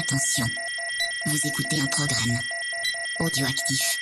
Attention, 0.00 0.46
vous 1.26 1.36
écoutez 1.46 1.78
un 1.78 1.86
programme 1.86 2.38
audioactif. 3.18 4.00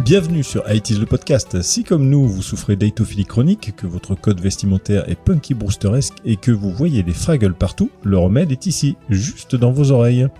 Bienvenue 0.00 0.42
sur 0.42 0.64
IT's 0.72 0.98
le 0.98 1.04
podcast. 1.04 1.60
Si 1.60 1.84
comme 1.84 2.08
nous, 2.08 2.26
vous 2.26 2.40
souffrez 2.40 2.76
d'aitophilie 2.76 3.26
chronique, 3.26 3.76
que 3.76 3.86
votre 3.86 4.14
code 4.14 4.40
vestimentaire 4.40 5.06
est 5.10 5.14
punky 5.14 5.52
brewsteresque 5.52 6.14
et 6.24 6.36
que 6.36 6.52
vous 6.52 6.70
voyez 6.70 7.02
des 7.02 7.12
fraggles 7.12 7.52
partout, 7.52 7.90
le 8.02 8.16
remède 8.16 8.50
est 8.50 8.64
ici, 8.64 8.96
juste 9.10 9.56
dans 9.56 9.72
vos 9.72 9.90
oreilles. 9.90 10.30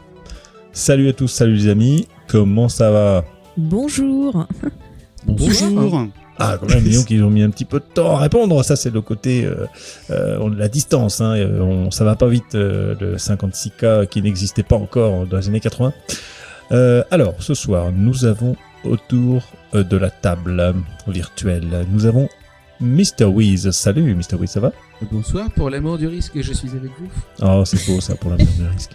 Salut 0.73 1.09
à 1.09 1.13
tous, 1.13 1.29
salut 1.29 1.55
les 1.55 1.69
amis, 1.69 2.07
comment 2.29 2.69
ça 2.69 2.91
va 2.91 3.25
Bonjour. 3.57 4.47
Bonjour. 5.27 6.07
Ah, 6.39 6.57
quand 6.59 6.69
même, 6.69 6.85
disons 6.85 7.05
qu'ils 7.05 7.23
ont 7.23 7.29
mis 7.31 7.43
un 7.43 7.51
petit 7.51 7.65
peu 7.67 7.81
de 7.81 7.85
temps 7.85 8.17
à 8.17 8.21
répondre. 8.21 8.63
Ça, 8.65 8.77
c'est 8.77 8.91
le 8.91 9.03
côté 9.03 9.45
euh, 9.45 9.67
euh, 10.11 10.49
la 10.57 10.69
distance. 10.69 11.21
Hein. 11.21 11.35
Euh, 11.37 11.61
On, 11.61 11.91
ça 11.91 12.05
va 12.05 12.17
pas 12.17 12.29
vite, 12.29 12.55
euh, 12.55 12.95
le 12.99 13.17
56K 13.17 14.07
qui 14.07 14.23
n'existait 14.23 14.63
pas 14.63 14.77
encore 14.77 15.27
dans 15.27 15.37
les 15.37 15.49
années 15.49 15.61
80. 15.61 15.93
Euh, 16.73 17.03
alors, 17.11 17.35
ce 17.41 17.53
soir, 17.53 17.91
nous 17.93 18.25
avons 18.25 18.57
autour 18.85 19.43
de 19.75 19.97
la 19.97 20.09
table 20.09 20.75
virtuelle, 21.07 21.87
nous 21.93 22.07
avons 22.07 22.29
Mr. 22.81 23.25
Wiz. 23.27 23.71
Salut, 23.73 24.15
Mr. 24.15 24.37
Wiz, 24.39 24.51
ça 24.51 24.61
va? 24.61 24.73
Bonsoir, 25.09 25.51
pour 25.53 25.71
l'amour 25.71 25.97
du 25.97 26.07
risque, 26.07 26.41
je 26.41 26.53
suis 26.53 26.69
avec 26.71 26.91
vous. 26.99 27.09
Oh, 27.41 27.63
c'est 27.65 27.87
beau 27.87 28.01
ça 28.01 28.15
pour 28.17 28.31
la 28.31 28.37
merde 28.37 28.51
de 28.59 28.67
risque. 28.67 28.91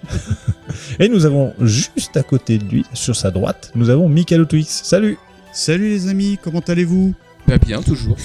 Et 0.99 1.09
nous 1.09 1.25
avons 1.25 1.53
juste 1.61 2.15
à 2.15 2.21
côté 2.21 2.59
de 2.59 2.63
lui, 2.65 2.85
sur 2.93 3.15
sa 3.15 3.31
droite, 3.31 3.71
nous 3.73 3.89
avons 3.89 4.07
Michael 4.07 4.45
Twix. 4.45 4.81
Salut 4.83 5.17
Salut 5.51 5.89
les 5.89 6.07
amis, 6.07 6.37
comment 6.43 6.59
allez-vous? 6.59 7.15
Pas 7.47 7.57
bien, 7.57 7.81
toujours. 7.81 8.17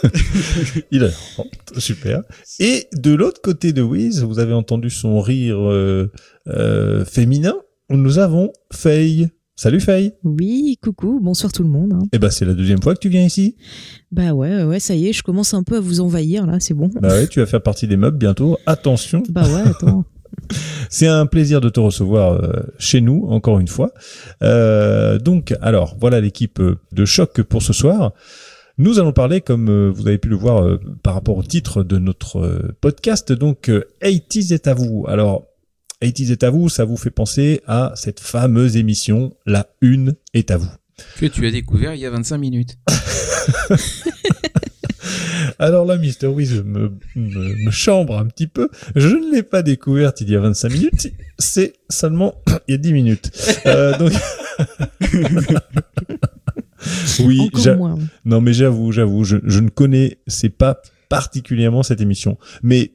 Il 0.90 1.04
a... 1.04 1.10
super. 1.78 2.22
Et 2.58 2.86
de 2.92 3.14
l'autre 3.14 3.40
côté 3.40 3.72
de 3.72 3.80
Wiz, 3.80 4.22
vous 4.22 4.38
avez 4.38 4.52
entendu 4.52 4.90
son 4.90 5.20
rire 5.20 5.58
euh, 5.58 6.12
euh, 6.48 7.04
féminin. 7.06 7.54
Nous 7.88 8.18
avons 8.18 8.52
Faye. 8.72 9.30
Salut 9.62 9.80
Faye. 9.80 10.14
Oui, 10.24 10.78
coucou, 10.82 11.20
bonsoir 11.22 11.52
tout 11.52 11.62
le 11.62 11.68
monde. 11.68 11.92
hein. 11.92 12.06
Eh 12.14 12.18
ben 12.18 12.30
c'est 12.30 12.46
la 12.46 12.54
deuxième 12.54 12.80
fois 12.80 12.94
que 12.94 12.98
tu 12.98 13.10
viens 13.10 13.26
ici. 13.26 13.56
Bah 14.10 14.32
ouais, 14.32 14.64
ouais, 14.64 14.80
ça 14.80 14.94
y 14.94 15.06
est, 15.06 15.12
je 15.12 15.22
commence 15.22 15.52
un 15.52 15.64
peu 15.64 15.76
à 15.76 15.80
vous 15.80 16.00
envahir 16.00 16.46
là, 16.46 16.56
c'est 16.60 16.72
bon. 16.72 16.88
Bah 16.98 17.08
ouais, 17.08 17.26
tu 17.26 17.40
vas 17.40 17.46
faire 17.46 17.62
partie 17.62 17.86
des 17.86 17.98
meubles 17.98 18.16
bientôt. 18.16 18.56
Attention. 18.64 19.22
Bah 19.28 19.42
ouais, 19.46 19.68
attends. 19.68 20.06
C'est 20.88 21.08
un 21.08 21.26
plaisir 21.26 21.60
de 21.60 21.68
te 21.68 21.78
recevoir 21.78 22.42
euh, 22.42 22.62
chez 22.78 23.02
nous, 23.02 23.26
encore 23.28 23.60
une 23.60 23.68
fois. 23.68 23.92
Euh, 24.42 25.18
donc, 25.18 25.54
alors, 25.60 25.94
voilà 26.00 26.22
l'équipe 26.22 26.58
euh, 26.58 26.76
de 26.92 27.04
choc 27.04 27.42
pour 27.42 27.60
ce 27.60 27.74
soir. 27.74 28.14
Nous 28.78 28.98
allons 28.98 29.12
parler, 29.12 29.42
comme 29.42 29.68
euh, 29.68 29.90
vous 29.94 30.08
avez 30.08 30.16
pu 30.16 30.30
le 30.30 30.36
voir 30.36 30.78
par 31.02 31.12
rapport 31.12 31.36
au 31.36 31.42
titre 31.42 31.82
de 31.82 31.98
notre 31.98 32.72
podcast, 32.80 33.30
donc 33.30 33.68
euh, 33.68 33.84
80s 34.00 34.54
est 34.54 34.68
à 34.68 34.72
vous. 34.72 35.04
Alors, 35.06 35.49
80s 36.02 36.32
est 36.32 36.44
à 36.44 36.50
vous, 36.50 36.68
ça 36.68 36.84
vous 36.84 36.96
fait 36.96 37.10
penser 37.10 37.60
à 37.66 37.92
cette 37.94 38.20
fameuse 38.20 38.76
émission, 38.76 39.36
La 39.46 39.66
Une 39.80 40.14
est 40.34 40.50
à 40.50 40.56
vous. 40.56 40.70
Que 41.18 41.26
tu 41.26 41.46
as 41.46 41.50
découvert 41.50 41.94
il 41.94 42.00
y 42.00 42.06
a 42.06 42.10
25 42.10 42.38
minutes. 42.38 42.76
Alors 45.58 45.84
là, 45.84 45.98
Mister 45.98 46.26
Wiz 46.26 46.62
me, 46.64 46.92
me, 47.16 47.64
me 47.66 47.70
chambre 47.70 48.18
un 48.18 48.26
petit 48.26 48.46
peu. 48.46 48.70
Je 48.96 49.08
ne 49.08 49.30
l'ai 49.30 49.42
pas 49.42 49.62
découverte 49.62 50.20
il 50.22 50.30
y 50.30 50.36
a 50.36 50.40
25 50.40 50.72
minutes. 50.72 51.12
C'est 51.38 51.74
seulement 51.90 52.34
il 52.68 52.72
y 52.72 52.74
a 52.74 52.78
10 52.78 52.92
minutes. 52.92 53.30
Euh, 53.66 53.98
donc... 53.98 54.12
oui, 57.20 57.50
non 58.24 58.40
mais 58.40 58.52
j'avoue, 58.52 58.92
j'avoue, 58.92 59.24
je, 59.24 59.36
je 59.44 59.60
ne 59.60 59.68
connais, 59.68 60.18
c'est 60.26 60.48
pas 60.50 60.80
particulièrement 61.08 61.82
cette 61.82 62.00
émission, 62.00 62.38
mais 62.62 62.92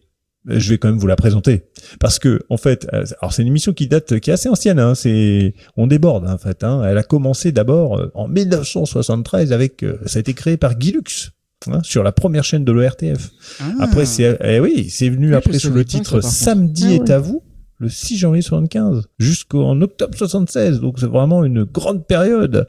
je 0.48 0.70
vais 0.70 0.78
quand 0.78 0.88
même 0.88 0.98
vous 0.98 1.08
la 1.08 1.16
présenter 1.16 1.66
parce 2.00 2.20
que 2.20 2.42
en 2.50 2.58
fait, 2.58 2.88
euh, 2.94 3.04
alors 3.22 3.34
c'est 3.34 3.42
une 3.42 3.48
émission 3.48 3.74
qui 3.74 3.88
date, 3.88 4.20
qui 4.20 4.30
est 4.30 4.34
assez 4.34 4.50
ancienne, 4.50 4.80
hein, 4.80 4.96
c'est, 4.96 5.54
on 5.78 5.88
déborde 5.88 6.28
en 6.28 6.38
fait. 6.38 6.64
Hein, 6.64 6.84
elle 6.86 6.98
a 6.98 7.04
commencé 7.04 7.52
d'abord 7.52 8.00
euh, 8.00 8.12
en 8.14 8.28
1973 8.28 9.52
avec, 9.54 9.84
euh, 9.84 9.98
ça 10.06 10.18
a 10.18 10.20
été 10.20 10.34
créé 10.34 10.58
par 10.58 10.76
Guy 10.78 10.92
Lux. 10.92 11.32
hein, 11.68 11.82
sur 11.84 12.04
la 12.04 12.12
première 12.12 12.44
chaîne 12.44 12.64
de 12.64 12.72
l'ERTF. 12.72 13.32
Ah, 13.60 13.64
Après, 13.80 14.06
c'est, 14.06 14.38
eh 14.44 14.60
oui, 14.60 14.90
c'est 14.90 15.10
venu 15.10 15.30
Oui, 15.30 15.36
après 15.36 15.58
sous 15.58 15.72
le 15.72 15.84
titre 15.86 16.22
ça. 16.22 16.30
Samedi 16.30 16.86
Ah 16.90 16.94
est 16.94 17.10
à 17.10 17.20
vous, 17.20 17.42
le 17.80 17.90
6 17.90 18.18
janvier 18.18 18.42
75, 18.42 19.08
jusqu'en 19.20 19.82
octobre 19.82 20.16
76. 20.18 20.80
Donc 20.80 21.00
c'est 21.00 21.08
vraiment 21.08 21.44
une 21.44 21.64
grande 21.64 22.06
période. 22.06 22.68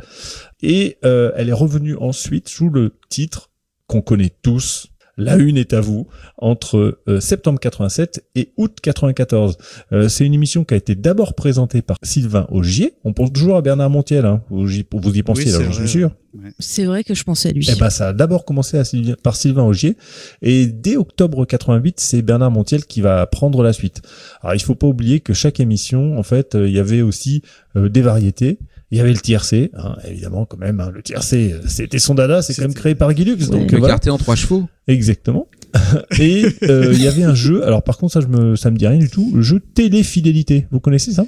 Et 0.63 0.99
euh, 1.05 1.33
elle 1.37 1.49
est 1.49 1.53
revenue 1.55 1.97
ensuite 1.99 2.49
sous 2.49 2.71
le 2.71 2.95
titre 3.09 3.51
qu'on 3.87 4.01
connaît 4.03 4.33
tous. 4.43 4.89
La 5.19 5.37
une 5.37 5.57
est 5.57 5.73
à 5.73 5.81
vous 5.81 6.07
entre 6.37 6.99
euh, 7.09 7.21
septembre 7.21 7.59
87 7.59 8.25
et 8.35 8.53
août 8.59 8.77
94. 8.83 9.57
Euh, 9.93 10.09
c'est 10.09 10.27
une 10.27 10.35
émission 10.35 10.65
qui 10.65 10.75
a 10.75 10.77
été 10.77 10.95
d'abord 10.95 11.35
présentée 11.35 11.81
par 11.81 11.97
Sylvain 12.03 12.47
Augier. 12.51 12.95
On 13.05 13.15
pense 13.15 13.33
toujours 13.33 13.57
à 13.57 13.63
Bernard 13.63 13.89
Montiel. 13.89 14.27
Hein. 14.27 14.43
Vous, 14.51 14.71
y, 14.71 14.85
vous 14.93 15.17
y 15.17 15.23
pensiez, 15.23 15.47
Oui, 15.47 15.53
là, 15.53 15.59
c'est 15.59 15.65
j'en 15.65 15.73
suis 15.73 15.81
vrai. 15.83 15.89
sûr. 15.89 16.11
C'est 16.59 16.85
vrai 16.85 17.03
que 17.03 17.15
je 17.15 17.25
pensais 17.25 17.49
à 17.49 17.53
lui. 17.53 17.67
Eh 17.75 17.79
ben, 17.79 17.89
ça 17.89 18.09
a 18.09 18.13
d'abord 18.13 18.45
commencé 18.45 18.79
à 18.79 18.83
par 19.23 19.37
Sylvain 19.37 19.65
Augier 19.65 19.97
et 20.43 20.67
dès 20.67 20.97
octobre 20.97 21.47
88, 21.47 21.99
c'est 21.99 22.21
Bernard 22.21 22.51
Montiel 22.51 22.85
qui 22.85 23.01
va 23.01 23.25
prendre 23.27 23.63
la 23.63 23.73
suite. 23.73 24.03
Alors, 24.43 24.55
il 24.55 24.61
faut 24.61 24.75
pas 24.75 24.87
oublier 24.87 25.21
que 25.21 25.33
chaque 25.33 25.61
émission, 25.61 26.19
en 26.19 26.23
fait, 26.23 26.55
euh, 26.55 26.69
il 26.69 26.75
y 26.75 26.79
avait 26.79 27.01
aussi 27.01 27.41
euh, 27.77 27.89
des 27.89 28.03
variétés. 28.03 28.59
Il 28.93 28.99
y 28.99 29.01
avait 29.01 29.13
le 29.13 29.19
tiercé, 29.19 29.71
hein, 29.77 29.97
évidemment, 30.09 30.45
quand 30.47 30.59
même. 30.59 30.79
hein, 30.81 30.91
le 30.95 31.03
tiercé, 31.03 31.53
euh, 31.55 31.61
c'était 31.67 31.99
son 31.99 32.15
dada, 32.15 32.41
c'est 32.43 32.55
quand 32.55 32.63
même 32.63 32.75
créé 32.75 32.95
par 32.95 33.13
Guy 33.15 33.25
Lux, 33.25 33.49
Ouais. 33.49 33.59
donc 33.59 33.73
Le 33.73 33.79
voilà. 33.79 33.99
en 34.09 34.19
trois 34.19 34.37
chevaux. 34.37 34.69
Exactement. 34.87 35.49
et 36.21 36.47
euh, 36.63 36.93
il 36.93 37.03
y 37.03 37.09
avait 37.09 37.25
un 37.25 37.35
jeu. 37.35 37.65
Alors, 37.67 37.83
par 37.83 37.99
contre, 37.99 38.13
ça, 38.13 38.21
je 38.21 38.29
me, 38.29 38.55
ça 38.55 38.71
me 38.71 38.77
dit 38.77 38.87
rien 38.87 38.99
du 38.99 39.11
tout. 39.11 39.33
Le 39.35 39.43
jeu 39.43 39.61
téléfidélité. 39.75 40.67
Vous 40.71 40.79
connaissez 40.81 41.11
ça? 41.13 41.27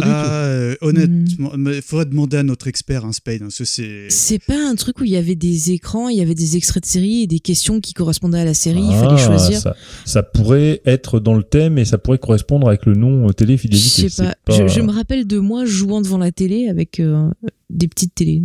Pas 0.00 0.06
du 0.06 0.12
Ah, 0.12 0.74
honnêtement, 0.86 1.52
il 1.72 1.82
faudrait 1.82 2.06
demander 2.06 2.36
à 2.38 2.42
notre 2.42 2.66
expert, 2.68 3.04
un 3.04 3.12
Spade, 3.12 3.42
hein, 3.42 3.48
c'est... 3.50 4.38
Pas 4.46 4.68
un 4.68 4.74
truc 4.74 5.00
où 5.00 5.04
il 5.04 5.10
y 5.10 5.16
avait 5.16 5.34
des 5.34 5.72
écrans, 5.72 6.08
il 6.08 6.18
y 6.18 6.20
avait 6.20 6.34
des 6.34 6.56
extraits 6.56 6.82
de 6.82 6.88
série 6.88 7.22
et 7.22 7.26
des 7.26 7.40
questions 7.40 7.80
qui 7.80 7.92
correspondaient 7.94 8.38
à 8.40 8.44
la 8.44 8.54
série, 8.54 8.82
il 8.82 8.94
Ah, 8.94 9.04
fallait 9.08 9.22
choisir. 9.22 9.60
Ça, 9.60 9.74
ça 10.04 10.22
pourrait 10.22 10.82
être 10.84 11.18
dans 11.20 11.34
le 11.34 11.42
thème 11.42 11.78
et 11.78 11.84
ça 11.84 11.98
pourrait 11.98 12.18
correspondre 12.18 12.68
avec 12.68 12.86
le 12.86 12.94
nom 12.94 13.24
euh, 13.24 13.28
Je 13.28 13.32
téléfidélité. 13.32 14.08
sais 14.08 14.22
pas. 14.22 14.34
Je, 14.52 14.68
je 14.68 14.80
me 14.80 14.92
rappelle 14.92 15.26
de 15.26 15.38
moi 15.38 15.64
jouant 15.64 16.00
devant 16.00 16.18
la 16.18 16.32
télé 16.32 16.68
avec 16.68 17.00
euh, 17.00 17.28
des 17.70 17.88
petites 17.88 18.14
télés. 18.14 18.42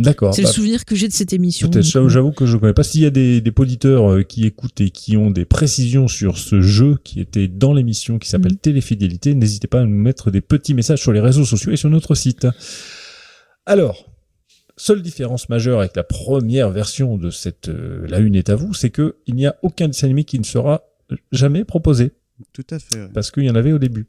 D'accord. 0.00 0.34
C'est 0.34 0.42
bah, 0.42 0.48
le 0.48 0.54
souvenir 0.54 0.84
que 0.84 0.94
j'ai 0.96 1.08
de 1.08 1.12
cette 1.12 1.32
émission. 1.32 1.68
Peut-être, 1.68 1.84
j'avoue- 1.84 2.28
euh, 2.28 2.32
que 2.32 2.46
je 2.46 2.56
connais 2.56 2.72
pas. 2.72 2.82
S'il 2.82 3.02
y 3.02 3.06
a 3.06 3.10
des, 3.10 3.40
des 3.40 3.52
auditeurs 3.56 4.10
euh, 4.10 4.22
qui 4.22 4.46
écoutent 4.46 4.80
et 4.80 4.90
qui 4.90 5.16
ont 5.16 5.30
des 5.30 5.44
précisions 5.44 6.08
sur 6.08 6.38
ce 6.38 6.60
jeu 6.60 6.96
qui 7.04 7.20
était 7.20 7.48
dans 7.48 7.72
l'émission 7.72 8.18
qui 8.18 8.28
s'appelle 8.28 8.52
Mhm. 8.52 8.58
Téléfidélité, 8.58 9.34
n'hésitez 9.34 9.66
pas 9.68 9.80
à 9.80 9.84
nous 9.84 9.94
mettre 9.94 10.30
des 10.30 10.40
petits 10.40 10.74
messages 10.74 11.00
sur 11.00 11.12
les 11.12 11.20
réseaux 11.20 11.44
sociaux 11.44 11.72
et 11.72 11.76
sur 11.76 11.90
notre 11.90 12.14
site. 12.14 12.46
Alors, 13.66 14.10
seule 14.76 15.02
différence 15.02 15.48
majeure 15.48 15.80
avec 15.80 15.94
la 15.96 16.02
première 16.04 16.70
version 16.70 17.16
de 17.18 17.30
cette 17.30 17.68
euh, 17.68 18.06
La 18.08 18.18
Une 18.20 18.34
est 18.34 18.48
à 18.48 18.54
vous, 18.56 18.72
c'est 18.74 18.90
que 18.90 19.16
il 19.26 19.34
n'y 19.34 19.46
a 19.46 19.56
aucun 19.62 19.86
dessin 19.88 20.06
animé 20.06 20.24
qui 20.24 20.38
ne 20.38 20.44
sera 20.44 20.82
jamais 21.32 21.64
proposé 21.64 22.12
Tout 22.52 22.64
à 22.70 22.78
fait. 22.78 22.96
ouais. 23.02 23.08
parce 23.12 23.30
qu'il 23.30 23.44
y 23.44 23.50
en 23.50 23.54
avait 23.54 23.72
au 23.72 23.78
début. 23.78 24.06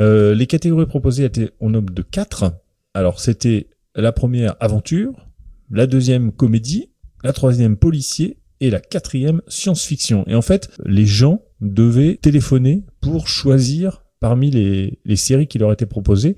Euh, 0.00 0.34
les 0.34 0.46
catégories 0.46 0.86
proposées 0.86 1.24
étaient 1.24 1.50
au 1.60 1.68
nombre 1.70 1.92
de 1.92 2.02
quatre. 2.02 2.52
Alors 2.94 3.20
c'était 3.20 3.66
la 3.96 4.12
première 4.12 4.56
aventure, 4.60 5.26
la 5.70 5.86
deuxième 5.86 6.32
comédie, 6.32 6.90
la 7.22 7.32
troisième 7.32 7.76
policier 7.76 8.38
et 8.60 8.70
la 8.70 8.80
quatrième 8.80 9.42
science-fiction. 9.48 10.24
Et 10.26 10.34
en 10.34 10.42
fait, 10.42 10.70
les 10.84 11.06
gens 11.06 11.42
devaient 11.60 12.18
téléphoner 12.20 12.84
pour 13.00 13.28
choisir 13.28 14.04
parmi 14.20 14.50
les, 14.50 15.16
séries 15.16 15.46
qui 15.46 15.58
leur 15.58 15.70
étaient 15.70 15.84
proposées 15.84 16.36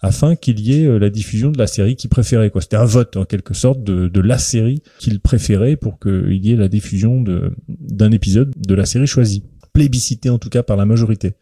afin 0.00 0.36
qu'il 0.36 0.58
y 0.58 0.80
ait 0.80 0.86
euh, 0.86 0.98
la 0.98 1.10
diffusion 1.10 1.50
de 1.50 1.58
la 1.58 1.66
série 1.66 1.94
qu'ils 1.94 2.08
préféraient. 2.08 2.50
C'était 2.60 2.76
un 2.76 2.86
vote 2.86 3.16
en 3.18 3.26
quelque 3.26 3.52
sorte 3.52 3.84
de, 3.84 4.20
la 4.20 4.38
série 4.38 4.82
qu'ils 4.98 5.20
préféraient 5.20 5.76
pour 5.76 5.98
qu'il 5.98 6.42
y 6.42 6.52
ait 6.52 6.56
la 6.56 6.68
diffusion 6.68 7.22
d'un 7.68 8.10
épisode 8.10 8.54
de 8.56 8.74
la 8.74 8.86
série 8.86 9.06
choisie 9.06 9.44
plébiscité 9.74 10.30
en 10.30 10.38
tout 10.38 10.48
cas 10.48 10.62
par 10.62 10.78
la 10.78 10.86
majorité. 10.86 11.34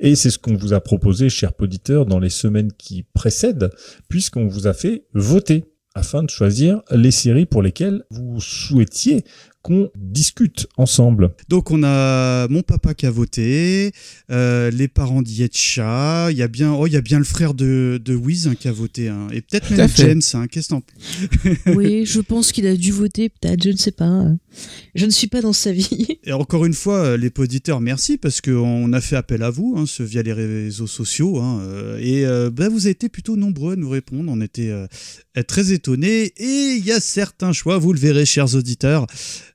Et 0.00 0.16
c'est 0.16 0.30
ce 0.30 0.38
qu'on 0.38 0.54
vous 0.54 0.72
a 0.72 0.80
proposé, 0.80 1.28
chers 1.28 1.52
auditeurs, 1.60 2.06
dans 2.06 2.18
les 2.18 2.30
semaines 2.30 2.72
qui 2.72 3.02
précèdent, 3.12 3.68
puisqu'on 4.08 4.46
vous 4.46 4.66
a 4.66 4.72
fait 4.72 5.04
voter 5.12 5.66
afin 5.94 6.22
de 6.22 6.30
choisir 6.30 6.82
les 6.90 7.10
séries 7.10 7.46
pour 7.46 7.62
lesquelles 7.62 8.04
vous 8.10 8.40
souhaitiez 8.40 9.24
qu'on 9.64 9.90
discute 9.96 10.66
ensemble. 10.76 11.32
Donc 11.48 11.70
on 11.70 11.82
a 11.82 12.46
mon 12.48 12.60
papa 12.62 12.92
qui 12.92 13.06
a 13.06 13.10
voté, 13.10 13.92
euh, 14.30 14.70
les 14.70 14.88
parents 14.88 15.22
d'Yetcha, 15.22 16.30
il 16.30 16.36
y 16.36 16.42
a 16.42 16.48
bien, 16.48 16.74
oh 16.74 16.86
il 16.86 16.92
y 16.92 16.96
a 16.96 17.00
bien 17.00 17.18
le 17.18 17.24
frère 17.24 17.54
de, 17.54 17.98
de 18.04 18.14
Wiz 18.14 18.46
hein, 18.46 18.54
qui 18.54 18.68
a 18.68 18.72
voté, 18.72 19.08
hein, 19.08 19.26
et 19.32 19.40
peut-être 19.40 19.70
même. 19.70 19.88
James. 19.96 20.20
Hein, 20.34 20.46
Qu'est-ce 20.48 20.68
que 20.68 20.74
t'en 20.74 21.74
Oui, 21.74 22.04
je 22.04 22.20
pense 22.20 22.52
qu'il 22.52 22.66
a 22.66 22.76
dû 22.76 22.92
voter, 22.92 23.30
peut-être, 23.30 23.62
je 23.64 23.70
ne 23.70 23.76
sais 23.76 23.90
pas. 23.90 24.26
Je 24.94 25.06
ne 25.06 25.10
suis 25.10 25.26
pas 25.28 25.40
dans 25.40 25.52
sa 25.54 25.72
vie. 25.72 26.18
Et 26.24 26.32
encore 26.32 26.64
une 26.66 26.74
fois, 26.74 26.98
euh, 26.98 27.16
les 27.16 27.32
auditeurs, 27.38 27.80
merci 27.80 28.18
parce 28.18 28.40
qu'on 28.42 28.92
a 28.92 29.00
fait 29.00 29.16
appel 29.16 29.42
à 29.42 29.50
vous 29.50 29.74
hein, 29.78 29.84
ce- 29.86 30.02
via 30.02 30.22
les 30.22 30.32
réseaux 30.34 30.86
sociaux. 30.86 31.38
hein, 31.40 31.60
euh, 31.62 31.98
et 32.00 32.24
euh, 32.26 32.50
bah, 32.50 32.68
vous 32.68 32.82
avez 32.86 32.90
été 32.90 33.08
plutôt 33.08 33.36
nombreux 33.36 33.72
à 33.72 33.76
nous 33.76 33.88
répondre. 33.88 34.30
On 34.30 34.40
était 34.40 34.68
euh, 34.70 34.86
très 35.48 35.72
étonnés. 35.72 36.32
Et 36.36 36.76
il 36.78 36.84
y 36.84 36.92
a 36.92 37.00
certains 37.00 37.52
choix, 37.52 37.78
vous 37.78 37.92
le 37.92 37.98
verrez, 37.98 38.26
chers 38.26 38.54
auditeurs, 38.54 39.06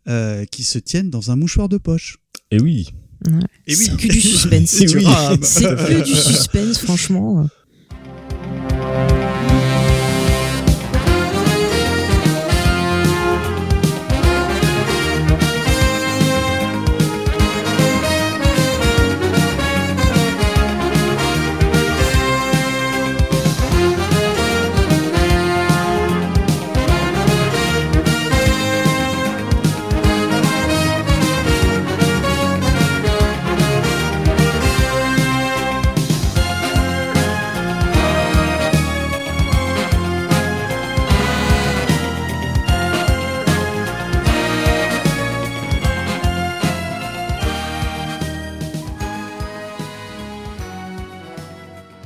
euh, 0.09 0.45
qui 0.45 0.63
se 0.63 0.79
tiennent 0.79 1.09
dans 1.09 1.31
un 1.31 1.35
mouchoir 1.35 1.69
de 1.69 1.77
poche. 1.77 2.17
Et 2.51 2.59
oui. 2.59 2.89
Et 3.67 3.75
oui. 3.75 3.85
C'est 3.85 3.97
que 3.97 4.07
du 4.07 4.21
suspense. 4.21 4.81
Et 4.81 4.85
du 4.85 4.97
rame. 4.99 5.39
C'est 5.43 5.65
que 5.65 6.03
du 6.03 6.15
suspense, 6.15 6.79
franchement. 6.79 7.47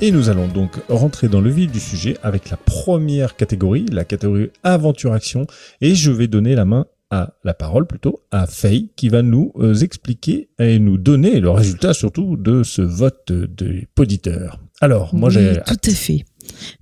Et 0.03 0.11
nous 0.11 0.27
allons 0.27 0.49
donc 0.49 0.81
rentrer 0.89 1.29
dans 1.29 1.39
le 1.39 1.49
vif 1.49 1.71
du 1.71 1.79
sujet 1.79 2.17
avec 2.23 2.49
la 2.49 2.57
première 2.57 3.37
catégorie, 3.37 3.85
la 3.89 4.03
catégorie 4.03 4.49
aventure-action. 4.61 5.47
Et 5.79 5.95
je 5.95 6.11
vais 6.11 6.27
donner 6.27 6.55
la 6.55 6.65
main 6.65 6.87
à 7.09 7.35
la 7.45 7.53
parole 7.53 7.87
plutôt 7.87 8.19
à 8.29 8.45
Faye 8.45 8.89
qui 8.97 9.07
va 9.07 9.21
nous 9.21 9.53
euh, 9.55 9.73
expliquer 9.75 10.49
et 10.59 10.77
nous 10.77 10.97
donner 10.97 11.39
le 11.39 11.49
résultat 11.51 11.93
surtout 11.93 12.35
de 12.35 12.63
ce 12.63 12.81
vote 12.81 13.31
des 13.31 13.87
auditeurs. 13.97 14.59
Alors, 14.81 15.15
moi 15.15 15.29
Oui, 15.29 15.35
j'ai 15.35 15.61
tout 15.65 15.89
à 15.89 15.93
fait. 15.93 16.25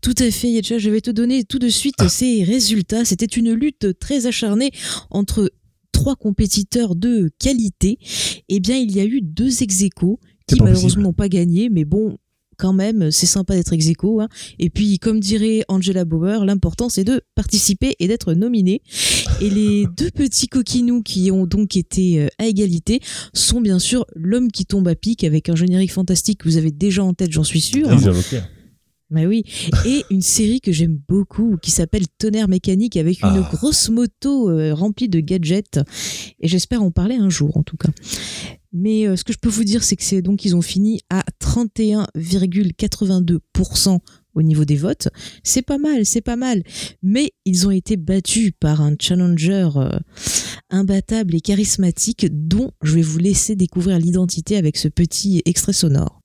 Tout 0.01 0.15
à 0.17 0.31
fait, 0.31 0.49
Yetcha. 0.49 0.79
Je 0.79 0.89
vais 0.89 1.01
te 1.01 1.11
donner 1.11 1.43
tout 1.43 1.59
de 1.59 1.69
suite 1.69 1.97
Ah. 1.99 2.09
ces 2.09 2.43
résultats. 2.43 3.05
C'était 3.05 3.27
une 3.27 3.53
lutte 3.53 3.99
très 3.99 4.25
acharnée 4.25 4.71
entre 5.11 5.51
trois 5.91 6.15
compétiteurs 6.15 6.95
de 6.95 7.29
qualité. 7.37 7.99
Eh 8.49 8.59
bien, 8.59 8.77
il 8.77 8.91
y 8.95 8.99
a 8.99 9.05
eu 9.05 9.21
deux 9.21 9.61
ex 9.61 9.77
qui 10.47 10.59
malheureusement 10.59 11.03
n'ont 11.03 11.13
pas 11.13 11.29
gagné, 11.29 11.69
mais 11.69 11.85
bon. 11.85 12.17
Quand 12.61 12.73
même, 12.73 13.09
c'est 13.09 13.25
sympa 13.25 13.55
d'être 13.55 13.73
ex 13.73 13.87
aequo, 13.87 14.21
hein. 14.21 14.29
Et 14.59 14.69
puis, 14.69 14.99
comme 14.99 15.19
dirait 15.19 15.63
Angela 15.67 16.05
Bauer, 16.05 16.45
l'important 16.45 16.89
c'est 16.89 17.03
de 17.03 17.21
participer 17.33 17.95
et 17.97 18.07
d'être 18.07 18.35
nominé. 18.35 18.83
Et 19.41 19.49
les 19.49 19.87
deux 19.97 20.11
petits 20.11 20.47
coquinous 20.47 21.01
qui 21.01 21.31
ont 21.31 21.47
donc 21.47 21.75
été 21.75 22.21
euh, 22.21 22.27
à 22.37 22.45
égalité 22.45 22.99
sont 23.33 23.61
bien 23.61 23.79
sûr 23.79 24.05
l'homme 24.15 24.51
qui 24.51 24.67
tombe 24.67 24.87
à 24.87 24.93
pic 24.93 25.23
avec 25.23 25.49
un 25.49 25.55
générique 25.55 25.91
fantastique 25.91 26.41
que 26.41 26.49
vous 26.49 26.57
avez 26.57 26.69
déjà 26.69 27.03
en 27.03 27.15
tête, 27.15 27.31
j'en 27.31 27.43
suis 27.43 27.61
sûr. 27.61 27.89
Bah 29.09 29.23
oui. 29.25 29.43
Et 29.87 30.03
une 30.11 30.21
série 30.21 30.61
que 30.61 30.71
j'aime 30.71 30.99
beaucoup 31.09 31.57
qui 31.63 31.71
s'appelle 31.71 32.05
Tonnerre 32.19 32.47
mécanique 32.47 32.95
avec 32.95 33.23
une 33.23 33.43
Ah. 33.43 33.49
grosse 33.51 33.89
moto 33.89 34.51
euh, 34.51 34.75
remplie 34.75 35.09
de 35.09 35.19
gadgets. 35.19 35.79
Et 36.39 36.47
j'espère 36.47 36.83
en 36.83 36.91
parler 36.91 37.15
un 37.15 37.29
jour 37.29 37.57
en 37.57 37.63
tout 37.63 37.75
cas. 37.75 37.89
Mais 38.73 39.07
euh, 39.07 39.15
ce 39.15 39.23
que 39.23 39.31
je 39.33 39.37
peux 39.37 39.49
vous 39.49 39.63
dire, 39.63 39.83
c'est 39.83 39.95
que 39.95 40.03
c'est 40.03 40.21
donc 40.21 40.45
ils 40.45 40.55
ont 40.55 40.61
fini 40.61 41.01
à 41.09 41.23
31,82% 41.41 43.99
au 44.33 44.41
niveau 44.41 44.65
des 44.65 44.77
votes. 44.77 45.09
C'est 45.43 45.61
pas 45.61 45.77
mal, 45.77 46.05
c'est 46.05 46.21
pas 46.21 46.37
mal. 46.37 46.63
Mais 47.03 47.33
ils 47.45 47.67
ont 47.67 47.71
été 47.71 47.97
battus 47.97 48.53
par 48.59 48.81
un 48.81 48.95
challenger 48.99 49.69
euh, 49.75 49.99
imbattable 50.69 51.35
et 51.35 51.41
charismatique 51.41 52.27
dont 52.31 52.71
je 52.81 52.95
vais 52.95 53.01
vous 53.01 53.19
laisser 53.19 53.55
découvrir 53.55 53.99
l'identité 53.99 54.55
avec 54.55 54.77
ce 54.77 54.87
petit 54.87 55.41
extrait 55.45 55.73
sonore. 55.73 56.20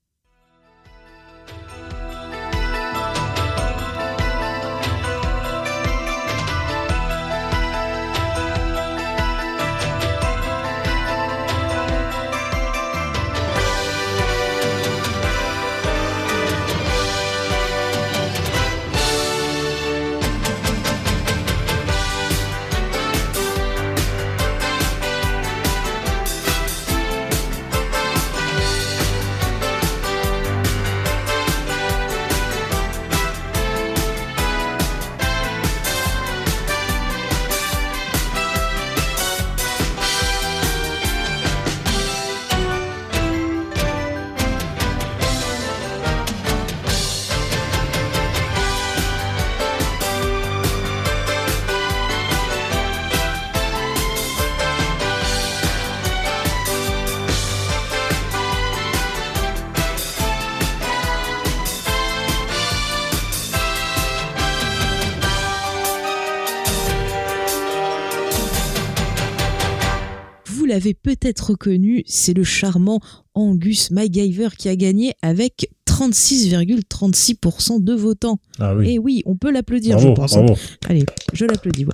L'avez 70.77 70.93
peut-être 70.93 71.49
reconnu, 71.49 72.03
c'est 72.05 72.35
le 72.35 72.43
charmant 72.43 73.01
Angus 73.33 73.89
MacGyver 73.89 74.49
qui 74.55 74.69
a 74.69 74.75
gagné 74.75 75.15
avec 75.23 75.71
36,36% 75.87 77.83
de 77.83 77.93
votants. 77.93 78.39
Ah 78.59 78.75
oui. 78.75 78.91
Et 78.91 78.99
oui, 78.99 79.23
on 79.25 79.35
peut 79.35 79.49
l'applaudir, 79.51 79.97
je 79.97 80.09
pense. 80.09 80.33
bravo. 80.33 80.55
Allez, 80.87 81.03
je 81.33 81.45
l'applaudis. 81.45 81.85
Ouais. 81.85 81.93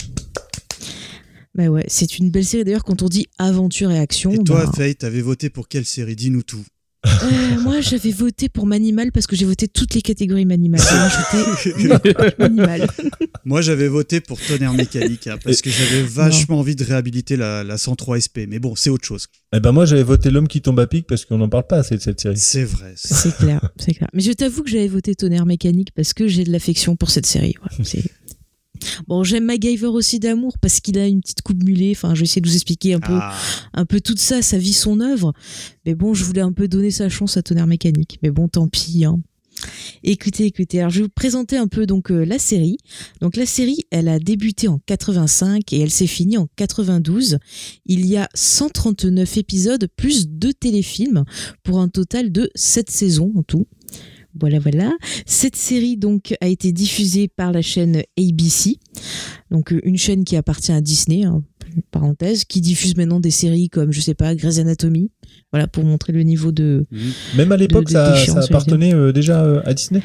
Bah 1.55 1.67
ouais, 1.67 1.85
c'est 1.87 2.17
une 2.17 2.29
belle 2.29 2.43
série 2.43 2.65
d'ailleurs 2.65 2.83
quand 2.83 3.03
on 3.03 3.07
dit 3.07 3.27
aventure 3.37 3.89
et 3.91 3.99
action. 3.99 4.33
Et 4.33 4.39
toi, 4.39 4.65
bah, 4.65 4.71
Faye, 4.75 4.95
t'avais 4.95 5.21
voté 5.21 5.49
pour 5.49 5.69
quelle 5.69 5.85
série? 5.85 6.17
Dis-nous 6.17 6.43
tout. 6.43 6.65
Euh, 7.05 7.59
moi 7.61 7.81
j'avais 7.81 8.11
voté 8.11 8.47
pour 8.49 8.65
Manimal 8.65 9.11
parce 9.11 9.27
que 9.27 9.35
j'ai 9.35 9.45
voté 9.45 9.67
toutes 9.67 9.93
les 9.93 10.01
catégories 10.01 10.45
Manimal. 10.45 10.79
Moi, 13.45 13.61
j'avais 13.61 13.87
voté 13.87 14.21
pour 14.21 14.39
Tonnerre 14.39 14.73
Mécanique 14.73 15.27
hein, 15.27 15.37
parce 15.43 15.61
que 15.61 15.69
j'avais 15.69 16.01
vachement 16.03 16.59
envie 16.59 16.75
de 16.75 16.83
réhabiliter 16.83 17.35
la, 17.35 17.63
la 17.63 17.77
103 17.77 18.19
SP. 18.23 18.37
Mais 18.47 18.59
bon, 18.59 18.75
c'est 18.75 18.89
autre 18.89 19.05
chose. 19.05 19.27
Eh 19.55 19.59
ben 19.59 19.71
moi 19.71 19.85
j'avais 19.85 20.03
voté 20.03 20.29
l'homme 20.31 20.47
qui 20.47 20.61
tombe 20.61 20.79
à 20.79 20.87
pic 20.87 21.05
parce 21.07 21.25
qu'on 21.25 21.37
n'en 21.37 21.49
parle 21.49 21.67
pas 21.67 21.77
assez 21.77 21.95
de 21.95 22.01
cette 22.01 22.19
série. 22.19 22.37
C'est 22.37 22.63
vrai. 22.63 22.93
c'est- 22.95 23.13
C'est 23.13 23.35
clair, 23.35 23.69
c'est 23.77 23.93
clair. 23.93 24.09
Mais 24.13 24.21
je 24.21 24.31
t'avoue 24.31 24.63
que 24.63 24.69
j'avais 24.69 24.87
voté 24.87 25.13
Tonnerre 25.15 25.45
Mécanique 25.45 25.89
parce 25.95 26.13
que 26.13 26.27
j'ai 26.27 26.43
de 26.43 26.51
l'affection 26.51 26.95
pour 26.95 27.09
cette 27.11 27.25
série. 27.25 27.55
ouais, 27.63 27.83
c'est- 27.85 28.03
Bon, 29.07 29.23
j'aime 29.23 29.45
MacGyver 29.45 29.87
aussi 29.87 30.19
d'amour 30.19 30.57
parce 30.59 30.79
qu'il 30.79 30.97
a 30.97 31.07
une 31.07 31.21
petite 31.21 31.41
coupe 31.41 31.63
mulet. 31.63 31.91
Enfin, 31.95 32.13
je 32.13 32.21
vais 32.21 32.25
essayer 32.25 32.41
de 32.41 32.47
vous 32.47 32.55
expliquer 32.55 32.93
un 32.93 32.99
peu, 32.99 33.13
Ah, 33.13 33.33
un 33.73 33.85
peu 33.85 34.01
tout 34.01 34.17
ça, 34.17 34.41
sa 34.41 34.57
vie, 34.57 34.73
son 34.73 34.99
œuvre. 34.99 35.33
Mais 35.85 35.95
bon, 35.95 36.13
je 36.13 36.23
voulais 36.23 36.41
un 36.41 36.51
peu 36.53 36.67
donner 36.67 36.91
sa 36.91 37.09
chance 37.09 37.37
à 37.37 37.43
Tonnerre 37.43 37.67
Mécanique. 37.67 38.19
Mais 38.23 38.31
bon, 38.31 38.47
tant 38.47 38.67
pis. 38.67 39.05
Hein. 39.05 39.19
Écoutez, 40.03 40.45
écoutez. 40.45 40.79
Alors, 40.79 40.89
je 40.89 40.97
vais 40.97 41.03
vous 41.03 41.09
présenter 41.09 41.57
un 41.57 41.67
peu 41.67 41.85
donc 41.85 42.11
euh, 42.11 42.25
la 42.25 42.39
série. 42.39 42.77
Donc, 43.21 43.35
la 43.35 43.45
série, 43.45 43.79
elle 43.91 44.07
a 44.07 44.19
débuté 44.19 44.67
en 44.67 44.79
85 44.85 45.71
et 45.73 45.79
elle 45.79 45.91
s'est 45.91 46.07
finie 46.07 46.37
en 46.37 46.47
92. 46.55 47.37
Il 47.85 48.05
y 48.05 48.17
a 48.17 48.27
139 48.33 49.37
épisodes 49.37 49.87
plus 49.95 50.27
deux 50.27 50.53
téléfilms 50.53 51.23
pour 51.63 51.79
un 51.79 51.87
total 51.87 52.31
de 52.31 52.49
7 52.55 52.89
saisons 52.89 53.31
en 53.35 53.43
tout. 53.43 53.67
Voilà, 54.39 54.59
voilà. 54.59 54.91
Cette 55.25 55.55
série 55.55 55.97
donc 55.97 56.35
a 56.41 56.47
été 56.47 56.71
diffusée 56.71 57.27
par 57.27 57.51
la 57.51 57.61
chaîne 57.61 58.01
ABC, 58.17 58.77
donc 59.51 59.71
euh, 59.71 59.79
une 59.83 59.97
chaîne 59.97 60.23
qui 60.23 60.35
appartient 60.35 60.71
à 60.71 60.81
Disney, 60.81 61.23
hein, 61.23 61.43
parenthèse, 61.91 62.45
qui 62.45 62.61
diffuse 62.61 62.95
maintenant 62.95 63.19
des 63.19 63.31
séries 63.31 63.69
comme, 63.69 63.91
je 63.91 64.01
sais 64.01 64.13
pas, 64.15 64.35
Grey's 64.35 64.59
Anatomy. 64.59 65.11
Voilà, 65.51 65.67
pour 65.67 65.83
montrer 65.83 66.13
le 66.13 66.23
niveau 66.23 66.51
de. 66.51 66.85
Même 67.35 67.51
à 67.51 67.57
l'époque, 67.57 67.89
ça, 67.89 68.15
appartenait 68.41 68.93
euh, 68.93 69.11
déjà 69.11 69.43
euh, 69.43 69.61
à 69.65 69.73
Disney? 69.73 70.01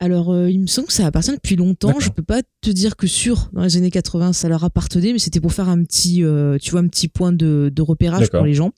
Alors, 0.00 0.30
euh, 0.30 0.48
il 0.48 0.60
me 0.60 0.66
semble 0.66 0.86
que 0.86 0.92
ça 0.92 1.06
appartient 1.06 1.32
depuis 1.32 1.56
longtemps. 1.56 1.98
Je 1.98 2.10
peux 2.10 2.22
pas 2.22 2.42
te 2.60 2.70
dire 2.70 2.96
que 2.96 3.08
sûr, 3.08 3.50
dans 3.52 3.64
les 3.64 3.76
années 3.76 3.90
80, 3.90 4.32
ça 4.32 4.48
leur 4.48 4.62
appartenait, 4.62 5.12
mais 5.12 5.18
c'était 5.18 5.40
pour 5.40 5.52
faire 5.52 5.68
un 5.68 5.82
petit, 5.82 6.22
euh, 6.22 6.56
tu 6.58 6.70
vois, 6.70 6.80
un 6.80 6.86
petit 6.86 7.08
point 7.08 7.32
de, 7.32 7.72
de 7.74 7.82
repérage 7.82 8.30
pour 8.30 8.44
les 8.44 8.54
gens. 8.54 8.72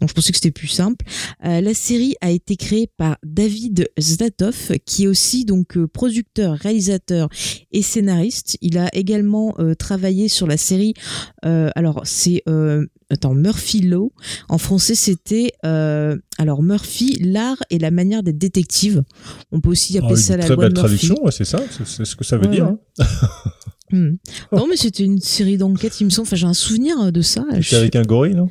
Donc, 0.00 0.08
je 0.10 0.14
pensais 0.14 0.32
que 0.32 0.36
c'était 0.38 0.50
plus 0.50 0.68
simple. 0.68 1.04
Euh, 1.44 1.60
la 1.60 1.74
série 1.74 2.14
a 2.20 2.30
été 2.30 2.56
créée 2.56 2.88
par 2.96 3.16
David 3.24 3.88
Zlatov, 4.00 4.72
qui 4.84 5.04
est 5.04 5.06
aussi 5.06 5.44
donc 5.44 5.76
euh, 5.76 5.86
producteur, 5.86 6.56
réalisateur 6.56 7.28
et 7.72 7.82
scénariste. 7.82 8.56
Il 8.60 8.78
a 8.78 8.88
également 8.94 9.54
euh, 9.58 9.74
travaillé 9.74 10.28
sur 10.28 10.46
la 10.46 10.56
série. 10.56 10.94
euh, 11.44 11.70
alors, 11.74 12.02
c'est 12.04 12.42
attends 13.10 13.34
Murphy 13.34 13.80
Law. 13.80 14.12
En 14.48 14.58
français, 14.58 14.94
c'était 14.94 15.52
alors 15.62 16.62
Murphy, 16.62 17.16
l'art 17.20 17.58
et 17.70 17.78
la 17.78 17.90
manière 17.90 18.22
d'être 18.22 18.38
détective. 18.38 19.02
On 19.52 19.60
peut 19.60 19.70
aussi 19.70 19.96
appeler 19.98 20.12
Oh, 20.12 20.16
ça 20.16 20.36
la 20.36 20.44
très 20.44 20.54
loi 20.54 20.64
belle 20.64 20.74
traduction, 20.74 21.16
ouais, 21.24 21.32
c'est 21.32 21.44
ça, 21.44 21.60
c'est- 21.84 22.04
ce 22.04 22.14
que 22.16 22.24
ça 22.24 22.36
veut 22.36 22.46
Ouais, 22.46 22.52
dire. 22.54 22.66
ouais. 22.66 22.76
hein. 23.00 23.06
Hmm. 23.90 24.16
Non, 24.52 24.66
mais 24.68 24.76
c'était 24.76 25.02
une 25.04 25.18
série 25.18 25.56
d'enquêtes, 25.56 25.98
il 26.02 26.04
me 26.04 26.10
semble. 26.10 26.26
Enfin, 26.28 26.36
j'ai 26.36 26.46
un 26.46 26.52
souvenir 26.52 27.10
de 27.10 27.22
ça. 27.22 27.42
C'est 27.54 27.62
Je, 27.62 27.76
avec 27.76 27.96
un 27.96 28.02
gorille, 28.02 28.34
non? 28.34 28.50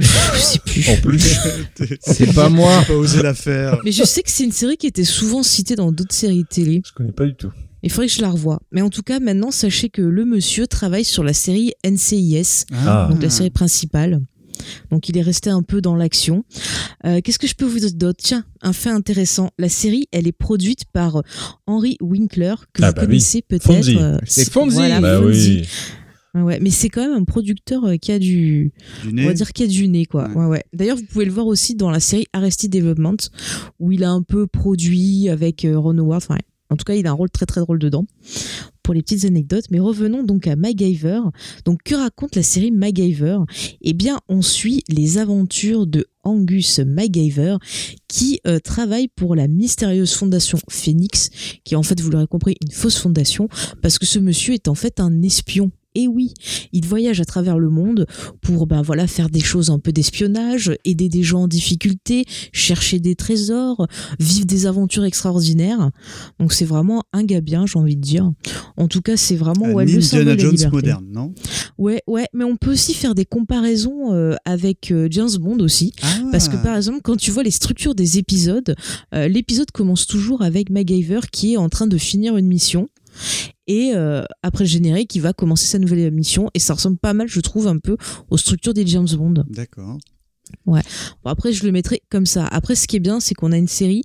Je 0.00 0.38
sais 0.40 0.58
plus. 0.60 0.88
En 0.90 0.96
plus. 0.96 1.18
C'est 2.00 2.32
pas 2.34 2.48
moi. 2.48 2.82
pas 2.86 2.94
osé 2.94 3.22
la 3.22 3.34
faire. 3.34 3.78
Mais 3.84 3.92
je 3.92 4.04
sais 4.04 4.22
que 4.22 4.30
c'est 4.30 4.44
une 4.44 4.52
série 4.52 4.76
qui 4.76 4.86
était 4.86 5.04
souvent 5.04 5.42
citée 5.42 5.76
dans 5.76 5.92
d'autres 5.92 6.14
séries 6.14 6.44
télé. 6.48 6.82
Je 6.86 6.92
connais 6.92 7.12
pas 7.12 7.26
du 7.26 7.34
tout. 7.34 7.50
Il 7.82 7.90
faudrait 7.90 8.08
que 8.08 8.12
je 8.12 8.20
la 8.20 8.30
revoie. 8.30 8.60
Mais 8.72 8.82
en 8.82 8.90
tout 8.90 9.02
cas, 9.02 9.20
maintenant, 9.20 9.50
sachez 9.50 9.88
que 9.88 10.02
le 10.02 10.24
monsieur 10.24 10.66
travaille 10.66 11.04
sur 11.04 11.24
la 11.24 11.32
série 11.32 11.72
NCIS, 11.84 12.64
Ah. 12.86 13.08
donc 13.10 13.22
la 13.22 13.30
série 13.30 13.50
principale. 13.50 14.20
Donc 14.90 15.08
il 15.08 15.16
est 15.16 15.22
resté 15.22 15.48
un 15.48 15.62
peu 15.62 15.80
dans 15.80 15.96
l'action. 15.96 16.44
Euh, 17.06 17.22
Qu'est-ce 17.24 17.38
que 17.38 17.46
je 17.46 17.54
peux 17.54 17.64
vous 17.64 17.78
dire 17.78 17.92
d'autre? 17.94 18.20
Tiens, 18.22 18.44
un 18.60 18.74
fait 18.74 18.90
intéressant. 18.90 19.48
La 19.58 19.70
série, 19.70 20.06
elle 20.12 20.26
est 20.26 20.32
produite 20.32 20.84
par 20.92 21.22
Henry 21.66 21.96
Winkler, 22.02 22.54
que 22.74 22.82
Ah 22.82 22.88
vous 22.88 22.94
bah 22.94 23.00
oui. 23.02 23.06
connaissez 23.06 23.40
peut-être. 23.40 23.62
Fonzie. 23.64 23.96
euh, 23.98 24.18
C'est 24.26 24.50
Fonzie. 24.52 24.76
Voilà, 24.76 25.00
bah 25.00 25.18
Fonzie. 25.18 25.60
oui. 25.62 25.68
Ouais. 26.34 26.58
Mais 26.60 26.70
c'est 26.70 26.88
quand 26.88 27.02
même 27.02 27.16
un 27.20 27.24
producteur 27.24 27.84
euh, 27.84 27.96
qui 27.96 28.12
a 28.12 28.18
du, 28.18 28.72
Du 29.02 29.08
on 29.08 29.12
nez. 29.12 29.24
va 29.24 29.32
dire 29.32 29.52
qu'il 29.52 29.66
y 29.66 29.68
a 29.68 29.72
du 29.72 29.88
nez, 29.88 30.06
quoi. 30.06 30.28
Ouais. 30.28 30.34
Ouais, 30.36 30.46
ouais. 30.46 30.64
D'ailleurs, 30.72 30.96
vous 30.96 31.04
pouvez 31.04 31.24
le 31.24 31.32
voir 31.32 31.46
aussi 31.46 31.74
dans 31.74 31.90
la 31.90 32.00
série 32.00 32.26
Arrested 32.32 32.70
Development, 32.70 33.16
où 33.80 33.90
il 33.90 34.04
a 34.04 34.10
un 34.10 34.22
peu 34.22 34.46
produit 34.46 35.28
avec 35.28 35.64
euh, 35.64 35.78
Ron 35.78 35.98
Howard. 35.98 36.22
Enfin, 36.22 36.38
en 36.70 36.76
tout 36.76 36.84
cas, 36.84 36.94
il 36.94 37.06
a 37.06 37.10
un 37.10 37.14
rôle 37.14 37.30
très 37.30 37.46
très 37.46 37.60
drôle 37.60 37.80
dedans. 37.80 38.06
Pour 38.84 38.94
les 38.94 39.02
petites 39.02 39.24
anecdotes. 39.24 39.64
Mais 39.70 39.78
revenons 39.80 40.22
donc 40.22 40.46
à 40.46 40.54
MacGyver. 40.56 41.20
Donc, 41.64 41.80
que 41.84 41.94
raconte 41.96 42.34
la 42.36 42.42
série 42.42 42.70
MacGyver? 42.70 43.38
Eh 43.82 43.92
bien, 43.92 44.18
on 44.28 44.40
suit 44.42 44.82
les 44.88 45.18
aventures 45.18 45.86
de 45.86 46.06
Angus 46.22 46.78
MacGyver, 46.80 47.56
qui 48.08 48.40
euh, 48.46 48.58
travaille 48.60 49.08
pour 49.08 49.34
la 49.34 49.48
mystérieuse 49.48 50.12
fondation 50.14 50.58
Phoenix, 50.68 51.30
qui 51.64 51.74
est 51.74 51.76
en 51.76 51.82
fait, 51.82 52.00
vous 52.00 52.10
l'aurez 52.10 52.26
compris, 52.26 52.56
une 52.64 52.72
fausse 52.72 52.98
fondation, 52.98 53.48
parce 53.82 53.98
que 53.98 54.06
ce 54.06 54.18
monsieur 54.18 54.54
est 54.54 54.68
en 54.68 54.74
fait 54.74 55.00
un 55.00 55.22
espion. 55.22 55.70
Et 55.94 56.06
oui, 56.06 56.32
il 56.72 56.86
voyage 56.86 57.20
à 57.20 57.24
travers 57.24 57.58
le 57.58 57.68
monde 57.68 58.06
pour 58.42 58.66
ben 58.66 58.80
voilà 58.82 59.06
faire 59.06 59.28
des 59.28 59.40
choses 59.40 59.70
un 59.70 59.78
peu 59.78 59.90
d'espionnage, 59.92 60.72
aider 60.84 61.08
des 61.08 61.22
gens 61.22 61.42
en 61.42 61.48
difficulté, 61.48 62.24
chercher 62.52 63.00
des 63.00 63.16
trésors, 63.16 63.86
vivre 64.20 64.46
des 64.46 64.66
aventures 64.66 65.04
extraordinaires. 65.04 65.90
Donc 66.38 66.52
c'est 66.52 66.64
vraiment 66.64 67.02
un 67.12 67.24
gars 67.24 67.40
bien, 67.40 67.66
j'ai 67.66 67.78
envie 67.78 67.96
de 67.96 68.00
dire. 68.00 68.30
En 68.76 68.86
tout 68.88 69.00
cas, 69.02 69.16
c'est 69.16 69.36
vraiment 69.36 69.66
Un 69.66 69.72
ouais, 69.72 69.86
le 69.86 70.00
symbole 70.00 70.26
de 70.26 70.30
la 70.30 70.38
Jones 70.38 70.50
liberté. 70.52 70.76
moderne, 70.76 71.06
non? 71.12 71.34
Ouais, 71.78 72.02
ouais, 72.06 72.26
mais 72.32 72.44
on 72.44 72.56
peut 72.56 72.72
aussi 72.72 72.94
faire 72.94 73.14
des 73.14 73.24
comparaisons 73.24 74.12
euh, 74.12 74.34
avec 74.44 74.90
euh, 74.92 75.08
James 75.10 75.30
Bond 75.40 75.58
aussi. 75.60 75.92
Parce 76.30 76.48
que 76.48 76.56
Ah. 76.56 76.62
par 76.62 76.76
exemple, 76.76 77.00
quand 77.02 77.16
tu 77.16 77.30
vois 77.30 77.42
les 77.42 77.50
structures 77.50 77.94
des 77.94 78.18
épisodes, 78.18 78.74
euh, 79.14 79.26
l'épisode 79.28 79.70
commence 79.72 80.06
toujours 80.06 80.42
avec 80.42 80.70
MacGyver 80.70 81.20
qui 81.32 81.54
est 81.54 81.56
en 81.56 81.68
train 81.68 81.86
de 81.86 81.98
finir 81.98 82.36
une 82.36 82.46
mission. 82.46 82.88
Et 83.66 83.92
euh, 83.94 84.24
après 84.42 84.64
le 84.64 84.68
générique, 84.68 85.14
il 85.14 85.20
va 85.20 85.32
commencer 85.32 85.66
sa 85.66 85.78
nouvelle 85.78 86.10
mission. 86.10 86.50
Et 86.54 86.58
ça 86.58 86.74
ressemble 86.74 86.98
pas 86.98 87.14
mal, 87.14 87.28
je 87.28 87.40
trouve, 87.40 87.66
un 87.66 87.78
peu 87.78 87.96
aux 88.30 88.36
structures 88.36 88.74
des 88.74 88.86
James 88.86 89.08
Bond. 89.16 89.44
D'accord. 89.48 89.98
Bon, 90.66 90.76
après, 91.24 91.52
je 91.52 91.64
le 91.64 91.72
mettrai 91.72 92.02
comme 92.10 92.26
ça. 92.26 92.46
Après, 92.46 92.74
ce 92.74 92.86
qui 92.86 92.96
est 92.96 93.00
bien, 93.00 93.20
c'est 93.20 93.34
qu'on 93.34 93.52
a 93.52 93.56
une 93.56 93.68
série 93.68 94.02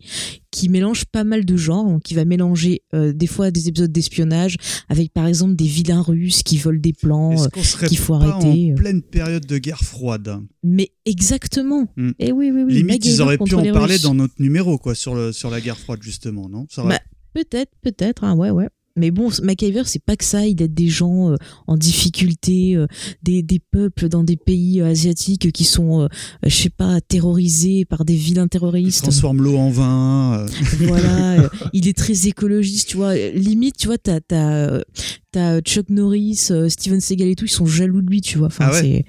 qui 0.51 0.69
mélange 0.69 1.05
pas 1.05 1.23
mal 1.23 1.43
de 1.43 1.57
genres, 1.57 1.85
donc 1.85 2.03
qui 2.03 2.13
va 2.13 2.23
mélanger 2.23 2.81
euh, 2.93 3.13
des 3.13 3.27
fois 3.27 3.51
des 3.51 3.67
épisodes 3.67 3.91
d'espionnage 3.91 4.55
avec 4.87 5.11
par 5.11 5.27
exemple 5.27 5.55
des 5.55 5.65
vilains 5.65 6.01
russes 6.01 6.43
qui 6.43 6.57
volent 6.57 6.79
des 6.79 6.93
plans. 6.93 7.31
Euh, 7.43 7.87
qu'il 7.87 7.97
faut 7.97 8.17
pas 8.17 8.25
arrêter, 8.25 8.69
en 8.69 8.71
euh. 8.71 8.75
pleine 8.75 9.01
période 9.01 9.45
de 9.45 9.57
guerre 9.57 9.81
froide? 9.81 10.39
Mais 10.63 10.91
exactement. 11.05 11.87
Hmm. 11.97 12.11
Et 12.19 12.31
oui, 12.31 12.51
oui, 12.53 12.63
oui. 12.63 12.73
Limite, 12.73 13.05
ils 13.05 13.21
auraient 13.21 13.37
pu 13.37 13.55
en 13.55 13.63
parler 13.73 13.95
Russes. 13.95 14.03
dans 14.03 14.13
notre 14.13 14.35
numéro, 14.39 14.77
quoi, 14.77 14.95
sur, 14.95 15.15
le, 15.15 15.31
sur 15.31 15.49
la 15.49 15.61
guerre 15.61 15.77
froide, 15.77 16.01
justement, 16.01 16.47
non? 16.47 16.67
Ça 16.69 16.83
aurait- 16.83 16.95
Bah, 16.95 17.01
Peut-être, 17.33 17.73
peut-être, 17.81 18.23
hein, 18.23 18.33
ouais, 18.37 18.49
ouais. 18.49 18.69
Mais 18.97 19.11
bon, 19.11 19.29
MacGyver, 19.43 19.83
c'est 19.85 20.03
pas 20.03 20.15
que 20.15 20.23
ça, 20.23 20.45
il 20.47 20.61
aide 20.61 20.73
des 20.73 20.87
gens 20.87 21.31
euh, 21.31 21.35
en 21.67 21.75
difficulté, 21.77 22.75
euh, 22.75 22.87
des, 23.23 23.43
des 23.43 23.59
peuples 23.59 24.07
dans 24.07 24.23
des 24.23 24.37
pays 24.37 24.79
euh, 24.81 24.87
asiatiques 24.87 25.51
qui 25.51 25.63
sont, 25.65 26.01
euh, 26.03 26.07
je 26.45 26.55
sais 26.55 26.69
pas, 26.69 27.01
terrorisés 27.01 27.83
par 27.85 28.05
des 28.05 28.15
vilains 28.15 28.45
Il 28.45 28.49
terroristes. 28.49 29.01
transforme 29.01 29.41
l'eau 29.41 29.57
en 29.57 29.69
vin. 29.69 30.39
euh, 30.39 30.47
voilà, 30.87 31.49
il 31.73 31.87
est 31.87 31.97
très 31.97 32.27
écologiste, 32.27 32.87
tu 32.89 32.97
vois. 32.97 33.15
Limite, 33.15 33.77
tu 33.77 33.87
vois, 33.87 33.97
t'as, 33.97 34.21
t'as, 34.21 34.79
t'as 35.31 35.59
Chuck 35.61 35.89
Norris, 35.89 36.49
Steven 36.69 37.01
Seagal 37.01 37.27
et 37.27 37.35
tout, 37.35 37.45
ils 37.45 37.49
sont 37.49 37.65
jaloux 37.65 38.01
de 38.01 38.09
lui, 38.09 38.21
tu 38.21 38.37
vois. 38.37 38.47
Enfin, 38.47 38.67
Ah 38.69 38.73
ouais 38.73 38.81
c'est... 38.81 39.05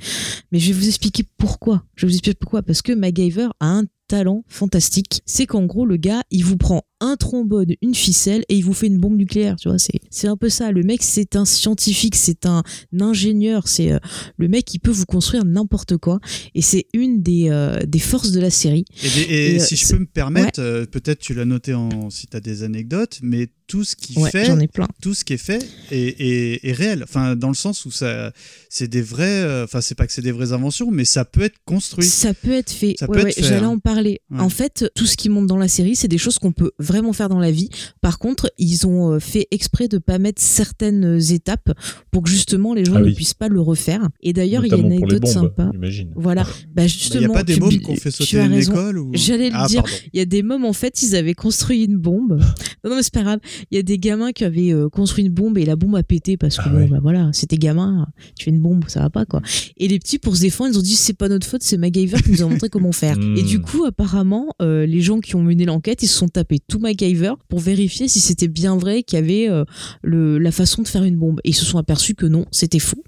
Mais 0.51 0.59
je 0.59 0.73
vais 0.73 0.79
vous 0.81 0.89
expliquer 0.89 1.25
pourquoi. 1.37 1.85
Je 1.95 2.07
vais 2.07 2.11
vous 2.11 2.17
expliquer 2.17 2.37
pourquoi. 2.41 2.63
Parce 2.63 2.83
que 2.83 2.93
MacGyver 2.93 3.49
a 3.61 3.69
un 3.69 3.85
talent 4.09 4.45
fantastique. 4.49 5.21
C'est 5.27 5.47
qu'en 5.47 5.65
gros, 5.65 5.85
le 5.87 5.97
gars, 5.97 6.23
il 6.31 6.45
vous 6.45 6.57
prend 6.57 6.83
un 7.01 7.17
trombone, 7.17 7.75
une 7.83 7.95
ficelle 7.95 8.45
et 8.49 8.57
il 8.57 8.65
vous 8.65 8.73
fait 8.73 8.87
une 8.87 8.99
bombe 8.99 9.17
nucléaire, 9.17 9.57
tu 9.57 9.69
vois. 9.69 9.79
C'est, 9.79 10.01
c'est 10.11 10.29
un 10.29 10.37
peu 10.37 10.49
ça. 10.49 10.73
Le 10.73 10.83
mec, 10.83 11.03
c'est 11.03 11.37
un 11.37 11.45
scientifique, 11.45 12.15
c'est 12.17 12.47
un 12.47 12.63
ingénieur, 12.99 13.69
c'est 13.69 13.93
euh, 13.93 13.99
le 14.39 14.49
mec 14.49 14.65
qui 14.65 14.79
peut 14.79 14.91
vous 14.91 15.05
construire 15.05 15.45
n'importe 15.45 15.97
quoi. 15.99 16.21
Et 16.55 16.63
c'est 16.63 16.87
une 16.95 17.23
des, 17.23 17.49
euh, 17.51 17.85
des 17.87 17.99
forces 17.99 18.33
de 18.33 18.41
la 18.41 18.51
série. 18.51 18.85
Et, 19.03 19.09
des- 19.11 19.21
et 19.33 19.55
Et, 19.55 19.61
euh, 19.61 19.65
si 19.65 19.77
je 19.77 19.87
peux 19.89 19.99
me 19.99 20.07
permettre, 20.07 20.61
euh, 20.61 20.87
peut-être 20.87 21.19
tu 21.19 21.35
l'as 21.35 21.45
noté 21.45 21.75
en, 21.75 22.09
si 22.11 22.27
tu 22.27 22.37
as 22.37 22.41
des 22.41 22.63
anecdotes, 22.63 23.19
mais 23.23 23.49
tout 23.67 23.85
ce 23.85 23.97
qui 23.97 24.19
Ouais, 24.19 24.31
fait, 24.31 24.49
ai 24.61 24.69
plein. 24.69 24.87
tout 25.03 25.13
ce 25.15 25.25
qui 25.25 25.33
est 25.33 25.39
fait 25.39 25.59
est, 25.91 26.21
est- 26.21 26.61
est 26.69 26.73
réel. 26.73 27.03
Enfin, 27.03 27.35
dans 27.37 27.49
le 27.49 27.55
sens 27.55 27.85
où 27.85 27.91
ça, 27.91 28.33
c'est 28.69 28.89
des 28.89 29.03
vrais. 29.03 29.43
euh, 29.43 29.65
Enfin, 29.65 29.81
c'est 29.81 29.95
pas 29.95 30.07
que 30.07 30.13
c'est 30.13 30.23
des 30.23 30.31
vraies 30.33 30.53
inventions, 30.53 30.91
mais 30.91 31.05
ça 31.05 31.25
peut 31.25 31.43
être 31.43 31.57
construit. 31.65 32.07
Ça 32.07 32.33
peut 32.35 32.53
être 32.53 32.71
fait. 32.71 32.95
Ouais, 33.09 33.25
ouais, 33.25 33.33
fait, 33.33 33.43
J'allais 33.43 33.65
hein. 33.65 33.71
en 33.71 33.79
parler. 33.79 34.21
Ouais. 34.31 34.41
En 34.41 34.49
fait, 34.49 34.91
tout 34.95 35.07
ce 35.07 35.17
qui 35.17 35.29
monte 35.29 35.47
dans 35.49 35.57
la 35.57 35.69
série, 35.69 35.97
c'est 35.97 36.09
des 36.09 36.19
choses 36.19 36.39
qu'on 36.39 36.53
peut 36.53 36.71
vraiment 36.79 37.13
faire 37.13 37.29
dans 37.29 37.39
la 37.41 37.51
vie. 37.51 37.69
Par 38.01 38.19
contre, 38.19 38.53
ils 38.59 38.87
ont 38.87 39.13
euh, 39.15 39.19
fait 39.21 39.49
exprès 39.51 39.89
de 39.89 39.99
pas 39.99 40.19
mettre 40.19 40.41
certaines 40.41 41.21
étapes 41.33 41.73
pour 42.11 42.23
que 42.23 42.31
justement 42.31 42.75
les 42.75 42.85
gens 42.85 42.95
Ah 42.97 43.01
ne 43.01 43.07
oui. 43.07 43.15
puissent 43.15 43.35
pas 43.35 43.49
le 43.49 43.61
refaire. 43.61 44.09
Et 44.23 44.33
d'ailleurs, 44.33 44.65
il 44.65 44.71
y 44.71 44.75
a 44.75 44.79
une 44.79 44.93
anecdote 44.93 45.27
sympa. 45.27 45.71
Voilà. 46.15 46.45
Bah 46.75 46.83
Il 46.83 46.83
n'y 46.85 46.89
justement, 46.89 47.33
a 47.35 47.37
pas 47.39 47.43
des 47.43 47.59
mômes 47.59 47.81
qu'on 47.81 47.97
fait 47.97 48.11
tu 48.13 48.25
sauter 48.25 48.45
une 48.45 48.53
raison. 48.53 48.73
école 48.73 48.99
ou... 48.99 49.11
J'allais 49.15 49.51
le 49.51 49.57
Ah, 49.57 49.67
dire. 49.67 49.83
pardon. 49.83 49.97
Il 50.13 50.19
y 50.19 50.23
a 50.23 50.25
des 50.25 50.43
mômes, 50.43 50.65
en 50.65 50.73
fait, 50.73 51.03
ils 51.03 51.17
avaient 51.17 51.35
construit 51.35 51.85
une 51.85 51.97
bombe. 51.99 52.39
non, 52.85 52.91
non, 52.91 52.97
mais 52.97 53.03
c'est 53.03 53.13
pas 53.13 53.23
grave. 53.23 53.41
Il 53.71 53.77
y 53.77 53.79
a 53.79 53.83
des 53.83 53.99
gamins 53.99 54.33
qui 54.33 54.45
avaient 54.45 54.73
euh, 54.73 54.89
construit 54.89 55.25
une 55.25 55.33
bombe 55.33 55.59
et 55.59 55.65
la 55.65 55.77
bombe 55.77 55.97
a 55.97 56.03
pété 56.03 56.37
parce 56.37 56.57
que, 56.57 56.63
Ah 56.67 56.69
bon, 56.71 56.77
ouais. 56.79 56.87
bah 56.89 56.99
voilà, 57.03 57.31
c'était 57.33 57.57
gamin, 57.57 58.07
tu 58.37 58.45
fais 58.45 58.51
une 58.51 58.61
bombe, 58.61 58.85
ça 58.89 59.01
va 59.01 59.11
pas, 59.11 59.25
quoi. 59.25 59.43
Et 59.77 59.89
les 59.89 59.99
petits, 59.99 60.19
pour 60.19 60.37
se 60.37 60.41
défendre, 60.43 60.73
ils 60.75 60.79
ont 60.79 60.83
dit 60.83 60.95
c'est 60.95 61.15
pas 61.15 61.29
notre 61.29 61.47
faute, 61.47 61.63
c'est 61.63 61.77
MacGyver 61.77 62.19
qui 62.23 62.31
nous 62.31 62.43
a 62.43 62.47
montré 62.49 62.69
comment 62.69 62.93
faire. 62.93 63.17
Hmm. 63.27 63.37
Et 63.37 63.43
du 63.43 63.61
coup, 63.61 63.85
apparemment, 63.85 64.49
euh, 64.61 64.85
les 64.85 65.01
gens 65.01 65.21
qui 65.21 65.37
ont 65.37 65.43
mené 65.43 65.65
l'enquête, 65.65 66.03
ils 66.03 66.07
se 66.07 66.19
sont 66.19 66.29
tapés 66.29 66.59
tout 66.69 66.79
MacGyver 66.79 67.33
pour 67.49 67.61
vérifier 67.61 68.09
si 68.09 68.21
c'était 68.21 68.47
bien 68.49 68.77
vrai 68.77 69.03
qu'il 69.03 69.19
y 69.19 69.23
avait 69.23 69.49
euh, 69.49 69.65
le, 70.03 70.39
la 70.39 70.53
façon 70.53 70.83
de 70.83 70.89
faire 70.89 71.05
une 71.05 71.17
bombe. 71.17 71.41
Et 71.45 71.51
ils 71.51 71.55
se 71.55 71.65
sont 71.65 71.79
aperçus 71.79 72.15
que 72.15 72.27
non, 72.27 72.45
c'était 72.51 72.79
fou. 72.79 73.03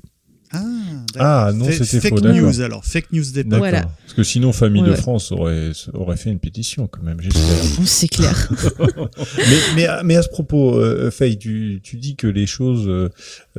Ah, 0.53 0.61
Ah, 1.19 1.53
non, 1.55 1.67
c'était 1.71 2.01
fake 2.01 2.15
faux, 2.15 2.21
d'accord. 2.21 2.41
news 2.41 2.61
alors, 2.61 2.85
fake 2.85 3.13
news. 3.13 3.25
D'accord. 3.35 3.59
Voilà. 3.59 3.83
Parce 3.83 4.15
que 4.15 4.23
sinon, 4.23 4.53
Famille 4.53 4.83
Ouais, 4.83 4.91
de. 4.91 4.95
France 4.95 5.33
aurait, 5.33 5.73
aurait 5.95 6.17
fait 6.17 6.31
une 6.31 6.39
pétition, 6.39 6.87
quand 6.87 7.03
même, 7.03 7.21
j'espère. 7.21 7.43
Bon, 7.77 7.85
c'est 7.85 8.09
clair. 8.09 8.51
mais, 9.39 9.57
mais, 9.77 9.87
à- 9.87 10.03
mais 10.03 10.17
à 10.17 10.23
ce 10.23 10.29
propos, 10.29 10.75
euh, 10.79 11.11
Faye, 11.11 11.39
tu, 11.39 11.81
tu 11.83 11.97
dis 11.97 12.17
que 12.17 12.27
les 12.27 12.47
choses 12.47 12.89
euh, 12.89 13.09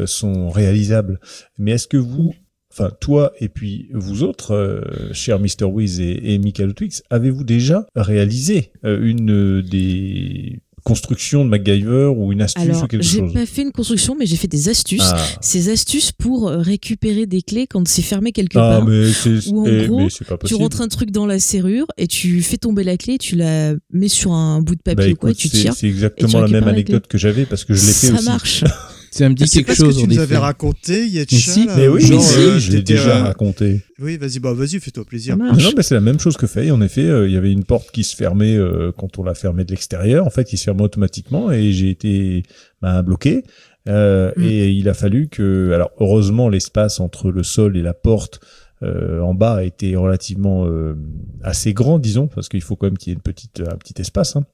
sont 0.06 0.50
réalisables. 0.50 1.20
Mais 1.58 1.72
est-ce 1.72 1.88
que 1.88 1.98
vous, 1.98 2.34
enfin 2.72 2.92
toi 3.00 3.34
et 3.40 3.50
puis 3.50 3.90
vous 3.94 4.24
autres, 4.24 4.54
euh, 4.54 4.82
chers 5.14 5.40
Mr. 5.40 5.66
Wiz 5.66 6.00
et, 6.00 6.34
et 6.34 6.38
Michael 6.40 6.74
Twix, 6.74 7.04
avez-vous 7.10 7.44
déjà 7.44 7.86
réalisé 7.96 8.72
euh, 8.86 9.00
une 9.02 9.62
des 9.62 10.60
constructions 10.84 11.44
de 11.46 11.50
MacGyver 11.50 12.12
ou 12.16 12.32
une 12.32 12.42
astuce 12.42 12.64
Alors, 12.64 12.84
ou 12.84 12.88
quelque 12.88 13.04
j'ai 13.04 13.20
chose 13.20 13.34
pas 13.34 13.46
fait 13.46 13.62
une 13.64 13.72
construction, 13.72 14.16
mais 14.18 14.26
j'ai 14.26 14.36
fait 14.36 14.48
des 14.48 14.70
astuces. 14.70 15.02
Ah, 15.04 15.18
Ces 15.42 15.70
astuces 15.70 16.12
pour 16.12 16.48
euh, 16.50 16.58
récupérer 16.60 17.26
des 17.26 17.42
clés 17.42 17.68
quand 17.68 17.88
c'est 17.88 18.02
fermé 18.02 18.32
quelque 18.32 18.58
Ah, 18.58 18.78
part. 18.80 18.86
mais 18.86 19.12
c'est 19.12 19.48
Ou 19.50 19.62
en 19.62 19.66
eh, 19.66 19.88
gros, 19.88 20.00
mais 20.00 20.10
c'est 20.10 20.26
pas 20.26 20.38
Tu 20.38 20.56
rentres 20.56 20.82
un 20.82 20.88
truc 20.88 21.12
dans 21.12 21.26
la 21.26 21.40
serrure 21.40 21.88
et 21.98 22.08
tu 22.08 22.42
fais 22.42 22.58
tomber 22.58 22.84
la 22.84 22.98
clé, 22.98 23.18
tu 23.18 23.36
la 23.36 23.74
mets 23.92 24.08
sur 24.08 24.32
un 24.34 24.62
bout 24.62 24.76
de 24.76 24.82
papier 24.82 25.08
Bah, 25.08 25.12
ou 25.14 25.16
quoi, 25.16 25.32
et 25.32 25.36
tu 25.36 25.48
c'est 25.48 25.58
tires. 25.58 25.74
c'est 25.74 25.88
exactement 25.88 26.42
la 26.42 26.48
même 26.48 26.68
anecdote 26.68 27.08
que 27.08 27.18
j'avais 27.18 27.46
parce 27.46 27.66
que 27.66 27.74
je 27.74 27.86
l'ai 27.86 27.94
fait 27.94 28.08
Ça 28.08 28.14
aussi. 28.16 28.26
marche. 28.26 28.64
Ça 29.12 29.28
me 29.30 29.36
dit 29.36 29.48
C'est 29.48 29.62
pas 29.62 29.68
quelque 29.68 29.78
ce 29.78 29.84
chose 29.86 29.96
que 29.98 30.02
en 30.02 30.08
tu 30.08 30.14
nous 30.16 30.20
avais 30.20 30.38
raconté, 30.38 31.08
Yetcha. 31.08 31.36
Mais 31.36 31.42
si, 31.42 31.68
Mais 31.76 31.88
oui, 31.88 32.02
genre, 32.02 32.18
mais 32.20 32.24
si, 32.24 32.40
euh, 32.40 32.60
je 32.60 32.72
l'ai 32.72 32.82
déjà 32.82 33.18
euh, 33.18 33.24
raconté. 33.24 33.82
Oui, 34.00 34.18
vas-y, 34.18 34.40
bah 34.40 34.54
vas-y, 34.54 34.80
fais-toi 34.80 35.04
plaisir. 35.06 35.36
Ah 35.40 35.44
marche. 35.44 35.64
Non, 35.64 35.72
mais 35.76 35.84
c'est 35.84 35.96
la 35.96 36.02
même 36.02 36.20
chose 36.20 36.38
que 36.38 36.48
Faye. 36.48 36.72
En 36.72 36.82
effet, 36.82 37.06
euh, 37.06 37.28
il 37.28 37.34
y 37.34 37.38
avait 37.38 37.52
une 37.52 37.64
porte 37.66 37.92
qui 37.92 38.04
se 38.04 38.16
fermait 38.16 38.56
euh, 38.56 38.92
quand 38.96 39.18
on 39.20 39.24
l'a 39.24 39.34
fermée 39.34 39.66
de 39.66 39.72
l'extérieur. 39.72 40.26
En 40.26 40.30
fait, 40.30 40.46
qui 40.46 40.58
se 40.58 40.64
fermait 40.66 40.84
automatiquement 40.84 41.52
et 41.52 41.72
j'ai 41.72 41.90
été 41.90 42.44
bah, 42.82 43.02
bloqué. 43.02 43.44
Euh, 43.88 44.32
Mm. 44.36 44.44
Et 44.44 44.70
il 44.72 44.90
a 44.90 44.94
fallu 44.94 45.30
que, 45.30 45.72
alors 45.74 45.92
heureusement, 46.00 46.50
l'espace 46.50 47.00
entre 47.00 47.32
le 47.32 47.44
sol 47.44 47.78
et 47.78 47.82
la 47.82 47.94
porte 47.94 48.40
euh, 48.84 49.20
en 49.22 49.34
bas 49.34 49.56
a 49.56 49.64
été 49.64 49.96
relativement 49.96 50.66
euh, 50.68 50.96
assez 51.44 51.74
grand, 51.74 52.00
disons, 52.00 52.28
parce 52.28 52.48
qu'il 52.50 52.62
faut 52.62 52.76
quand 52.76 52.88
même 52.88 52.98
qu'il 52.98 53.12
y 53.12 53.14
ait 53.14 53.16
une 53.16 53.22
petite, 53.22 53.62
un 53.62 53.76
petit 53.78 54.00
espace. 54.00 54.36
hein. 54.36 54.46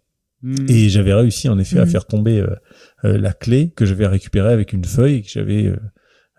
Hmm. 0.47 0.55
Et 0.69 0.89
j'avais 0.89 1.13
réussi 1.13 1.49
en 1.49 1.57
effet 1.57 1.79
à 1.79 1.85
Mhm. 1.85 1.89
faire 1.91 2.05
tomber 2.05 2.39
euh, 2.39 2.47
euh, 3.03 3.17
la 3.17 3.33
clé 3.33 3.71
que 3.75 3.83
j'avais 3.85 4.05
récupérée 4.05 4.53
avec 4.53 4.73
une 4.73 4.85
feuille 4.85 5.23
que 5.23 5.29
j'avais 5.29 5.65
euh, 5.65 5.75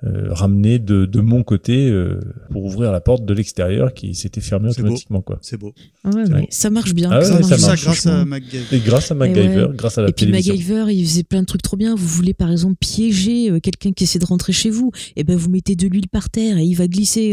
euh, 0.04 0.28
ramenée 0.30 0.78
de, 0.78 1.06
de 1.06 1.20
mon 1.20 1.42
côté 1.42 1.88
euh, 1.90 2.20
pour 2.52 2.64
ouvrir 2.66 2.92
la 2.92 3.00
porte 3.00 3.24
de 3.24 3.32
l'extérieur 3.34 3.94
qui 3.94 4.14
s'était 4.14 4.42
fermée 4.42 4.68
C'est 4.70 4.82
beau. 4.82 4.88
automatiquement 4.88 5.22
quoi. 5.22 5.38
C'est 5.40 5.56
beau. 5.56 5.72
Ah 6.04 6.10
ouais, 6.10 6.24
bon. 6.28 6.46
ça 6.50 6.68
marche 6.70 6.92
bien. 6.94 7.10
Ah 7.10 7.18
ouais, 7.18 7.24
ça 7.24 7.34
ouais, 7.34 7.40
marche 7.48 7.60
ça 7.60 7.74
grâce 7.76 8.06
à. 8.06 8.24
MacGyver. 8.26 8.76
Et 8.76 8.78
grâce 8.80 9.10
à 9.10 9.14
Et 9.14 9.18
MacGyver, 9.18 9.64
ouais. 9.64 9.74
grâce 9.74 9.96
à 9.98 10.02
la 10.02 10.10
Et 10.10 10.12
puis 10.12 10.26
télévision. 10.26 10.52
MacGyver, 10.54 10.84
il 10.94 11.04
faisait 11.06 11.22
plein 11.24 11.40
de 11.40 11.46
trucs 11.46 11.62
trop 11.62 11.76
bien. 11.78 11.94
Vous 11.96 12.06
voulez 12.06 12.34
par 12.34 12.52
exemple 12.52 12.76
piéger 12.78 13.50
euh, 13.50 13.58
quelqu'un 13.58 13.92
qui 13.92 14.04
essaie 14.04 14.18
de 14.20 14.26
rentrer 14.26 14.52
chez 14.52 14.70
vous, 14.70 14.92
et 15.16 15.24
ben 15.24 15.34
vous 15.36 15.50
mettez 15.50 15.74
de 15.76 15.88
l'huile 15.88 16.08
par 16.08 16.28
terre 16.30 16.58
et 16.58 16.64
il 16.64 16.74
va 16.74 16.86
glisser. 16.86 17.32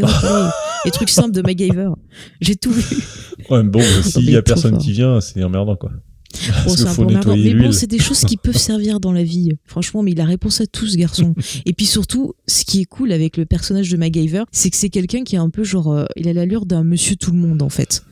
Les 0.86 0.90
trucs 0.90 1.10
simples 1.10 1.32
de 1.32 1.42
MacGyver. 1.42 1.90
J'ai 2.40 2.56
tout 2.56 2.72
vu. 2.72 2.82
Ouais, 3.50 3.62
mais 3.62 3.68
bon, 3.70 3.80
s'il 4.02 4.24
Il 4.24 4.30
y 4.30 4.36
a 4.36 4.42
personne 4.42 4.72
fort. 4.72 4.80
qui 4.80 4.92
vient, 4.92 5.20
c'est 5.20 5.44
emmerdant 5.44 5.76
quoi. 5.76 5.92
Bon, 6.64 6.76
c'est 6.76 6.86
un 6.86 6.94
peu 6.94 7.34
Mais 7.36 7.54
bon, 7.54 7.72
c'est 7.72 7.86
des 7.86 7.98
choses 7.98 8.24
qui 8.24 8.36
peuvent 8.36 8.56
servir 8.56 9.00
dans 9.00 9.12
la 9.12 9.24
vie. 9.24 9.50
Franchement, 9.64 10.02
mais 10.02 10.12
il 10.12 10.20
a 10.20 10.24
réponse 10.24 10.60
à 10.60 10.66
tout 10.66 10.86
ce 10.86 10.96
garçon. 10.96 11.34
Et 11.66 11.72
puis 11.72 11.86
surtout, 11.86 12.34
ce 12.46 12.64
qui 12.64 12.80
est 12.80 12.84
cool 12.84 13.12
avec 13.12 13.36
le 13.36 13.46
personnage 13.46 13.90
de 13.90 13.96
MacGyver, 13.96 14.44
c'est 14.52 14.70
que 14.70 14.76
c'est 14.76 14.90
quelqu'un 14.90 15.24
qui 15.24 15.36
est 15.36 15.38
un 15.38 15.50
peu 15.50 15.64
genre, 15.64 15.92
euh, 15.92 16.04
il 16.16 16.28
a 16.28 16.32
l'allure 16.32 16.66
d'un 16.66 16.84
monsieur 16.84 17.16
tout 17.16 17.30
le 17.30 17.38
monde 17.38 17.62
en 17.62 17.68
fait. 17.68 18.02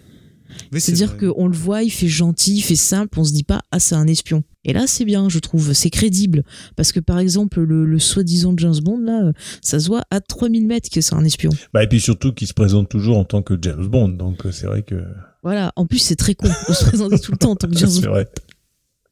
Oui, 0.72 0.80
C'est-à-dire 0.80 1.16
qu'on 1.16 1.46
le 1.46 1.56
voit, 1.56 1.82
il 1.82 1.90
fait 1.90 2.08
gentil, 2.08 2.56
il 2.56 2.62
fait 2.62 2.76
simple, 2.76 3.18
on 3.18 3.24
se 3.24 3.32
dit 3.32 3.42
pas, 3.42 3.62
ah, 3.70 3.80
c'est 3.80 3.94
un 3.94 4.06
espion. 4.06 4.42
Et 4.64 4.72
là, 4.72 4.86
c'est 4.86 5.04
bien, 5.04 5.28
je 5.28 5.38
trouve, 5.38 5.72
c'est 5.72 5.90
crédible. 5.90 6.44
Parce 6.76 6.92
que 6.92 7.00
par 7.00 7.18
exemple, 7.18 7.62
le, 7.62 7.84
le 7.84 7.98
soi-disant 7.98 8.54
James 8.58 8.78
Bond, 8.82 9.00
là, 9.00 9.24
euh, 9.24 9.32
ça 9.60 9.80
se 9.80 9.88
voit 9.88 10.04
à 10.10 10.20
3000 10.20 10.66
mètres 10.66 10.90
que 10.90 11.00
c'est 11.00 11.14
un 11.14 11.24
espion. 11.24 11.50
Bah, 11.72 11.82
et 11.82 11.88
puis 11.88 12.00
surtout 12.00 12.32
qu'il 12.32 12.46
se 12.46 12.54
présente 12.54 12.88
toujours 12.88 13.16
en 13.18 13.24
tant 13.24 13.42
que 13.42 13.54
James 13.60 13.86
Bond, 13.86 14.10
donc 14.10 14.46
euh, 14.46 14.52
c'est 14.52 14.66
vrai 14.66 14.82
que 14.82 15.02
Voilà, 15.42 15.72
en 15.76 15.86
plus, 15.86 15.98
c'est 15.98 16.16
très 16.16 16.34
con 16.34 16.48
de 16.48 16.72
se 16.72 16.84
présenter 16.84 17.18
tout 17.18 17.32
le 17.32 17.38
temps 17.38 17.50
en 17.52 17.56
tant 17.56 17.68
que 17.68 17.76
James 17.78 17.90
Bond. 18.02 18.10
vrai. 18.10 18.28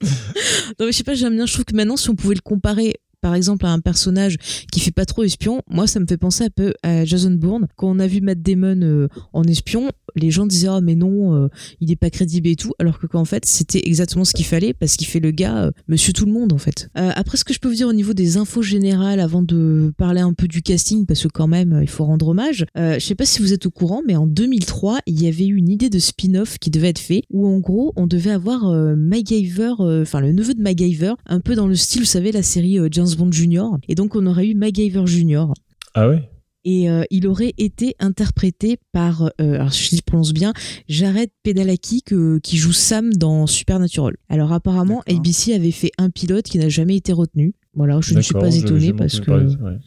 Non, 0.02 0.86
mais 0.86 0.92
je 0.92 0.96
sais 0.96 1.04
pas, 1.04 1.14
j'aime 1.14 1.34
bien, 1.34 1.46
je 1.46 1.52
trouve 1.52 1.64
que 1.64 1.74
maintenant, 1.74 1.96
si 1.96 2.08
on 2.08 2.14
pouvait 2.14 2.34
le 2.34 2.40
comparer 2.40 2.94
par 3.20 3.34
exemple 3.34 3.66
à 3.66 3.70
un 3.70 3.80
personnage 3.80 4.36
qui 4.72 4.80
fait 4.80 4.90
pas 4.92 5.04
trop 5.04 5.22
espion, 5.22 5.62
moi 5.68 5.86
ça 5.86 6.00
me 6.00 6.06
fait 6.06 6.16
penser 6.16 6.44
un 6.44 6.50
peu 6.50 6.72
à 6.82 7.04
Jason 7.04 7.32
Bourne. 7.32 7.68
Quand 7.76 7.88
on 7.88 7.98
a 7.98 8.06
vu 8.06 8.20
Matt 8.22 8.40
Damon 8.40 8.80
euh, 8.82 9.08
en 9.34 9.42
espion, 9.44 9.90
les 10.16 10.30
gens 10.30 10.46
disaient 10.46 10.68
ah 10.68 10.80
mais 10.80 10.94
non, 10.94 11.34
euh, 11.34 11.48
il 11.80 11.90
est 11.90 11.96
pas 11.96 12.10
crédible 12.10 12.48
et 12.48 12.56
tout, 12.56 12.72
alors 12.78 12.98
que 12.98 13.06
qu'en 13.06 13.24
fait 13.24 13.44
c'était 13.46 13.82
exactement 13.84 14.24
ce 14.24 14.32
qu'il 14.32 14.46
fallait 14.46 14.74
parce 14.74 14.96
qu'il 14.96 15.06
fait 15.06 15.20
le 15.20 15.30
gars 15.30 15.64
euh, 15.64 15.70
Monsieur 15.88 16.12
tout 16.12 16.26
le 16.26 16.32
monde 16.32 16.52
en 16.52 16.58
fait. 16.58 16.88
Euh, 16.98 17.10
après 17.14 17.36
ce 17.36 17.44
que 17.44 17.54
je 17.54 17.58
peux 17.58 17.68
vous 17.68 17.74
dire 17.74 17.88
au 17.88 17.92
niveau 17.92 18.12
des 18.12 18.36
infos 18.36 18.62
générales 18.62 19.20
avant 19.20 19.42
de 19.42 19.92
parler 19.96 20.20
un 20.20 20.32
peu 20.32 20.48
du 20.48 20.62
casting 20.62 21.06
parce 21.06 21.22
que 21.22 21.28
quand 21.28 21.48
même 21.48 21.80
il 21.82 21.88
faut 21.88 22.04
rendre 22.04 22.28
hommage. 22.28 22.64
Je 22.76 22.98
sais 22.98 23.14
pas 23.14 23.24
si 23.24 23.40
vous 23.40 23.52
êtes 23.52 23.66
au 23.66 23.70
courant, 23.70 24.02
mais 24.06 24.16
en 24.16 24.26
2003 24.26 25.00
il 25.06 25.22
y 25.22 25.26
avait 25.26 25.46
eu 25.46 25.56
une 25.56 25.68
idée 25.68 25.90
de 25.90 25.98
spin-off 25.98 26.58
qui 26.58 26.70
devait 26.70 26.88
être 26.88 26.98
fait 26.98 27.22
où 27.30 27.46
en 27.46 27.58
gros 27.58 27.92
on 27.96 28.06
devait 28.06 28.30
avoir 28.30 28.72
MacGyver, 28.96 29.74
enfin 29.78 30.20
le 30.20 30.32
neveu 30.32 30.54
de 30.54 30.62
MacGyver, 30.62 31.14
un 31.26 31.40
peu 31.40 31.54
dans 31.54 31.66
le 31.66 31.74
style 31.74 32.02
vous 32.02 32.06
savez 32.06 32.32
la 32.32 32.42
série 32.42 32.78
James 32.90 33.08
Bond 33.16 33.32
Junior, 33.32 33.78
et 33.88 33.94
donc 33.94 34.16
on 34.16 34.26
aurait 34.26 34.46
eu 34.46 34.54
MacGyver 34.54 35.06
Junior 35.06 35.54
Ah 35.94 36.08
ouais? 36.08 36.28
Et 36.64 36.90
euh, 36.90 37.04
il 37.10 37.26
aurait 37.26 37.54
été 37.58 37.94
interprété 37.98 38.78
par, 38.92 39.22
euh, 39.40 39.54
alors 39.54 39.70
je 39.70 39.96
le 39.96 40.02
prononce 40.02 40.32
bien, 40.32 40.52
Jared 40.88 41.30
Pedalaki 41.42 42.02
que- 42.02 42.38
qui 42.38 42.56
joue 42.56 42.72
Sam 42.72 43.12
dans 43.12 43.46
Supernatural. 43.46 44.16
Alors 44.28 44.52
apparemment. 44.52 45.02
ABC 45.06 45.54
avait 45.54 45.70
fait 45.70 45.90
un 45.98 46.10
pilote 46.10 46.44
qui 46.44 46.58
n'a 46.58 46.68
jamais 46.68 46.96
été 46.96 47.12
retenu. 47.12 47.54
Voilà, 47.74 48.00
je 48.02 48.14
ne 48.14 48.20
suis 48.20 48.34
pas 48.34 48.50
jamais 48.50 48.92
parce 48.92 49.20
que 49.20 49.26
parler 49.26 49.46
ouais. 49.46 49.78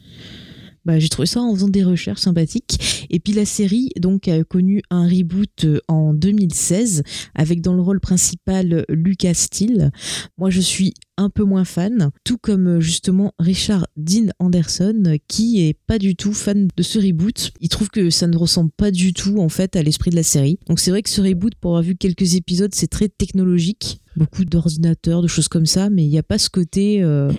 Bah, 0.84 0.98
j'ai 0.98 1.08
trouvé 1.08 1.26
ça 1.26 1.40
en 1.40 1.54
faisant 1.54 1.68
des 1.68 1.84
recherches 1.84 2.20
sympathiques. 2.20 3.06
Et 3.10 3.20
puis 3.20 3.32
la 3.32 3.44
série 3.44 3.90
donc 4.00 4.28
a 4.28 4.42
connu 4.44 4.82
un 4.90 5.06
reboot 5.06 5.64
euh, 5.64 5.80
en 5.88 6.14
2016 6.14 7.02
avec 7.34 7.60
dans 7.60 7.74
le 7.74 7.82
rôle 7.82 8.00
principal 8.00 8.84
Lucas 8.88 9.34
Steele. 9.34 9.90
Moi 10.38 10.50
je 10.50 10.60
suis 10.60 10.94
un 11.16 11.30
peu 11.30 11.44
moins 11.44 11.64
fan, 11.64 12.10
tout 12.24 12.38
comme 12.38 12.66
euh, 12.66 12.80
justement 12.80 13.32
Richard 13.38 13.86
Dean 13.96 14.28
Anderson 14.38 15.02
euh, 15.06 15.16
qui 15.28 15.62
est 15.66 15.74
pas 15.86 15.98
du 15.98 16.16
tout 16.16 16.32
fan 16.32 16.68
de 16.76 16.82
ce 16.82 16.98
reboot. 16.98 17.52
Il 17.60 17.68
trouve 17.68 17.88
que 17.88 18.10
ça 18.10 18.26
ne 18.26 18.36
ressemble 18.36 18.70
pas 18.76 18.90
du 18.90 19.12
tout 19.12 19.38
en 19.38 19.48
fait 19.48 19.76
à 19.76 19.82
l'esprit 19.82 20.10
de 20.10 20.16
la 20.16 20.22
série. 20.22 20.58
Donc 20.66 20.80
c'est 20.80 20.90
vrai 20.90 21.02
que 21.02 21.10
ce 21.10 21.20
reboot 21.20 21.54
pour 21.56 21.72
avoir 21.72 21.82
vu 21.82 21.96
quelques 21.96 22.34
épisodes 22.34 22.74
c'est 22.74 22.88
très 22.88 23.08
technologique, 23.08 24.00
beaucoup 24.16 24.44
d'ordinateurs, 24.44 25.22
de 25.22 25.28
choses 25.28 25.48
comme 25.48 25.66
ça, 25.66 25.90
mais 25.90 26.04
il 26.04 26.10
n'y 26.10 26.18
a 26.18 26.22
pas 26.22 26.38
ce 26.38 26.50
côté 26.50 27.02
euh, 27.02 27.32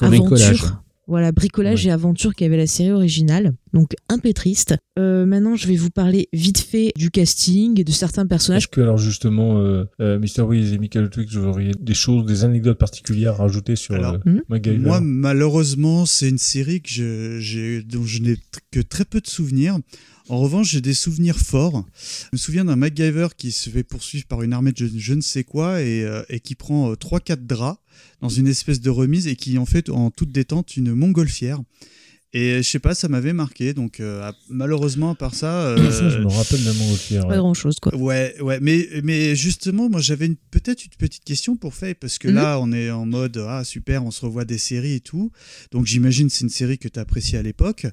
aventure. 0.00 0.82
Voilà, 1.10 1.32
bricolage 1.32 1.84
Ouais. 1.84 1.90
et 1.90 1.92
aventure 1.92 2.34
qu'avait 2.34 2.56
la 2.56 2.68
série 2.68 2.92
originale. 2.92 3.52
Donc 3.72 3.94
un 4.08 4.18
peu 4.18 4.32
triste. 4.32 4.76
Euh, 4.98 5.26
maintenant, 5.26 5.56
je 5.56 5.66
vais 5.66 5.74
vous 5.74 5.90
parler 5.90 6.28
vite 6.32 6.58
fait 6.60 6.92
du 6.96 7.10
casting 7.10 7.78
et 7.80 7.84
de 7.84 7.90
certains 7.90 8.26
personnages. 8.26 8.62
Est-ce 8.62 8.68
que 8.68 8.80
alors 8.80 8.96
justement, 8.96 9.58
euh, 9.58 9.84
euh, 10.00 10.18
Mr. 10.20 10.42
Wiz 10.42 10.72
et 10.72 10.78
Michael 10.78 11.10
Twix, 11.10 11.34
vous 11.34 11.46
auriez 11.46 11.72
des 11.78 11.94
choses, 11.94 12.26
des 12.26 12.44
anecdotes 12.44 12.78
particulières 12.78 13.34
à 13.34 13.42
rajouter 13.44 13.74
sur 13.74 13.94
Alors, 13.96 14.14
euh, 14.14 14.18
Hmm 14.24 14.40
MacGyver 14.48 14.78
Moi, 14.78 15.00
malheureusement, 15.00 16.06
c'est 16.06 16.28
une 16.28 16.38
série 16.38 16.80
que 16.80 17.38
je, 17.40 17.80
dont 17.82 18.04
je 18.04 18.22
n'ai 18.22 18.36
que 18.70 18.80
très 18.80 19.04
peu 19.04 19.20
de 19.20 19.26
souvenirs. 19.26 19.78
En 20.30 20.38
revanche, 20.38 20.70
j'ai 20.70 20.80
des 20.80 20.94
souvenirs 20.94 21.40
forts. 21.40 21.84
Je 21.98 22.28
me 22.34 22.38
souviens 22.38 22.64
d'un 22.64 22.76
MacGyver 22.76 23.26
qui 23.36 23.50
se 23.50 23.68
fait 23.68 23.82
poursuivre 23.82 24.26
par 24.26 24.42
une 24.42 24.52
armée 24.52 24.70
de 24.70 24.88
je, 24.96 25.14
ne 25.14 25.20
sais 25.20 25.42
quoi 25.42 25.82
et, 25.82 26.04
euh, 26.04 26.22
et 26.28 26.38
qui 26.38 26.54
prend 26.54 26.92
3-4 26.92 27.46
draps 27.46 27.80
dans 28.20 28.28
une 28.28 28.46
espèce 28.46 28.80
de 28.80 28.90
remise 28.90 29.26
et 29.26 29.34
qui 29.34 29.58
en 29.58 29.66
fait 29.66 29.90
en 29.90 30.12
toute 30.12 30.30
détente 30.30 30.76
une 30.76 30.94
montgolfière. 30.94 31.60
Et 32.32 32.58
je 32.62 32.68
sais 32.68 32.78
pas, 32.78 32.94
ça 32.94 33.08
m'avait 33.08 33.32
marqué. 33.32 33.74
Donc 33.74 33.98
euh, 33.98 34.30
malheureusement, 34.48 35.10
à 35.10 35.14
part 35.16 35.34
ça, 35.34 35.62
euh, 35.62 35.90
Ça, 35.90 36.08
je 36.10 36.18
me 36.18 36.28
rappelle 36.28 36.62
d'un 36.62 36.72
montgolfière. 36.74 37.22
Pas 37.26 37.30
ouais. 37.32 37.38
grand 37.38 37.54
chose, 37.54 37.80
quoi. 37.80 37.94
Ouais, 37.96 38.34
ouais, 38.40 38.58
mais, 38.62 38.88
mais 39.02 39.34
justement, 39.34 39.88
moi 39.90 40.00
j'avais 40.00 40.26
une- 40.26 40.36
peut-être 40.50 40.84
une 40.84 40.90
petite 40.96 41.24
question 41.24 41.56
pour 41.56 41.74
Faye, 41.74 41.94
parce 41.94 42.18
que 42.18 42.28
Mhm. 42.28 42.34
là 42.34 42.58
on 42.60 42.70
est 42.72 42.90
en 42.90 43.04
mode 43.04 43.36
Ah 43.48 43.64
super, 43.64 44.04
on 44.04 44.10
se 44.12 44.24
revoit 44.24 44.44
des 44.44 44.58
séries 44.58 44.94
et 44.94 45.00
tout. 45.00 45.32
Donc 45.72 45.86
j'imagine 45.86 46.28
que 46.28 46.32
c'est 46.34 46.44
une 46.44 46.50
série 46.50 46.78
que 46.78 46.86
tu 46.88 46.98
as 46.98 47.02
appréciée 47.02 47.36
à 47.38 47.42
l'époque. 47.42 47.86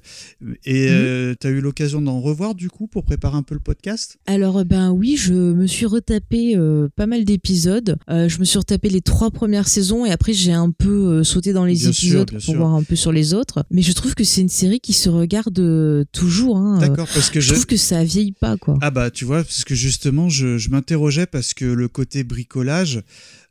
Et 0.64 0.88
Mhm. 0.90 1.36
tu 1.40 1.46
as 1.46 1.50
eu 1.50 1.60
l'occasion 1.60 2.00
d'en 2.00 2.20
revoir 2.20 2.54
du 2.54 2.68
coup 2.70 2.86
pour 2.86 3.04
préparer 3.04 3.36
un 3.36 3.42
peu 3.42 3.54
le 3.54 3.60
podcast? 3.60 4.18
Alors, 4.26 4.58
euh, 4.58 4.64
ben 4.64 4.90
oui, 4.92 5.16
je 5.16 5.32
me 5.32 5.66
suis 5.66 5.86
retapé 5.86 6.56
euh, 6.56 6.88
pas 6.94 7.06
mal 7.06 7.24
d'épisodes. 7.24 7.96
Euh, 8.08 8.28
je 8.28 8.38
me 8.38 8.44
suis 8.44 8.58
retapé 8.58 8.88
les 8.88 9.00
trois 9.00 9.30
premières 9.32 9.66
saisons 9.68 10.06
et 10.06 10.10
après 10.10 10.32
j'ai 10.32 10.52
un 10.52 10.70
peu 10.70 10.88
euh, 11.18 11.24
sauté 11.24 11.52
dans 11.52 11.64
les 11.64 11.74
Bien 11.74 11.88
épisodes 11.90 12.30
pour 12.30 12.40
sûr. 12.40 12.54
voir 12.56 12.74
un 12.74 12.82
peu 12.84 12.94
sur 12.94 13.10
les 13.10 13.34
autres. 13.34 13.64
Mais 13.72 13.82
je 13.82 13.92
trouve 13.92 14.14
que 14.14 14.24
c'est 14.28 14.40
une 14.42 14.48
série 14.48 14.80
qui 14.80 14.92
se 14.92 15.08
regarde 15.08 15.58
euh, 15.58 16.04
toujours. 16.12 16.56
Hein. 16.58 16.76
Euh, 16.76 16.80
D'accord, 16.86 17.08
parce 17.12 17.30
que 17.30 17.40
je 17.40 17.48
je. 17.48 17.52
trouve 17.54 17.66
que 17.66 17.76
ça 17.76 18.04
vieillit 18.04 18.32
pas, 18.32 18.56
quoi. 18.56 18.78
Ah 18.80 18.90
bah 18.90 19.10
tu 19.10 19.24
vois, 19.24 19.42
parce 19.42 19.64
que 19.64 19.74
justement 19.74 20.28
je, 20.28 20.58
je 20.58 20.70
m'interrogeais 20.70 21.26
parce 21.26 21.54
que 21.54 21.64
le 21.64 21.88
côté 21.88 22.22
bricolage, 22.24 23.02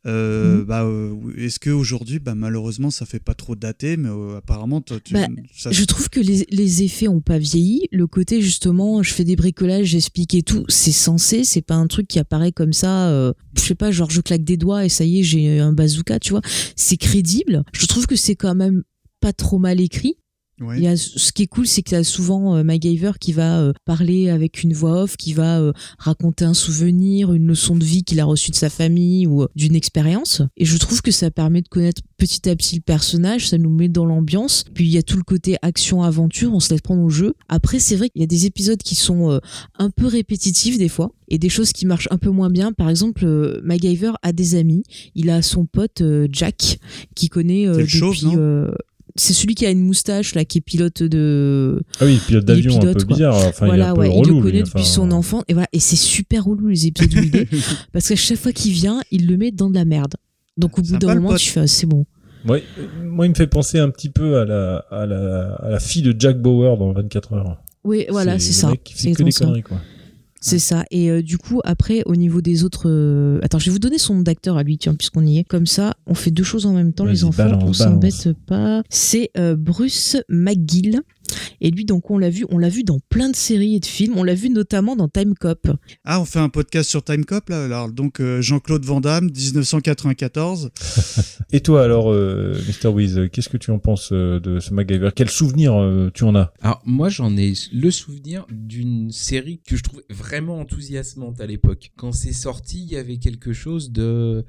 euh, 0.05 0.59
Mhm. 0.59 0.63
bah, 0.63 0.83
euh, 0.85 1.13
est-ce 1.37 1.59
qu'aujourd'hui, 1.59 2.19
bah, 2.19 2.33
malheureusement 2.35 2.91
ça 2.91 3.05
fait 3.05 3.19
pas 3.19 3.33
trop 3.33 3.55
daté, 3.55 3.97
mais 3.97 4.07
euh, 4.09 4.37
apparemment 4.37 4.79
toi, 4.79 4.99
tu, 5.03 5.13
Bah, 5.13 5.27
ça- 5.55 5.71
Je 5.71 5.83
trouve 5.83 6.07
que 6.09 6.19
les, 6.21 6.45
les 6.49 6.83
effets 6.83 7.07
ont 7.09 7.19
pas 7.19 7.39
vieilli. 7.39 7.81
Le 7.91 8.07
côté 8.07 8.41
justement, 8.41 9.03
je 9.03 9.13
fais 9.13 9.25
des 9.25 9.35
bricolages, 9.35 9.87
j'explique 9.87 10.33
et 10.33 10.43
tout, 10.43 10.63
c'est 10.69 10.91
censé, 10.93 11.43
c'est 11.43 11.61
pas 11.61 11.75
un 11.75 11.87
truc 11.87 12.07
qui 12.07 12.19
apparaît 12.19 12.51
comme 12.53 12.73
ça. 12.73 13.33
je 13.57 13.61
sais 13.61 13.75
pas, 13.75 13.91
genre 13.91 14.09
je 14.09 14.21
claque 14.21 14.43
des 14.45 14.55
doigts 14.55 14.85
et 14.85 14.89
ça 14.89 15.03
y 15.03 15.19
est, 15.19 15.23
j'ai 15.23 15.59
un 15.59 15.73
bazooka, 15.73 16.19
tu 16.19 16.29
vois. 16.29 16.41
C'est 16.75 16.97
crédible. 16.97 17.63
Je 17.73 17.85
trouve 17.87 18.05
que 18.05 18.15
c'est 18.15 18.35
quand 18.35 18.55
même 18.55 18.83
pas 19.19 19.33
trop 19.33 19.57
mal 19.57 19.81
écrit. 19.81 20.15
Ouais. 20.59 20.77
Il 20.77 20.83
y 20.83 20.87
a, 20.87 20.97
ce 20.97 21.31
qui 21.31 21.43
est 21.43 21.47
cool, 21.47 21.67
c'est 21.67 21.83
qu'il 21.83 21.95
y 21.95 21.99
a 21.99 22.03
souvent 22.03 22.55
euh, 22.55 22.63
MacGyver 22.63 23.11
qui 23.19 23.31
va 23.31 23.59
euh, 23.59 23.73
parler 23.85 24.29
avec 24.29 24.63
une 24.63 24.73
voix 24.73 25.03
off, 25.03 25.15
qui 25.15 25.33
va 25.33 25.59
euh, 25.59 25.71
raconter 25.99 26.45
un 26.45 26.55
souvenir, 26.55 27.31
une 27.33 27.45
leçon 27.47 27.75
de 27.75 27.83
vie 27.83 28.03
qu'il 28.03 28.19
a 28.19 28.25
reçue 28.25 28.49
de 28.49 28.55
sa 28.55 28.69
famille 28.71 29.27
ou 29.27 29.43
euh, 29.43 29.47
d'une 29.55 29.75
expérience. 29.75 30.41
Et 30.57 30.65
je 30.65 30.77
trouve 30.77 31.01
que 31.03 31.11
ça 31.11 31.29
permet 31.29 31.61
de 31.61 31.67
connaître 31.67 32.01
petit 32.17 32.49
à 32.49 32.55
petit 32.55 32.75
le 32.75 32.81
personnage, 32.81 33.49
ça 33.49 33.57
nous 33.59 33.69
met 33.69 33.87
dans 33.87 34.05
l'ambiance. 34.05 34.63
Puis 34.73 34.85
il 34.85 34.91
y 34.91 34.97
a 34.97 35.03
tout 35.03 35.17
le 35.17 35.23
côté 35.23 35.57
action-aventure, 35.61 36.51
on 36.53 36.59
se 36.59 36.71
laisse 36.71 36.81
prendre 36.81 37.03
au 37.03 37.09
jeu. 37.09 37.35
Après, 37.49 37.77
c'est 37.79 37.95
vrai 37.95 38.09
qu'il 38.09 38.21
y 38.21 38.23
a 38.23 38.27
des 38.27 38.45
épisodes 38.47 38.81
qui 38.81 38.95
sont 38.95 39.39
un 39.77 39.89
peu 39.91 40.07
répétitifs 40.07 40.77
des 40.79 40.89
fois 40.89 41.11
et 41.29 41.37
des 41.37 41.49
choses 41.49 41.71
qui 41.71 41.85
marchent 41.85 42.07
un 42.09 42.17
peu 42.17 42.29
moins 42.31 42.49
bien. 42.49 42.73
Par 42.73 42.89
exemple, 42.89 43.61
MacGyver 43.63 44.13
a 44.23 44.33
des 44.33 44.55
amis. 44.55 44.83
Il 45.13 45.29
a 45.29 45.41
son 45.41 45.65
pote 45.65 46.01
Jack 46.31 46.79
qui 47.15 47.29
connaît 47.29 47.67
depuis. 47.67 47.89
euh, 48.37 48.71
c'est 49.17 49.33
celui 49.33 49.55
qui 49.55 49.65
a 49.65 49.69
une 49.71 49.81
moustache 49.81 50.35
là, 50.35 50.45
qui 50.45 50.59
est 50.59 50.61
pilote 50.61 51.03
de. 51.03 51.81
Ah 51.99 52.05
oui, 52.05 52.19
pilote 52.25 52.43
Il 52.43 52.45
d'avion 52.45 52.77
un 52.77 52.93
peu 52.93 52.93
quoi. 52.93 53.03
bizarre. 53.05 53.35
Enfin, 53.35 53.65
il 53.65 53.69
est 53.69 53.75
voilà, 53.75 53.91
un 53.91 53.93
peu 53.93 53.99
ouais, 54.01 54.09
il 54.09 54.19
relou, 54.19 54.35
le 54.37 54.41
connaît 54.41 54.51
lui, 54.53 54.63
depuis 54.63 54.73
enfin. 54.75 54.83
son 54.83 55.11
enfant 55.11 55.43
et 55.47 55.53
voilà, 55.53 55.67
et 55.73 55.79
c'est 55.79 55.95
super 55.95 56.45
relou 56.45 56.67
les 56.67 56.87
épisodes 56.87 57.13
où 57.13 57.23
il 57.25 57.35
est, 57.35 57.47
parce 57.93 58.07
qu'à 58.07 58.15
chaque 58.15 58.37
fois 58.37 58.51
qu'il 58.51 58.71
vient, 58.73 59.01
il 59.11 59.27
le 59.27 59.37
met 59.37 59.51
dans 59.51 59.69
de 59.69 59.75
la 59.75 59.85
merde. 59.85 60.15
Donc 60.57 60.79
au 60.79 60.81
bout 60.81 60.97
d'un 60.97 61.15
moment, 61.15 61.29
pote. 61.29 61.39
tu 61.39 61.49
fais, 61.51 61.59
ah, 61.61 61.67
c'est 61.67 61.85
bon. 61.87 62.05
Moi, 62.45 62.59
moi, 63.03 63.25
il 63.25 63.29
me 63.29 63.35
fait 63.35 63.47
penser 63.47 63.77
un 63.79 63.89
petit 63.89 64.09
peu 64.09 64.39
à 64.39 64.45
la, 64.45 64.77
à 64.91 65.05
la, 65.05 65.53
à 65.55 65.69
la 65.69 65.79
fille 65.79 66.01
de 66.01 66.15
Jack 66.17 66.39
Bauer 66.41 66.77
dans 66.77 66.93
24 66.93 67.33
heures. 67.33 67.57
Oui, 67.83 68.05
voilà, 68.09 68.39
c'est 68.39 68.53
ça. 68.53 68.71
C'est 68.71 68.77
que 68.77 68.89
des 69.03 69.07
exactement 69.09 69.31
ça. 69.31 69.45
conneries, 69.45 69.61
quoi. 69.63 69.77
C'est 70.47 70.59
ça. 70.59 70.85
Et 70.91 71.09
euh, 71.11 71.21
du 71.21 71.37
coup, 71.37 71.59
après, 71.65 72.03
au 72.05 72.15
niveau 72.15 72.41
des 72.41 72.63
autres. 72.63 72.83
euh, 72.89 73.39
Attends, 73.43 73.59
je 73.59 73.65
vais 73.65 73.71
vous 73.71 73.79
donner 73.79 73.97
son 73.97 74.15
nom 74.15 74.21
d'acteur 74.21 74.57
à 74.57 74.63
lui, 74.63 74.77
tiens, 74.77 74.95
puisqu'on 74.95 75.25
y 75.25 75.39
est. 75.39 75.43
Comme 75.43 75.65
ça, 75.65 75.95
on 76.05 76.13
fait 76.13 76.31
deux 76.31 76.43
choses 76.43 76.65
en 76.65 76.73
même 76.73 76.93
temps, 76.93 77.05
les 77.05 77.23
enfants. 77.23 77.43
balance, 77.43 77.63
on 77.63 77.65
balance. 77.65 77.77
s'embête 77.77 78.37
pas. 78.45 78.83
C'est 78.89 79.31
euh, 79.37 79.55
Bruce 79.57 80.17
McGill. 80.29 81.01
Et 81.61 81.71
lui, 81.71 81.85
donc, 81.85 82.09
on 82.11 82.17
l'a 82.17 82.29
vu, 82.29 82.45
on 82.49 82.57
l'a 82.57 82.69
vu 82.69 82.83
dans 82.83 82.99
plein 83.09 83.29
de 83.29 83.35
séries 83.35 83.75
et 83.75 83.79
de 83.79 83.85
films. 83.85 84.17
On 84.17 84.23
l'a 84.23 84.35
vu 84.35 84.49
notamment 84.49 84.95
dans 84.95 85.07
Time 85.07 85.35
Cop. 85.35 85.67
Ah, 86.03 86.21
on 86.21 86.25
fait 86.25 86.39
un 86.39 86.49
podcast 86.49 86.89
sur 86.89 87.03
Time 87.03 87.25
Cop 87.25 87.49
là. 87.49 87.65
Alors 87.65 87.91
donc 87.91 88.19
euh, 88.19 88.41
Jean-Claude 88.41 88.85
Van 88.85 89.01
Damme, 89.01 89.25
1994. 89.25 90.71
Et 91.51 91.61
toi, 91.61 91.83
alors, 91.83 92.11
euh, 92.11 92.59
Mr. 92.67 92.89
Wiz, 92.89 93.29
qu'est-ce 93.31 93.49
que 93.49 93.57
tu 93.57 93.71
en 93.71 93.79
penses 93.79 94.09
euh, 94.11 94.39
de 94.39 94.59
ce 94.59 94.73
MacGyver? 94.73 95.09
Quel 95.15 95.29
souvenir 95.29 95.75
euh, 95.75 96.09
tu 96.13 96.23
en 96.23 96.35
as? 96.35 96.53
Alors 96.61 96.81
moi 96.85 97.09
j'en 97.09 97.35
ai 97.37 97.53
le 97.71 97.91
souvenir 97.91 98.45
d'une 98.51 99.11
série 99.11 99.61
que 99.65 99.75
je 99.75 99.83
trouvais 99.83 100.03
vraiment 100.09 100.59
enthousiasmante 100.59 101.39
à 101.39 101.45
l'époque. 101.45 101.91
Quand 101.95 102.11
c'est 102.11 102.33
sorti, 102.33 102.83
il 102.83 102.91
y 102.91 102.97
avait 102.97 103.17
quelque 103.17 103.53
chose 103.53 103.91
de, 103.91 104.45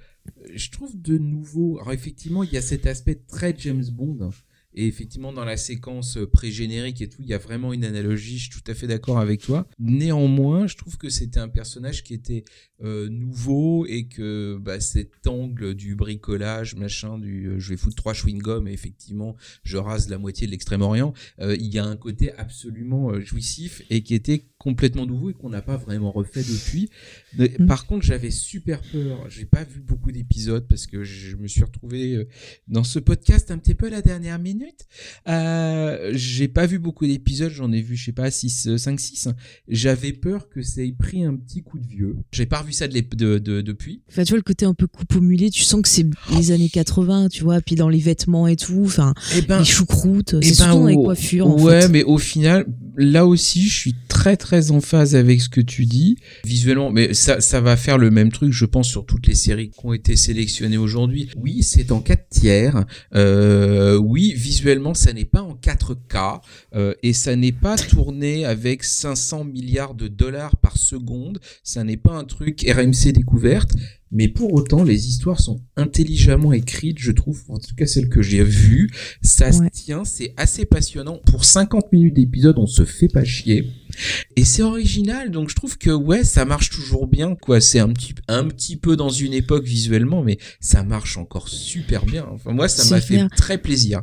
je 0.54 0.70
trouve 0.70 1.00
de 1.00 1.18
nouveau. 1.18 1.78
Alors 1.80 1.92
effectivement, 1.92 2.42
il 2.42 2.52
y 2.52 2.56
a 2.56 2.62
cet 2.62 2.86
aspect 2.86 3.20
très 3.28 3.54
James 3.58 3.84
Bond. 3.92 4.30
Et 4.78 4.86
effectivement, 4.86 5.32
dans 5.32 5.44
la 5.44 5.56
séquence 5.56 6.20
pré-générique 6.32 7.02
et 7.02 7.08
tout, 7.08 7.20
il 7.20 7.28
y 7.28 7.34
a 7.34 7.38
vraiment 7.38 7.72
une 7.72 7.84
analogie. 7.84 8.38
Je 8.38 8.48
suis 8.48 8.62
tout 8.62 8.70
à 8.70 8.74
fait 8.74 8.86
d'accord 8.86 9.18
avec 9.18 9.40
toi. 9.40 9.66
Néanmoins, 9.80 10.68
je 10.68 10.76
trouve 10.76 10.96
que 10.98 11.10
c'était 11.10 11.40
un 11.40 11.48
personnage 11.48 12.04
qui 12.04 12.14
était 12.14 12.44
euh, 12.84 13.08
nouveau 13.08 13.86
et 13.86 14.06
que 14.06 14.56
bah, 14.60 14.78
cet 14.78 15.26
angle 15.26 15.74
du 15.74 15.96
bricolage, 15.96 16.76
machin, 16.76 17.18
du 17.18 17.48
euh, 17.48 17.58
je 17.58 17.70
vais 17.70 17.76
foutre 17.76 17.96
trois 17.96 18.12
chewing-gums 18.12 18.68
et 18.68 18.72
effectivement, 18.72 19.34
je 19.64 19.78
rase 19.78 20.08
la 20.08 20.18
moitié 20.18 20.46
de 20.46 20.52
l'extrême-orient. 20.52 21.12
Euh, 21.40 21.56
il 21.58 21.74
y 21.74 21.80
a 21.80 21.84
un 21.84 21.96
côté 21.96 22.32
absolument 22.34 23.10
euh, 23.10 23.20
jouissif 23.20 23.82
et 23.90 24.04
qui 24.04 24.14
était 24.14 24.44
complètement 24.58 25.06
nouveau 25.06 25.30
et 25.30 25.34
qu'on 25.34 25.50
n'a 25.50 25.62
pas 25.62 25.76
vraiment 25.76 26.10
refait 26.10 26.42
depuis. 26.42 26.90
Mm. 27.36 27.66
Par 27.66 27.86
contre, 27.86 28.04
j'avais 28.04 28.30
super 28.30 28.80
peur. 28.82 29.28
J'ai 29.30 29.44
pas 29.44 29.64
vu 29.64 29.80
beaucoup 29.80 30.12
d'épisodes 30.12 30.66
parce 30.68 30.86
que 30.86 31.04
je 31.04 31.36
me 31.36 31.46
suis 31.46 31.62
retrouvé 31.62 32.14
euh, 32.14 32.28
dans 32.66 32.84
ce 32.84 32.98
podcast 32.98 33.50
un 33.50 33.58
petit 33.58 33.74
peu 33.74 33.86
à 33.86 33.90
la 33.90 34.02
dernière 34.02 34.38
minute. 34.38 34.67
Euh, 35.28 36.10
j'ai 36.14 36.48
pas 36.48 36.66
vu 36.66 36.78
beaucoup 36.78 37.06
d'épisodes, 37.06 37.50
j'en 37.52 37.70
ai 37.72 37.80
vu, 37.80 37.96
je 37.96 38.06
sais 38.06 38.12
pas, 38.12 38.30
6, 38.30 38.76
5, 38.76 38.98
6. 39.00 39.28
J'avais 39.68 40.12
peur 40.12 40.48
que 40.48 40.62
ça 40.62 40.82
ait 40.82 40.92
pris 40.92 41.24
un 41.24 41.34
petit 41.36 41.62
coup 41.62 41.78
de 41.78 41.86
vieux. 41.86 42.16
J'ai 42.32 42.46
pas 42.46 42.58
revu 42.60 42.72
ça 42.72 42.88
de, 42.88 42.94
l'ép- 42.94 43.14
de- 43.16 43.38
de- 43.38 43.60
depuis. 43.60 44.02
Enfin, 44.08 44.24
tu 44.24 44.30
vois, 44.30 44.38
le 44.38 44.42
côté 44.42 44.64
un 44.64 44.74
peu 44.74 44.86
coupe 44.86 45.14
au 45.16 45.20
mulet, 45.20 45.50
tu 45.50 45.62
sens 45.62 45.82
que 45.82 45.88
c'est 45.88 46.06
les 46.36 46.50
années 46.50 46.68
80, 46.68 47.28
tu 47.28 47.44
vois, 47.44 47.60
puis 47.60 47.74
dans 47.74 47.88
les 47.88 47.98
vêtements 47.98 48.46
et 48.46 48.56
tout, 48.56 48.82
enfin, 48.84 49.14
Eh 49.36 49.42
ben, 49.42 49.58
les 49.60 49.64
choucroutes, 49.64 50.34
Eh 50.40 50.52
c'est 50.54 50.64
ben, 50.64 50.70
dans 50.74 50.86
les 50.86 50.94
coiffures, 50.94 51.46
en 51.46 51.60
ouais, 51.62 51.82
fait. 51.82 51.88
mais 51.88 52.04
au 52.04 52.18
final, 52.18 52.66
là 52.98 53.26
aussi, 53.26 53.62
je 53.62 53.78
suis 53.78 53.94
très 54.08 54.36
très 54.36 54.72
en 54.72 54.80
phase 54.80 55.14
avec 55.14 55.40
ce 55.40 55.48
que 55.48 55.60
tu 55.60 55.86
dis 55.86 56.18
visuellement. 56.44 56.90
Mais 56.90 57.14
ça, 57.14 57.40
ça 57.40 57.60
va 57.60 57.76
faire 57.76 57.96
le 57.96 58.10
même 58.10 58.32
truc, 58.32 58.52
je 58.52 58.64
pense, 58.64 58.88
sur 58.88 59.06
toutes 59.06 59.28
les 59.28 59.36
séries 59.36 59.70
qui 59.70 59.86
ont 59.86 59.92
été 59.92 60.16
sélectionnées 60.16 60.76
aujourd'hui. 60.76 61.30
Oui, 61.36 61.62
c'est 61.62 61.92
en 61.92 62.00
4 62.00 62.28
tiers. 62.28 62.84
Euh, 63.14 63.96
oui, 63.96 64.34
visuellement, 64.34 64.94
ça 64.94 65.12
n'est 65.12 65.24
pas 65.24 65.42
en 65.42 65.54
4K 65.54 66.40
euh, 66.74 66.94
et 67.04 67.12
ça 67.12 67.36
n'est 67.36 67.52
pas 67.52 67.76
tourné 67.76 68.44
avec 68.44 68.82
500 68.82 69.44
milliards 69.44 69.94
de 69.94 70.08
dollars 70.08 70.56
par 70.56 70.76
seconde. 70.76 71.38
Ça 71.62 71.84
n'est 71.84 71.96
pas 71.96 72.14
un 72.14 72.24
truc 72.24 72.66
RMC 72.68 73.12
découverte. 73.12 73.72
Mais 74.10 74.28
pour 74.28 74.54
autant, 74.54 74.82
les 74.84 75.08
histoires 75.08 75.40
sont 75.40 75.60
intelligemment 75.76 76.52
écrites, 76.52 76.98
je 76.98 77.12
trouve, 77.12 77.42
en 77.48 77.58
tout 77.58 77.74
cas 77.74 77.86
celles 77.86 78.08
que 78.08 78.22
j'ai 78.22 78.42
vues. 78.42 78.90
Ça 79.22 79.46
Ouais. 79.46 79.52
se 79.52 79.62
tient, 79.72 80.04
c'est 80.04 80.32
assez 80.36 80.64
passionnant. 80.64 81.18
Pour 81.26 81.44
50 81.44 81.92
minutes 81.92 82.14
d'épisode, 82.14 82.58
on 82.58 82.66
se 82.66 82.84
fait 82.84 83.08
pas 83.08 83.24
chier. 83.24 83.66
Et 84.36 84.44
c'est 84.44 84.62
original, 84.62 85.30
donc 85.30 85.50
je 85.50 85.54
trouve 85.56 85.76
que 85.76 85.90
ouais, 85.90 86.24
ça 86.24 86.44
marche 86.44 86.70
toujours 86.70 87.06
bien, 87.06 87.34
quoi. 87.34 87.60
C'est 87.60 87.80
un 87.80 87.88
petit, 87.92 88.14
un 88.28 88.44
petit 88.46 88.76
peu 88.76 88.96
dans 88.96 89.08
une 89.10 89.32
époque 89.34 89.64
visuellement, 89.64 90.22
mais 90.22 90.38
ça 90.60 90.82
marche 90.84 91.16
encore 91.16 91.48
super 91.48 92.06
bien. 92.06 92.26
Enfin, 92.30 92.52
moi, 92.52 92.68
ça 92.68 92.88
m'a 92.94 93.00
fait 93.00 93.28
très 93.36 93.58
plaisir. 93.58 94.02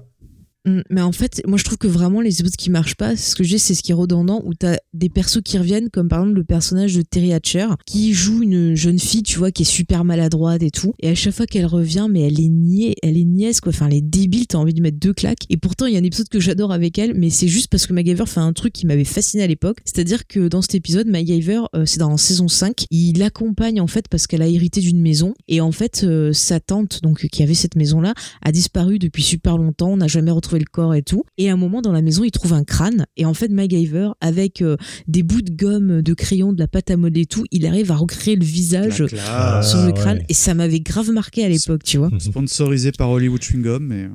Mm, 0.65 0.81
Mais 0.89 1.01
en 1.01 1.11
fait, 1.11 1.41
moi 1.47 1.57
je 1.57 1.63
trouve 1.63 1.77
que 1.77 1.87
vraiment 1.87 2.21
les 2.21 2.39
épisodes 2.39 2.55
qui 2.55 2.69
marchent 2.69 2.95
pas, 2.95 3.15
ce 3.15 3.35
que 3.35 3.43
dis, 3.43 3.59
c'est 3.59 3.75
ce 3.75 3.83
qui 3.83 3.91
est 3.91 3.95
redondant, 3.95 4.41
où 4.45 4.53
t'as 4.53 4.77
des 4.93 5.09
persos 5.09 5.41
qui 5.43 5.57
reviennent, 5.57 5.89
comme 5.89 6.07
par 6.07 6.19
exemple 6.19 6.37
le 6.37 6.43
personnage 6.43 6.95
de 6.95 7.01
Terry 7.01 7.33
Hatcher, 7.33 7.67
qui 7.85 8.13
joue 8.13 8.41
une 8.43 8.75
jeune 8.75 8.99
fille, 8.99 9.23
tu 9.23 9.37
vois, 9.37 9.51
qui 9.51 9.63
est 9.63 9.65
super 9.65 10.03
maladroite 10.03 10.63
et 10.63 10.71
tout. 10.71 10.93
Et 10.99 11.09
à 11.09 11.15
chaque 11.15 11.33
fois 11.33 11.45
qu'elle 11.45 11.65
revient, 11.65 12.07
mais 12.09 12.21
elle 12.21 12.39
est 12.39 12.49
niais, 12.49 12.95
elle 13.03 13.17
est 13.17 13.23
niaise, 13.23 13.59
quoi. 13.59 13.69
Enfin, 13.69 13.87
elle 13.87 13.97
est 13.97 14.01
débile, 14.01 14.47
t'as 14.47 14.57
envie 14.57 14.73
de 14.73 14.81
mettre 14.81 14.99
deux 14.99 15.13
claques. 15.13 15.45
Et 15.49 15.57
pourtant, 15.57 15.85
il 15.85 15.93
y 15.93 15.97
a 15.97 15.99
un 15.99 16.03
épisode 16.03 16.29
que 16.29 16.39
j'adore 16.39 16.71
avec 16.71 16.97
elle, 16.97 17.13
mais 17.15 17.29
c'est 17.29 17.47
juste 17.47 17.67
parce 17.67 17.85
que 17.85 17.93
MacGyver 17.93 18.25
fait 18.25 18.39
un 18.39 18.53
truc 18.53 18.73
qui 18.73 18.85
m'avait 18.85 19.03
fasciné 19.03 19.43
à 19.43 19.47
l'époque. 19.47 19.77
C'est-à-dire 19.85 20.25
que 20.27 20.47
dans 20.47 20.61
cet 20.61 20.75
épisode, 20.75 21.07
MacGyver, 21.07 21.61
euh, 21.75 21.85
c'est 21.85 21.99
dans 21.99 22.09
la 22.09 22.17
saison 22.17 22.47
5, 22.47 22.85
il 22.89 23.19
l'accompagne 23.19 23.79
en 23.81 23.87
fait 23.87 24.07
parce 24.09 24.27
qu'elle 24.27 24.41
a 24.41 24.47
hérité 24.47 24.81
d'une 24.81 25.01
maison. 25.01 25.33
Et 25.47 25.61
en 25.61 25.71
fait, 25.71 26.03
euh, 26.03 26.33
sa 26.33 26.59
tante, 26.59 27.01
donc, 27.03 27.27
qui 27.27 27.43
avait 27.43 27.53
cette 27.53 27.75
maison-là, 27.75 28.13
a 28.41 28.51
disparu 28.51 28.99
depuis 28.99 29.23
super 29.23 29.57
longtemps, 29.57 29.91
on 29.91 29.97
n'a 29.97 30.07
jamais 30.07 30.31
retrouvé 30.31 30.54
le 30.59 30.65
corps 30.71 30.95
et 30.95 31.01
tout. 31.01 31.23
Et 31.37 31.49
à 31.49 31.53
un 31.53 31.57
moment 31.57 31.81
dans 31.81 31.91
la 31.91 32.01
maison, 32.01 32.23
il 32.23 32.31
trouve 32.31 32.53
un 32.53 32.63
crâne 32.63 33.05
et 33.17 33.25
en 33.25 33.33
fait 33.33 33.49
MacGyver 33.49 34.09
avec 34.21 34.61
euh, 34.61 34.77
des 35.07 35.23
bouts 35.23 35.41
de 35.41 35.51
gomme, 35.51 36.01
de 36.01 36.13
crayon, 36.13 36.53
de 36.53 36.59
la 36.59 36.67
pâte 36.67 36.91
à 36.91 36.97
modeler 36.97 37.21
et 37.21 37.25
tout, 37.25 37.43
il 37.51 37.65
arrive 37.65 37.91
à 37.91 37.95
recréer 37.95 38.35
le 38.35 38.45
visage 38.45 39.05
classe. 39.05 39.69
sur 39.69 39.81
le 39.81 39.89
Ah, 39.89 39.91
crâne 39.93 40.17
ouais. 40.19 40.25
et 40.29 40.33
ça 40.33 40.53
m'avait 40.53 40.79
grave 40.79 41.11
marqué 41.11 41.43
à 41.45 41.49
l'époque, 41.49 41.83
tu 41.83 41.97
vois. 41.97 42.09
Sponsorisé 42.19 42.91
par 42.91 43.09
Hollywood 43.09 43.41
Chewing 43.41 43.63
Gum, 43.63 43.85
mais. 43.85 44.07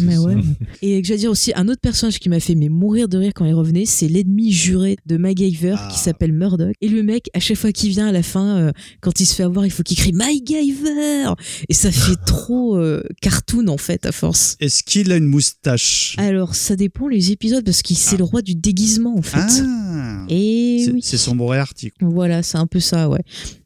Mais 0.00 0.18
ouais. 0.18 0.36
Et 0.82 1.00
que 1.02 1.06
j'allais 1.08 1.20
dire 1.20 1.30
aussi 1.30 1.52
un 1.54 1.68
autre 1.68 1.80
personnage 1.80 2.18
qui 2.18 2.28
m'a 2.28 2.40
fait 2.40 2.54
mais 2.54 2.68
mourir 2.68 3.08
de 3.08 3.18
rire 3.18 3.32
quand 3.34 3.44
il 3.44 3.54
revenait, 3.54 3.86
c'est 3.86 4.08
l'ennemi 4.08 4.52
juré 4.52 4.96
de 5.06 5.16
MacGyver 5.16 5.74
Ah. 5.78 5.88
qui 5.92 5.98
s'appelle 5.98 6.32
Murdoch. 6.32 6.74
Et 6.80 6.88
le 6.88 7.02
mec, 7.02 7.28
à 7.34 7.40
chaque 7.40 7.56
fois 7.56 7.72
qu'il 7.72 7.90
vient 7.90 8.06
à 8.08 8.12
la 8.12 8.22
fin, 8.22 8.56
euh, 8.58 8.72
quand 9.00 9.20
il 9.20 9.26
se 9.26 9.34
fait 9.34 9.42
avoir, 9.42 9.64
il 9.66 9.70
faut 9.70 9.82
qu'il 9.82 9.96
crie 9.96 10.12
MacGyver 10.12 11.34
et 11.68 11.74
ça 11.74 11.90
fait 11.90 12.16
trop 12.26 12.76
euh, 12.76 13.02
cartoon 13.20 13.68
en 13.68 13.76
fait 13.78 14.06
à 14.06 14.12
force. 14.12 14.56
Est-ce 14.60 14.82
qu'il 14.82 15.10
a 15.12 15.16
une 15.16 15.26
moustache? 15.26 16.14
Alors 16.18 16.54
ça 16.54 16.76
dépend 16.76 17.08
les 17.08 17.30
épisodes 17.32 17.64
parce 17.64 17.82
qu'il 17.82 17.96
c'est 17.96 18.14
Ah. 18.16 18.18
le 18.18 18.24
roi 18.24 18.42
du 18.42 18.54
déguisement 18.54 19.16
en 19.16 19.22
fait. 19.22 19.38
Ah 19.64 20.24
Et 20.28 20.84
C'est 20.86 20.92
oui. 20.92 21.02
son 21.02 21.34
Moriarty. 21.34 21.90
quoi. 21.90 22.08
Voilà, 22.08 22.42
c'est 22.42 22.58
un 22.58 22.66
peu 22.66 22.80
ça, 22.80 23.08
ouais. 23.08 23.20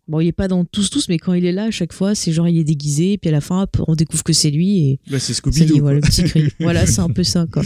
Bon, 0.09 0.21
il 0.21 0.29
est 0.29 0.33
pas 0.33 0.47
dans 0.47 0.65
tous 0.65 0.89
tous, 0.89 1.09
mais 1.09 1.19
quand 1.19 1.33
il 1.33 1.45
est 1.47 1.53
là, 1.53 1.65
à 1.65 1.71
chaque 1.73 1.93
fois, 1.93 2.15
c'est 2.15 2.31
genre 2.31 2.47
il 2.47 2.57
est 2.59 2.65
déguisé, 2.65 3.15
et 3.15 3.19
puis 3.19 3.29
à 3.29 3.33
la 3.33 3.41
fin, 3.41 3.63
hop, 3.63 3.77
on 3.89 3.95
découvre 3.97 4.23
que 4.23 4.33
c'est 4.33 4.51
lui 4.53 4.79
et 4.91 5.01
Ouais, 5.11 5.19
c'est 5.19 5.33
Scooby-Doo. 5.35 5.81
voilà, 5.81 5.97
le 5.97 6.01
quoi. 6.01 6.11
petit 6.11 6.23
cri. 6.25 6.49
voilà, 6.61 6.87
c'est 6.87 7.01
un 7.01 7.09
peu 7.09 7.25
ça, 7.25 7.47
quoi. 7.53 7.63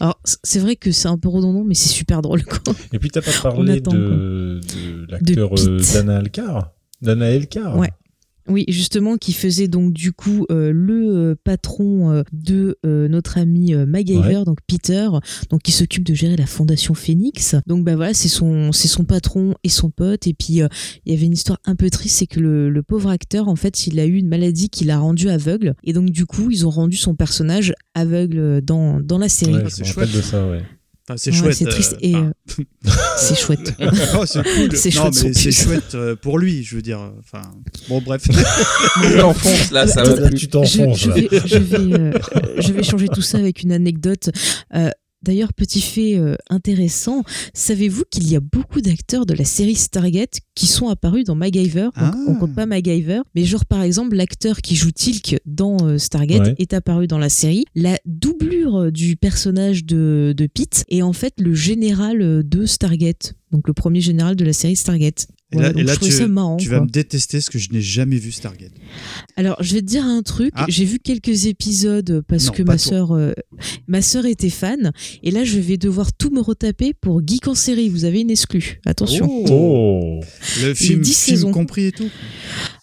Alors, 0.00 0.18
c'est 0.42 0.58
vrai 0.60 0.76
que 0.76 0.90
c'est 0.90 1.08
un 1.08 1.18
peu 1.18 1.28
redondant, 1.28 1.64
mais 1.64 1.74
c'est 1.74 1.90
super 1.90 2.22
drôle, 2.22 2.44
quoi. 2.44 2.60
Et 2.94 2.98
puis 2.98 3.10
t'as 3.10 3.20
pas 3.20 3.30
parlé 3.42 3.72
attend, 3.74 3.92
de, 3.92 4.60
de 4.74 5.06
l'acteur 5.10 5.50
euh, 5.58 5.78
Dana 5.92 6.20
Elkar? 6.20 6.72
Dana 7.02 7.26
Elkar? 7.30 7.76
Ouais. 7.76 7.90
Oui, 8.48 8.64
justement, 8.68 9.16
qui 9.16 9.32
faisait 9.32 9.68
donc 9.68 9.92
du 9.92 10.12
coup 10.12 10.46
euh, 10.50 10.72
le 10.72 11.06
euh, 11.16 11.34
patron 11.44 12.10
euh, 12.10 12.22
de 12.32 12.76
euh, 12.84 13.06
notre 13.08 13.38
ami 13.38 13.74
euh, 13.74 13.86
MacGyver, 13.86 14.42
donc 14.44 14.58
Peter, 14.66 15.08
donc 15.50 15.62
qui 15.62 15.72
s'occupe 15.72 16.04
de 16.04 16.14
gérer 16.14 16.36
la 16.36 16.46
fondation 16.46 16.94
Phoenix. 16.94 17.54
Donc 17.66 17.84
bah 17.84 17.94
voilà, 17.96 18.14
c'est 18.14 18.28
son 18.28 18.72
c'est 18.72 18.88
son 18.88 19.04
patron 19.04 19.54
et 19.62 19.68
son 19.68 19.90
pote. 19.90 20.26
Et 20.26 20.34
puis 20.34 20.60
euh, 20.62 20.68
il 21.06 21.12
y 21.12 21.16
avait 21.16 21.26
une 21.26 21.32
histoire 21.34 21.58
un 21.64 21.76
peu 21.76 21.88
triste, 21.90 22.16
c'est 22.18 22.26
que 22.26 22.40
le, 22.40 22.68
le 22.70 22.82
pauvre 22.82 23.10
acteur, 23.10 23.48
en 23.48 23.56
fait, 23.56 23.86
il 23.86 24.00
a 24.00 24.06
eu 24.06 24.14
une 24.16 24.28
maladie 24.28 24.68
qui 24.70 24.84
l'a 24.84 24.98
rendu 24.98 25.28
aveugle. 25.28 25.74
Et 25.84 25.92
donc 25.92 26.10
du 26.10 26.26
coup, 26.26 26.50
ils 26.50 26.66
ont 26.66 26.70
rendu 26.70 26.96
son 26.96 27.14
personnage 27.14 27.72
aveugle 27.94 28.60
dans 28.62 29.00
dans 29.00 29.18
la 29.18 29.28
série. 29.28 29.54
Ouais, 29.54 29.62
Ah, 29.66 29.70
c'est 29.70 29.84
chouette. 29.84 30.12
de 30.12 30.20
ça, 30.20 30.48
ouais. 30.48 30.62
Enfin, 31.08 31.16
c'est 31.16 31.30
Ouais, 31.32 31.36
chouette. 31.36 31.54
c'est 31.54 31.64
triste 31.64 31.94
euh, 31.94 31.96
et 32.00 32.14
enfin, 32.14 32.30
euh, 32.86 32.90
c'est 33.18 33.34
chouette. 33.36 33.74
oh, 34.16 34.24
c'est 34.24 34.42
cool. 34.42 34.76
C'est 34.76 34.94
non, 34.94 35.02
chouette, 35.02 35.14
son 35.14 35.26
mais 35.26 35.32
c'est 35.34 35.48
puce. 35.48 35.62
chouette 35.64 35.94
euh, 35.94 36.14
pour 36.14 36.38
lui, 36.38 36.62
je 36.62 36.76
veux 36.76 36.82
dire. 36.82 37.00
Enfin, 37.18 37.42
bon, 37.88 38.00
bref. 38.00 38.22
Là, 39.72 39.86
ça 39.88 40.04
va 40.04 40.28
plus. 40.28 40.34
tu 40.36 40.44
je, 40.44 40.50
t'enfonces 40.50 40.98
je 41.00 41.10
vais, 41.10 41.28
je, 41.44 41.58
vais, 41.58 41.98
euh, 42.00 42.12
je 42.58 42.72
vais 42.72 42.82
changer 42.82 43.08
tout 43.08 43.22
ça 43.22 43.38
avec 43.38 43.62
une 43.62 43.72
anecdote. 43.72 44.30
Euh, 44.74 44.90
D'ailleurs, 45.22 45.52
petit 45.52 45.80
fait 45.80 46.18
euh, 46.18 46.34
intéressant, 46.50 47.22
savez-vous 47.54 48.04
qu'il 48.10 48.28
y 48.30 48.36
a 48.36 48.40
beaucoup 48.40 48.80
d'acteurs 48.80 49.26
de 49.26 49.34
la 49.34 49.44
série 49.44 49.74
Stargate 49.76 50.38
qui 50.54 50.66
sont 50.66 50.88
apparus 50.88 51.24
dans 51.24 51.34
MacGyver? 51.34 51.84
Donc, 51.84 51.92
Ah. 51.96 52.14
On 52.28 52.34
compte 52.34 52.54
pas 52.54 52.66
MacGyver, 52.66 53.20
mais 53.34 53.44
genre 53.44 53.64
par 53.66 53.82
exemple 53.82 54.16
l'acteur 54.16 54.60
qui 54.62 54.74
joue 54.76 54.90
Tilk 54.90 55.40
dans 55.46 55.76
euh, 55.86 55.98
Stargate 55.98 56.40
Ouais. 56.42 56.54
est 56.58 56.72
apparu 56.72 57.06
dans 57.06 57.18
la 57.18 57.28
série. 57.28 57.64
La 57.74 57.98
doublure 58.06 58.76
euh, 58.84 58.90
du 58.90 59.16
personnage 59.16 59.84
de, 59.84 60.34
de 60.36 60.46
Pete 60.46 60.84
est 60.88 61.02
en 61.02 61.12
fait 61.12 61.34
le 61.38 61.54
général 61.54 62.42
de 62.46 62.66
Stargate, 62.66 63.34
donc 63.52 63.68
le 63.68 63.74
premier 63.74 64.00
général 64.00 64.34
de 64.36 64.44
la 64.44 64.52
série 64.52 64.76
Stargate. 64.76 65.26
Et 65.52 65.56
Voilà, 65.56 65.68
là, 65.68 65.72
donc 65.74 65.82
et 65.82 65.84
là, 65.84 65.94
je 65.94 65.98
tu, 66.06 66.10
ça 66.10 66.26
marrant. 66.28 66.56
tu 66.56 66.68
quoi. 66.70 66.78
vas 66.78 66.84
me 66.84 66.88
détester 66.90 67.36
parce 67.36 67.50
que 67.50 67.58
je 67.58 67.70
n'ai 67.72 67.82
jamais 67.82 68.16
vu 68.16 68.32
Stargate. 68.32 68.72
Alors, 69.36 69.62
je 69.62 69.74
vais 69.74 69.80
te 69.82 69.86
dire 69.86 70.04
un 70.04 70.22
truc. 70.22 70.50
Ah. 70.56 70.64
J'ai 70.68 70.86
vu 70.86 70.98
quelques 70.98 71.44
épisodes 71.46 72.24
parce 72.26 72.46
Non, 72.46 72.52
que 72.52 72.62
ma 72.62 72.78
sœur, 72.78 73.12
euh, 73.12 73.32
ma 73.86 74.00
sœur 74.00 74.24
était 74.24 74.48
fan. 74.48 74.92
Et 75.22 75.30
là, 75.30 75.44
je 75.44 75.58
vais 75.60 75.76
devoir 75.76 76.12
tout 76.14 76.30
me 76.30 76.40
retaper 76.40 76.94
pour 76.94 77.20
Geek 77.26 77.46
en 77.48 77.54
série. 77.54 77.90
Vous 77.90 78.06
avez 78.06 78.22
une 78.22 78.30
exclue. 78.30 78.80
Attention. 78.86 79.28
Oh 79.50 80.20
Le 80.62 80.72
film, 80.74 81.02
dix 81.02 81.14
film 81.22 81.36
saisons. 81.36 81.50
compris 81.52 81.84
et 81.84 81.92
tout. 81.92 82.08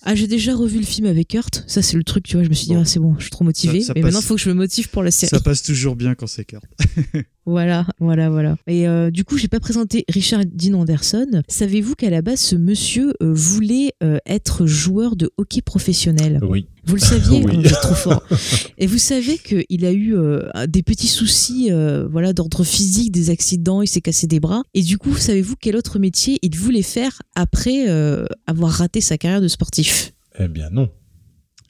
Ah, 0.03 0.15
j'ai 0.15 0.27
déjà 0.27 0.55
revu 0.55 0.79
le 0.79 0.85
film 0.85 1.07
avec 1.07 1.27
Kurt. 1.29 1.63
Ça, 1.67 1.81
c'est 1.81 1.97
le 1.97 2.03
truc, 2.03 2.25
tu 2.25 2.35
vois. 2.37 2.43
Je 2.43 2.49
me 2.49 2.53
suis 2.53 2.67
dit, 2.67 2.73
Bon. 2.73 2.81
ah, 2.81 2.85
c'est 2.85 2.99
bon, 2.99 3.15
je 3.17 3.23
suis 3.23 3.31
trop 3.31 3.43
ça 3.81 3.93
mais 3.93 4.01
passe. 4.01 4.11
maintenant, 4.13 4.19
il 4.21 4.25
faut 4.25 4.35
que 4.35 4.41
je 4.41 4.49
me 4.49 4.55
motive 4.55 4.89
pour 4.89 5.03
la 5.03 5.11
série. 5.11 5.29
Ça 5.29 5.39
passe 5.41 5.61
toujours 5.61 5.95
bien 5.95 6.15
quand 6.15 6.27
c'est 6.27 6.45
Kurt. 6.45 6.63
Voilà, 7.45 7.87
voilà, 7.99 8.29
voilà. 8.29 8.57
Et 8.67 8.87
euh, 8.87 9.09
du 9.09 9.23
coup, 9.23 9.35
j'ai 9.39 9.47
pas 9.47 9.59
présenté 9.59 10.05
Richard 10.07 10.43
Dean 10.45 10.75
Anderson. 10.75 11.41
Savez-vous 11.47 11.95
qu'à 11.95 12.11
la 12.11 12.21
base, 12.21 12.41
ce 12.41 12.55
monsieur 12.55 13.13
euh, 13.23 13.33
voulait 13.33 13.93
euh, 14.03 14.19
être 14.27 14.67
joueur 14.67 15.15
de 15.15 15.31
hockey 15.37 15.61
professionnel? 15.63 16.39
Oui. 16.43 16.67
Vous 16.85 16.95
le 16.95 17.01
saviez 17.01 17.43
Oui. 17.43 17.57
Vous 17.57 17.65
êtes 17.65 17.81
trop 17.81 17.95
fort. 17.95 18.23
Et 18.77 18.87
vous 18.87 18.97
savez 18.97 19.37
qu'il 19.37 19.85
a 19.85 19.91
eu 19.91 20.15
euh, 20.15 20.49
des 20.67 20.83
petits 20.83 21.07
soucis 21.07 21.71
euh, 21.71 22.07
voilà, 22.07 22.33
d'ordre 22.33 22.63
physique, 22.63 23.11
des 23.11 23.29
accidents, 23.29 23.81
il 23.81 23.87
s'est 23.87 24.01
cassé 24.01 24.27
des 24.27 24.39
bras. 24.39 24.63
Et 24.73 24.81
du 24.81 24.97
coup, 24.97 25.15
savez-vous 25.15 25.55
quel 25.59 25.75
autre 25.75 25.99
métier 25.99 26.39
il 26.41 26.55
voulait 26.55 26.81
faire 26.81 27.21
après 27.35 27.89
euh, 27.89 28.25
avoir 28.47 28.71
raté 28.71 29.01
sa 29.01 29.17
carrière 29.17 29.41
de 29.41 29.47
sportif? 29.47 30.13
Eh 30.39 30.47
bien 30.47 30.69
non. 30.69 30.89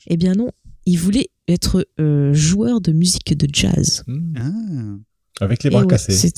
Eh 0.08 0.18
bien 0.18 0.34
non, 0.34 0.52
il 0.86 0.98
voulait 0.98 1.30
être 1.48 1.88
euh, 2.00 2.34
joueur 2.34 2.82
de 2.82 2.92
musique 2.92 3.38
de 3.38 3.48
jazz. 3.52 4.04
Hmm. 4.08 4.34
Ah. 4.38 5.46
Avec 5.46 5.64
les 5.64 5.70
bras 5.70 5.86
cassés. 5.86 6.32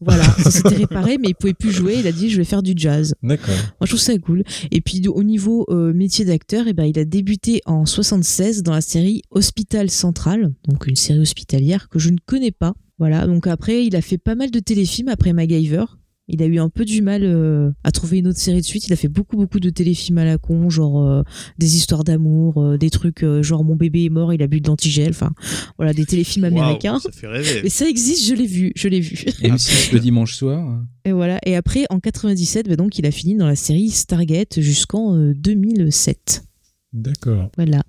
Voilà, 0.00 0.24
ça 0.24 0.50
s'était 0.50 0.76
réparé, 0.76 1.18
mais 1.18 1.28
il 1.28 1.34
pouvait 1.34 1.54
plus 1.54 1.70
jouer. 1.70 1.96
Il 1.98 2.06
a 2.06 2.12
dit, 2.12 2.30
je 2.30 2.36
vais 2.36 2.44
faire 2.44 2.62
du 2.62 2.74
jazz. 2.76 3.14
D'accord. 3.22 3.54
Moi, 3.54 3.82
je 3.82 3.88
trouve 3.88 4.00
ça 4.00 4.16
cool. 4.18 4.44
Et 4.70 4.80
puis, 4.80 5.02
au 5.08 5.22
niveau 5.22 5.66
euh, 5.68 5.92
métier 5.92 6.24
d'acteur, 6.24 6.66
eh 6.66 6.72
ben, 6.72 6.84
il 6.84 6.98
a 6.98 7.04
débuté 7.04 7.60
en 7.66 7.86
76 7.86 8.62
dans 8.62 8.72
la 8.72 8.80
série 8.80 9.22
Hospital 9.30 9.90
Central, 9.90 10.52
donc 10.68 10.86
une 10.86 10.96
série 10.96 11.20
hospitalière 11.20 11.88
que 11.88 11.98
je 11.98 12.10
ne 12.10 12.18
connais 12.24 12.52
pas. 12.52 12.74
Voilà, 12.98 13.26
donc 13.26 13.46
après, 13.46 13.84
il 13.84 13.96
a 13.96 14.02
fait 14.02 14.18
pas 14.18 14.34
mal 14.34 14.50
de 14.50 14.60
téléfilms 14.60 15.08
après 15.08 15.32
MacGyver. 15.32 15.84
Il 16.26 16.42
a 16.42 16.46
eu 16.46 16.58
un 16.58 16.70
peu 16.70 16.86
du 16.86 17.02
mal 17.02 17.22
euh, 17.22 17.70
à 17.84 17.92
trouver 17.92 18.16
une 18.18 18.28
autre 18.28 18.38
série 18.38 18.62
de 18.62 18.64
suite. 18.66 18.86
Il 18.86 18.92
a 18.94 18.96
fait 18.96 19.08
beaucoup, 19.08 19.36
beaucoup 19.36 19.60
de 19.60 19.68
téléfilms 19.68 20.16
à 20.16 20.24
la 20.24 20.38
con, 20.38 20.70
genre 20.70 21.02
euh, 21.06 21.22
des 21.58 21.76
histoires 21.76 22.02
d'amour, 22.02 22.62
euh, 22.62 22.78
des 22.78 22.88
trucs 22.88 23.22
euh, 23.22 23.42
genre 23.42 23.62
mon 23.62 23.76
bébé 23.76 24.04
est 24.04 24.08
mort, 24.08 24.32
il 24.32 24.42
a 24.42 24.46
bu 24.46 24.62
de 24.62 24.68
l'antigel. 24.68 25.10
Enfin, 25.10 25.32
voilà, 25.76 25.92
des 25.92 26.06
téléfilms 26.06 26.44
Waouh, 26.46 26.56
américains. 26.62 26.98
ça 26.98 27.10
fait 27.12 27.26
rêver. 27.26 27.60
Mais 27.62 27.68
ça 27.68 27.86
existe, 27.86 28.26
je 28.26 28.32
l'ai 28.34 28.46
vu, 28.46 28.72
je 28.74 28.88
l'ai 28.88 29.00
vu. 29.00 29.16
M6 29.42 29.92
le 29.92 30.00
dimanche 30.00 30.34
soir. 30.34 30.80
Et 31.04 31.12
voilà. 31.12 31.38
Et 31.44 31.56
après, 31.56 31.84
en 31.90 32.00
97, 32.00 32.68
bah 32.68 32.76
donc, 32.76 32.98
il 32.98 33.04
a 33.04 33.10
fini 33.10 33.34
dans 33.36 33.46
la 33.46 33.56
série 33.56 33.90
Stargate 33.90 34.60
jusqu'en 34.62 35.14
euh, 35.14 35.34
2007. 35.34 36.42
D'accord. 36.94 37.50
Voilà. 37.58 37.82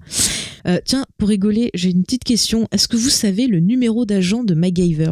Euh, 0.67 0.79
tiens, 0.83 1.05
pour 1.17 1.29
rigoler, 1.29 1.69
j'ai 1.73 1.89
une 1.91 2.03
petite 2.03 2.25
question. 2.25 2.67
Est-ce 2.73 2.89
que 2.89 2.97
vous 2.97 3.09
savez 3.09 3.47
le 3.47 3.61
numéro 3.61 4.05
d'agent 4.05 4.43
de 4.43 4.55
MacGyver? 4.55 5.11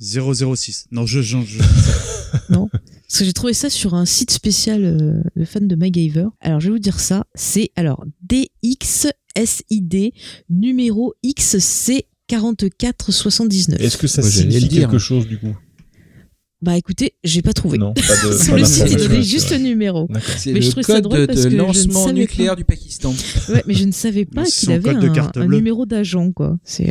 006. 0.00 0.88
Non, 0.90 1.06
je, 1.06 1.22
je, 1.22 1.38
je- 1.46 1.58
Parce 2.48 3.18
que 3.18 3.24
j'ai 3.24 3.32
trouvé 3.32 3.52
ça 3.54 3.70
sur 3.70 3.94
un 3.94 4.04
site 4.06 4.30
spécial 4.30 4.84
euh, 4.84 5.22
de 5.36 5.44
fans 5.44 5.60
de 5.60 5.74
MacGyver. 5.76 6.26
Alors, 6.40 6.60
je 6.60 6.66
vais 6.66 6.72
vous 6.72 6.78
dire 6.80 6.98
ça. 6.98 7.26
C'est 7.34 7.70
alors 7.76 8.04
DXSID 8.28 10.12
numéro 10.48 11.14
XC4479. 11.24 13.76
Est-ce 13.76 13.96
que 13.96 14.06
ça 14.06 14.22
le 14.22 14.30
signifie 14.30 14.68
dire. 14.68 14.88
quelque 14.88 14.98
chose 14.98 15.26
du 15.26 15.38
coup? 15.38 15.56
Bah 16.62 16.78
écoutez, 16.78 17.14
j'ai 17.22 17.42
pas 17.42 17.52
trouvé. 17.52 17.76
Non, 17.76 17.92
pas 17.92 18.26
de. 18.26 18.32
Sur 18.42 18.54
pas 18.54 18.58
le 18.58 18.64
site, 18.64 18.86
il 18.90 18.96
donnait 18.96 19.16
c'est 19.16 19.22
juste 19.22 19.50
le 19.50 19.58
numéro. 19.58 20.08
C'est 20.38 20.52
Mais 20.52 20.62
je 20.62 20.68
le 20.68 20.72
trouvais 20.72 20.82
ça 20.82 20.94
code 20.94 21.04
drôle 21.04 21.20
de, 21.20 21.26
parce 21.26 21.44
que 21.44 21.50
je 21.50 21.56
lancement 21.56 22.10
nucléaire 22.10 22.52
pas. 22.52 22.56
du 22.56 22.64
Pakistan. 22.64 23.14
Ouais, 23.50 23.62
mais 23.66 23.74
je 23.74 23.84
ne 23.84 23.92
savais 23.92 24.24
pas 24.24 24.44
qu'il 24.44 24.72
avait 24.72 24.90
un, 24.90 25.30
un 25.36 25.46
numéro 25.46 25.84
d'agent, 25.84 26.32
quoi. 26.32 26.58
C'est 26.64 26.90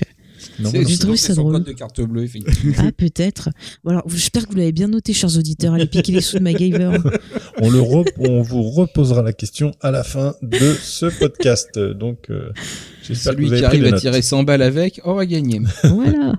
Non, 0.60 0.72
trouvé 0.72 1.18
c'est 1.18 1.28
ça 1.28 1.34
drôle. 1.36 1.54
code 1.54 1.66
de 1.66 1.72
carte 1.74 2.02
bleue, 2.02 2.24
effectivement. 2.24 2.74
Ah, 2.80 2.92
peut-être. 2.96 3.50
Bon, 3.84 3.92
alors, 3.92 4.04
j'espère 4.08 4.46
que 4.48 4.52
vous 4.52 4.58
l'avez 4.58 4.72
bien 4.72 4.88
noté, 4.88 5.14
chers 5.14 5.38
auditeurs. 5.38 5.74
Allez 5.74 5.86
piquer 5.88 6.12
les 6.12 6.22
sous 6.22 6.38
de 6.40 6.44
MacGyver. 6.44 6.98
on, 7.62 7.70
le 7.70 7.80
re- 7.80 8.10
on 8.18 8.42
vous 8.42 8.64
reposera 8.64 9.22
la 9.22 9.34
question 9.34 9.72
à 9.82 9.92
la 9.92 10.04
fin 10.04 10.36
de 10.42 10.74
ce 10.82 11.06
podcast. 11.20 11.78
Donc, 11.80 12.30
euh, 12.30 12.52
j'espère 13.02 13.34
que 13.36 13.38
Celui 13.38 13.46
vous 13.48 13.54
avez 13.54 13.62
qui 13.62 13.68
pris 13.68 13.78
arrive 13.78 13.86
à 13.88 13.92
notes. 13.92 14.00
tirer 14.02 14.22
100 14.22 14.44
balles 14.44 14.62
avec 14.62 15.02
aura 15.04 15.26
gagné. 15.26 15.62
voilà. 15.84 16.34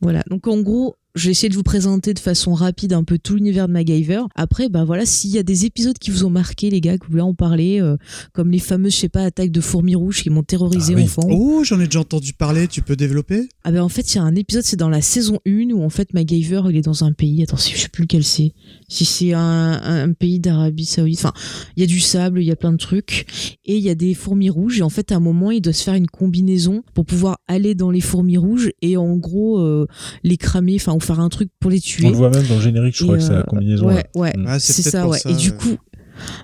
Voilà. 0.00 0.22
Donc, 0.30 0.46
en 0.48 0.60
gros, 0.60 0.96
j'ai 1.14 1.30
essayé 1.30 1.48
de 1.48 1.54
vous 1.54 1.62
présenter 1.62 2.14
de 2.14 2.18
façon 2.18 2.54
rapide 2.54 2.92
un 2.92 3.04
peu 3.04 3.18
tout 3.18 3.34
l'univers 3.34 3.66
de 3.68 3.72
MacGyver. 3.72 4.22
Après, 4.34 4.68
bah 4.68 4.84
voilà, 4.84 5.04
s'il 5.06 5.30
y 5.30 5.38
a 5.38 5.42
des 5.42 5.64
épisodes 5.66 5.98
qui 5.98 6.10
vous 6.10 6.24
ont 6.24 6.30
marqué, 6.30 6.70
les 6.70 6.80
gars, 6.80 6.98
que 6.98 7.04
vous 7.06 7.10
voulez 7.12 7.22
en 7.22 7.34
parler, 7.34 7.80
euh, 7.80 7.96
comme 8.32 8.50
les 8.50 8.58
fameuses, 8.58 8.94
je 8.94 8.98
sais 9.00 9.08
pas, 9.08 9.24
attaques 9.24 9.50
de 9.50 9.60
fourmis 9.60 9.94
rouges 9.94 10.22
qui 10.22 10.30
m'ont 10.30 10.42
terrorisé 10.42 10.92
Ah 10.94 10.98
oui. 10.98 11.04
enfant. 11.04 11.26
Oh, 11.30 11.62
j'en 11.64 11.80
ai 11.80 11.86
déjà 11.86 12.00
entendu 12.00 12.32
parler. 12.32 12.68
Tu 12.68 12.82
peux 12.82 12.96
développer? 12.96 13.48
Ah 13.64 13.72
ben 13.72 13.82
en 13.82 13.88
fait, 13.88 14.14
il 14.14 14.16
y 14.16 14.20
a 14.20 14.22
un 14.22 14.34
épisode, 14.36 14.62
c'est 14.64 14.76
dans 14.76 14.88
la 14.88 15.02
saison 15.02 15.38
1 15.46 15.70
où 15.72 15.82
en 15.82 15.90
fait 15.90 16.14
MacGyver, 16.14 16.62
il 16.70 16.76
est 16.76 16.82
dans 16.82 17.04
un 17.04 17.12
pays, 17.12 17.42
attends, 17.42 17.56
je 17.56 17.76
sais 17.76 17.88
plus 17.88 18.02
lequel 18.02 18.24
c'est. 18.24 18.52
Si 18.88 19.04
c'est 19.04 19.32
un 19.32 20.12
pays 20.18 20.40
d'Arabie 20.40 20.84
Saoudite, 20.84 21.18
enfin, 21.18 21.32
il 21.76 21.80
y 21.80 21.84
a 21.84 21.86
du 21.86 22.00
sable, 22.00 22.40
il 22.42 22.46
y 22.46 22.50
a 22.50 22.56
plein 22.56 22.72
de 22.72 22.76
trucs 22.76 23.56
et 23.64 23.76
il 23.76 23.82
y 23.82 23.88
a 23.90 23.94
des 23.94 24.14
fourmis 24.14 24.50
rouges 24.50 24.78
et 24.78 24.82
en 24.82 24.88
fait 24.88 25.12
à 25.12 25.16
un 25.16 25.20
moment, 25.20 25.50
il 25.50 25.60
doit 25.60 25.72
se 25.72 25.82
faire 25.84 25.94
une 25.94 26.08
combinaison 26.08 26.82
pour 26.94 27.04
pouvoir 27.06 27.38
aller 27.46 27.74
dans 27.74 27.90
les 27.90 28.00
fourmis 28.00 28.36
rouges 28.36 28.70
et 28.82 28.96
en 28.96 29.16
gros 29.16 29.60
euh, 29.60 29.86
les 30.24 30.36
cramer, 30.36 30.74
enfin 30.76 30.92
ou 31.02 31.06
faire 31.06 31.20
un 31.20 31.28
truc 31.28 31.48
pour 31.60 31.70
les 31.70 31.80
tuer. 31.80 32.06
On 32.06 32.10
le 32.10 32.16
voit 32.16 32.30
même 32.30 32.46
dans 32.46 32.56
le 32.56 32.60
générique, 32.60 32.96
je 32.96 33.02
Et, 33.04 33.06
crois 33.06 33.16
que 33.18 33.22
c'est 33.22 33.30
euh, 33.32 33.36
la 33.36 33.42
combinaison. 33.44 33.86
Ouais, 33.86 33.94
là. 33.94 34.02
ouais. 34.14 34.32
Mm. 34.36 34.44
Ah, 34.46 34.58
c'est 34.60 34.82
ça, 34.82 35.08
ouais. 35.08 35.18
ça, 35.18 35.30
et 35.30 35.34
du 35.34 35.52
coup, 35.52 35.76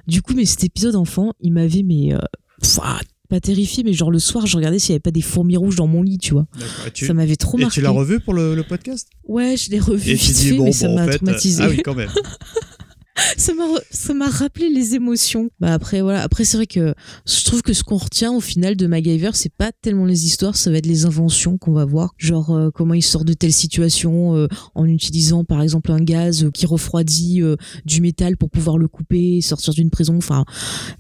du 0.07 0.23
coup, 0.23 0.35
mais 0.35 0.45
cet 0.47 0.65
épisode 0.65 0.97
enfant, 0.97 1.33
il 1.41 1.53
m'avait 1.53 1.83
mais 1.83 2.15
euh, 2.15 2.19
pff, 2.63 2.79
ah, 2.83 3.01
pas 3.29 3.41
terrifié, 3.41 3.83
mais 3.85 3.93
genre 3.93 4.11
le 4.11 4.19
soir, 4.21 4.47
je 4.47 4.57
regardais 4.57 4.79
s'il 4.79 4.91
y 4.91 4.95
avait 4.95 5.01
pas 5.01 5.11
des 5.11 5.21
fourmis 5.23 5.57
rouges 5.57 5.77
dans 5.77 5.87
mon 5.89 6.03
lit, 6.03 6.19
tu 6.19 6.33
vois. 6.33 6.47
Tu, 6.95 7.07
Ça 7.07 7.13
m'avait 7.15 7.37
trop 7.37 7.59
et 7.59 7.63
marqué. 7.63 7.75
tu 7.75 7.81
l'as 7.81 7.91
revu 7.91 8.21
pour 8.21 8.35
le, 8.35 8.55
le 8.55 8.63
podcast? 8.63 9.09
Ouais, 9.27 9.57
je 9.57 9.71
l'ai 9.71 9.81
revu 9.81 10.11
Et 10.13 10.17
tu 10.17 10.33
dis, 10.33 10.51
fait, 10.51 10.57
bon, 10.57 10.65
mais 10.65 10.71
bon, 10.71 10.73
ça 10.73 10.89
en 10.89 10.95
m'a 10.95 11.07
fait, 11.07 11.17
traumatisé. 11.19 11.63
Ah 11.65 11.69
oui, 11.69 11.83
quand 11.85 11.95
même. 11.95 12.09
ça 13.37 13.55
m'a 13.55 13.65
ça 13.91 14.15
m'a 14.15 14.29
rappelé 14.29 14.69
les 14.69 14.95
émotions. 14.95 15.49
Bah 15.59 15.73
après 15.73 16.03
voilà, 16.03 16.23
après 16.23 16.45
c'est 16.45 16.57
vrai 16.59 16.67
que 16.67 16.95
je 17.27 17.45
trouve 17.45 17.63
que 17.63 17.73
ce 17.73 17.83
qu'on 17.83 17.97
retient 17.97 18.33
au 18.33 18.41
final 18.41 18.77
de 18.77 18.87
MacGyver, 18.87 19.31
c'est 19.35 19.53
pas 19.53 19.73
tellement 19.73 20.05
les 20.05 20.27
histoires, 20.27 20.57
ça 20.57 20.71
va 20.71 20.79
être 20.79 20.87
les 20.87 21.07
inventions 21.07 21.57
qu'on 21.57 21.73
va 21.73 21.85
voir, 21.85 22.15
genre 22.19 22.51
euh, 22.55 22.71
comment 22.71 22.95
il 22.95 23.03
sort 23.03 23.25
de 23.25 23.33
telle 23.33 23.53
situation 23.53 24.35
euh, 24.35 24.49
en 24.75 24.87
utilisant 24.87 25.45
par 25.45 25.63
exemple 25.63 25.93
un 25.93 26.01
gaz 26.01 26.45
euh, 26.45 26.51
qui 26.51 26.67
refroidit 26.67 27.43
euh, 27.43 27.57
du 27.85 28.01
métal 28.01 28.37
pour 28.37 28.51
pouvoir 28.51 28.77
le 28.77 28.89
couper, 28.89 29.41
sortir 29.41 29.73
d'une 29.73 29.91
prison, 29.91 30.17
enfin 30.17 30.45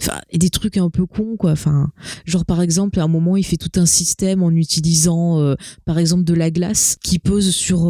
enfin 0.00 0.18
des 0.32 0.50
trucs 0.50 0.78
un 0.78 0.88
peu 0.88 1.06
cons 1.06 1.36
quoi, 1.36 1.52
enfin 1.52 1.90
genre 2.24 2.46
par 2.46 2.62
exemple 2.62 2.98
à 2.98 3.04
un 3.04 3.08
moment 3.08 3.36
il 3.36 3.44
fait 3.44 3.56
tout 3.58 3.78
un 3.78 3.86
système 3.86 4.42
en 4.42 4.50
utilisant 4.50 5.40
euh, 5.40 5.54
par 5.84 5.98
exemple 5.98 6.24
de 6.24 6.34
la 6.34 6.50
glace 6.50 6.96
qui 7.02 7.18
pose 7.18 7.50
sur 7.50 7.86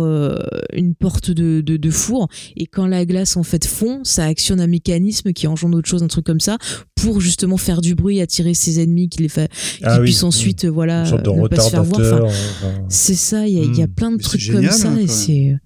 une 0.73 0.95
porte 0.95 1.31
de, 1.31 1.61
de, 1.61 1.77
de 1.77 1.91
four. 1.91 2.29
Et 2.57 2.67
quand 2.67 2.87
la 2.87 3.05
glace 3.05 3.37
en 3.37 3.43
fait 3.43 3.67
fond, 3.67 4.01
ça 4.17 4.25
actionne 4.25 4.61
un 4.61 4.67
mécanisme 4.67 5.33
qui 5.33 5.47
engendre 5.47 5.79
autre 5.79 5.89
chose, 5.89 6.03
un 6.03 6.09
truc 6.09 6.25
comme 6.27 6.41
ça, 6.41 6.59
pour 7.01 7.21
justement 7.21 7.57
faire 7.57 7.81
du 7.81 7.95
bruit, 7.95 8.21
attirer 8.21 8.55
ses 8.55 8.81
ennemis, 8.81 9.09
qui 9.09 9.23
les 9.23 9.29
fait, 9.29 9.51
qui 9.53 9.81
Ah 9.85 9.99
oui. 9.99 10.05
puissent 10.07 10.23
ensuite, 10.25 10.65
euh, 10.65 10.71
voilà, 10.71 11.03
euh, 11.07 11.19
ne 11.43 11.49
pas 11.49 11.61
se 11.61 11.71
faire 11.71 11.85
voir. 11.85 12.01
Enfin, 12.01 12.17
retardateur. 12.17 12.27
enfin, 12.27 12.85
c'est 12.89 13.15
ça, 13.15 13.47
il 13.47 13.55
y, 13.55 13.61
a- 13.61 13.65
il 13.65 13.77
y 13.77 13.83
a 13.83 13.87
Hmm. 13.87 13.95
plein 13.95 14.11
de 14.11 14.17
Mais 14.17 14.23
trucs 14.23 14.51
comme 14.51 14.71
ça 14.71 14.91
hein, 14.91 14.99
et 14.99 15.07
c'est 15.07 15.57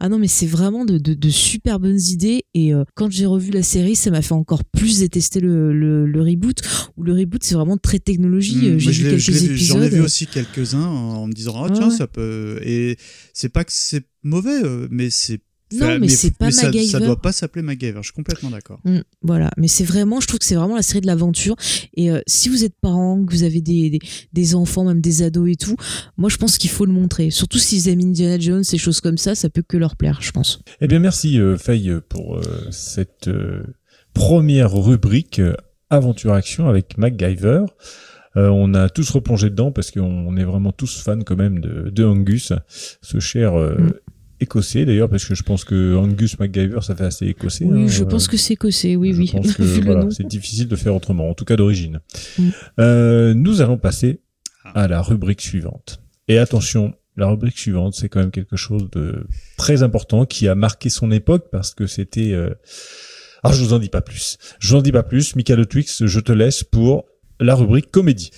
ah 0.00 0.08
non 0.08 0.18
mais 0.18 0.26
c'est 0.26 0.46
vraiment 0.46 0.86
de, 0.86 0.96
de, 0.96 1.12
de 1.12 1.28
super 1.28 1.78
bonnes 1.80 2.00
idées 2.00 2.44
et 2.54 2.72
euh, 2.72 2.84
quand 2.94 3.10
j'ai 3.10 3.26
revu 3.26 3.50
la 3.50 3.62
série 3.62 3.94
ça 3.94 4.10
m'a 4.10 4.22
fait 4.22 4.32
encore 4.32 4.64
plus 4.64 5.00
détester 5.00 5.38
le, 5.38 5.74
le, 5.74 6.06
le 6.06 6.22
reboot 6.22 6.62
où 6.96 7.02
le 7.02 7.12
reboot 7.12 7.44
c'est 7.44 7.56
vraiment 7.56 7.76
très 7.76 7.98
technologie 7.98 8.56
Euh, 8.70 8.78
j'ai 8.78 8.90
vu 8.90 9.02
quelques 9.10 9.18
je 9.18 9.32
vu- 9.32 9.56
J'en 9.58 9.74
ai 9.82 9.84
épisodes 9.84 9.92
vu 9.92 10.00
aussi 10.00 10.26
quelques-uns 10.26 10.86
en, 10.86 11.14
en 11.22 11.26
me 11.26 11.32
disant, 11.34 11.62
ah 11.62 11.68
tiens, 11.74 11.90
ouais. 11.90 11.94
ça 11.94 12.06
peut. 12.06 12.58
Et 12.64 12.96
c'est 13.34 13.50
pas 13.50 13.64
que 13.64 13.72
c'est 13.74 14.04
mauvais, 14.22 14.64
euh, 14.64 14.88
mais 14.90 15.10
c'est. 15.10 15.40
Non, 15.72 15.98
mais 15.98 16.08
c'est 16.08 16.36
pas 16.36 16.50
ça, 16.50 16.62
ça 16.62 16.66
MacGyver. 16.68 17.06
doit 17.06 17.20
pas 17.20 17.32
s'appeler 17.32 17.62
MacGyver, 17.62 17.98
je 17.98 18.06
suis 18.08 18.12
complètement 18.12 18.50
d'accord. 18.50 18.80
Mm, 18.84 18.98
voilà, 19.22 19.50
mais 19.56 19.68
c'est 19.68 19.84
vraiment, 19.84 20.20
je 20.20 20.26
trouve 20.26 20.38
que 20.40 20.44
c'est 20.44 20.54
vraiment 20.56 20.76
la 20.76 20.82
série 20.82 21.00
de 21.00 21.06
l'aventure. 21.06 21.56
Et 21.94 22.10
euh, 22.10 22.20
si 22.26 22.48
vous 22.48 22.64
êtes 22.64 22.74
parents, 22.80 23.24
que 23.24 23.32
vous 23.32 23.42
avez 23.44 23.60
des, 23.60 23.90
des, 23.90 23.98
des 24.32 24.54
enfants, 24.54 24.84
même 24.84 25.00
des 25.00 25.22
ados 25.22 25.48
et 25.50 25.56
tout, 25.56 25.76
moi 26.16 26.28
je 26.28 26.36
pense 26.36 26.58
qu'il 26.58 26.70
faut 26.70 26.86
le 26.86 26.92
montrer. 26.92 27.30
Surtout 27.30 27.58
s'ils 27.58 27.88
aiment 27.88 28.00
Indiana 28.00 28.38
Jones, 28.38 28.64
ces 28.64 28.78
choses 28.78 29.00
comme 29.00 29.18
ça, 29.18 29.34
ça 29.34 29.48
peut 29.50 29.62
que 29.66 29.76
leur 29.76 29.96
plaire, 29.96 30.18
je 30.20 30.30
pense. 30.32 30.60
Eh 30.80 30.88
bien, 30.88 30.98
merci 30.98 31.38
euh, 31.38 31.56
Faye 31.56 31.92
pour 32.08 32.36
euh, 32.38 32.42
cette 32.70 33.28
euh, 33.28 33.62
première 34.14 34.72
rubrique 34.72 35.38
euh, 35.38 35.54
aventure 35.88 36.32
action 36.32 36.68
avec 36.68 36.98
MacGyver. 36.98 37.64
Euh, 38.36 38.48
on 38.48 38.74
a 38.74 38.88
tous 38.88 39.10
replongé 39.10 39.50
dedans 39.50 39.72
parce 39.72 39.90
qu'on 39.90 40.02
on 40.02 40.36
est 40.36 40.44
vraiment 40.44 40.70
tous 40.72 41.00
fans 41.02 41.18
quand 41.20 41.36
même 41.36 41.58
de, 41.60 41.90
de 41.90 42.04
Angus, 42.04 42.52
ce 42.68 43.18
cher 43.20 43.58
euh, 43.58 43.74
Mm. 43.76 43.92
Écossais 44.40 44.84
d'ailleurs, 44.84 45.08
parce 45.08 45.24
que 45.24 45.34
je 45.34 45.42
pense 45.42 45.64
que 45.64 45.94
Angus 45.96 46.38
MacGyver 46.38 46.80
ça 46.82 46.96
fait 46.96 47.04
assez 47.04 47.26
écossais. 47.26 47.64
Oui, 47.64 47.84
hein, 47.84 47.86
je 47.88 48.02
euh, 48.02 48.06
pense 48.06 48.28
que 48.28 48.36
c'est 48.36 48.54
écossais, 48.54 48.96
oui, 48.96 49.12
je 49.12 49.20
oui, 49.20 49.30
pense 49.32 49.52
que, 49.56 49.62
voilà, 49.62 50.10
c'est 50.10 50.26
difficile 50.26 50.68
de 50.68 50.76
faire 50.76 50.94
autrement, 50.94 51.28
en 51.30 51.34
tout 51.34 51.44
cas 51.44 51.56
d'origine. 51.56 52.00
Mm. 52.38 52.48
Euh, 52.80 53.34
nous 53.34 53.60
allons 53.60 53.78
passer 53.78 54.20
Ah. 54.64 54.82
à 54.82 54.88
la 54.88 55.02
rubrique 55.02 55.40
suivante. 55.40 56.00
Et 56.28 56.38
attention, 56.38 56.94
la 57.16 57.26
rubrique 57.26 57.58
suivante, 57.58 57.94
c'est 57.94 58.08
quand 58.08 58.20
même 58.20 58.30
quelque 58.30 58.56
chose 58.56 58.88
de 58.90 59.26
très 59.56 59.82
important 59.82 60.26
qui 60.26 60.48
a 60.48 60.54
marqué 60.54 60.90
son 60.90 61.10
époque 61.10 61.46
parce 61.50 61.74
que 61.74 61.86
c'était. 61.86 62.32
Euh... 62.32 62.54
Ah, 63.42 63.52
je 63.52 63.64
vous 63.64 63.72
en 63.72 63.78
dis 63.78 63.88
pas 63.88 64.02
plus. 64.02 64.36
Je 64.58 64.68
vous 64.68 64.76
en 64.76 64.82
dis 64.82 64.92
pas 64.92 65.02
plus. 65.02 65.34
Michael 65.34 65.66
Twix, 65.66 66.04
je 66.04 66.20
te 66.20 66.30
laisse 66.30 66.62
pour 66.62 67.06
la 67.40 67.54
rubrique 67.54 67.90
comédie. 67.90 68.30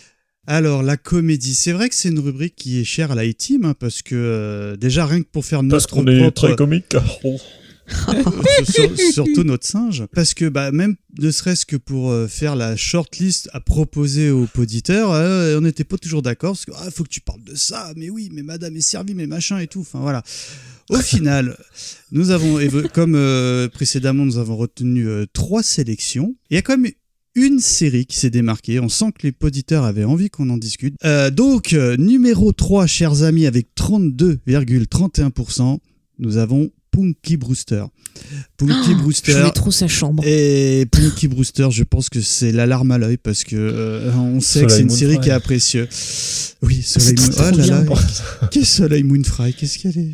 Alors, 0.46 0.82
la 0.82 0.96
comédie, 0.96 1.54
c'est 1.54 1.72
vrai 1.72 1.88
que 1.88 1.94
c'est 1.94 2.08
une 2.08 2.18
rubrique 2.18 2.56
qui 2.56 2.80
est 2.80 2.84
chère 2.84 3.12
à 3.12 3.14
la 3.14 3.32
team 3.32 3.74
parce 3.78 4.02
que 4.02 4.16
euh, 4.16 4.76
déjà, 4.76 5.06
rien 5.06 5.22
que 5.22 5.28
pour 5.28 5.44
faire 5.44 5.60
Parce 5.60 5.84
notre 5.84 5.94
qu'on 5.94 6.06
est 6.06 6.30
très 6.32 6.56
comique. 6.56 6.96
Sur- 8.64 8.96
surtout 9.12 9.44
notre 9.44 9.66
singe. 9.66 10.04
Parce 10.14 10.34
que 10.34 10.48
bah, 10.48 10.72
même 10.72 10.96
ne 11.18 11.30
serait-ce 11.30 11.66
que 11.66 11.76
pour 11.76 12.10
euh, 12.10 12.26
faire 12.26 12.56
la 12.56 12.76
shortlist 12.76 13.50
à 13.52 13.60
proposer 13.60 14.30
aux 14.30 14.48
auditeurs, 14.58 15.12
euh, 15.12 15.58
on 15.58 15.62
n'était 15.62 15.84
pas 15.84 15.98
toujours 15.98 16.22
d'accord. 16.22 16.52
Parce 16.52 16.64
que 16.64 16.72
ah, 16.76 16.90
faut 16.90 17.04
que 17.04 17.08
tu 17.08 17.20
parles 17.20 17.42
de 17.44 17.54
ça, 17.54 17.92
mais 17.96 18.08
oui, 18.10 18.30
mais 18.32 18.42
madame 18.42 18.76
est 18.76 18.80
servie, 18.80 19.14
mais 19.14 19.26
machin 19.26 19.58
et 19.58 19.66
tout. 19.66 19.80
Enfin 19.80 20.00
voilà. 20.00 20.22
Au 20.90 20.96
final, 21.00 21.56
nous 22.12 22.30
avons, 22.30 22.58
comme 22.94 23.14
euh, 23.14 23.68
précédemment, 23.68 24.24
nous 24.24 24.38
avons 24.38 24.56
retenu 24.56 25.06
euh, 25.06 25.26
trois 25.32 25.62
sélections. 25.62 26.34
Il 26.50 26.54
y 26.54 26.58
a 26.58 26.62
quand 26.62 26.76
même 26.78 26.92
une 27.34 27.60
série 27.60 28.06
qui 28.06 28.16
s'est 28.16 28.30
démarquée. 28.30 28.80
On 28.80 28.88
sent 28.88 29.12
que 29.12 29.26
les 29.26 29.34
auditeurs 29.42 29.84
avaient 29.84 30.04
envie 30.04 30.30
qu'on 30.30 30.50
en 30.50 30.58
discute. 30.58 30.96
Euh, 31.04 31.30
donc, 31.30 31.72
euh, 31.72 31.96
numéro 31.96 32.52
3, 32.52 32.86
chers 32.86 33.22
amis, 33.22 33.46
avec 33.46 33.68
32,31%, 33.76 35.78
nous 36.18 36.36
avons 36.36 36.70
Punky 36.92 37.36
Brewster. 37.38 37.84
Punky 38.58 38.90
Je 38.90 38.94
Brewster. 39.02 39.32
voulais 39.32 39.50
trop 39.52 39.70
sa 39.70 39.88
chambre. 39.88 40.22
Et 40.26 40.86
Punky 40.92 41.26
Brewster, 41.26 41.68
je 41.70 41.82
pense 41.82 42.08
que 42.10 42.20
c'est 42.20 42.52
l'alarme 42.52 42.90
à 42.92 42.98
l'œil 42.98 43.16
parce 43.16 43.42
que 43.44 43.56
euh, 43.56 44.12
on 44.14 44.40
sait 44.40 44.64
que 44.66 44.70
c'est 44.72 44.82
une 44.82 44.88
Moon 44.88 44.94
série 44.96 45.14
Fry. 45.14 45.22
qui 45.24 45.28
est 45.30 45.32
apprécieuse. 45.32 45.88
Oui, 46.62 46.80
Soleil 46.82 47.14
Moon. 47.16 47.28
Oh 47.38 47.56
là 47.56 47.66
là, 47.66 47.84
qu'est-ce 48.50 48.76
Soleil 48.76 49.02
Moonfry 49.02 49.54
Qu'est-ce 49.54 49.78
qu'elle 49.78 49.98
est 49.98 50.12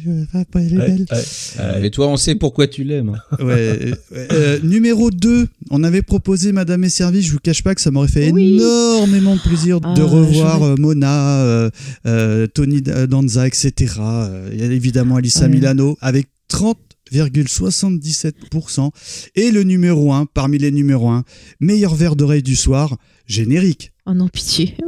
Elle 0.55 0.65
est 0.73 0.77
belle. 0.77 1.07
ouais, 1.11 1.17
ouais. 1.59 1.81
Mais 1.83 1.91
toi, 1.91 2.07
on 2.09 2.17
sait 2.17 2.37
pourquoi 2.37 2.69
tu 2.69 2.85
l'aimes. 2.85 3.19
hein. 3.33 3.45
Ouais, 3.45 3.93
euh, 4.33 4.59
numéro 4.63 5.11
2, 5.11 5.49
on 5.71 5.83
avait 5.85 6.03
proposé 6.03 6.53
Madame 6.53 6.85
est 6.85 6.89
servie, 6.89 7.21
je 7.23 7.33
vous 7.33 7.39
cache 7.41 7.63
pas 7.63 7.75
que 7.75 7.81
ça 7.81 7.91
m'aurait 7.91 8.09
fait 8.09 8.31
Oui. 8.31 8.55
énormément 8.55 9.35
de 9.37 9.41
plaisir 9.41 9.81
Ah, 9.83 9.93
de 9.95 10.03
revoir 10.03 10.61
je 10.61 10.65
euh, 10.71 10.77
Mona, 10.79 11.41
euh, 11.43 11.71
euh, 12.07 12.47
Tony 12.47 12.81
Danza, 12.81 13.47
etc. 13.47 13.95
Euh, 14.01 14.49
Il 14.53 14.61
y 14.61 14.63
a 14.63 14.67
évidemment 14.73 15.17
Alissa 15.17 15.43
Ouais. 15.43 15.49
Milano 15.49 15.99
avec 16.01 16.29
30,77%. 16.51 18.91
Et 19.35 19.51
le 19.51 19.63
numéro 19.63 20.13
1, 20.13 20.27
parmi 20.27 20.59
les 20.59 20.71
numéros 20.71 21.09
1, 21.11 21.25
meilleur 21.61 21.95
verre 21.95 22.17
d'oreille 22.17 22.43
du 22.43 22.57
soir, 22.57 22.97
générique. 23.27 23.93
Oh 24.07 24.13
non, 24.15 24.29
pitié. 24.29 24.77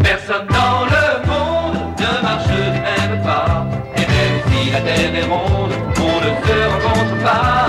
Personne 0.00 0.46
dans 0.48 0.86
le 0.86 1.26
monde 1.26 1.76
ne 1.98 2.22
marche 2.22 2.48
même 2.48 3.22
pas. 3.22 3.68
Et 3.96 4.00
même 4.00 4.40
si 4.48 4.70
la 4.70 4.80
terre 4.80 5.14
est 5.14 5.24
ronde, 5.24 5.72
on 5.96 6.20
ne 6.20 6.30
se 6.46 6.54
rencontre 6.84 7.16
pas. 7.22 7.59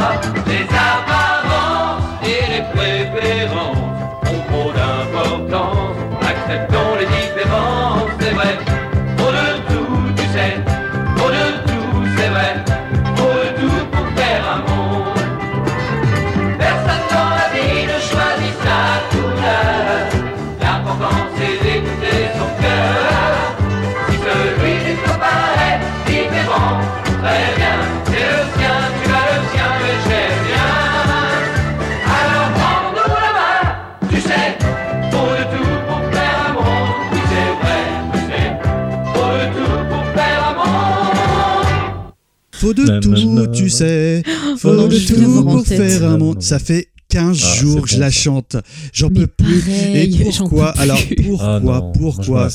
Faut 42.62 42.74
de 42.74 43.00
tout, 43.00 43.52
tu 43.52 43.70
sais. 43.70 44.24
Faut 44.58 44.74
non, 44.74 44.88
de 44.88 44.98
tout 45.00 45.44
pour 45.44 45.66
faire 45.66 46.04
un 46.06 46.18
monde. 46.18 46.42
Ça 46.42 46.60
fait 46.60 46.90
15 47.10 47.42
Ah, 47.44 47.56
jours 47.60 47.82
que 47.82 47.90
je 47.90 48.00
la 48.00 48.12
ça. 48.12 48.22
chante. 48.22 48.56
J'en 48.94 49.10
peux 49.10 49.28
plus. 49.28 49.60
pareil, 49.62 50.16
Et 50.22 50.24
pourquoi 50.24 50.74
plus. 50.74 50.82
Alors 50.82 50.98
Ah 51.00 51.16
pourquoi 51.18 51.60
moi, 51.60 51.92
Pourquoi. 51.92 52.50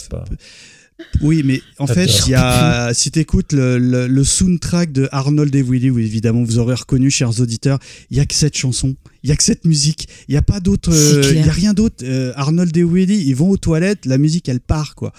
Oui, 1.20 1.42
mais 1.44 1.60
en 1.78 1.86
fait, 1.86 2.06
il 2.26 2.30
y 2.30 2.34
a, 2.34 2.94
si 2.94 3.10
t'écoutes 3.10 3.52
le, 3.52 3.76
le, 3.78 4.06
le 4.06 4.24
soundtrack 4.24 4.92
de 4.92 5.08
Arnold 5.12 5.54
et 5.54 5.60
Willy, 5.62 5.90
oui, 5.90 6.04
évidemment, 6.04 6.42
vous 6.42 6.58
aurez 6.58 6.74
reconnu, 6.74 7.10
chers 7.10 7.38
auditeurs, 7.40 7.78
il 8.10 8.16
y 8.16 8.20
a 8.20 8.24
que 8.24 8.34
cette 8.34 8.56
chanson, 8.56 8.94
il 9.26 9.30
y 9.30 9.32
a 9.32 9.36
que 9.36 9.42
cette 9.42 9.64
musique, 9.64 10.06
il 10.28 10.34
y 10.34 10.38
a 10.38 10.42
pas 10.42 10.60
d'autre, 10.60 10.90
euh, 10.92 11.20
il 11.32 11.44
y 11.44 11.48
a 11.48 11.50
rien 11.52 11.74
d'autre. 11.74 11.96
Euh, 12.04 12.32
Arnold 12.36 12.76
et 12.76 12.84
Willy, 12.84 13.24
ils 13.26 13.34
vont 13.34 13.50
aux 13.50 13.56
toilettes, 13.56 14.06
la 14.06 14.18
musique, 14.18 14.48
elle 14.48 14.60
part, 14.60 14.94
quoi. 14.94 15.12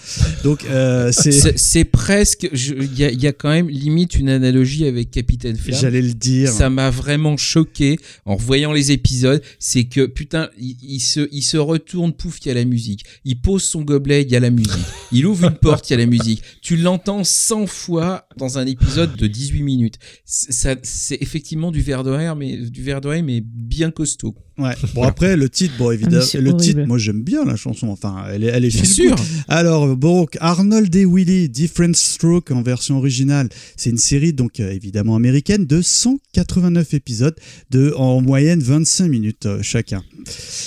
Donc, 0.44 0.64
euh, 0.64 1.12
c'est, 1.12 1.84
presque. 1.84 2.48
Il 2.54 2.98
y, 2.98 3.04
a- 3.04 3.10
il 3.10 3.20
y 3.22 3.26
a 3.26 3.32
quand 3.34 3.50
même 3.50 3.68
limite 3.68 4.14
une 4.14 4.30
analogie 4.30 4.86
avec 4.86 5.10
Capitaine 5.10 5.56
Flamme. 5.56 5.78
j'allais 5.78 6.00
le 6.00 6.14
dire. 6.14 6.50
Ça 6.50 6.70
m'a 6.70 6.88
vraiment 6.88 7.36
choqué 7.36 7.98
en 8.24 8.36
revoyant 8.36 8.72
les 8.72 8.92
épisodes. 8.92 9.42
C'est 9.58 9.84
que 9.84 10.06
putain, 10.06 10.48
il, 10.58 10.76
il 10.82 11.00
se, 11.00 11.28
il 11.30 11.42
se 11.42 11.58
retourne, 11.58 12.14
pouf, 12.14 12.38
il 12.44 12.48
y 12.48 12.50
a 12.50 12.54
la 12.54 12.64
musique. 12.64 13.04
Il 13.26 13.38
pose 13.42 13.62
son 13.62 13.82
gobelet, 13.82 14.22
il 14.22 14.30
y 14.30 14.36
a 14.36 14.40
la 14.40 14.48
musique. 14.50 14.72
Il 15.12 15.26
ouvre 15.26 15.44
une 15.48 15.56
porte, 15.58 15.90
il 15.90 15.92
y 15.92 15.96
a 15.96 15.98
la 15.98 16.06
musique. 16.06 16.42
Tu 16.62 16.78
l'entends 16.78 17.24
100 17.24 17.66
fois 17.66 18.26
dans 18.38 18.56
un 18.56 18.64
épisode 18.66 19.16
de 19.16 19.26
18 19.26 19.62
minutes. 19.62 19.96
C'est 20.24 20.52
ça- 20.52 20.76
c'est 20.82 21.18
effectivement 21.20 21.70
du 21.70 21.82
verre 21.82 22.04
d'oreille, 22.04 22.30
mais 22.38 22.56
du 22.56 22.82
verre 22.82 23.00
d'oreille, 23.02 23.22
mais 23.22 23.42
bien 23.44 23.90
costaud. 23.98 24.47
Ouais. 24.58 24.74
Bon, 24.94 25.02
après, 25.02 25.36
le 25.36 25.48
titre, 25.48 25.74
bon, 25.78 25.90
évidemment, 25.92 26.24
Ah, 26.34 26.38
le 26.38 26.50
horrible. 26.50 26.60
titre, 26.62 26.80
moi, 26.86 26.98
j'aime 26.98 27.22
bien 27.22 27.44
la 27.44 27.56
chanson. 27.56 27.88
Enfin, 27.88 28.24
elle 28.32 28.42
est, 28.44 28.48
elle 28.48 28.64
est 28.64 28.74
Bien 28.74 28.84
sûr. 28.84 29.16
Alors, 29.48 29.96
bon, 29.96 30.26
Arnold 30.40 30.94
et 30.96 31.04
Willy, 31.04 31.48
Different 31.48 31.94
Stroke 31.94 32.50
en 32.50 32.62
version 32.62 32.96
originale. 32.98 33.48
C'est 33.76 33.90
une 33.90 33.98
série, 33.98 34.32
donc, 34.32 34.60
euh, 34.60 34.70
évidemment 34.72 35.14
américaine, 35.16 35.64
de 35.66 35.80
189 35.82 36.94
épisodes, 36.94 37.36
de, 37.70 37.92
en 37.96 38.20
moyenne, 38.20 38.60
25 38.60 39.08
minutes 39.08 39.46
euh, 39.46 39.62
chacun. 39.62 40.02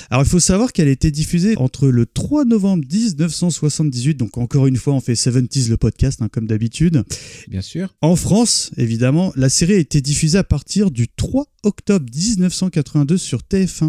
Alors, 0.09 0.23
il 0.23 0.29
faut 0.29 0.39
savoir 0.39 0.71
qu'elle 0.73 0.87
a 0.87 0.91
été 0.91 1.11
diffusée 1.11 1.57
entre 1.57 1.87
le 1.87 2.05
3 2.05 2.45
novembre 2.45 2.83
1978, 2.91 4.15
donc 4.15 4.37
encore 4.37 4.67
une 4.67 4.77
fois, 4.77 4.93
on 4.93 5.01
fait 5.01 5.13
70s 5.13 5.69
le 5.69 5.77
podcast, 5.77 6.21
hein, 6.21 6.29
comme 6.31 6.47
d'habitude. 6.47 7.03
Bien 7.49 7.61
sûr. 7.61 7.93
En 8.01 8.15
France, 8.15 8.71
évidemment, 8.77 9.33
la 9.35 9.49
série 9.49 9.73
a 9.73 9.77
été 9.77 10.01
diffusée 10.01 10.37
à 10.37 10.43
partir 10.43 10.91
du 10.91 11.07
3 11.09 11.45
octobre 11.63 12.05
1982 12.15 13.17
sur 13.17 13.39
TF1. 13.41 13.80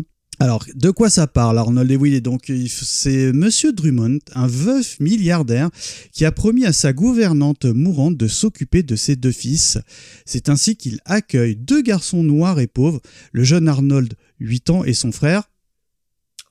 Alors, 0.43 0.65
de 0.75 0.91
quoi 0.91 1.09
ça 1.09 1.29
parle, 1.29 1.57
Arnold 1.57 1.89
et 1.89 1.97
Willy 1.97 2.21
Donc, 2.21 2.51
c'est 2.67 3.33
Monsieur 3.33 3.73
Drummond, 3.73 4.19
un 4.35 4.49
veuf 4.49 4.99
milliardaire, 4.99 5.71
qui 6.13 6.25
a 6.25 6.33
promis 6.33 6.67
à 6.67 6.73
sa 6.73 6.93
gouvernante 6.93 7.65
mourante 7.65 8.17
de 8.17 8.27
s'occuper 8.27 8.83
de 8.83 8.97
ses 8.97 9.15
deux 9.15 9.31
fils. 9.31 9.79
C'est 10.27 10.49
ainsi 10.49 10.75
qu'il 10.75 10.99
accueille 11.05 11.55
deux 11.55 11.81
garçons 11.81 12.25
noirs 12.25 12.59
et 12.59 12.67
pauvres, 12.67 13.01
le 13.31 13.45
jeune 13.45 13.69
Arnold, 13.69 14.15
8 14.41 14.71
ans, 14.71 14.83
et 14.85 14.95
son 14.95 15.13
frère, 15.13 15.45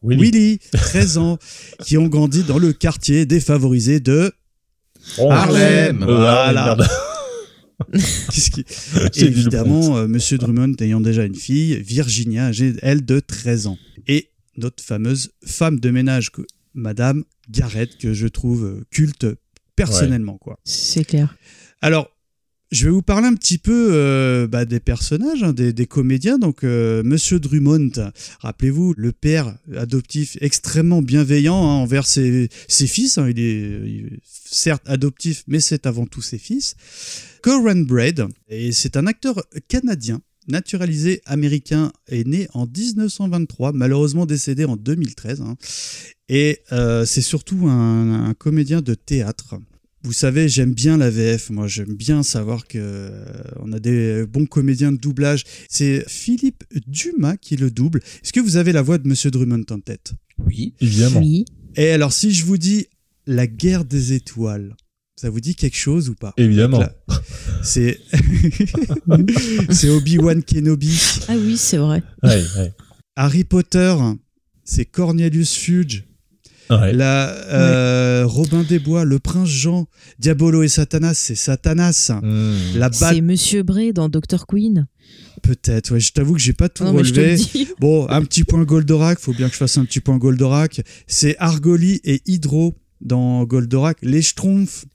Willy. 0.02 0.22
Willy, 0.22 0.60
13 0.72 1.18
ans, 1.18 1.38
qui 1.84 1.98
ont 1.98 2.08
grandi 2.08 2.44
dans 2.44 2.60
le 2.60 2.72
quartier 2.72 3.26
défavorisé 3.26 4.00
de 4.00 4.32
Harlem. 5.18 6.02
euh, 6.04 6.06
Voilà. 6.06 6.78
qui- 8.32 8.66
Évidemment, 9.26 9.98
euh, 9.98 10.08
Monsieur 10.08 10.38
Drummond 10.38 10.76
ayant 10.80 11.02
déjà 11.02 11.26
une 11.26 11.36
fille, 11.36 11.82
Virginia, 11.82 12.46
âgée, 12.48 12.74
elle, 12.82 13.06
de 13.06 13.20
13 13.20 13.68
ans. 13.68 13.78
Et 14.08 14.30
notre 14.58 14.84
fameuse 14.84 15.32
femme 15.46 15.80
de 15.80 15.90
ménage, 15.90 16.32
que- 16.32 16.42
Madame 16.74 17.24
Garrett, 17.50 17.98
que 17.98 18.14
je 18.14 18.28
trouve 18.28 18.64
euh, 18.66 18.86
culte 18.92 19.26
personnellement. 19.76 20.38
quoi. 20.38 20.60
C'est 20.64 21.04
clair. 21.04 21.36
Alors, 21.82 22.10
je 22.72 22.86
vais 22.86 22.92
vous 22.92 23.02
parler 23.02 23.28
un 23.28 23.34
petit 23.36 23.58
peu 23.58 23.90
euh, 23.92 24.48
bah, 24.48 24.64
des 24.66 24.80
personnages, 24.80 25.44
hein, 25.44 25.52
des, 25.52 25.74
des 25.74 25.86
comédiens. 25.88 26.40
Donc, 26.40 26.64
euh, 26.64 27.04
Monsieur 27.04 27.40
Drummond, 27.40 27.92
rappelez-vous, 28.40 28.94
le 28.98 29.12
père 29.12 29.58
adoptif 29.76 30.38
extrêmement 30.40 31.02
bienveillant 31.02 31.56
hein, 31.58 31.74
envers 31.82 32.08
ses, 32.08 32.48
ses 32.70 32.88
fils. 32.88 33.18
hein. 33.18 33.28
il, 33.30 33.40
est, 33.40 33.60
il 33.86 34.06
est 34.14 34.20
certes 34.24 34.84
adoptif, 34.86 35.44
mais 35.48 35.60
c'est 35.60 35.86
avant 35.86 36.06
tout 36.06 36.22
ses 36.22 36.38
fils. 36.38 36.76
Coran 37.42 37.76
Braid, 37.76 38.26
et 38.50 38.72
c'est 38.72 38.96
un 38.96 39.06
acteur 39.08 39.44
canadien 39.68 40.22
naturalisé 40.48 41.22
américain, 41.26 41.92
est 42.08 42.26
né 42.26 42.48
en 42.54 42.66
1923, 42.66 43.74
malheureusement 43.74 44.26
décédé 44.26 44.66
en 44.66 44.76
2013. 44.76 45.42
hein. 45.42 45.56
Et 46.30 46.60
euh, 46.72 47.06
c'est 47.06 47.22
surtout 47.22 47.68
un, 47.68 48.26
un 48.30 48.34
comédien 48.34 48.82
de 48.82 48.94
théâtre. 48.94 49.56
Vous 50.04 50.14
savez, 50.14 50.50
j'aime 50.50 50.74
bien 50.74 50.98
la 50.98 51.10
VF. 51.10 51.52
Moi, 51.52 51.68
j'aime 51.68 51.94
bien 51.94 52.24
savoir 52.24 52.68
que 52.68 52.78
euh, 52.80 53.24
on 53.60 53.72
a 53.72 53.80
des 53.80 54.26
bons 54.26 54.48
comédiens 54.48 54.92
de 54.92 54.98
doublage. 54.98 55.44
C'est 55.70 56.04
Philippe 56.08 56.64
Dumas 56.88 57.38
qui 57.38 57.56
le 57.56 57.70
double. 57.70 58.00
Est-ce 58.24 58.34
que 58.34 58.40
vous 58.40 58.58
avez 58.58 58.72
la 58.72 58.82
voix 58.82 58.98
de 58.98 59.08
Monsieur 59.08 59.30
Drummond 59.30 59.66
en 59.70 59.80
tête? 59.80 60.14
Oui. 60.46 60.74
Évidemment. 60.82 61.20
Oui. 61.20 61.46
Et 61.76 61.90
alors, 61.90 62.14
si 62.14 62.34
je 62.34 62.46
vous 62.46 62.58
dis 62.58 62.88
la 63.28 63.46
guerre 63.46 63.86
des 63.86 64.14
étoiles, 64.14 64.76
ça 65.16 65.30
vous 65.30 65.40
dit 65.40 65.54
quelque 65.54 65.78
chose 65.78 66.10
ou 66.10 66.16
pas? 66.16 66.34
Évidemment. 66.38 66.84
C'est 67.64 68.00
c'est 69.70 69.90
Obi-Wan 69.90 70.42
Kenobi. 70.44 71.00
Ah 71.28 71.36
oui, 71.38 71.58
c'est 71.58 71.78
vrai. 71.78 72.02
Ouais, 72.24 72.44
ouais. 72.58 72.74
Harry 73.16 73.44
Potter, 73.44 73.96
c'est 74.64 74.86
Cornelius 74.86 75.56
Fudge. 75.56 76.06
Ouais. 76.72 76.94
La, 76.94 77.30
euh, 77.30 78.24
Robin 78.26 78.64
des 78.64 78.80
Bois, 78.80 79.04
le 79.04 79.20
prince 79.20 79.50
Jean, 79.50 79.88
Diabolo 80.20 80.64
et 80.64 80.68
Satanas, 80.70 81.14
c'est 81.16 81.36
Satanas. 81.36 82.12
Hmm. 82.22 82.54
La 82.76 82.90
C'est 82.92 83.22
Monsieur 83.22 83.64
Bray 83.64 83.94
dans 83.94 84.10
Dr. 84.10 84.46
Queen. 84.48 84.88
peut-être. 85.44 85.92
Ouais, 85.94 86.00
je 86.00 86.14
t'avoue 86.14 86.34
que 86.34 86.40
j'ai 86.40 86.54
pas 86.54 86.70
tout 86.70 86.84
Non, 86.84 86.94
mais 86.94 87.04
je 87.04 87.14
te 87.14 87.20
le 87.20 87.26
relevé. 87.32 87.44
dis. 87.54 87.68
Bon, 87.80 88.08
un 88.10 88.22
petit 88.24 88.44
point 88.44 88.64
Goldorak, 88.64 89.20
faut 89.20 89.34
bien 89.34 89.48
que 89.48 89.54
je 89.54 89.58
fasse 89.58 89.78
un 89.78 89.86
petit 89.86 90.00
point 90.00 90.18
Goldorak. 90.18 90.82
C'est 91.08 91.36
Argoli 91.40 92.00
et 92.04 92.22
Hydro 92.26 92.76
dans 93.02 93.44
Goldorak. 93.46 93.98
Les 94.02 94.22
Schtroumpfs, 94.22 94.86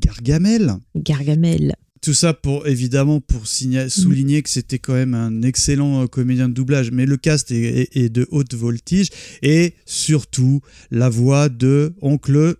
Gargamel. 0.00 0.74
Gargamel. 0.96 1.74
Tout 2.02 2.14
ça 2.14 2.34
pour 2.34 2.66
évidemment 2.66 3.20
pour 3.20 3.46
souligner 3.46 4.42
que 4.42 4.50
c'était 4.50 4.80
quand 4.80 4.94
même 4.94 5.14
un 5.14 5.42
excellent 5.42 6.02
euh, 6.02 6.06
comédien 6.08 6.48
de 6.48 6.54
doublage, 6.54 6.90
mais 6.90 7.06
le 7.06 7.16
cast 7.16 7.52
est, 7.52 8.08
de 8.08 8.26
haute 8.32 8.54
voltige 8.54 9.08
et 9.40 9.74
surtout 9.86 10.62
la 10.90 11.08
voix 11.08 11.48
de 11.48 11.94
Oncle 12.02 12.56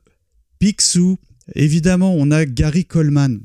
Picsou. 0.61 1.19
Évidemment, 1.57 2.15
on 2.17 2.31
a 2.31 2.45
Gary 2.45 2.85
Coleman, 2.85 3.41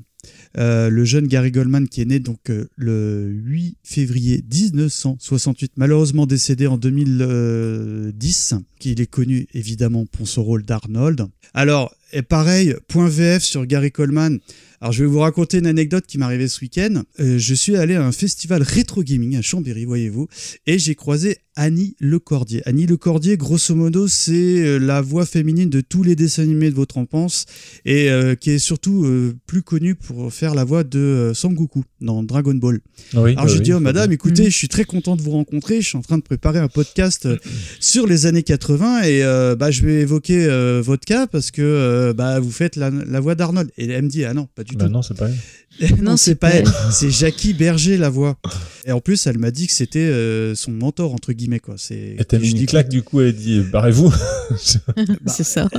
euh, 0.59 0.91
le 0.91 1.03
jeune 1.03 1.25
Gary 1.25 1.51
Coleman 1.51 1.87
qui 1.87 2.01
est 2.01 2.05
né 2.05 2.19
donc 2.19 2.51
euh, 2.51 2.67
le 2.75 3.31
8 3.31 3.77
février 3.83 4.43
1968, 4.53 5.73
malheureusement 5.77 6.27
décédé 6.27 6.67
en 6.67 6.77
2010, 6.77 8.53
qu'il 8.77 9.01
est 9.01 9.07
connu 9.09 9.47
évidemment 9.53 10.05
pour 10.05 10.27
son 10.27 10.43
rôle 10.43 10.63
d'Arnold. 10.63 11.25
Alors, 11.53 11.93
et 12.13 12.21
pareil, 12.21 12.73
point 12.87 13.09
VF 13.09 13.43
sur 13.43 13.65
Gary 13.65 13.91
Coleman. 13.91 14.39
Alors, 14.79 14.93
je 14.93 15.03
vais 15.03 15.09
vous 15.09 15.19
raconter 15.19 15.57
une 15.57 15.65
anecdote 15.65 16.05
qui 16.07 16.17
m'est 16.19 16.25
arrivée 16.25 16.47
ce 16.47 16.61
week-end. 16.61 17.01
Euh, 17.19 17.37
je 17.39 17.53
suis 17.55 17.75
allé 17.75 17.95
à 17.95 18.05
un 18.05 18.11
festival 18.11 18.61
rétro 18.61 19.03
gaming 19.03 19.35
à 19.35 19.41
Chambéry, 19.41 19.85
voyez-vous, 19.85 20.27
et 20.67 20.77
j'ai 20.77 20.93
croisé 20.93 21.37
Annie 21.55 21.95
Lecordier. 21.99 22.61
Annie 22.67 22.85
Lecordier, 22.85 23.35
grosso 23.37 23.73
modo, 23.73 24.07
c'est 24.07 24.33
euh, 24.59 24.77
la 24.77 25.01
voix 25.01 25.25
féminine 25.25 25.69
de 25.71 25.81
tous 25.81 26.03
les 26.03 26.15
dessins 26.15 26.43
animés 26.43 26.69
de 26.69 26.75
votre 26.75 26.99
enfance 26.99 27.45
et 27.85 28.11
euh, 28.11 28.35
qui 28.35 28.51
est 28.51 28.59
surtout 28.59 29.03
euh, 29.05 29.33
plus 29.47 29.63
connue 29.63 29.95
pour 29.95 30.31
faire 30.31 30.53
la 30.53 30.63
voix 30.63 30.83
de 30.83 30.99
euh, 30.99 31.33
Sangoku 31.33 31.83
dans 31.99 32.21
Dragon 32.21 32.53
Ball. 32.53 32.79
Oui, 33.15 33.31
Alors 33.31 33.45
bah 33.45 33.47
je 33.47 33.55
oui, 33.57 33.61
dis, 33.63 33.73
oh 33.73 33.79
madame, 33.79 34.11
écoutez, 34.11 34.43
Mhm. 34.43 34.49
je 34.51 34.55
suis 34.57 34.67
très 34.69 34.85
content 34.85 35.15
de 35.15 35.23
vous 35.23 35.31
rencontrer. 35.31 35.81
Je 35.81 35.87
suis 35.87 35.97
en 35.97 36.03
train 36.03 36.19
de 36.19 36.23
préparer 36.23 36.59
un 36.59 36.67
podcast 36.69 37.25
euh, 37.25 37.37
sur 37.79 38.05
les 38.05 38.27
années 38.27 38.43
80 38.43 38.66
et 38.75 39.23
euh, 39.23 39.55
bah, 39.55 39.71
je 39.71 39.85
vais 39.85 40.01
évoquer 40.01 40.45
euh, 40.45 40.81
votre 40.83 41.05
cas 41.05 41.27
parce 41.27 41.51
que 41.51 41.61
euh, 41.61 42.13
bah, 42.13 42.39
vous 42.39 42.51
faites 42.51 42.75
la, 42.75 42.89
la 42.89 43.19
voix 43.19 43.35
d'Arnold. 43.35 43.69
Et 43.77 43.85
elle 43.89 44.03
me 44.03 44.09
dit, 44.09 44.25
ah 44.25 44.33
non, 44.33 44.47
pas 44.55 44.63
du 44.63 44.75
Bah 44.75 44.85
tout. 44.85 44.91
non, 44.91 45.01
c'est 45.01 45.17
pas 45.17 45.29
elle. 45.29 45.91
non, 45.97 46.03
Non, 46.11 46.17
c'est 46.17 46.31
c'est 46.31 46.35
pas 46.35 46.49
elle. 46.49 46.67
C'est 46.91 47.09
Jackie 47.09 47.53
Berger, 47.53 47.97
la 47.97 48.09
voix. 48.09 48.37
Et 48.85 48.91
en 48.91 48.99
plus, 48.99 49.27
elle 49.27 49.37
m'a 49.37 49.51
dit 49.51 49.67
que 49.67 49.73
c'était 49.73 49.99
euh, 49.99 50.55
son 50.55 50.71
mentor, 50.71 51.13
entre 51.13 51.33
guillemets. 51.33 51.59
Quoi. 51.59 51.75
C'est, 51.77 52.15
Elle 52.17 52.25
t'a 52.25 52.39
mis 52.39 52.49
une 52.51 52.57
dis, 52.57 52.65
claque, 52.65 52.89
du 52.89 53.03
coup, 53.03 53.21
elle 53.21 53.35
dit 53.35 53.59
barrez-vous. 53.61 54.09
Bah, 54.09 54.95
C'est 55.27 55.43
ça. 55.43 55.69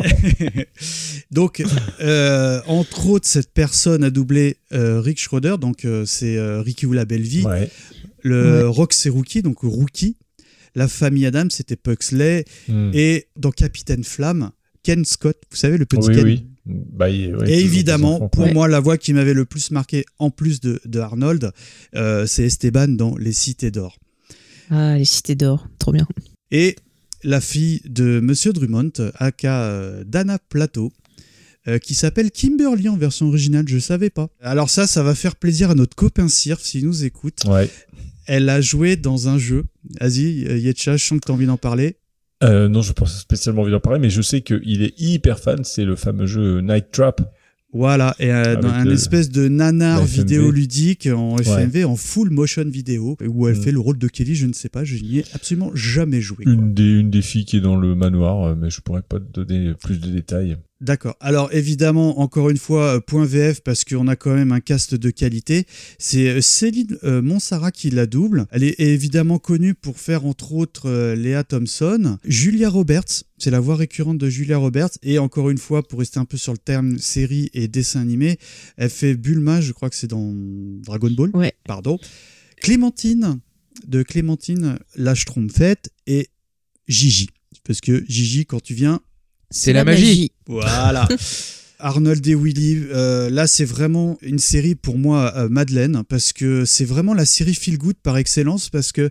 donc, 1.31 1.63
euh, 2.01 2.61
entre 2.67 3.09
autres, 3.09 3.27
cette 3.27 3.53
personne 3.53 4.05
a 4.05 4.11
doublé 4.11 4.57
euh, 4.73 5.01
Rick 5.01 5.19
Schroeder, 5.21 5.57
donc 5.61 5.85
euh, 5.85 6.05
c'est 6.07 6.37
euh, 6.37 6.61
Ricky 6.61 6.87
ou 6.87 6.93
la 6.93 7.05
belle 7.05 7.23
vie. 7.23 7.45
ouais. 7.45 7.71
Le 8.23 8.63
Ouais. 8.63 8.63
Rox 8.65 9.07
et 9.07 9.11
Rookie, 9.11 9.43
donc 9.43 9.59
Rookie. 9.63 10.17
La 10.79 10.87
famille 10.89 11.27
Adams, 11.27 11.51
c'était 11.51 11.77
Puxley. 11.77 12.45
Hmm. 12.69 12.91
Et 12.95 13.27
dans 13.37 13.51
Capitaine 13.51 14.05
Flamme, 14.05 14.51
Ken 14.85 15.05
Scott, 15.05 15.37
vous 15.51 15.57
savez, 15.57 15.77
le 15.77 15.87
petit 15.87 16.09
oui, 16.09 16.15
Ken. 16.15 16.25
oui. 16.25 16.47
Bah, 16.67 17.09
il- 17.11 17.35
ouais, 17.35 17.51
Et 17.51 17.59
évidemment, 17.61 18.29
pour 18.29 18.47
moi, 18.53 18.69
la 18.69 18.79
voix 18.79 18.97
qui 18.97 19.13
m'avait 19.13 19.35
le 19.35 19.45
plus 19.45 19.71
marqué, 19.73 20.05
en 20.19 20.31
plus 20.31 20.61
de, 20.61 20.81
de 20.85 21.01
Arnold, 21.01 21.51
euh, 21.97 22.27
c'est 22.27 22.45
Esteban 22.45 22.89
dans 22.89 23.17
Les 23.17 23.33
Cités 23.33 23.71
d'Or. 23.71 23.99
Ah, 24.71 24.97
les 24.99 25.05
cités 25.07 25.35
d'or. 25.35 25.67
Trop 25.79 25.93
bien. 25.93 26.07
Et 26.51 26.77
la 27.25 27.41
fille 27.41 27.81
de 27.87 28.21
Monsieur 28.21 28.53
Drummond, 28.53 28.93
aka 29.17 29.63
euh, 29.65 30.05
Dana 30.07 30.39
Plateau, 30.39 30.93
euh, 31.67 31.79
qui 31.79 31.95
s'appelle 31.95 32.31
Kimberly 32.31 32.89
en 32.89 32.97
version 32.97 33.27
originale, 33.29 33.65
je 33.67 33.79
savais 33.79 34.11
pas. 34.11 34.29
Alors 34.41 34.69
ça, 34.71 34.87
ça 34.87 35.03
va 35.03 35.15
faire 35.15 35.37
plaisir 35.37 35.71
à 35.71 35.75
notre 35.75 35.97
copain 35.97 36.29
Sirf 36.29 36.63
s'il 36.63 36.85
nous 36.87 37.05
écoute. 37.05 37.41
Ouais. 37.47 37.69
Elle 38.29 38.49
a 38.51 38.61
joué 38.61 38.95
dans 38.97 39.29
un 39.29 39.39
jeu. 39.39 39.65
Vas-y, 40.01 40.45
euh, 40.47 40.59
Yetcha, 40.59 40.97
je 40.97 41.05
sens 41.05 41.19
que 41.19 41.27
tu 41.27 41.33
as 41.33 41.35
envie 41.35 41.47
d'en 41.47 41.57
parler. 41.57 41.97
Euh, 42.45 42.69
non, 42.69 42.83
je 42.83 42.93
pense 42.93 43.19
spécialement 43.19 43.63
envie 43.63 43.73
d'en 43.73 43.81
parler, 43.81 43.99
mais 43.99 44.11
je 44.11 44.23
sais 44.23 44.43
qu'il 44.43 44.83
est 44.83 44.95
hyper 45.01 45.41
fan. 45.41 45.65
C'est 45.65 45.85
le 45.85 45.97
fameux 45.97 46.27
jeu 46.27 46.61
Night 46.61 46.93
Trap. 46.93 47.21
Voilà, 47.73 48.15
et 48.19 48.33
euh, 48.33 48.57
dans 48.57 48.69
un 48.69 48.89
espèce 48.89 49.29
de 49.29 49.47
nanar 49.49 50.03
vidéoludique 50.03 51.07
en 51.07 51.37
FMV, 51.37 51.85
en 51.85 51.97
full 51.97 52.31
motion 52.31 52.65
vidéo, 52.65 53.17
où 53.27 53.47
elle 53.47 53.59
Mm. 53.59 53.63
fait 53.63 53.73
le 53.73 53.79
rôle 53.81 53.99
de 53.99 54.09
Kelly, 54.09 54.35
je 54.35 54.47
ne 54.47 54.55
sais 54.55 54.71
pas, 54.71 54.85
je 54.85 54.97
n'y 54.97 55.19
ai 55.19 55.25
absolument 55.35 55.71
jamais 55.75 56.23
joué. 56.23 56.45
Une 56.47 56.73
des, 56.73 56.89
une 57.01 57.11
des 57.11 57.21
filles 57.21 57.45
qui 57.45 57.59
est 57.59 57.61
dans 57.61 57.77
le 57.77 57.95
manoir, 57.95 58.57
mais 58.57 58.71
je 58.71 58.81
pourrais 58.81 59.03
pas 59.03 59.19
te 59.21 59.41
donner 59.41 59.75
plus 59.75 60.01
de 60.01 60.09
détails. 60.11 60.57
D'accord. 60.81 61.17
Alors 61.19 61.53
évidemment, 61.53 62.21
encore 62.21 62.51
une 62.51 62.57
fois, 62.57 62.97
euh, 62.97 63.01
point 63.01 63.25
VF 63.25 63.63
parce 63.63 63.85
qu'on 63.85 64.07
a 64.07 64.15
quand 64.15 64.33
même 64.33 64.53
un 64.53 64.61
cast 64.61 64.95
de 64.95 65.11
qualité. 65.11 65.67
C'est 65.99 66.29
euh, 66.29 66.41
Céline 66.41 66.97
euh, 67.03 67.21
Monsara 67.21 67.73
qui 67.73 67.91
la 67.91 68.07
double. 68.07 68.47
Elle 68.53 68.63
est 68.63 68.79
évidemment 68.79 69.41
connue 69.41 69.75
pour 69.75 69.99
faire 69.99 70.25
entre 70.25 70.53
autres 70.53 70.89
euh, 70.89 71.17
Léa 71.17 71.43
Thompson, 71.43 72.19
Julia 72.25 72.71
Roberts. 72.71 73.25
C'est 73.39 73.51
la 73.51 73.59
voix 73.59 73.75
récurrente 73.75 74.19
de 74.19 74.31
Julia 74.31 74.57
Roberts. 74.57 74.99
Et 75.03 75.19
encore 75.19 75.51
une 75.51 75.59
fois, 75.59 75.83
pour 75.83 75.99
rester 75.99 76.21
un 76.21 76.25
peu 76.25 76.37
sur 76.37 76.53
le 76.53 76.59
terme 76.59 76.97
série 76.99 77.51
et 77.55 77.67
dessin 77.67 78.01
animé, 78.01 78.39
elle 78.77 78.91
fait 78.91 79.15
Bulma, 79.15 79.61
je 79.61 79.73
crois 79.73 79.91
que 79.91 79.97
c'est 79.97 80.07
dans 80.07 80.33
Dragon 80.33 81.11
Ball. 81.11 81.31
Ouais. 81.35 81.55
Pardon. 81.65 81.99
Clémentine, 82.61 83.41
de 83.87 84.05
Clémentine, 84.05 84.79
la 84.95 85.17
Schtroumpfette 85.17 85.91
et 86.07 86.29
Gigi. 86.87 87.31
Parce 87.65 87.81
que 87.81 88.05
Gigi, 88.09 88.47
quand 88.47 88.61
tu 88.61 88.75
viens, 88.75 89.01
C'est 89.51 89.73
la 89.73 89.85
magie. 89.85 90.31
voilà. 90.47 91.09
Arnold 91.81 92.27
et 92.27 92.35
Willy, 92.35 92.87
euh, 92.91 93.31
là 93.31 93.47
c'est 93.47 93.65
vraiment 93.65 94.19
une 94.21 94.41
série 94.41 94.75
pour 94.75 94.99
moi 94.99 95.33
euh, 95.37 95.49
Madeleine 95.49 96.03
parce 96.09 96.33
que 96.33 96.65
c'est 96.65 96.85
vraiment 96.85 97.15
la 97.15 97.25
série 97.25 97.55
feel 97.55 97.79
good 97.79 97.95
par 98.03 98.17
excellence 98.17 98.69
parce 98.69 98.91
que 98.91 99.11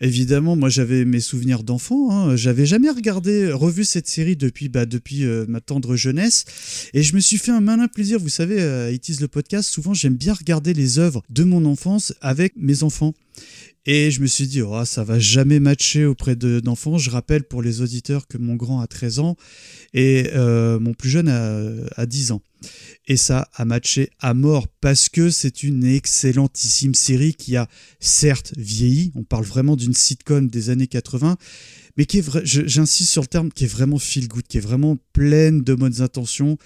évidemment 0.00 0.56
moi 0.56 0.70
j'avais 0.70 1.04
mes 1.04 1.20
souvenirs 1.20 1.62
d'enfant, 1.62 2.10
hein, 2.10 2.34
j'avais 2.34 2.64
jamais 2.64 2.88
regardé 2.88 3.52
revu 3.52 3.84
cette 3.84 4.08
série 4.08 4.34
depuis 4.34 4.70
bah, 4.70 4.86
depuis 4.86 5.26
euh, 5.26 5.44
ma 5.46 5.60
tendre 5.60 5.94
jeunesse 5.94 6.46
et 6.94 7.02
je 7.02 7.14
me 7.14 7.20
suis 7.20 7.36
fait 7.36 7.52
un 7.52 7.60
malin 7.60 7.86
plaisir. 7.86 8.18
Vous 8.18 8.30
savez, 8.30 8.62
euh, 8.62 8.90
It 8.90 9.06
is 9.10 9.18
le 9.20 9.28
podcast. 9.28 9.68
Souvent 9.68 9.92
j'aime 9.92 10.16
bien 10.16 10.32
regarder 10.32 10.72
les 10.72 10.98
œuvres 10.98 11.22
de 11.28 11.44
mon 11.44 11.66
enfance 11.66 12.14
avec 12.22 12.54
mes 12.56 12.82
enfants. 12.82 13.12
Et 13.88 14.10
je 14.10 14.20
me 14.20 14.26
suis 14.26 14.48
dit, 14.48 14.62
oh, 14.62 14.84
ça 14.84 15.04
va 15.04 15.20
jamais 15.20 15.60
matcher 15.60 16.04
auprès 16.06 16.34
de- 16.34 16.58
d'enfants. 16.58 16.98
Je 16.98 17.08
rappelle 17.08 17.44
pour 17.44 17.62
les 17.62 17.82
auditeurs 17.82 18.26
que 18.26 18.36
mon 18.36 18.56
grand 18.56 18.80
a 18.80 18.88
13 18.88 19.20
ans 19.20 19.36
et 19.94 20.30
euh, 20.34 20.80
mon 20.80 20.92
plus 20.92 21.08
jeune 21.08 21.28
a, 21.28 21.62
a 21.96 22.04
10 22.06 22.32
ans. 22.32 22.42
Et 23.06 23.16
ça 23.16 23.48
a 23.54 23.64
matché 23.64 24.10
à 24.18 24.34
mort 24.34 24.66
parce 24.80 25.08
que 25.08 25.30
c'est 25.30 25.62
une 25.62 25.84
excellentissime 25.84 26.94
série 26.94 27.34
qui 27.34 27.54
a 27.56 27.68
certes 28.00 28.54
vieilli. 28.56 29.12
On 29.14 29.22
parle 29.22 29.44
vraiment 29.44 29.76
d'une 29.76 29.94
sitcom 29.94 30.48
des 30.48 30.70
années 30.70 30.88
80, 30.88 31.36
mais 31.96 32.06
qui 32.06 32.18
est 32.18 32.44
j'insiste 32.44 33.10
sur 33.10 33.22
le 33.22 33.28
terme, 33.28 33.52
qui 33.52 33.64
est 33.64 33.68
vraiment 33.68 33.98
feel 33.98 34.26
good, 34.26 34.46
qui 34.48 34.56
est 34.56 34.60
vraiment 34.60 34.96
pleine 35.12 35.62
de 35.62 35.74
bonnes 35.74 36.02
intentions, 36.02 36.58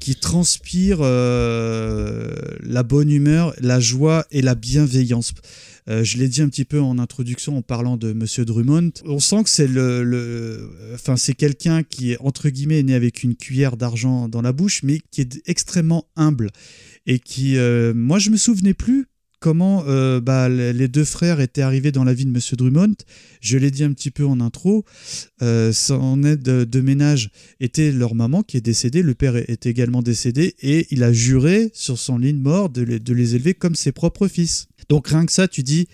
qui 0.00 0.16
transpire 0.16 0.98
euh, 1.00 2.30
la 2.60 2.82
bonne 2.82 3.10
humeur, 3.10 3.54
la 3.60 3.80
joie 3.80 4.26
et 4.30 4.42
la 4.42 4.54
bienveillance. 4.54 5.32
Euh, 5.88 6.02
je 6.02 6.16
l'ai 6.18 6.28
dit 6.28 6.40
un 6.40 6.48
petit 6.48 6.64
peu 6.64 6.80
en 6.80 6.98
introduction 6.98 7.58
en 7.58 7.62
parlant 7.62 7.96
de 7.96 8.12
Monsieur 8.12 8.44
Drummond. 8.44 8.90
On 9.04 9.20
sent 9.20 9.44
que 9.44 9.50
c'est 9.50 9.66
le, 9.66 10.70
enfin 10.94 11.16
c'est 11.16 11.34
quelqu'un 11.34 11.82
qui 11.82 12.12
est 12.12 12.18
entre 12.20 12.48
guillemets 12.48 12.82
né 12.82 12.94
avec 12.94 13.22
une 13.22 13.34
cuillère 13.34 13.76
d'argent 13.76 14.28
dans 14.28 14.42
la 14.42 14.52
bouche, 14.52 14.82
mais 14.82 15.00
qui 15.10 15.20
est 15.20 15.42
extrêmement 15.46 16.06
humble 16.16 16.50
et 17.06 17.18
qui, 17.18 17.58
euh, 17.58 17.92
moi 17.94 18.18
je 18.18 18.30
me 18.30 18.36
souvenais 18.36 18.74
plus 18.74 19.06
comment 19.44 19.84
euh, 19.88 20.22
bah, 20.22 20.48
les 20.48 20.88
deux 20.88 21.04
frères 21.04 21.38
étaient 21.38 21.60
arrivés 21.60 21.92
dans 21.92 22.02
la 22.02 22.14
vie 22.14 22.24
de 22.24 22.30
Monsieur 22.30 22.56
Drummond. 22.56 22.94
Je 23.42 23.58
l'ai 23.58 23.70
dit 23.70 23.84
un 23.84 23.92
petit 23.92 24.10
peu 24.10 24.24
en 24.24 24.40
intro. 24.40 24.86
Euh, 25.42 25.70
son 25.70 26.24
aide 26.24 26.42
de, 26.42 26.80
ménage 26.80 27.28
était 27.60 27.92
leur 27.92 28.14
maman 28.14 28.42
qui 28.42 28.56
est 28.56 28.62
décédée. 28.62 29.02
Le 29.02 29.12
père 29.12 29.36
est 29.36 29.66
également 29.66 30.00
décédé 30.00 30.54
et 30.62 30.86
il 30.90 31.02
a 31.02 31.12
juré 31.12 31.70
sur 31.74 31.98
son 31.98 32.16
lit 32.16 32.32
de 32.32 32.38
mort 32.38 32.70
de 32.70 33.12
les 33.12 33.34
élever 33.34 33.52
comme 33.52 33.74
ses 33.74 33.92
propres 33.92 34.28
fils. 34.28 34.68
Donc 34.88 35.08
rien 35.08 35.26
que 35.26 35.32
ça, 35.32 35.46
tu 35.46 35.62
dis, 35.62 35.88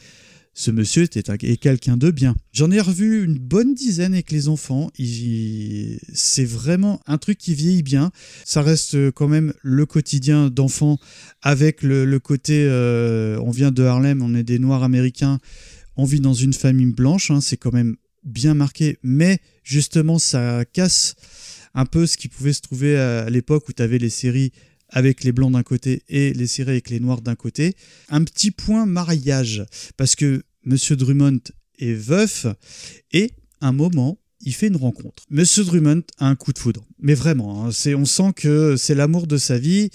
ce 0.61 0.70
monsieur 0.70 1.04
était 1.04 1.22
quelqu'un 1.56 1.96
de 1.96 2.11
bien. 2.11 2.36
J'en 2.52 2.70
ai 2.70 2.80
revu 2.80 3.24
une 3.24 3.38
bonne 3.38 3.72
dizaine 3.72 4.12
avec 4.12 4.30
les 4.30 4.48
enfants. 4.48 4.90
C'est 4.98 6.44
vraiment 6.44 7.00
un 7.06 7.16
truc 7.16 7.38
qui 7.38 7.54
vieillit 7.54 7.82
bien. 7.82 8.11
Ça 8.44 8.61
reste 8.61 9.11
quand 9.12 9.26
même 9.26 9.54
le 9.62 9.86
quotidien 9.86 10.50
d'enfants 10.50 10.98
avec 11.40 11.82
le, 11.82 12.18
côté, 12.18 12.66
euh, 12.68 13.40
on 13.42 13.50
vient 13.50 13.70
de 13.70 13.82
Harlem, 13.84 14.20
on 14.20 14.34
est 14.34 14.42
des 14.42 14.58
Noirs 14.58 14.82
américains, 14.82 15.38
on 15.96 16.04
vit 16.04 16.20
dans 16.20 16.34
une 16.34 16.52
famille 16.52 16.92
blanche, 16.92 17.30
hein, 17.30 17.40
c'est 17.40 17.56
quand 17.56 17.72
même 17.72 17.96
bien 18.22 18.52
marqué, 18.52 18.98
mais 19.02 19.38
justement 19.64 20.18
ça 20.18 20.66
casse 20.66 21.14
un 21.72 21.86
peu 21.86 22.06
ce 22.06 22.18
qui 22.18 22.28
pouvait 22.28 22.52
se 22.52 22.61
trouver 22.61 22.98
à 22.98 23.30
l'époque 23.30 23.66
où 23.70 23.72
tu 23.72 23.82
avais 23.82 23.96
les 23.96 24.11
séries 24.11 24.52
avec 24.90 25.24
les 25.24 25.32
blancs 25.32 25.52
d'un 25.52 25.62
côté 25.62 26.02
et 26.08 26.34
les 26.34 26.46
séries 26.46 26.72
avec 26.72 26.90
les 26.90 27.00
noirs 27.00 27.22
d'un 27.22 27.36
côté. 27.36 27.74
Un 28.08 28.24
petit 28.24 28.50
point 28.50 28.84
mariage, 28.84 29.64
parce 29.96 30.16
que 30.16 30.42
Monsieur 30.64 30.96
Drummond 30.96 31.40
est 31.78 31.92
veuf 31.92 32.46
et 33.12 33.30
un 33.61 33.72
moment 33.72 34.18
il 34.42 34.54
fait 34.54 34.68
une 34.68 34.76
rencontre. 34.76 35.24
Monsieur 35.30 35.64
Drummond 35.64 36.02
a 36.18 36.26
un 36.26 36.34
coup 36.34 36.52
de 36.52 36.58
foudre, 36.58 36.86
mais 36.98 37.14
vraiment, 37.14 37.66
hein, 37.66 37.70
on 37.94 38.04
sent 38.04 38.32
que 38.34 38.76
c'est 38.76 38.94
l'amour 38.94 39.26
de 39.26 39.36
sa 39.36 39.58
vie. 39.58 39.90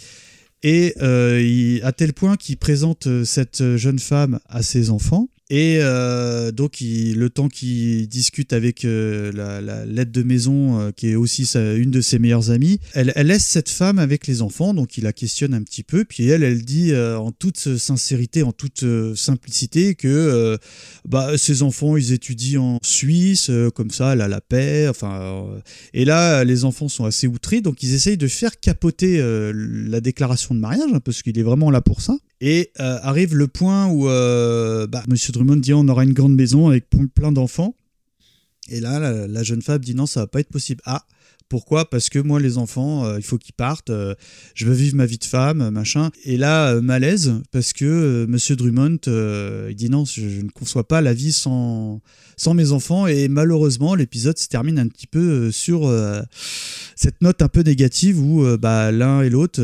Et 0.64 0.96
euh, 1.02 1.80
à 1.84 1.92
tel 1.92 2.14
point 2.14 2.38
qu'il 2.38 2.58
présente 2.58 3.06
euh, 3.08 3.24
cette 3.24 3.76
jeune 3.78 4.00
femme 4.00 4.40
à 4.48 4.64
ses 4.64 4.90
enfants. 4.90 5.30
Et 5.52 5.78
euh, 5.80 6.52
donc, 6.52 6.78
le 6.82 7.28
temps 7.28 7.50
qu'il 7.50 8.08
discute 8.08 8.52
avec 8.52 8.84
euh, 8.84 9.32
la, 9.32 9.62
la 9.62 9.86
l'aide 9.86 10.12
de 10.12 10.24
maison, 10.24 10.80
euh, 10.80 10.92
qui 10.92 11.10
est 11.10 11.16
aussi 11.16 11.44
une 11.56 11.92
de 11.92 12.02
ses 12.02 12.18
meilleures 12.18 12.50
amies, 12.50 12.80
elle, 12.94 13.14
laisse 13.16 13.46
cette 13.46 13.70
femme 13.70 14.00
avec 14.00 14.26
les 14.26 14.42
enfants, 14.42 14.74
donc 14.74 14.98
il 14.98 15.04
la 15.04 15.14
questionne 15.14 15.54
un 15.54 15.62
petit 15.62 15.84
peu. 15.84 16.04
Puis 16.04 16.28
elle, 16.30 16.42
elle 16.42 16.66
dit 16.66 16.96
en 16.96 17.32
toute 17.32 17.78
sincérité, 17.78 18.42
en 18.42 18.54
toute 18.54 18.84
simplicité, 19.16 19.94
que 19.94 20.58
bah, 21.08 21.38
ses 21.38 21.62
enfants, 21.62 21.96
ils 21.96 22.12
étudient 22.12 22.62
en 22.62 22.80
Suisse, 22.82 23.52
comme 23.76 23.92
ça, 23.92 24.14
elle 24.14 24.22
a 24.22 24.28
la 24.28 24.42
paix. 24.42 24.88
Enfin, 24.90 25.46
et 25.94 26.06
là, 26.06 26.44
les 26.44 26.66
enfants 26.66 26.90
sont 26.90 27.06
assez 27.06 27.28
outrés, 27.28 27.62
donc 27.62 27.84
ils 27.84 27.94
essayent 27.94 28.18
de 28.18 28.28
faire 28.28 28.60
capoter 28.60 29.22
la 29.54 30.02
déclaration 30.02 30.56
de 30.56 30.60
mariage, 30.60 30.90
hein, 30.92 31.00
parce 31.04 31.22
qu'il 31.22 31.38
est 31.38 31.44
vraiment 31.44 31.70
là 31.70 31.82
pour 31.82 32.02
ça. 32.02 32.18
Et 32.42 32.72
arrive 32.78 33.36
le 33.36 33.48
point 33.48 33.88
où 33.88 34.06
bah, 34.06 35.04
Monsieur 35.08 35.35
Drummond 35.36 35.58
dit 35.58 35.74
on 35.74 35.88
aura 35.88 36.04
une 36.04 36.14
grande 36.14 36.36
maison 36.36 36.68
avec 36.68 36.90
plein 37.14 37.32
d'enfants. 37.32 37.76
Et 38.70 38.80
là, 38.80 39.28
la, 39.28 39.44
jeune 39.44 39.62
femme 39.62 39.80
dit 39.80 39.94
non, 39.94 40.08
ça 40.08 40.22
va 40.22 40.28
pas 40.28 40.40
être 40.40 40.50
possible. 40.50 40.82
Ah, 40.86 41.06
pourquoi? 41.50 41.88
Parce 41.88 42.10
que 42.10 42.18
moi, 42.18 42.40
les 42.40 42.58
enfants, 42.58 43.06
euh, 43.06 43.18
il 43.20 43.24
faut 43.24 43.38
qu'ils 43.38 43.54
partent. 43.54 43.92
euh, 43.92 44.16
je 44.56 44.66
veux 44.66 44.74
vivre 44.74 44.96
ma 44.96 45.06
vie 45.06 45.20
de 45.20 45.24
femme, 45.24 45.70
machin. 45.70 46.10
Et 46.24 46.38
là, 46.38 46.74
euh, 46.74 46.82
malaise, 46.82 47.36
parce 47.52 47.74
que 47.74 48.26
Monsieur 48.28 48.56
Drummond, 48.56 48.98
il 49.06 49.76
dit 49.76 49.90
non, 49.90 50.06
je, 50.06 50.42
ne 50.42 50.50
conçois 50.50 50.88
pas 50.88 51.02
la 51.02 51.14
vie 51.14 51.32
sans, 51.32 52.02
sans 52.38 52.56
mes 52.56 52.72
enfants. 52.72 53.06
Et 53.06 53.28
malheureusement, 53.28 53.94
l'épisode 53.94 54.40
se 54.40 54.48
termine 54.48 54.80
un 54.80 54.88
petit 54.88 55.08
peu 55.08 55.52
sur 55.52 55.92
cette 56.96 57.22
note 57.22 57.44
un 57.44 57.50
peu 57.50 57.62
négative 57.62 58.20
où 58.20 58.58
bah, 58.58 58.92
l'un 58.92 59.22
et 59.22 59.30
l'autre 59.30 59.62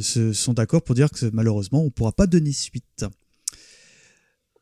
se 0.00 0.32
sont 0.32 0.52
d'accord 0.52 0.82
pour 0.82 0.96
dire 0.96 1.10
que 1.10 1.26
malheureusement, 1.32 1.82
on 1.82 1.86
ne 1.86 1.90
pourra 1.90 2.12
pas 2.12 2.26
donner 2.26 2.52
suite. 2.52 3.04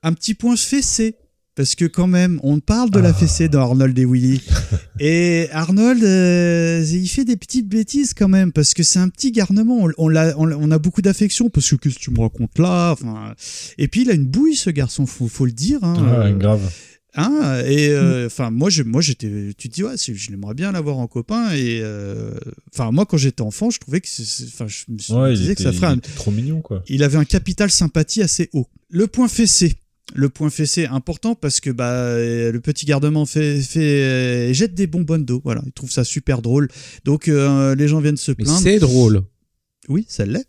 Un 0.03 0.13
petit 0.13 0.35
point 0.35 0.57
fessé. 0.57 1.17
Parce 1.55 1.75
que 1.75 1.87
quand 1.87 2.07
même, 2.07 2.39
on 2.43 2.61
parle 2.61 2.91
de 2.91 2.99
la 2.99 3.09
Ah. 3.09 3.15
fessée 3.15 3.49
dans 3.49 3.61
Arnold 3.63 3.99
et 3.99 4.05
Willy. 4.05 4.43
et 5.01 5.49
Arnold, 5.53 6.05
euh, 6.05 6.85
il 6.87 7.09
fait 7.09 7.25
des 7.25 7.39
petites 7.39 7.67
bêtises 7.67 8.13
quand 8.13 8.29
même, 8.29 8.53
parce 8.53 8.75
que 8.75 8.83
c'est 8.83 8.99
un 8.99 9.09
petit 9.09 9.33
garnement. 9.33 9.79
On, 9.87 9.91
on, 9.97 10.09
l'a- 10.09 10.35
on, 10.37 10.45
l'a- 10.45 10.59
on 10.59 10.71
a 10.71 10.79
beaucoup 10.79 11.01
d'affection, 11.01 11.49
parce 11.49 11.71
que 11.71 11.77
qu'est-ce 11.77 11.95
que 11.95 12.01
tu 12.01 12.11
me 12.11 12.21
racontes 12.21 12.59
là 12.59 12.91
enfin, 12.93 13.35
Et 13.79 13.89
puis 13.89 14.03
il 14.03 14.11
a 14.11 14.13
une 14.13 14.27
bouille, 14.27 14.55
ce 14.55 14.69
garçon, 14.69 15.07
faut, 15.07 15.29
faut 15.29 15.47
le 15.47 15.53
dire. 15.53 15.79
Hein, 15.83 15.97
Euh, 15.99 16.33
grave. 16.37 16.61
Hein, 17.19 17.63
et 17.65 17.89
euh, 17.89 18.27
enfin 18.27 18.51
moi 18.51 18.69
je 18.69 18.83
moi 18.83 19.01
j'étais 19.01 19.31
tu 19.57 19.71
te 19.71 19.75
dis 19.75 19.83
ouais 19.83 19.95
je 19.97 20.31
l'aimerais 20.31 20.53
bien 20.53 20.71
l'avoir 20.71 20.99
en 20.99 21.07
copain 21.07 21.51
et 21.55 21.81
euh, 21.81 22.35
enfin 22.75 22.91
moi 22.93 23.07
quand 23.07 23.17
j'étais 23.17 23.41
enfant 23.41 23.71
je 23.71 23.79
trouvais 23.81 24.03
que 24.03 24.07
enfin 24.49 24.67
je 24.69 24.85
me 24.91 25.19
Ouais, 25.23 25.33
disais 25.33 25.53
était, 25.53 25.55
que 25.55 25.63
ça 25.63 25.73
ferait 25.73 25.87
un, 25.87 25.97
trop 25.97 26.31
mignon, 26.31 26.61
quoi. 26.61 26.83
il 26.91 27.03
avait 27.03 27.17
un 27.17 27.25
capital 27.25 27.71
sympathie 27.71 28.21
assez 28.21 28.51
haut. 28.53 28.67
Le 28.91 29.07
point 29.07 29.29
fessé. 29.29 29.77
Le 30.15 30.29
point 30.29 30.51
fessé 30.51 30.87
important 30.87 31.35
parce 31.35 31.61
que 31.61 31.71
bah, 31.71 31.91
euh, 31.91 32.53
le 32.53 32.61
petit 32.61 32.87
gardement 32.87 33.27
fait, 33.27 33.61
fait 33.61 33.81
euh, 34.05 34.53
jette 34.53 34.75
des 34.75 34.87
bonbonnes 34.87 35.25
d'eau. 35.25 35.41
Voilà, 35.45 35.63
il 35.67 35.73
trouve 35.73 35.91
ça 35.91 36.05
super 36.05 36.43
drôle. 36.43 36.69
Donc 37.05 37.29
euh, 37.29 37.75
les 37.75 37.89
gens 37.89 38.01
viennent 38.01 38.17
se 38.17 38.33
plaindre. 38.33 38.61
c'est 38.61 38.79
drôle. 38.79 39.23
Oui, 39.89 40.07
ça 40.09 40.25
l'est. 40.25 40.47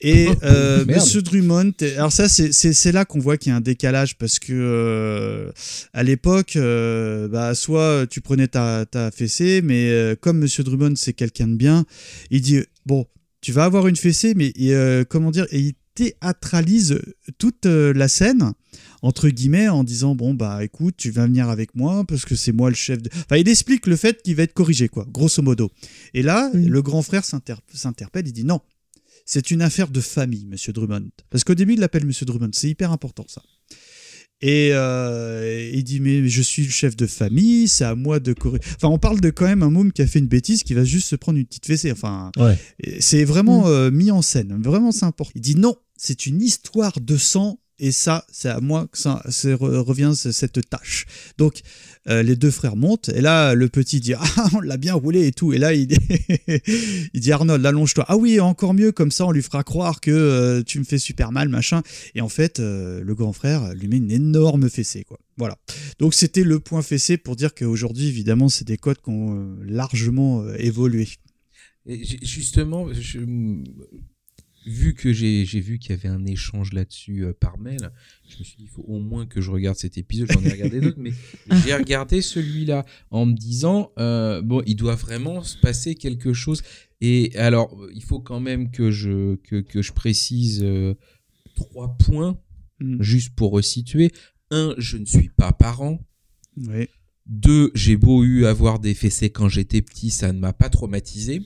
Et 0.00 0.28
euh. 0.44 0.84
Monsieur 0.86 1.22
Drummond, 1.22 1.72
alors 1.96 2.12
ça 2.12 2.28
c'est- 2.28 2.92
là 2.92 3.04
qu'on 3.04 3.18
voit 3.18 3.36
qu'il 3.36 3.50
y 3.50 3.52
a 3.52 3.56
un 3.56 3.60
décalage 3.60 4.16
parce 4.16 4.38
que 4.38 4.52
euh, 4.52 5.50
à 5.92 6.02
l'époque, 6.04 6.54
euh, 6.56 7.26
bah, 7.26 7.54
soit 7.56 8.06
tu 8.08 8.20
prenais 8.20 8.46
ta, 8.48 8.86
ta 8.86 9.10
fessée, 9.10 9.60
mais 9.62 10.16
comme 10.20 10.38
Monsieur 10.38 10.62
Drummond 10.62 10.94
c'est 10.96 11.14
quelqu'un 11.14 11.48
de 11.48 11.56
bien, 11.56 11.84
il 12.30 12.42
dit 12.42 12.60
bon, 12.86 13.06
tu 13.40 13.50
vas 13.50 13.64
avoir 13.64 13.88
une 13.88 13.96
fessée, 13.96 14.34
mais 14.34 14.52
comment 15.08 15.32
dire, 15.32 15.46
et 15.50 15.58
il 15.58 15.74
théâtralise 15.94 17.00
toute 17.38 17.66
euh, 17.66 17.92
la 17.92 18.08
scène 18.08 18.52
entre 19.02 19.28
guillemets 19.28 19.68
en 19.68 19.84
disant 19.84 20.14
bon 20.14 20.34
bah 20.34 20.64
écoute 20.64 20.94
tu 20.96 21.10
vas 21.10 21.26
venir 21.26 21.48
avec 21.48 21.74
moi 21.74 22.04
parce 22.04 22.24
que 22.24 22.34
c'est 22.34 22.52
moi 22.52 22.70
le 22.70 22.76
chef 22.76 23.02
de... 23.02 23.10
enfin 23.14 23.36
il 23.36 23.48
explique 23.48 23.86
le 23.86 23.96
fait 23.96 24.22
qu'il 24.22 24.34
va 24.36 24.42
être 24.42 24.54
corrigé 24.54 24.88
quoi 24.88 25.06
grosso 25.10 25.42
modo 25.42 25.70
et 26.14 26.22
là 26.22 26.50
le 26.54 26.82
grand 26.82 27.02
frère 27.02 27.24
s'inter- 27.24 27.54
s'interpelle 27.72 28.26
il 28.26 28.32
dit 28.32 28.44
non 28.44 28.60
c'est 29.26 29.50
une 29.50 29.62
affaire 29.62 29.88
de 29.88 30.02
famille, 30.02 30.44
Monsieur 30.44 30.74
Drummond. 30.74 31.08
Parce 31.30 31.44
qu'au 31.44 31.54
début, 31.54 31.72
il 31.72 31.80
l'appelle 31.80 32.04
Monsieur 32.04 32.26
Drummond. 32.26 32.50
C'est 32.52 32.68
hyper 32.68 32.92
important, 32.92 33.24
ça. 33.26 33.40
Et 34.40 34.70
euh, 34.72 35.70
il 35.72 35.84
dit 35.84 36.00
mais 36.00 36.28
je 36.28 36.42
suis 36.42 36.64
le 36.64 36.70
chef 36.70 36.96
de 36.96 37.06
famille, 37.06 37.66
c'est 37.68 37.84
à 37.84 37.94
moi 37.94 38.20
de 38.20 38.32
corriger. 38.32 38.62
Enfin, 38.76 38.88
on 38.88 38.98
parle 38.98 39.20
de 39.20 39.30
quand 39.30 39.46
même 39.46 39.62
un 39.62 39.70
môme 39.70 39.92
qui 39.92 40.02
a 40.02 40.06
fait 40.06 40.18
une 40.18 40.26
bêtise, 40.26 40.62
qui 40.64 40.74
va 40.74 40.84
juste 40.84 41.08
se 41.08 41.16
prendre 41.16 41.38
une 41.38 41.46
petite 41.46 41.66
fessée. 41.66 41.90
Enfin, 41.92 42.30
Ouais. 42.36 42.58
c'est 43.00 43.24
vraiment 43.24 43.68
euh, 43.68 43.90
mis 43.90 44.10
en 44.10 44.22
scène, 44.22 44.60
vraiment 44.62 44.92
c'est 44.92 45.04
important. 45.06 45.32
Il 45.34 45.40
dit 45.40 45.56
non, 45.56 45.76
c'est 45.96 46.26
une 46.26 46.42
histoire 46.42 47.00
de 47.00 47.16
sang. 47.16 47.58
Et 47.80 47.90
ça, 47.90 48.24
c'est 48.30 48.48
à 48.48 48.60
moi 48.60 48.86
que 48.86 48.96
ça, 48.96 49.20
revient 49.58 50.12
cette 50.14 50.68
tâche. 50.70 51.06
Donc, 51.38 51.60
euh, 52.08 52.22
les 52.22 52.36
deux 52.36 52.52
frères 52.52 52.76
montent, 52.76 53.08
et 53.08 53.20
là, 53.20 53.54
le 53.54 53.68
petit 53.68 54.00
dit 54.00 54.14
Ah, 54.14 54.22
on 54.54 54.60
l'a 54.60 54.76
bien 54.76 54.94
roulé 54.94 55.26
et 55.26 55.32
tout. 55.32 55.52
Et 55.52 55.58
là, 55.58 55.74
il 55.74 55.88
dit, 55.88 57.32
Arnold, 57.32 57.66
allonge-toi. 57.66 58.04
Ah 58.08 58.16
oui, 58.16 58.38
encore 58.38 58.74
mieux, 58.74 58.92
comme 58.92 59.10
ça, 59.10 59.26
on 59.26 59.32
lui 59.32 59.42
fera 59.42 59.64
croire 59.64 60.00
que 60.00 60.10
euh, 60.12 60.62
tu 60.62 60.78
me 60.78 60.84
fais 60.84 60.98
super 60.98 61.32
mal, 61.32 61.48
machin. 61.48 61.82
Et 62.14 62.20
en 62.20 62.28
fait, 62.28 62.60
euh, 62.60 63.02
le 63.02 63.14
grand 63.16 63.32
frère 63.32 63.74
lui 63.74 63.88
met 63.88 63.96
une 63.96 64.12
énorme 64.12 64.70
fessée, 64.70 65.02
quoi. 65.02 65.18
Voilà. 65.36 65.58
Donc, 65.98 66.14
c'était 66.14 66.44
le 66.44 66.60
point 66.60 66.82
fessé 66.82 67.16
pour 67.16 67.34
dire 67.34 67.54
qu'aujourd'hui, 67.54 68.06
évidemment, 68.06 68.48
c'est 68.48 68.66
des 68.66 68.76
codes 68.76 69.00
qui 69.02 69.10
ont 69.10 69.56
largement 69.66 70.46
évolué. 70.58 71.08
Et 71.86 72.02
justement, 72.22 72.86
je- 72.94 73.18
vu 74.66 74.94
que 74.94 75.12
j'ai 75.12 75.44
j'ai 75.44 75.60
vu 75.60 75.78
qu'il 75.78 75.90
y 75.90 75.92
avait 75.94 76.08
un 76.08 76.24
échange 76.26 76.72
là-dessus 76.72 77.24
euh, 77.24 77.32
par 77.32 77.58
mail, 77.58 77.90
je 78.28 78.38
me 78.38 78.44
suis 78.44 78.56
dit, 78.56 78.64
il 78.64 78.68
faut 78.68 78.84
au 78.86 78.98
moins 79.00 79.26
que 79.26 79.40
je 79.40 79.50
regarde 79.50 79.76
cet 79.76 79.98
épisode. 79.98 80.30
J'en 80.32 80.42
ai 80.42 80.50
regardé 80.50 80.80
d'autres, 80.80 81.00
mais 81.00 81.12
j'ai 81.64 81.74
regardé 81.74 82.22
celui-là 82.22 82.84
en 83.10 83.26
me 83.26 83.34
disant, 83.34 83.92
euh, 83.98 84.42
bon, 84.42 84.62
il 84.66 84.76
doit 84.76 84.94
vraiment 84.96 85.42
se 85.42 85.56
passer 85.58 85.94
quelque 85.94 86.32
chose. 86.32 86.62
Et 87.00 87.36
alors, 87.36 87.76
il 87.94 88.02
faut 88.02 88.20
quand 88.20 88.40
même 88.40 88.70
que 88.70 88.90
je, 88.90 89.36
que, 89.36 89.60
que 89.60 89.82
je 89.82 89.92
précise 89.92 90.62
euh, 90.62 90.94
trois 91.54 91.96
points, 91.98 92.38
Mm. 92.80 93.02
juste 93.02 93.34
pour 93.34 93.52
resituer. 93.52 94.10
Un, 94.50 94.74
je 94.78 94.96
ne 94.96 95.04
suis 95.04 95.28
pas 95.30 95.52
parent. 95.52 96.00
Oui. 96.56 96.88
Deux, 97.26 97.70
j'ai 97.74 97.96
beau 97.96 98.22
eu 98.24 98.44
avoir 98.44 98.78
des 98.78 98.94
fessées 98.94 99.30
quand 99.30 99.48
j'étais 99.48 99.80
petit, 99.80 100.10
ça 100.10 100.32
ne 100.32 100.38
m'a 100.38 100.52
pas 100.52 100.68
traumatisé. 100.68 101.40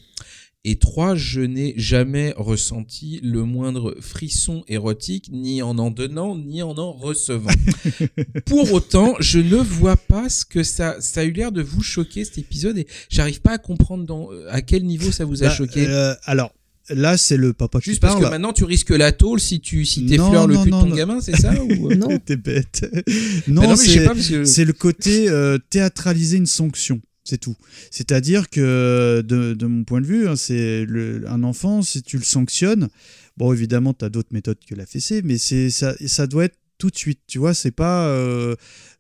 Et 0.70 0.76
trois, 0.76 1.14
je 1.14 1.40
n'ai 1.40 1.72
jamais 1.78 2.34
ressenti 2.36 3.20
le 3.22 3.42
moindre 3.44 3.96
frisson 4.02 4.64
érotique, 4.68 5.30
ni 5.32 5.62
en 5.62 5.78
en 5.78 5.90
donnant, 5.90 6.36
ni 6.36 6.62
en 6.62 6.76
en 6.76 6.92
recevant. 6.92 7.48
Pour 8.44 8.70
autant, 8.74 9.14
je 9.18 9.38
ne 9.38 9.56
vois 9.56 9.96
pas 9.96 10.28
ce 10.28 10.44
que 10.44 10.62
ça, 10.62 10.96
ça 11.00 11.20
a 11.20 11.24
eu 11.24 11.32
l'air 11.32 11.52
de 11.52 11.62
vous 11.62 11.82
choquer 11.82 12.22
cet 12.26 12.36
épisode 12.36 12.76
et 12.76 12.86
j'arrive 13.08 13.40
pas 13.40 13.52
à 13.52 13.58
comprendre 13.58 14.04
dans, 14.04 14.28
à 14.50 14.60
quel 14.60 14.84
niveau 14.84 15.10
ça 15.10 15.24
vous 15.24 15.42
a 15.42 15.46
Bah, 15.46 15.54
choqué. 15.54 15.86
euh, 15.88 16.12
alors, 16.24 16.52
là, 16.90 17.16
c'est 17.16 17.38
le 17.38 17.54
papa 17.54 17.78
qui 17.80 17.86
Juste 17.90 18.02
parce 18.02 18.12
parle. 18.14 18.26
que 18.26 18.30
maintenant 18.30 18.52
tu 18.52 18.64
risques 18.64 18.90
la 18.90 19.12
tôle 19.12 19.40
si 19.40 19.60
tu 19.60 19.86
si 19.86 20.02
Non, 20.02 20.08
t'effleures 20.08 20.46
le 20.46 20.54
non, 20.54 20.64
cul 20.64 20.70
de 20.70 20.74
non, 20.74 20.80
ton 20.82 20.88
non. 20.90 20.96
gamin, 20.96 21.20
c'est 21.22 21.36
ça 21.36 21.54
ou... 21.62 21.94
Non. 21.94 22.18
T'es 22.26 22.36
bête. 22.36 22.86
Bah 22.92 23.00
non, 23.48 23.62
non, 23.62 23.70
mais 23.70 23.76
je 23.86 24.22
sais 24.22 24.44
c'est 24.44 24.64
le 24.66 24.74
côté 24.74 25.30
euh, 25.30 25.56
théâtraliser 25.70 26.36
une 26.36 26.46
sanction. 26.46 27.00
C'est 27.29 27.37
tout. 27.37 27.57
C'est-à-dire 27.91 28.49
que, 28.49 29.22
de, 29.22 29.66
mon 29.66 29.85
point 29.85 30.01
de 30.01 30.07
vue, 30.07 30.26
hein, 30.29 30.35
c'est 30.35 30.87
un 31.26 31.43
enfant, 31.43 31.83
si 31.83 32.03
tu 32.03 32.16
le 32.16 32.24
sanctionnes, 32.24 32.89
bon, 33.37 33.53
évidemment, 33.53 33.93
tu 33.93 34.03
as 34.07 34.09
d'autres 34.09 34.33
méthodes 34.33 34.57
que 34.66 34.74
la 34.74 34.87
fessée, 34.87 35.20
mais 35.22 35.37
ça, 35.37 35.95
ça 36.07 36.26
doit 36.26 36.47
être 36.47 36.57
tout 36.79 36.89
de 36.89 36.97
suite. 36.97 37.20
Tu 37.26 37.39
vois, 37.39 37.53
c'est 37.53 37.70
pas 37.70 38.07
euh, 38.07 38.57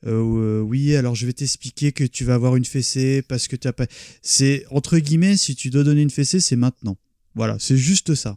euh, 0.06 0.60
oui, 0.60 0.94
alors 0.94 1.14
je 1.14 1.24
vais 1.24 1.32
t'expliquer 1.32 1.92
que 1.92 2.04
tu 2.04 2.24
vas 2.26 2.34
avoir 2.34 2.56
une 2.56 2.66
fessée 2.66 3.22
parce 3.22 3.48
que 3.48 3.56
tu 3.56 3.66
as 3.66 3.72
pas. 3.72 3.86
C'est 4.20 4.66
entre 4.70 4.98
guillemets, 4.98 5.38
si 5.38 5.56
tu 5.56 5.70
dois 5.70 5.84
donner 5.84 6.02
une 6.02 6.10
fessée, 6.10 6.40
c'est 6.40 6.56
maintenant. 6.56 6.98
Voilà, 7.34 7.56
c'est 7.58 7.78
juste 7.78 8.14
ça. 8.14 8.36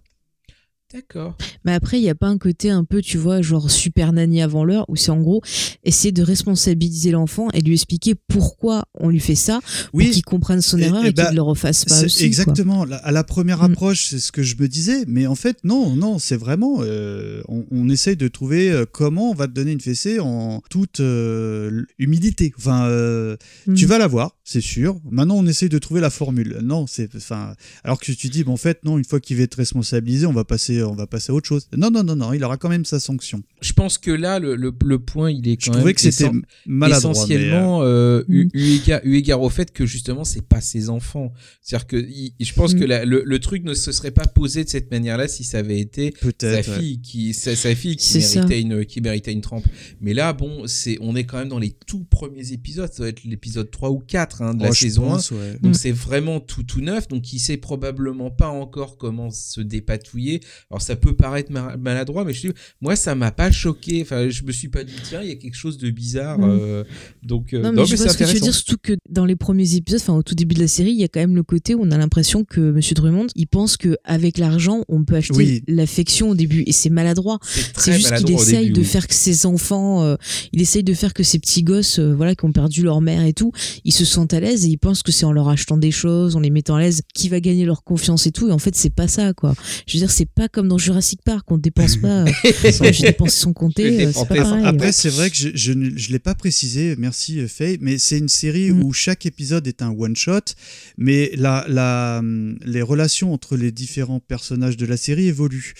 D'accord. 0.93 1.35
Mais 1.63 1.73
après, 1.73 1.99
il 1.99 2.01
n'y 2.03 2.09
a 2.09 2.15
pas 2.15 2.27
un 2.27 2.37
côté 2.37 2.69
un 2.69 2.83
peu, 2.83 3.01
tu 3.01 3.17
vois, 3.17 3.41
genre 3.41 3.71
super 3.71 4.11
nanny 4.13 4.41
avant 4.41 4.63
l'heure, 4.65 4.85
où 4.89 4.95
c'est 4.95 5.11
en 5.11 5.21
gros 5.21 5.41
essayer 5.83 6.11
de 6.11 6.21
responsabiliser 6.21 7.11
l'enfant 7.11 7.47
et 7.53 7.61
lui 7.61 7.73
expliquer 7.73 8.15
pourquoi 8.15 8.85
on 8.95 9.09
lui 9.09 9.19
fait 9.19 9.35
ça, 9.35 9.59
pour 9.91 9.99
qu'il 10.01 10.23
comprenne 10.23 10.61
son 10.61 10.77
Et- 10.79 10.83
erreur 10.83 11.03
et 11.05 11.09
et, 11.09 11.13
qu'il 11.13 11.23
bah, 11.23 11.31
ne 11.31 11.35
le 11.35 11.41
refasse 11.41 11.85
pas 11.85 12.03
aussi. 12.03 12.23
exactement. 12.25 12.83
La- 12.85 12.97
À 12.97 13.11
la 13.11 13.23
première 13.23 13.59
Mm. 13.59 13.71
approche, 13.71 14.05
c'est 14.09 14.19
ce 14.19 14.31
que 14.31 14.43
je 14.43 14.55
me 14.59 14.67
disais, 14.67 15.05
mais 15.07 15.27
en 15.27 15.35
fait, 15.35 15.57
non, 15.63 15.95
non, 15.95 16.19
c'est 16.19 16.35
vraiment. 16.37 16.79
euh, 16.81 17.41
on, 17.47 17.65
on 17.71 17.89
essaye 17.89 18.15
de 18.17 18.27
trouver 18.27 18.69
euh, 18.71 18.85
comment 18.91 19.31
on 19.31 19.33
va 19.33 19.47
te 19.47 19.53
donner 19.53 19.71
une 19.71 19.79
fessée 19.81 20.19
en 20.19 20.61
toute 20.69 20.99
euh, 20.99 21.83
humilité. 21.99 22.53
Enfin, 22.57 22.85
euh, 22.85 23.35
Mm. 23.67 23.73
tu 23.75 23.85
vas 23.85 23.97
l'avoir, 23.97 24.37
c'est 24.43 24.61
sûr. 24.61 24.99
Maintenant, 25.09 25.35
on 25.35 25.45
essaye 25.45 25.69
de 25.69 25.77
trouver 25.77 26.01
la 26.01 26.09
formule. 26.09 26.59
Non, 26.63 26.87
c'est. 26.87 27.15
Enfin, 27.15 27.55
alors 27.83 27.99
que 27.99 28.11
tu 28.11 28.29
dis, 28.29 28.43
bon, 28.43 28.53
en 28.53 28.57
fait, 28.57 28.83
non, 28.83 28.97
une 28.97 29.05
fois 29.05 29.19
qu'il 29.19 29.37
va 29.37 29.43
être 29.43 29.55
responsabilisé, 29.55 30.25
on 30.25 30.33
va 30.33 30.43
passer 30.45 30.83
on 30.83 30.95
va 30.95 31.07
passer 31.07 31.31
à 31.31 31.35
autre 31.35 31.47
chose. 31.47 31.67
Non, 31.75 31.91
non, 31.91 32.03
non, 32.03 32.15
non, 32.15 32.33
il 32.33 32.43
aura 32.43 32.57
quand 32.57 32.69
même 32.69 32.85
sa 32.85 32.99
sanction. 32.99 33.43
Je 33.61 33.73
pense 33.73 33.97
que 33.99 34.09
là, 34.11 34.39
le, 34.39 34.55
le, 34.55 34.73
le 34.83 34.99
point, 34.99 35.29
il 35.31 35.47
est 35.47 35.61
Je 35.61 35.67
quand 35.67 35.73
trouvais 35.73 35.85
même 35.87 35.93
que 35.93 36.01
c'était 36.01 36.23
essen- 36.25 36.41
maladroit. 36.65 37.11
mais, 37.11 37.19
euh, 37.19 37.21
essentiellement 37.21 37.79
euh, 37.83 38.23
eu, 38.27 38.49
eu 38.53 38.75
égard, 38.77 39.01
eu 39.03 39.15
égard 39.17 39.41
au 39.41 39.49
fait 39.49 39.71
que 39.71 39.85
justement 39.85 40.23
c'est 40.23 40.41
pas 40.41 40.61
ses 40.61 40.89
enfants. 40.89 41.31
C'est-à-dire 41.61 41.85
que 41.87 41.97
il- 41.97 42.33
je 42.39 42.53
pense 42.53 42.73
Mm. 42.73 42.79
que 42.79 42.85
la- 42.85 43.05
le, 43.05 43.21
le 43.23 43.39
truc 43.39 43.63
ne 43.63 43.73
se 43.75 43.91
serait 43.91 44.09
pas 44.11 44.25
posé 44.25 44.63
de 44.63 44.69
cette 44.69 44.89
manière-là 44.89 45.27
si 45.27 45.43
ça 45.43 45.59
avait 45.59 45.79
été 45.79 46.11
sa 46.39 46.47
ouais. 46.47 46.63
fille 46.63 47.01
qui 47.01 47.33
sa, 47.35 47.55
sa 47.55 47.75
fille 47.75 47.95
qui 47.97 48.21
ça. 48.21 48.39
méritait 48.39 48.61
une 48.61 48.85
qui 48.85 48.99
méritait 48.99 49.31
une 49.31 49.41
trempe. 49.41 49.65
Mais 50.01 50.13
là 50.15 50.33
bon, 50.33 50.63
c'est 50.65 50.97
on 50.99 51.15
est 51.15 51.25
quand 51.25 51.37
même 51.37 51.49
dans 51.49 51.59
les 51.59 51.71
tout 51.85 52.03
premiers 52.05 52.53
épisodes, 52.53 52.89
ça 52.91 52.97
doit 52.99 53.09
être 53.09 53.23
l'épisode 53.25 53.69
3 53.69 53.91
ou 53.91 53.99
4 53.99 54.41
hein, 54.41 54.55
de 54.55 54.63
la 54.63 54.69
Oh, 54.69 54.73
je 54.73 54.79
saison 54.79 55.05
1. 55.05 55.15
pense, 55.15 55.31
ouais. 55.31 55.57
Donc 55.61 55.73
Mm. 55.73 55.75
c'est 55.75 55.91
vraiment 55.91 56.39
tout 56.39 56.63
tout 56.63 56.81
neuf, 56.81 57.07
donc 57.07 57.31
il 57.31 57.39
sait 57.39 57.57
probablement 57.57 58.31
pas 58.31 58.47
encore 58.49 58.97
comment 58.97 59.29
se 59.29 59.61
dépatouiller. 59.61 60.41
Alors 60.71 60.81
ça 60.81 60.95
peut 60.95 61.15
paraître 61.15 61.51
ma- 61.51 61.77
maladroit, 61.77 62.25
mais 62.25 62.33
je 62.33 62.47
dis, 62.47 62.53
moi 62.81 62.95
ça 62.95 63.13
m'a 63.13 63.31
pas 63.31 63.50
choqué. 63.51 64.01
Enfin, 64.01 64.29
je 64.29 64.43
me 64.43 64.51
suis 64.51 64.67
pas 64.69 64.83
dit 64.83 64.93
tiens 65.07 65.21
il 65.21 65.29
y 65.29 65.31
a 65.31 65.35
quelque 65.35 65.55
chose 65.55 65.77
de 65.77 65.89
bizarre. 65.89 66.39
Mm. 66.39 66.43
euh, 66.49 66.83
donc 67.23 67.53
euh, 67.53 67.61
Non, 67.61 67.71
mais 67.73 67.85
je 67.85 67.95
vois 67.95 68.07
ce 68.09 68.17
que 68.17 68.23
tu 68.23 68.33
veux 68.33 68.39
dire, 68.39 68.53
surtout 68.53 68.77
que 68.81 68.93
dans 69.09 69.25
les 69.25 69.35
premiers 69.35 69.75
épisodes, 69.75 69.99
enfin 70.01 70.13
au 70.15 70.23
tout 70.23 70.35
début 70.35 70.55
de 70.55 70.61
la 70.61 70.67
série, 70.67 70.91
il 70.91 70.99
y 70.99 71.03
a 71.03 71.07
quand 71.07 71.19
même 71.19 71.35
le 71.35 71.43
côté 71.43 71.75
où 71.75 71.81
on 71.83 71.91
a 71.91 71.97
l'impression 71.97 72.43
que 72.43 72.59
Monsieur 72.59 72.95
Drummond, 72.95 73.27
il 73.35 73.47
pense 73.47 73.77
que 73.77 73.97
avec 74.03 74.37
l'argent, 74.37 74.83
on 74.87 75.03
peut 75.03 75.15
acheter 75.15 75.33
Oui. 75.35 75.63
l'affection 75.67 76.29
au 76.29 76.35
début, 76.35 76.63
et 76.65 76.71
c'est 76.71 76.89
maladroit. 76.89 77.39
C'est 77.77 77.93
juste 77.93 78.13
qu'il 78.15 78.31
essaye 78.35 78.59
début, 78.67 78.73
de 78.73 78.79
oui. 78.79 78.85
faire 78.85 79.07
que 79.07 79.13
ses 79.13 79.45
enfants, 79.45 80.03
euh, 80.03 80.15
il 80.53 80.61
essaye 80.61 80.83
de 80.83 80.93
faire 80.93 81.13
que 81.13 81.23
ces 81.23 81.39
petits 81.39 81.63
gosses, 81.63 81.99
euh, 81.99 82.13
voilà, 82.13 82.35
qui 82.35 82.45
ont 82.45 82.51
perdu 82.51 82.83
leur 82.83 83.01
mère 83.01 83.23
et 83.25 83.33
tout, 83.33 83.51
ils 83.85 83.93
se 83.93 84.05
sentent 84.05 84.33
à 84.33 84.39
l'aise 84.39 84.65
et 84.65 84.69
ils 84.69 84.77
pensent 84.77 85.03
que 85.03 85.11
c'est 85.11 85.25
en 85.25 85.31
leur 85.31 85.49
achetant 85.49 85.77
des 85.77 85.91
choses, 85.91 86.35
en 86.35 86.39
les 86.39 86.49
mettant 86.49 86.75
à 86.75 86.79
l'aise, 86.81 87.01
qui 87.13 87.29
va 87.29 87.39
gagner 87.39 87.65
leur 87.65 87.83
confiance 87.83 88.27
et 88.27 88.31
tout. 88.31 88.47
Et 88.49 88.51
en 88.51 88.59
fait, 88.59 88.75
c'est 88.75 88.93
pas 88.93 89.07
ça, 89.07 89.33
quoi. 89.33 89.53
Je 89.87 89.93
veux 89.97 89.99
dire, 89.99 90.11
c'est 90.11 90.25
pas 90.29 90.47
comme 90.47 90.67
dans 90.67 90.77
Jurassic 90.77 91.21
Park, 91.23 91.51
on 91.51 91.57
dépense 91.57 91.97
pas. 91.97 92.23
euh, 92.23 92.25
Je 92.43 93.11
euh, 93.47 94.11
pas 94.13 94.35
dépensé. 94.35 94.49
pareil. 94.49 94.65
Après, 94.65 94.91
c'est 94.91 95.09
vrai 95.09 95.29
que 95.29 95.35
je, 95.35 95.49
je 95.53 95.73
ne 95.73 95.97
je 95.97 96.11
l'ai 96.11 96.19
pas 96.19 96.35
précisé, 96.35 96.95
merci 96.97 97.39
euh, 97.39 97.47
Faye, 97.47 97.77
mais 97.81 97.97
c'est 97.97 98.17
une 98.17 98.29
série 98.29 98.71
Mm. 98.71 98.83
où 98.83 98.93
chaque 98.93 99.25
épisode 99.25 99.67
est 99.67 99.81
un 99.81 99.89
one-shot, 99.89 100.53
mais 100.97 101.31
la, 101.35 101.65
la, 101.67 102.17
hum, 102.19 102.57
les 102.65 102.81
relations 102.81 103.33
entre 103.33 103.57
les 103.57 103.71
différents 103.71 104.19
personnages 104.19 104.77
de 104.77 104.85
la 104.85 104.97
série 104.97 105.27
évoluent. 105.27 105.73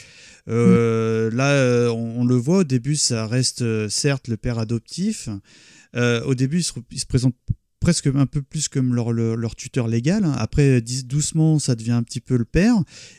Euh, 0.50 1.30
Là, 1.32 1.52
euh, 1.52 1.90
on, 1.90 2.22
on 2.22 2.26
le 2.26 2.36
voit, 2.36 2.60
au 2.60 2.64
début, 2.64 2.96
ça 2.96 3.28
reste 3.28 3.62
euh, 3.62 3.90
certes 3.90 4.28
le 4.28 4.38
père 4.38 4.58
adoptif. 4.60 5.30
Euh, 5.96 6.24
au 6.24 6.36
début, 6.36 6.60
il 6.60 6.64
se, 6.64 6.74
il 6.92 7.00
se 7.00 7.06
présente 7.06 7.36
presque 7.80 8.08
un 8.08 8.26
peu 8.26 8.42
plus 8.42 8.68
comme 8.68 8.94
leur, 8.96 9.12
leur, 9.12 9.36
leur 9.36 9.56
tuteur 9.56 9.88
légal. 9.88 10.24
hein. 10.24 10.36
Après, 10.38 10.82
doucement, 10.82 11.58
ça 11.60 11.76
devient 11.76 11.92
un 11.92 12.04
petit 12.04 12.20
peu 12.22 12.38
le 12.38 12.46
père. 12.46 12.76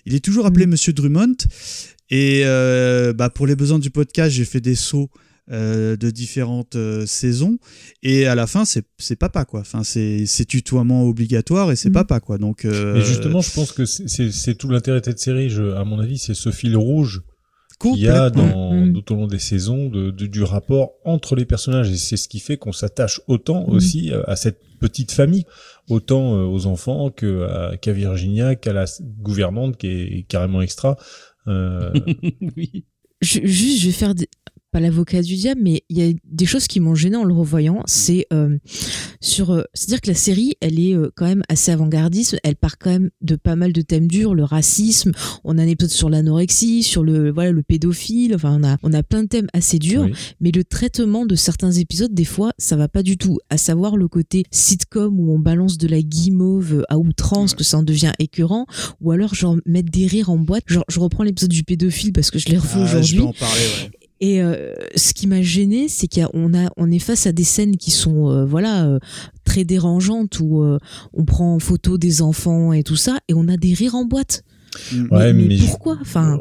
Il 0.07 0.15
est 0.15 0.25
toujours 0.25 0.47
appelé 0.47 0.67
Monsieur 0.67 0.93
Drummond. 0.93 1.37
Et 2.15 2.43
euh, 2.45 3.13
bah, 3.15 3.31
pour 3.31 3.47
les 3.47 3.57
besoins 3.57 3.79
du 3.79 3.91
podcast, 3.91 4.31
j'ai 4.31 4.45
fait 4.45 4.61
des 4.61 4.75
sauts 4.75 5.09
euh, 5.51 5.97
de 5.97 6.11
différentes 6.11 6.77
euh, 6.77 7.05
saisons. 7.07 7.59
Et 8.03 8.27
à 8.27 8.35
la 8.35 8.47
fin, 8.47 8.65
c'est 8.65 8.85
c'est 8.99 9.17
papa, 9.17 9.45
quoi. 9.45 9.61
Enfin, 9.61 9.83
c'est 9.83 10.25
c'est 10.27 10.45
tutoiement 10.45 11.03
obligatoire 11.05 11.73
et 11.73 11.77
c'est 11.77 11.89
Mm. 11.91 11.95
papa, 11.95 12.21
quoi. 12.21 12.37
Donc, 12.39 12.65
euh, 12.65 12.95
Mais 12.95 13.01
justement, 13.05 13.41
je 13.41 13.51
pense 13.51 13.73
que 13.73 13.85
c'est- 13.87 14.09
c'est 14.09 14.31
c'est 14.31 14.55
tout 14.55 14.69
l'intérêt 14.69 15.01
de 15.01 15.05
cette 15.07 15.19
série. 15.19 15.49
Je, 15.51 15.73
à 15.73 15.85
mon 15.85 15.99
avis, 15.99 16.19
c'est 16.19 16.35
ce 16.35 16.51
fil 16.51 16.77
rouge 16.77 17.23
qu'il 17.81 17.97
y 17.97 18.09
a 18.09 18.31
dans, 18.31 18.73
Mm. 18.73 18.93
tout 18.93 19.13
au 19.15 19.17
long 19.17 19.27
des 19.27 19.41
saisons 19.41 19.89
de, 19.89 20.11
de- 20.13 20.27
du 20.27 20.43
rapport 20.45 20.93
entre 21.05 21.35
les 21.35 21.45
personnages. 21.47 21.91
Et 21.91 21.97
c'est 21.97 22.17
ce 22.19 22.29
qui 22.29 22.39
fait 22.39 22.57
qu'on 22.59 22.73
s'attache 22.73 23.21
autant 23.27 23.67
Mm. 23.67 23.71
aussi 23.75 24.13
euh, 24.13 24.23
à 24.29 24.37
cette 24.37 24.61
petite 24.81 25.11
famille, 25.13 25.45
autant 25.89 26.45
aux 26.53 26.67
enfants 26.67 27.11
que 27.11 27.45
à- 27.47 27.77
qu'à 27.77 27.93
Virginia, 27.93 28.55
qu'à 28.55 28.73
la 28.73 28.85
gouvernante 29.21 29.77
qui 29.77 29.87
est 29.89 30.25
carrément 30.29 30.63
extra. 30.63 30.97
Euh, 31.49 31.93
oui. 32.57 32.85
Je- 33.21 33.45
juste, 33.47 33.81
je 33.81 33.87
vais 33.87 33.93
faire 33.93 34.15
des- 34.15 34.29
pas 34.73 34.81
l'avocat 34.81 35.23
du 35.23 35.37
diable, 35.37 35.61
mais 35.63 35.83
il 35.91 35.99
y 35.99 36.03
a 36.11 36.13
des 36.25 36.47
choses 36.47 36.67
qui 36.67 36.81
m'ont 36.81 36.95
gêné 36.95 37.17
en 37.17 37.25
le 37.25 37.35
revoyant. 37.35 37.83
C'est 37.87 38.27
euh, 38.33 38.57
sur, 39.21 39.51
euh, 39.51 39.63
c'est-à-dire 39.75 40.01
que 40.01 40.09
la 40.09 40.15
série, 40.17 40.55
elle 40.61 40.81
est 40.81 40.95
euh, 40.97 41.11
quand 41.15 41.27
même 41.27 41.43
assez 41.49 41.71
avant-gardiste. 41.71 42.37
Elle 42.43 42.57
part 42.57 42.79
quand 42.79 42.91
même 42.91 43.11
de 43.21 43.37
pas 43.37 43.55
mal 43.55 43.73
de 43.73 43.83
thèmes 43.83 44.07
durs, 44.09 44.35
le 44.35 44.45
racisme. 44.45 45.13
On 45.45 45.59
a 45.59 45.63
un 45.63 45.67
épisode 45.67 45.91
sur 45.91 46.09
l'anorexie, 46.11 46.83
sur 46.83 47.05
le 47.05 47.31
voilà 47.31 47.53
le 47.53 47.63
pédophile. 47.63 48.35
Enfin, 48.35 48.59
on 48.61 48.65
a 48.67 48.79
on 48.83 48.93
a 48.93 49.03
plein 49.03 49.23
de 49.25 49.29
thèmes 49.29 49.49
assez 49.53 49.79
durs. 49.79 50.05
oui. 50.05 50.13
Mais 50.41 50.51
le 50.51 50.65
traitement 50.65 51.27
de 51.27 51.35
certains 51.35 51.73
épisodes, 51.73 52.15
des 52.15 52.25
fois, 52.25 52.53
ça 52.59 52.77
va 52.77 52.89
pas 52.89 53.03
du 53.03 53.17
tout. 53.19 53.39
À 53.51 53.59
savoir 53.59 53.97
le 53.97 54.09
côté 54.09 54.45
sitcom 54.51 55.21
où 55.21 55.33
on 55.35 55.39
balance 55.39 55.77
de 55.77 55.87
la 55.87 56.01
guimauve 56.01 56.85
à 56.89 56.99
outrance, 56.99 57.55
que 57.55 57.63
ça 57.65 57.79
en 57.79 57.83
devient 57.83 58.13
écœurant, 58.19 58.67
ou 59.03 59.11
alors 59.11 59.35
genre 59.35 59.57
mettre 59.67 59.91
des 59.91 60.07
rires 60.07 60.31
en 60.31 60.39
boîte. 60.39 60.65
Genre, 60.67 60.85
je 60.89 60.99
reprends 60.99 61.25
l'épisode 61.25 61.51
du 61.51 61.63
pédophile 61.63 62.13
parce 62.13 62.31
que 62.31 62.39
je 62.39 62.49
l'ai 62.49 62.57
revu 62.59 62.71
Ah, 62.77 62.85
aujourd'hui. 62.85 63.21
ouais. 63.21 63.33
Et 64.25 64.41
euh, 64.41 64.73
ce 64.95 65.13
qui 65.15 65.27
m'a 65.27 65.43
gêné, 65.43 65.89
c'est 65.89 66.07
qu'on 66.07 66.55
a, 66.57 66.71
on 66.77 66.91
est 66.93 67.01
face 67.01 67.27
à 67.27 67.33
des 67.33 67.43
scènes 67.43 67.77
qui 67.77 67.91
sont, 67.91 68.31
euh, 68.31 68.45
voilà, 68.45 68.85
euh, 68.87 69.01
très 69.43 69.65
dérangeantes 69.65 70.39
où 70.39 70.63
euh, 70.63 70.79
on 71.13 71.25
prend 71.25 71.55
en 71.57 71.59
photo 71.59 71.99
des 71.99 72.23
enfants 72.23 72.73
et 72.73 72.85
tout 72.85 72.95
ça, 72.95 73.19
et 73.29 73.35
on 73.35 73.49
a 73.49 73.57
des 73.57 73.75
rires 73.75 73.97
en 73.97 74.05
boîte. 74.05 74.45
Mm. 74.93 75.07
Ouais, 75.11 75.33
mais 75.33 75.59
pourquoi? 75.67 75.99
Enfin, 76.01 76.39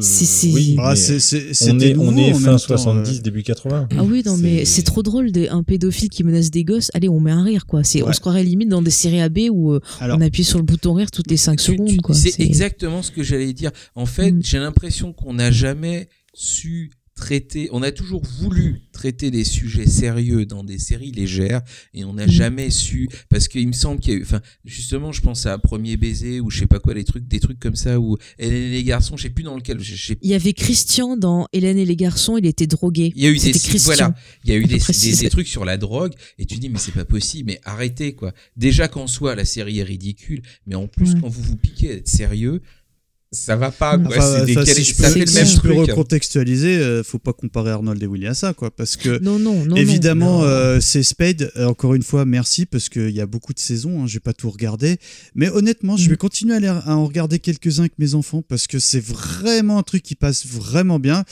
c'est- 0.00 0.52
oui, 0.52 0.76
on 0.78 1.78
est, 1.80 1.96
on 1.96 2.12
fin 2.12 2.12
même 2.14 2.42
temps, 2.52 2.58
70, 2.58 3.18
euh. 3.18 3.20
début 3.22 3.42
80. 3.42 3.88
ah 3.98 4.04
oui, 4.04 4.22
non, 4.24 4.36
mais 4.38 4.64
C'est- 4.64 4.82
trop 4.82 5.02
drôle, 5.02 5.32
des, 5.32 5.48
un 5.48 5.62
pédophile 5.64 6.08
qui 6.08 6.22
menace 6.24 6.50
des 6.52 6.62
gosses. 6.64 6.90
Allez, 6.94 7.08
on 7.08 7.20
met 7.20 7.32
un 7.32 7.42
rire, 7.42 7.66
quoi. 7.66 7.82
C'est, 7.84 8.02
on 8.04 8.12
se 8.12 8.20
croirait 8.20 8.44
limite 8.44 8.68
dans 8.68 8.80
des 8.80 8.90
séries 8.92 9.20
AB 9.20 9.38
où 9.50 9.72
euh, 9.72 9.80
Alors, 10.00 10.16
on 10.18 10.20
appuie 10.20 10.44
sur 10.44 10.58
le 10.58 10.64
bouton 10.64 10.94
rire 10.94 11.10
toutes 11.10 11.30
les 11.30 11.36
5 11.36 11.58
Tu- 11.58 11.72
secondes. 11.72 11.90
C'est 12.14 12.40
exactement 12.40 13.02
ce 13.02 13.10
que 13.10 13.22
j'allais 13.22 13.52
dire. 13.52 13.72
En 13.96 14.06
fait, 14.06 14.30
Mm. 14.30 14.40
j'ai 14.42 14.58
l'impression 14.60 15.12
qu'on 15.12 15.34
n'a 15.34 15.50
jamais 15.50 16.08
su 16.32 16.90
traiter, 17.18 17.68
on 17.72 17.82
a 17.82 17.90
toujours 17.92 18.22
voulu 18.24 18.80
traiter 18.92 19.30
des 19.30 19.44
sujets 19.44 19.86
sérieux 19.86 20.46
dans 20.46 20.64
des 20.64 20.78
séries 20.78 21.12
légères 21.12 21.60
et 21.94 22.04
on 22.04 22.14
n'a 22.14 22.26
Mm. 22.26 22.30
jamais 22.30 22.70
su 22.70 23.08
parce 23.28 23.48
qu'il 23.48 23.66
me 23.66 23.72
semble 23.72 24.00
qu'il 24.00 24.12
y 24.12 24.16
a 24.16 24.18
eu, 24.20 24.22
enfin, 24.22 24.40
justement, 24.64 25.12
je 25.12 25.20
pense 25.20 25.46
à 25.46 25.58
Premier 25.58 25.96
baiser 25.96 26.40
ou 26.40 26.50
je 26.50 26.60
sais 26.60 26.66
pas 26.66 26.78
quoi, 26.78 26.94
les 26.94 27.04
trucs, 27.04 27.26
des 27.26 27.40
trucs 27.40 27.58
comme 27.58 27.76
ça 27.76 27.98
où 28.00 28.16
Hélène 28.38 28.62
et 28.64 28.70
les 28.70 28.84
garçons, 28.84 29.16
je 29.16 29.24
sais 29.24 29.30
plus 29.30 29.42
dans 29.44 29.56
lequel, 29.56 29.78
Il 30.22 30.30
y 30.30 30.34
avait 30.34 30.52
Christian 30.52 31.16
dans 31.16 31.46
Hélène 31.52 31.78
et 31.78 31.84
les 31.84 31.96
garçons, 31.96 32.36
il 32.38 32.46
était 32.46 32.66
drogué. 32.66 33.12
Il 33.16 33.22
y 33.22 33.26
a 33.26 33.30
eu 33.30 33.38
des 33.38 33.52
Christian. 33.52 33.78
voilà, 33.84 34.14
il 34.44 34.50
y 34.50 34.52
a 34.54 34.56
eu 34.56 34.64
des, 34.64 34.78
des, 34.78 35.16
des 35.16 35.28
trucs 35.30 35.48
sur 35.48 35.64
la 35.64 35.76
drogue 35.76 36.12
et 36.38 36.46
tu 36.46 36.56
dis 36.58 36.68
mais 36.68 36.78
c'est 36.78 36.92
pas 36.92 37.04
possible, 37.04 37.50
mais 37.50 37.60
arrêtez 37.64 38.14
quoi. 38.14 38.32
Déjà 38.56 38.88
qu'en 38.88 39.06
soi 39.06 39.34
la 39.34 39.44
série 39.44 39.78
est 39.80 39.82
ridicule, 39.84 40.42
mais 40.66 40.74
en 40.74 40.86
plus 40.86 41.14
Ouais. 41.14 41.20
quand 41.20 41.28
vous 41.28 41.42
vous 41.42 41.56
piquez 41.56 41.90
à 41.90 41.94
être 41.94 42.08
sérieux, 42.08 42.60
ça 43.30 43.56
va 43.56 43.70
pas. 43.70 43.98
Quoi. 43.98 44.08
Enfin, 44.16 44.38
C'est 44.38 44.46
des 44.46 44.52
enfin, 44.56 44.64
quali- 44.64 44.84
si 44.84 44.90
je 44.90 44.94
ça 44.94 45.02
peux, 45.08 45.12
fait 45.14 45.20
le 45.20 45.26
si 45.26 45.34
même 45.34 45.46
je 45.46 45.60
peux 45.60 45.74
truc. 45.74 45.90
recontextualiser, 45.90 46.78
euh, 46.78 47.02
faut 47.02 47.18
pas 47.18 47.32
comparer 47.32 47.70
Arnold 47.70 48.02
et 48.02 48.06
Willy 48.06 48.26
à 48.26 48.34
ça, 48.34 48.54
quoi, 48.54 48.70
parce 48.70 48.96
que 48.96 49.18
Non, 49.22 49.38
non, 49.38 49.64
non. 49.66 49.76
Évidemment, 49.76 50.38
non. 50.40 50.44
euh, 50.44 50.80
c'est 50.80 51.02
Spade. 51.02 51.50
Euh, 51.56 51.66
encore 51.66 51.94
une 51.94 52.02
fois, 52.02 52.24
merci 52.24 52.64
parce 52.66 52.88
qu'il 52.88 53.10
y 53.10 53.20
a 53.20 53.26
beaucoup 53.26 53.52
de 53.52 53.58
saisons. 53.58 54.02
Hein, 54.02 54.06
je 54.06 54.14
vais 54.14 54.20
pas 54.20 54.32
tout 54.32 54.50
regarder, 54.50 54.96
mais 55.34 55.48
honnêtement, 55.50 55.96
je 55.96 56.06
Mm. 56.06 56.10
vais 56.10 56.16
continuer 56.16 56.66
à 56.66 56.96
en 56.96 57.04
regarder 57.06 57.38
quelques-uns 57.38 57.80
avec 57.82 57.98
mes 57.98 58.14
enfants 58.14 58.42
parce 58.46 58.66
que 58.66 58.78
c'est 58.78 59.04
vraiment 59.04 59.78
un 59.78 59.82
truc 59.82 60.02
qui 60.02 60.14
passe 60.14 60.46
vraiment 60.46 60.98
bien. 60.98 61.24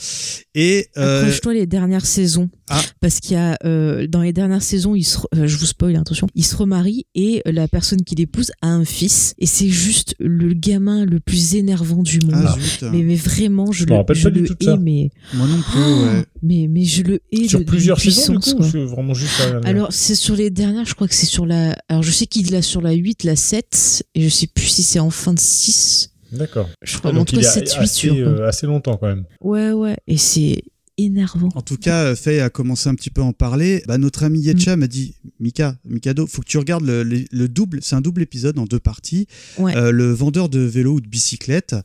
Et 0.55 0.87
euh, 0.97 1.21
Accroche-toi 1.23 1.53
les 1.55 1.65
dernières 1.65 2.05
saisons. 2.05 2.49
Ah. 2.69 2.81
Parce 2.99 3.19
qu'il 3.19 3.33
y 3.33 3.35
a, 3.39 3.57
euh, 3.65 4.07
dans 4.07 4.21
les 4.21 4.33
dernières 4.33 4.61
saisons, 4.61 4.93
il 4.95 5.03
se, 5.03 5.19
re- 5.19 5.25
euh, 5.35 5.47
je 5.47 5.57
vous 5.57 5.65
spoil, 5.65 5.95
hein, 5.95 6.01
attention, 6.01 6.27
il 6.35 6.43
se 6.45 6.55
remarie 6.55 7.05
et 7.15 7.41
la 7.45 7.67
personne 7.67 8.01
qui 8.03 8.15
l'épouse 8.15 8.51
a 8.61 8.67
un 8.67 8.83
fils. 8.85 9.33
Et 9.37 9.45
c'est 9.45 9.69
juste 9.69 10.15
le 10.19 10.53
gamin 10.53 11.05
le 11.05 11.19
plus 11.19 11.55
énervant 11.55 12.03
du 12.03 12.19
monde. 12.19 12.43
ah, 12.45 12.55
mais, 12.91 13.03
mais 13.03 13.15
vraiment, 13.15 13.71
je 13.71 13.79
Je 13.81 13.85
le, 13.85 13.95
rappelle 13.95 14.15
je 14.15 14.23
pas 14.23 14.29
du 14.31 14.41
le 14.41 14.45
hais, 14.59 14.65
ça. 14.65 14.77
mais, 14.77 15.09
moi 15.33 15.47
non 15.47 15.61
plus. 15.61 15.79
Oh, 15.81 16.03
ouais. 16.05 16.25
mais, 16.43 16.67
mais 16.69 16.83
je 16.83 17.03
le 17.03 17.19
hais 17.31 17.47
Sur 17.47 17.59
de- 17.59 17.63
plusieurs 17.65 17.99
saisons, 18.01 18.33
du 18.33 18.53
coup, 18.53 18.63
c'est 18.63 18.83
vraiment 18.83 19.13
juste 19.13 19.37
dernière 19.39 19.65
Alors, 19.69 19.87
c'est 19.91 20.15
sur 20.15 20.35
les 20.35 20.49
dernières, 20.49 20.85
je 20.85 20.93
crois 20.95 21.07
que 21.07 21.15
c'est 21.15 21.25
sur 21.25 21.45
la. 21.45 21.75
Alors, 21.89 22.03
je 22.03 22.11
sais 22.11 22.25
qu'il 22.27 22.51
l'a 22.51 22.61
sur 22.61 22.81
la 22.81 22.91
8, 22.93 23.23
la 23.23 23.35
7, 23.35 24.03
et 24.15 24.23
je 24.23 24.29
sais 24.29 24.47
plus 24.47 24.65
si 24.67 24.83
c'est 24.83 24.99
en 24.99 25.09
fin 25.09 25.33
de 25.33 25.39
6. 25.39 26.09
D'accord. 26.33 26.67
Je 26.83 26.97
crois, 26.97 27.11
Ah, 27.11 27.13
mais 27.13 27.19
en 27.19 27.21
donc 27.21 27.29
tout 27.29 27.35
il 27.37 27.41
cas, 27.43 27.47
est 27.49 27.65
7, 27.67 27.73
8 27.75 27.79
assez, 27.79 28.07
quoi. 28.09 28.17
euh, 28.17 28.47
assez 28.47 28.67
longtemps 28.67 28.97
quand 28.97 29.07
même. 29.07 29.23
Ouais, 29.41 29.71
ouais. 29.71 29.95
Et 30.07 30.17
c'est 30.17 30.61
énervant. 30.97 31.49
En 31.55 31.61
tout 31.61 31.77
cas, 31.77 32.15
Faye 32.15 32.39
a 32.39 32.49
commencé 32.49 32.89
un 32.89 32.95
petit 32.95 33.09
peu 33.09 33.21
à 33.21 33.25
en 33.25 33.33
parler. 33.33 33.83
Bah, 33.87 33.97
notre 33.97 34.23
ami 34.23 34.39
Yetcha 34.39 34.75
Mm. 34.75 34.79
m'a 34.79 34.87
dit 34.87 35.15
Mika, 35.39 35.77
Mikado, 35.85 36.25
faut 36.27 36.41
que 36.41 36.47
tu 36.47 36.57
regardes 36.57 36.85
le, 36.85 37.03
le- 37.03 37.25
le 37.31 37.47
double. 37.47 37.79
C'est 37.81 37.95
un 37.95 38.01
double 38.01 38.21
épisode 38.23 38.57
en 38.57 38.65
deux 38.65 38.79
parties. 38.79 39.27
Ouais. 39.59 39.75
Euh, 39.75 39.91
le 39.91 40.11
vendeur 40.11 40.49
de 40.49 40.59
vélo 40.59 40.93
ou 40.95 41.01
de 41.01 41.07
bicyclette. 41.07 41.75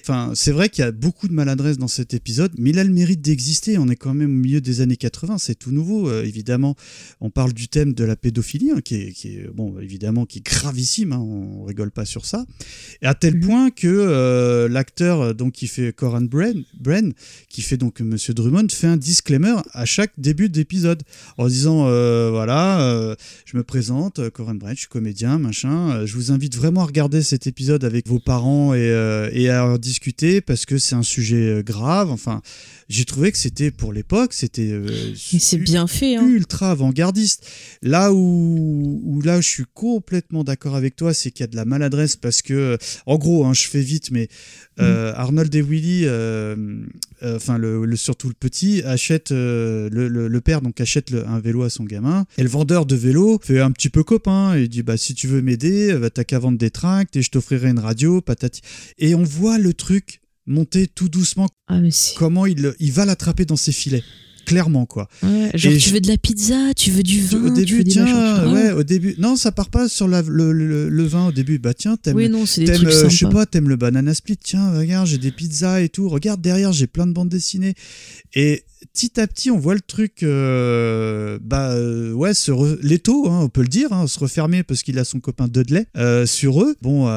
Enfin, 0.00 0.32
c'est 0.34 0.52
vrai 0.52 0.68
qu'il 0.68 0.82
y 0.84 0.86
a 0.86 0.92
beaucoup 0.92 1.28
de 1.28 1.32
maladresse 1.32 1.78
dans 1.78 1.88
cet 1.88 2.14
épisode, 2.14 2.52
mais 2.58 2.70
il 2.70 2.78
a 2.78 2.84
le 2.84 2.92
mérite 2.92 3.20
d'exister. 3.20 3.78
On 3.78 3.88
est 3.88 3.96
quand 3.96 4.14
même 4.14 4.30
au 4.30 4.40
milieu 4.40 4.60
des 4.60 4.80
années 4.80 4.96
80, 4.96 5.38
c'est 5.38 5.54
tout 5.54 5.70
nouveau. 5.70 6.08
Euh, 6.08 6.24
évidemment, 6.24 6.74
on 7.20 7.30
parle 7.30 7.52
du 7.52 7.68
thème 7.68 7.94
de 7.94 8.04
la 8.04 8.16
pédophilie, 8.16 8.72
hein, 8.72 8.80
qui, 8.84 8.94
est, 8.96 9.12
qui 9.12 9.28
est, 9.36 9.48
bon, 9.54 9.78
évidemment, 9.80 10.26
qui 10.26 10.38
est 10.38 10.46
gravissime. 10.46 11.12
hein, 11.12 11.18
on 11.18 11.64
rigole 11.64 11.90
pas 11.92 12.04
sur 12.04 12.24
ça. 12.26 12.44
Et 13.02 13.06
à 13.06 13.14
tel 13.14 13.34
Mhm. 13.36 13.40
point 13.46 13.70
que 13.70 13.86
euh, 13.86 14.68
l'acteur, 14.68 15.20
euh, 15.20 15.32
donc 15.34 15.52
qui 15.52 15.66
fait 15.68 15.92
Coran 15.92 16.22
Bren, 16.22 16.64
Bren, 16.80 17.12
qui 17.48 17.62
fait 17.62 17.76
donc 17.76 18.00
Monsieur 18.00 18.34
Drummond, 18.34 18.55
Fait 18.70 18.86
un 18.86 18.96
disclaimer 18.96 19.54
à 19.72 19.84
chaque 19.84 20.12
début 20.18 20.48
d'épisode 20.48 21.02
en 21.38 21.46
disant 21.46 21.86
euh, 21.86 22.30
voilà, 22.30 22.80
euh, 22.80 23.14
je 23.44 23.56
me 23.56 23.62
présente, 23.62 24.18
euh, 24.18 24.30
Corinne 24.30 24.58
Brett, 24.58 24.74
je 24.74 24.80
suis 24.80 24.88
comédien, 24.88 25.38
machin. 25.38 26.04
je 26.06 26.14
vous 26.14 26.32
invite 26.32 26.56
vraiment 26.56 26.82
à 26.82 26.86
regarder 26.86 27.22
cet 27.22 27.46
épisode 27.46 27.84
avec 27.84 28.06
vos 28.08 28.18
parents 28.18 28.74
et, 28.74 28.78
euh, 28.80 29.28
et 29.32 29.50
à 29.50 29.66
en 29.66 29.78
discuter 29.78 30.40
parce 30.40 30.64
que 30.66 30.78
c'est 30.78 30.94
un 30.94 31.02
sujet 31.02 31.62
grave. 31.64 32.10
Enfin, 32.10 32.40
j'ai 32.88 33.04
trouvé 33.04 33.30
que 33.32 33.38
c'était 33.38 33.70
pour 33.70 33.92
l'époque, 33.92 34.32
c'était 34.32 34.80
c'est 35.16 35.58
bien 35.58 35.86
fait. 35.86 36.16
Hein. 36.16 36.26
ultra 36.26 36.70
avant-gardiste. 36.70 37.46
Là 37.82 38.12
où, 38.12 39.00
où 39.04 39.20
là 39.22 39.40
je 39.40 39.48
suis 39.48 39.64
complètement 39.74 40.44
d'accord 40.44 40.76
avec 40.76 40.96
toi, 40.96 41.12
c'est 41.14 41.30
qu'il 41.30 41.42
y 41.42 41.44
a 41.44 41.48
de 41.48 41.56
la 41.56 41.64
maladresse 41.64 42.16
parce 42.16 42.42
que, 42.42 42.78
en 43.06 43.18
gros, 43.18 43.44
hein, 43.44 43.52
je 43.54 43.66
fais 43.68 43.82
vite, 43.82 44.10
mais 44.10 44.28
euh, 44.80 45.12
Arnold 45.14 45.54
et 45.54 45.62
Willy, 45.62 46.06
enfin 47.22 47.58
le, 47.58 47.84
le- 47.84 47.96
surtout 47.96 48.28
le 48.28 48.34
petit, 48.48 48.82
achète 48.82 49.32
euh, 49.32 49.88
le, 49.90 50.08
le- 50.08 50.28
le 50.28 50.40
père 50.40 50.60
donc 50.62 50.80
achète 50.80 51.10
le- 51.10 51.26
un 51.26 51.40
vélo 51.40 51.62
à 51.62 51.70
son 51.70 51.84
gamin. 51.84 52.24
Et 52.38 52.42
le 52.42 52.48
vendeur 52.48 52.86
de 52.86 52.94
vélo 52.96 53.38
fait 53.42 53.60
un 53.60 53.70
petit 53.72 53.88
peu 53.90 54.02
copain 54.04 54.56
et 54.56 54.62
il 54.62 54.68
dit 54.68 54.82
bah 54.82 54.96
si 54.96 55.14
tu 55.14 55.26
veux 55.26 55.42
m'aider, 55.42 55.92
euh, 55.92 55.98
bah, 55.98 56.10
t'as 56.10 56.24
qu'à 56.24 56.38
vendre 56.38 56.58
des 56.58 56.70
tracts 56.70 57.16
et 57.16 57.22
je 57.22 57.30
t'offrirai 57.30 57.68
une 57.70 57.78
radio, 57.78 58.20
patati. 58.20 58.60
Et 58.98 59.14
on 59.14 59.22
voit 59.24 59.58
le 59.58 59.72
truc 59.74 60.20
monter 60.46 60.86
tout 60.86 61.08
doucement. 61.08 61.48
Ah, 61.66 61.80
mais. 61.80 61.90
Comment 62.16 62.46
il, 62.46 62.72
il 62.78 62.92
va 62.92 63.04
l'attraper 63.04 63.44
dans 63.44 63.56
ses 63.56 63.72
filets. 63.72 64.04
Clairement, 64.46 64.86
quoi. 64.86 65.08
Ouais, 65.22 65.50
genre, 65.54 65.72
Et 65.72 65.76
tu 65.76 65.88
je- 65.90 65.94
veux 65.94 66.00
de 66.00 66.08
la 66.08 66.16
pizza, 66.16 66.72
tu 66.74 66.90
veux 66.90 67.02
du 67.02 67.20
vin, 67.20 67.42
au 67.44 67.48
tu 67.48 67.64
début, 67.64 67.84
tiens, 67.84 68.04
machins. 68.04 68.52
ouais, 68.54 68.72
au 68.72 68.82
début. 68.84 69.14
Non, 69.18 69.36
ça 69.36 69.52
part 69.52 69.68
pas 69.68 69.88
sur 69.88 70.08
la- 70.08 70.22
le, 70.22 70.52
le- 70.52 70.88
le 70.88 71.04
vin 71.04 71.26
au 71.28 71.32
début. 71.32 71.58
Bah 71.58 71.74
tiens, 71.74 71.96
t'aimes, 71.96 72.16
Oui, 72.16 72.28
non, 72.28 72.46
c'est 72.46 72.60
des 72.62 72.66
t'aimes, 72.68 72.76
trucs 72.82 72.92
euh, 72.94 73.08
je 73.08 73.16
sais 73.18 73.28
pas, 73.28 73.44
t'aimes 73.44 73.68
le 73.68 73.76
banana 73.76 74.14
split. 74.14 74.36
Tiens, 74.38 74.70
regarde, 74.78 75.06
j'ai 75.08 75.18
des 75.18 75.32
pizzas 75.32 75.80
et 75.82 75.88
tout. 75.88 76.08
Regarde 76.08 76.40
derrière, 76.40 76.72
j'ai 76.72 76.86
plein 76.86 77.06
de 77.06 77.12
bandes 77.12 77.28
dessinées. 77.28 77.74
Et 78.34 78.62
petit 78.94 79.18
à 79.20 79.26
petit, 79.26 79.50
on 79.50 79.58
voit 79.58 79.74
le 79.74 79.80
truc, 79.80 80.22
euh, 80.22 81.38
bah 81.42 81.72
euh, 81.72 82.12
ouais, 82.12 82.32
se 82.34 82.52
re- 82.52 82.78
l'étau, 82.82 83.28
hein, 83.28 83.40
on 83.42 83.48
peut 83.48 83.62
le 83.62 83.68
dire, 83.68 83.92
hein, 83.92 84.06
se 84.06 84.18
refermer 84.18 84.62
parce 84.62 84.82
qu'il 84.82 84.98
a 84.98 85.04
son 85.04 85.20
copain 85.20 85.48
Dudley 85.48 85.86
euh, 85.96 86.24
sur 86.26 86.62
eux. 86.62 86.76
Bon, 86.82 87.08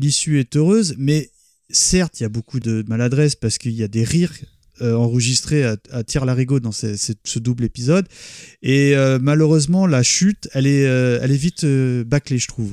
l'issue 0.00 0.40
est 0.40 0.56
heureuse, 0.56 0.94
mais 0.98 1.30
certes, 1.70 2.20
il 2.20 2.24
y 2.24 2.26
a 2.26 2.28
beaucoup 2.28 2.60
de 2.60 2.84
maladresse 2.88 3.34
parce 3.36 3.58
qu'il 3.58 3.72
y 3.72 3.82
a 3.82 3.88
des 3.88 4.04
rires 4.04 4.32
euh, 4.82 4.94
enregistrés 4.94 5.64
à, 5.64 5.76
à 5.90 6.02
tir 6.04 6.24
larigot 6.24 6.60
dans 6.60 6.72
ce, 6.72 7.38
double 7.38 7.64
épisode. 7.64 8.06
Et 8.62 8.96
euh, 8.96 9.18
malheureusement, 9.20 9.86
la 9.86 10.02
chute, 10.02 10.48
elle 10.52 10.66
est, 10.66 10.86
euh, 10.86 11.20
elle 11.22 11.32
est 11.32 11.36
vite 11.36 11.64
bâclée, 12.06 12.38
je 12.38 12.48
trouve. 12.48 12.72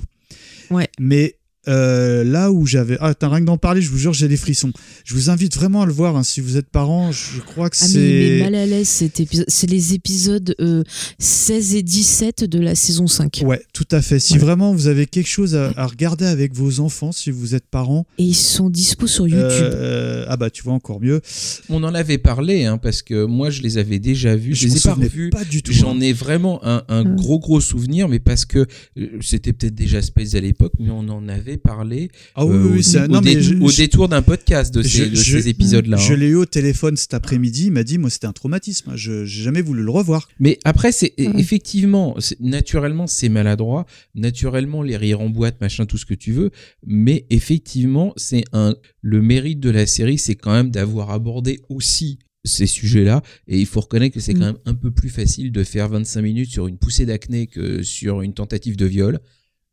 Ouais. 0.70 0.89
Mais 0.99 1.39
euh, 1.70 2.24
là 2.24 2.51
où 2.51 2.65
j'avais. 2.65 2.97
Ah, 2.99 3.13
t'as 3.13 3.30
rien 3.30 3.39
que 3.41 3.45
d'en 3.45 3.57
parler, 3.57 3.82
je 3.82 3.89
vous 3.89 3.97
jure, 3.97 4.13
j'ai 4.13 4.28
des 4.28 4.36
frissons. 4.38 4.72
Je 5.05 5.13
vous 5.13 5.30
invite 5.30 5.55
vraiment 5.55 5.82
à 5.84 5.86
le 5.86 5.93
voir. 5.93 6.17
hein, 6.17 6.24
si 6.24 6.41
vous 6.41 6.57
êtes 6.57 6.70
parents, 6.70 7.11
je 7.11 7.39
crois 7.41 7.70
que 7.70 7.78
Ah, 7.82 7.86
mais 7.93 7.99
il 7.99 7.99
met 7.99 8.38
c'est. 8.39 8.43
mal 8.43 8.55
à 8.55 8.65
l'aise 8.65 8.88
cet 8.88 9.20
épisode. 9.20 9.45
C'est 9.47 9.67
les 9.70 9.93
épisodes 9.93 10.55
euh, 10.59 10.84
16 11.20 11.76
et 11.76 11.84
17 11.84 12.43
de 12.45 12.59
la 12.59 12.76
saison 12.76 13.07
5. 13.07 13.41
Ouais, 13.45 13.61
tout 13.74 13.88
à 13.91 14.01
fait. 14.01 14.20
Si 14.20 14.34
Ouais. 14.34 14.39
vraiment 14.39 14.74
vous 14.74 14.88
avez 14.88 15.05
quelque 15.05 15.28
chose 15.30 15.55
à, 15.55 15.72
à 15.78 15.86
regarder 15.88 16.26
avec 16.26 16.53
vos 16.53 16.80
enfants, 16.80 17.11
si 17.11 17.32
vous 17.32 17.55
êtes 17.55 17.67
parents, 17.70 18.05
Et 18.17 18.24
ils 18.24 18.34
sont 18.36 18.70
dispo 18.70 19.07
sur 19.07 19.28
YouTube. 19.28 19.41
euh, 19.74 20.26
ah 20.28 20.38
bah 20.38 20.49
tu 20.49 20.63
vois 20.63 20.74
encore 20.74 20.99
mieux. 21.01 21.22
On 21.70 21.84
en 21.84 21.93
avait 21.93 22.17
parlé, 22.17 22.65
hein, 22.65 22.78
parce 22.78 23.01
que 23.01 23.26
moi, 23.26 23.49
je 23.49 23.61
les 23.61 23.78
avais 23.78 23.99
déjà 23.99 24.36
vus. 24.36 24.55
Je, 24.55 24.67
m'en 24.67 24.74
les 24.74 24.80
ai 24.80 24.84
pas 24.84 24.93
revus. 24.95 25.30
pas 25.30 25.43
du 25.45 25.61
tout. 25.61 25.72
J'en 25.74 25.95
hein. 25.97 26.01
ai 26.01 26.13
vraiment 26.13 26.59
un, 26.65 26.84
un 26.88 27.03
gros 27.03 27.39
gros 27.39 27.61
souvenir, 27.61 28.07
mais 28.07 28.20
parce 28.20 28.45
que 28.45 28.65
euh, 28.97 29.07
c'était 29.22 29.53
peut-être 29.53 29.76
déjà 29.76 30.01
Space 30.01 30.36
à 30.36 30.39
l'époque, 30.39 30.74
mais 30.80 30.89
on 30.89 31.07
en 31.09 31.28
avait 31.28 31.57
parlé 31.60 32.10
Ah 32.36 32.45
oui, 32.45 32.55
euh, 32.55 32.64
oui, 32.72 33.16
au, 33.16 33.22
dé- 33.22 33.41
je- 33.41 33.78
détour 33.78 34.10
d'un 34.10 34.22
podcast 34.22 34.74
de 34.74 34.82
ces, 34.82 35.47
épisodes-là. 35.47 35.97
Je 35.97 36.14
hein. 36.14 36.16
l'ai 36.18 36.28
eu 36.30 36.36
au 36.36 36.45
téléphone 36.45 36.95
cet 36.97 37.14
après-midi, 37.14 37.66
il 37.68 37.72
m'a 37.72 37.84
dit, 37.84 37.97
moi 37.97 38.10
c'était 38.10 38.28
un 38.28 38.34
traumatisme, 38.34 38.93
je 38.95 39.26
j'ai 39.26 39.43
jamais 39.43 39.62
voulu 39.62 39.84
le 39.84 39.91
revoir. 39.91 40.28
Mais 40.39 40.57
après, 40.66 40.91
c'est 40.91 41.14
Ouais. 41.20 41.32
effectivement, 41.38 42.16
naturellement, 42.39 43.05
c'est 43.07 43.30
maladroit. 43.30 43.86
Naturellement, 44.16 44.82
les 44.82 44.97
rires 44.97 45.22
en 45.22 45.30
boîte, 45.30 45.60
machin, 45.62 45.86
tout 45.86 45.97
ce 45.97 46.05
que 46.05 46.14
tu 46.14 46.32
veux. 46.32 46.51
Mais 46.86 47.26
effectivement, 47.30 48.14
c'est 48.18 48.43
un 48.53 48.76
le 49.01 49.22
mérite 49.22 49.60
de 49.60 49.70
la 49.70 49.86
série, 49.86 50.18
c'est 50.18 50.36
quand 50.36 50.51
même 50.53 50.72
d'avoir 50.72 51.12
abordé 51.12 51.60
aussi 51.70 52.20
ces 52.45 52.68
sujets-là. 52.68 53.22
Et 53.47 53.60
il 53.60 53.66
faut 53.66 53.82
reconnaître 53.82 54.14
que 54.16 54.22
c'est 54.22 54.34
Mm. 54.34 54.39
quand 54.39 54.45
même 54.45 54.57
un 54.66 54.74
peu 54.74 54.91
plus 54.91 55.10
facile 55.10 55.51
de 55.51 55.64
faire 55.64 55.89
25 55.89 56.22
minutes 56.22 56.49
sur 56.49 56.68
une 56.68 56.78
poussée 56.78 57.05
d'acné 57.05 57.47
que 57.47 57.84
sur 57.84 58.22
une 58.22 58.34
tentative 58.34 58.78
de 58.78 58.86
viol. 58.86 59.20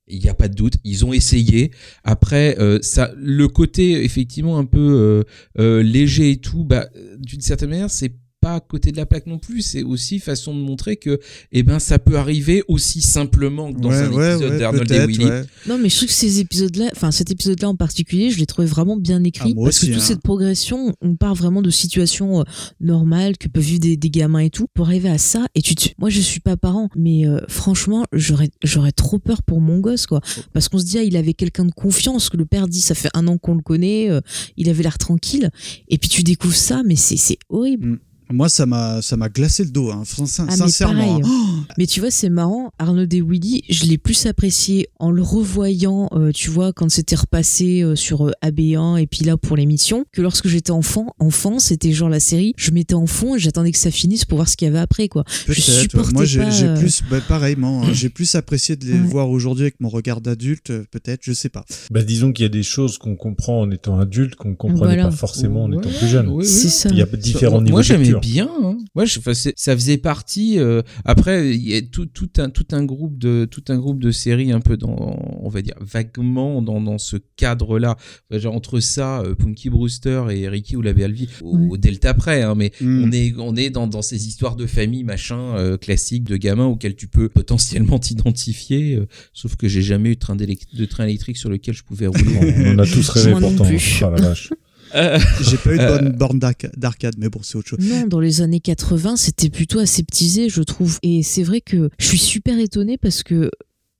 Il 0.08 0.20
n'y 0.20 0.28
a 0.28 0.34
pas 0.34 0.48
de 0.48 0.54
doute, 0.54 0.74
ils 0.84 1.04
ont 1.04 1.12
essayé. 1.12 1.72
Après, 2.04 2.56
euh, 2.60 2.78
ça, 2.80 3.10
le 3.16 3.48
côté 3.48 4.04
effectivement 4.04 4.58
un 4.58 4.64
peu 4.64 4.78
euh, 4.78 5.24
euh, 5.58 5.82
léger 5.82 6.30
et 6.30 6.36
tout, 6.36 6.64
bah, 6.64 6.88
euh, 6.96 7.16
d'une 7.18 7.40
certaine 7.40 7.70
manière, 7.70 7.90
c'est 7.90 8.12
pas 8.46 8.54
à 8.54 8.60
côté 8.60 8.92
de 8.92 8.96
la 8.96 9.06
plaque 9.06 9.26
non 9.26 9.38
plus. 9.38 9.60
C'est 9.62 9.82
aussi 9.82 10.18
façon 10.20 10.54
de 10.54 10.60
montrer 10.60 10.96
que, 10.96 11.18
eh 11.52 11.62
ben, 11.64 11.78
ça 11.80 11.98
peut 11.98 12.16
arriver 12.16 12.62
aussi 12.68 13.00
simplement 13.00 13.72
que 13.72 13.80
dans 13.80 13.88
Ouais, 13.88 13.96
un 13.96 14.12
ouais, 14.12 14.32
épisode 14.34 14.52
ouais, 14.52 14.58
d'Arnold 14.58 14.92
et 14.92 15.06
Willy. 15.06 15.24
ouais. 15.24 15.42
Non, 15.66 15.78
mais 15.78 15.88
je 15.88 15.96
trouve 15.96 16.08
que 16.08 16.14
ces 16.14 16.38
épisodes-là, 16.40 16.90
enfin 16.94 17.10
cet 17.10 17.30
épisode-là 17.32 17.68
en 17.68 17.74
particulier, 17.76 18.30
je 18.30 18.38
l'ai 18.38 18.46
trouvé 18.46 18.68
vraiment 18.68 18.96
bien 18.96 19.24
écrit 19.24 19.52
Ah, 19.56 19.60
parce 19.64 19.78
aussi, 19.78 19.86
que 19.88 19.92
toute 19.94 20.02
hein. 20.02 20.06
cette 20.06 20.20
progression, 20.22 20.94
on 21.00 21.16
part 21.16 21.34
vraiment 21.34 21.60
de 21.62 21.70
situations 21.70 22.40
euh, 22.40 22.44
normales 22.80 23.36
que 23.36 23.48
peuvent 23.48 23.64
vivre 23.64 23.80
des, 23.80 23.96
des 23.96 24.10
gamins 24.10 24.38
et 24.40 24.50
tout 24.50 24.66
pour 24.74 24.86
arriver 24.86 25.08
à 25.08 25.18
ça. 25.18 25.46
Et 25.54 25.62
tu, 25.62 25.74
te- 25.74 25.88
moi, 25.98 26.08
je 26.10 26.20
suis 26.20 26.40
pas 26.40 26.56
parent, 26.56 26.88
mais 26.96 27.26
euh, 27.26 27.40
franchement, 27.48 28.04
j'aurais, 28.12 28.50
j'aurais 28.62 28.92
trop 28.92 29.18
peur 29.18 29.42
pour 29.42 29.60
mon 29.60 29.80
gosse, 29.80 30.06
quoi, 30.06 30.20
parce 30.52 30.68
qu'on 30.68 30.78
se 30.78 30.84
dit, 30.84 30.98
ah, 30.98 31.02
il 31.02 31.16
avait 31.16 31.34
quelqu'un 31.34 31.64
de 31.64 31.72
confiance 31.72 32.28
que 32.30 32.36
le 32.36 32.44
père 32.46 32.68
dit, 32.68 32.80
ça 32.80 32.94
fait 32.94 33.10
un 33.14 33.26
an 33.26 33.38
qu'on 33.38 33.54
le 33.54 33.62
connaît, 33.62 34.08
euh, 34.10 34.20
il 34.56 34.68
avait 34.68 34.82
l'air 34.84 34.98
tranquille, 34.98 35.50
et 35.88 35.98
puis 35.98 36.08
tu 36.08 36.22
découvres 36.22 36.54
ça, 36.54 36.82
mais 36.84 36.96
c'est, 36.96 37.16
c'est 37.16 37.38
horrible. 37.48 37.98
Moi 38.32 38.48
ça 38.48 38.66
m'a 38.66 39.02
ça 39.02 39.16
m'a 39.16 39.28
glacé 39.28 39.62
le 39.64 39.70
dos, 39.70 39.90
hein, 39.90 40.02
sin- 40.04 40.44
Ah, 40.48 40.50
mais 40.50 40.56
sincèrement. 40.56 41.20
hein. 41.24 41.64
Mais 41.78 41.86
tu 41.86 42.00
vois, 42.00 42.10
c'est 42.10 42.28
marrant, 42.28 42.72
Arnaud 42.78 43.06
et 43.10 43.20
Willy, 43.22 43.62
je 43.68 43.84
l'ai 43.84 43.98
plus 43.98 44.26
apprécié 44.26 44.88
en 44.98 45.10
le 45.10 45.22
revoyant, 45.22 46.08
euh, 46.12 46.32
tu 46.32 46.50
vois, 46.50 46.72
quand 46.72 46.88
c'était 46.90 47.14
repassé 47.16 47.82
euh, 47.82 47.94
sur 47.96 48.26
euh, 48.26 48.32
AB1 48.42 48.96
et 49.00 49.06
puis 49.06 49.24
là 49.24 49.36
pour 49.36 49.56
l'émission, 49.56 50.04
que 50.12 50.22
lorsque 50.22 50.48
j'étais 50.48 50.70
enfant. 50.72 51.06
Enfant, 51.18 51.58
c'était 51.58 51.92
genre 51.92 52.08
la 52.08 52.20
série, 52.20 52.52
je 52.56 52.70
mettais 52.72 52.94
en 52.94 53.06
fond 53.06 53.36
et 53.36 53.38
j'attendais 53.38 53.72
que 53.72 53.78
ça 53.78 53.90
finisse 53.90 54.24
pour 54.24 54.36
voir 54.38 54.48
ce 54.48 54.56
qu'il 54.56 54.66
y 54.66 54.68
avait 54.68 54.78
après, 54.80 55.08
quoi. 55.08 55.24
Peut-être. 55.46 55.60
supportais 55.62 56.12
Moi 56.12 56.24
j'ai 56.24 56.40
pas, 56.40 56.50
j'ai 56.50 56.66
euh, 56.66 56.76
plus, 56.76 57.02
bah, 57.10 57.20
pareillement, 57.26 57.82
hein, 57.84 57.92
j'ai 57.92 58.08
plus 58.08 58.34
apprécié 58.34 58.76
de 58.76 58.84
les 58.86 58.92
Ouais. 58.94 58.98
voir 58.98 59.30
aujourd'hui 59.30 59.64
avec 59.64 59.80
mon 59.80 59.88
regard 59.88 60.20
d'adulte, 60.20 60.70
euh, 60.70 60.84
peut-être, 60.90 61.20
je 61.22 61.32
sais 61.32 61.48
pas. 61.48 61.64
Bah, 61.90 62.02
disons 62.02 62.32
qu'il 62.32 62.42
y 62.42 62.46
a 62.46 62.50
des 62.50 62.62
choses 62.62 62.98
qu'on 62.98 63.14
comprend 63.16 63.60
en 63.60 63.70
étant 63.70 63.98
adulte 64.00 64.34
qu'on 64.36 64.54
comprenait 64.54 64.94
Voilà. 64.94 65.04
pas 65.04 65.10
forcément 65.10 65.64
en 65.64 65.70
Ouais, 65.70 65.78
étant 65.78 65.90
plus 65.90 66.08
jeune. 66.08 66.28
oui, 66.28 66.34
oui. 66.38 66.46
C'est 66.46 66.68
ça. 66.68 66.88
Il 66.90 66.96
y 66.98 67.02
a 67.02 67.06
différents 67.06 67.60
niveaux 67.62 67.76
Moi, 67.76 67.82
bien. 68.20 68.48
Hein. 68.62 68.78
Moi, 68.94 69.04
je, 69.04 69.18
enfin, 69.18 69.34
c'est- 69.34 69.54
ça 69.56 69.74
faisait 69.74 69.96
partie. 69.98 70.58
euh, 70.58 70.82
après, 71.04 71.54
il 71.54 71.66
y 71.68 71.74
a 71.76 71.82
tout, 71.82 72.06
tout 72.06 72.30
un 72.38 72.50
tout 72.50 72.66
un 72.72 72.84
groupe 72.84 73.18
de 73.18 73.46
tout 73.50 73.64
un 73.68 73.76
groupe 73.78 74.00
de 74.02 74.10
séries 74.10 74.52
un 74.52 74.60
peu 74.60 74.76
dans, 74.76 75.18
on 75.40 75.48
va 75.48 75.62
dire 75.62 75.74
vaguement 75.80 76.62
dans, 76.62 76.80
dans 76.80 76.98
ce 76.98 77.16
cadre-là. 77.36 77.96
Genre, 78.30 78.54
entre 78.54 78.80
ça, 78.80 79.20
euh, 79.20 79.34
Punky 79.34 79.70
Brewster 79.70 80.24
et 80.30 80.48
Ricky 80.48 80.76
ou 80.76 80.82
la 80.82 80.92
Belle-Vie 80.92 81.28
au, 81.42 81.56
Ouais. 81.56 81.66
au 81.70 81.76
Delta 81.76 82.14
près. 82.14 82.42
Hein, 82.42 82.54
mais 82.56 82.72
Hmm. 82.80 83.04
on 83.04 83.12
est 83.12 83.34
on 83.38 83.56
est 83.56 83.70
dans, 83.70 83.86
dans 83.86 84.02
ces 84.02 84.26
histoires 84.28 84.56
de 84.56 84.66
famille 84.66 85.04
machin 85.04 85.38
euh, 85.56 85.76
classiques 85.76 86.24
de 86.24 86.36
gamins 86.36 86.66
auxquels 86.66 86.96
tu 86.96 87.08
peux 87.08 87.28
potentiellement 87.28 87.98
t'identifier. 87.98 88.96
euh, 88.96 89.06
sauf 89.32 89.56
que 89.56 89.68
j'ai 89.68 89.82
jamais 89.82 90.10
eu 90.10 90.14
de 90.14 90.20
train, 90.20 90.36
d'élec- 90.36 90.74
de 90.74 90.84
train 90.84 91.04
électrique 91.04 91.36
sur 91.36 91.48
lequel 91.50 91.74
je 91.74 91.82
pouvais 91.84 92.06
rouler. 92.06 92.54
On 92.66 92.74
en 92.74 92.78
a 92.78 92.86
tous 92.86 93.08
rêvé 93.10 93.32
pourtant. 93.38 93.64
plus. 93.64 94.00
Ah, 94.02 94.10
la 94.10 94.20
vache. 94.28 94.50
Euh, 94.96 95.18
J'ai 95.42 95.56
pas 95.58 95.74
eu 95.74 95.78
de 95.78 95.82
Euh. 95.82 95.98
bonne 95.98 96.12
borne 96.16 96.38
d'arca- 96.38 96.70
d'arcade, 96.76 97.14
mais 97.18 97.28
bon, 97.28 97.40
c'est 97.42 97.56
autre 97.56 97.68
chose. 97.68 97.78
Non, 97.80 98.06
dans 98.06 98.20
les 98.20 98.40
années 98.40 98.60
80, 98.60 99.16
c'était 99.16 99.50
plutôt 99.50 99.78
aseptisé, 99.78 100.48
je 100.48 100.62
trouve. 100.62 100.98
Et 101.02 101.22
c'est 101.22 101.42
vrai 101.42 101.60
que 101.60 101.90
je 101.98 102.06
suis 102.06 102.18
super 102.18 102.58
étonnée 102.58 102.96
parce 102.98 103.22
que 103.22 103.50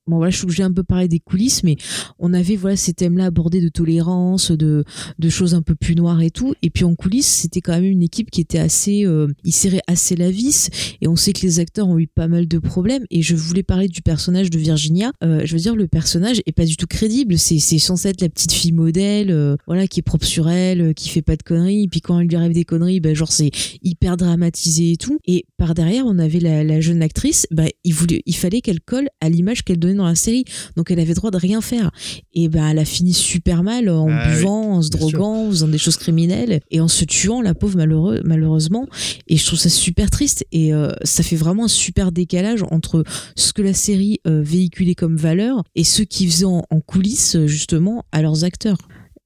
bon 0.06 0.16
voilà, 0.16 0.30
je 0.30 0.36
suis 0.36 0.44
obligée 0.44 0.62
un 0.62 0.72
peu 0.72 0.82
parler 0.82 1.08
des 1.08 1.20
coulisses, 1.20 1.62
mais 1.62 1.76
on 2.18 2.32
avait 2.32 2.56
voilà 2.56 2.76
ces 2.76 2.92
thèmes-là 2.92 3.26
abordés 3.26 3.60
de 3.60 3.68
tolérance, 3.68 4.50
de 4.50 4.84
de 5.18 5.28
choses 5.28 5.54
un 5.54 5.62
peu 5.62 5.74
plus 5.74 5.94
noires 5.94 6.20
et 6.22 6.30
tout. 6.30 6.54
Et 6.62 6.70
puis 6.70 6.84
en 6.84 6.94
coulisses, 6.94 7.26
c'était 7.26 7.60
quand 7.60 7.72
même 7.72 7.84
une 7.84 8.02
équipe 8.02 8.30
qui 8.30 8.40
était 8.40 8.58
assez, 8.58 9.04
euh, 9.04 9.28
ils 9.44 9.52
serraient 9.52 9.82
assez 9.86 10.16
la 10.16 10.30
vis. 10.30 10.70
Et 11.00 11.08
on 11.08 11.16
sait 11.16 11.32
que 11.32 11.42
les 11.42 11.60
acteurs 11.60 11.88
ont 11.88 11.98
eu 11.98 12.06
pas 12.06 12.28
mal 12.28 12.48
de 12.48 12.58
problèmes. 12.58 13.04
Et 13.10 13.22
je 13.22 13.34
voulais 13.34 13.62
parler 13.62 13.88
du 13.88 14.02
personnage 14.02 14.50
de 14.50 14.58
Virginia. 14.58 15.12
Euh, 15.22 15.42
je 15.44 15.52
veux 15.52 15.60
dire, 15.60 15.76
le 15.76 15.88
personnage 15.88 16.40
est 16.46 16.52
pas 16.52 16.64
du 16.64 16.76
tout 16.76 16.86
crédible. 16.86 17.38
C'est 17.38 17.58
censé 17.78 18.08
être 18.08 18.20
la 18.20 18.28
petite 18.28 18.52
fille 18.52 18.72
modèle, 18.72 19.30
euh, 19.30 19.56
voilà, 19.66 19.86
qui 19.86 20.00
est 20.00 20.02
propre 20.02 20.26
sur 20.26 20.48
elle, 20.48 20.80
euh, 20.80 20.92
qui 20.92 21.08
fait 21.08 21.22
pas 21.22 21.36
de 21.36 21.42
conneries. 21.42 21.84
Et 21.84 21.88
puis 21.88 22.00
quand 22.00 22.20
elle 22.20 22.28
lui 22.28 22.36
arrive 22.36 22.52
des 22.52 22.64
conneries, 22.64 23.00
ben 23.00 23.14
genre 23.14 23.32
c'est 23.32 23.50
hyper 23.82 24.16
dramatisé 24.16 24.92
et 24.92 24.96
tout. 24.96 25.18
Et 25.26 25.46
par 25.56 25.74
derrière, 25.74 26.04
on 26.06 26.18
avait 26.18 26.40
la, 26.40 26.64
la 26.64 26.80
jeune 26.80 27.02
actrice, 27.02 27.46
bah, 27.50 27.64
il, 27.84 27.94
voulait, 27.94 28.22
il 28.26 28.36
fallait 28.36 28.60
qu'elle 28.60 28.80
colle 28.80 29.08
à 29.20 29.28
l'image 29.28 29.62
qu'elle 29.62 29.78
donnait 29.78 29.95
dans 29.96 30.06
la 30.06 30.14
série. 30.14 30.44
Donc 30.76 30.90
elle 30.90 31.00
avait 31.00 31.14
droit 31.14 31.30
de 31.30 31.36
rien 31.36 31.60
faire. 31.60 31.90
Et 32.34 32.48
ben 32.48 32.68
elle 32.68 32.78
a 32.78 32.84
fini 32.84 33.12
super 33.12 33.62
mal 33.62 33.88
en 33.88 34.08
Ah 34.08 34.24
oui, 34.28 34.36
buvant, 34.36 34.76
en 34.76 34.82
se 34.82 34.90
droguant, 34.90 35.46
en 35.46 35.50
faisant 35.50 35.68
des 35.68 35.78
choses 35.78 35.96
criminelles 35.96 36.60
et 36.70 36.80
en 36.80 36.88
se 36.88 37.04
tuant, 37.04 37.40
la 37.40 37.54
pauvre 37.54 37.76
malheureux, 37.76 38.20
malheureusement. 38.24 38.86
Et 39.26 39.36
je 39.36 39.46
trouve 39.46 39.58
ça 39.58 39.68
super 39.68 40.10
triste. 40.10 40.46
Et 40.52 40.72
euh, 40.72 40.90
ça 41.02 41.22
fait 41.22 41.36
vraiment 41.36 41.64
un 41.64 41.68
super 41.68 42.12
décalage 42.12 42.62
entre 42.70 43.04
ce 43.34 43.52
que 43.52 43.62
la 43.62 43.74
série 43.74 44.20
euh, 44.26 44.42
véhiculait 44.42 44.94
comme 44.94 45.16
valeur 45.16 45.62
et 45.74 45.84
ce 45.84 46.02
qu'ils 46.02 46.30
faisaient 46.30 46.44
en, 46.44 46.64
en 46.70 46.80
coulisses, 46.80 47.36
justement, 47.46 48.04
à 48.12 48.22
leurs 48.22 48.44
acteurs. 48.44 48.78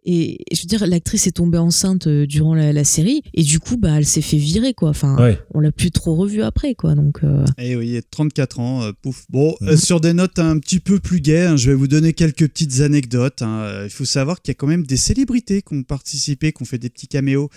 Et 0.04 0.38
je 0.52 0.62
veux 0.62 0.66
dire, 0.66 0.86
l'actrice 0.86 1.26
est 1.26 1.32
tombée 1.32 1.58
enceinte 1.58 2.06
euh, 2.06 2.26
durant 2.26 2.54
la, 2.54 2.72
la 2.72 2.84
série 2.84 3.22
et 3.34 3.42
du 3.42 3.58
coup, 3.60 3.76
bah, 3.76 3.96
elle 3.98 4.06
s'est 4.06 4.22
fait 4.22 4.38
virer 4.38 4.72
quoi. 4.74 4.88
Enfin, 4.90 5.16
Ouais. 5.22 5.38
on 5.54 5.60
l'a 5.60 5.72
plus 5.72 5.90
trop 5.90 6.14
revue 6.14 6.42
après 6.42 6.74
quoi. 6.74 6.94
Donc, 6.94 7.18
euh, 7.22 7.44
Eh 7.58 7.76
oui, 7.76 8.00
34 8.10 8.60
ans, 8.60 8.82
euh, 8.82 8.92
pouf. 9.02 9.26
Bon, 9.28 9.54
Mhm. 9.60 9.68
euh, 9.68 9.76
sur 9.76 10.00
des 10.00 10.12
notes 10.14 10.38
un 10.38 10.58
petit 10.58 10.80
peu 10.80 10.98
plus 11.00 11.20
gaies, 11.20 11.46
hein, 11.46 11.56
je 11.56 11.68
vais 11.70 11.76
vous 11.76 11.88
donner 11.88 12.12
quelques 12.14 12.48
petites 12.48 12.80
anecdotes. 12.80 13.42
hein. 13.42 13.60
Euh, 13.62 13.84
Il 13.84 13.90
faut 13.90 14.04
savoir 14.04 14.40
qu'il 14.40 14.50
y 14.52 14.54
a 14.54 14.54
quand 14.54 14.66
même 14.66 14.86
des 14.86 14.96
célébrités 14.96 15.62
qui 15.62 15.74
ont 15.74 15.82
participé, 15.82 16.52
qui 16.52 16.62
ont 16.62 16.66
fait 16.66 16.78
des 16.78 16.88
petits 16.90 17.08
caméos. 17.08 17.50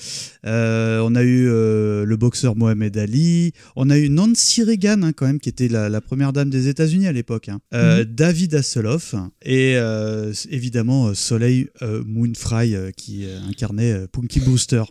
Euh, 0.45 0.99
on 1.05 1.15
a 1.15 1.23
eu 1.23 1.47
euh, 1.47 2.05
le 2.05 2.17
boxeur 2.17 2.55
Mohamed 2.55 2.97
Ali, 2.97 3.53
on 3.75 3.89
a 3.89 3.97
eu 3.97 4.09
Nancy 4.09 4.63
Reagan, 4.63 5.01
hein, 5.03 5.11
quand 5.13 5.25
même, 5.27 5.39
qui 5.39 5.49
était 5.49 5.67
la, 5.67 5.89
la 5.89 6.01
première 6.01 6.33
dame 6.33 6.49
des 6.49 6.67
États-Unis 6.67 7.07
à 7.07 7.11
l'époque. 7.11 7.49
hein. 7.49 7.59
Euh, 7.73 8.03
David 8.07 8.55
Hasselhoff 8.55 9.15
et 9.43 9.75
euh, 9.77 10.33
évidemment 10.49 11.13
Soleil 11.13 11.67
euh, 11.81 12.03
Moonfry 12.33 12.75
euh, 12.75 12.91
qui 12.91 13.25
euh, 13.25 13.39
incarnait 13.47 13.91
euh, 13.91 14.07
Punky 14.11 14.39
Brewster. 14.39 14.83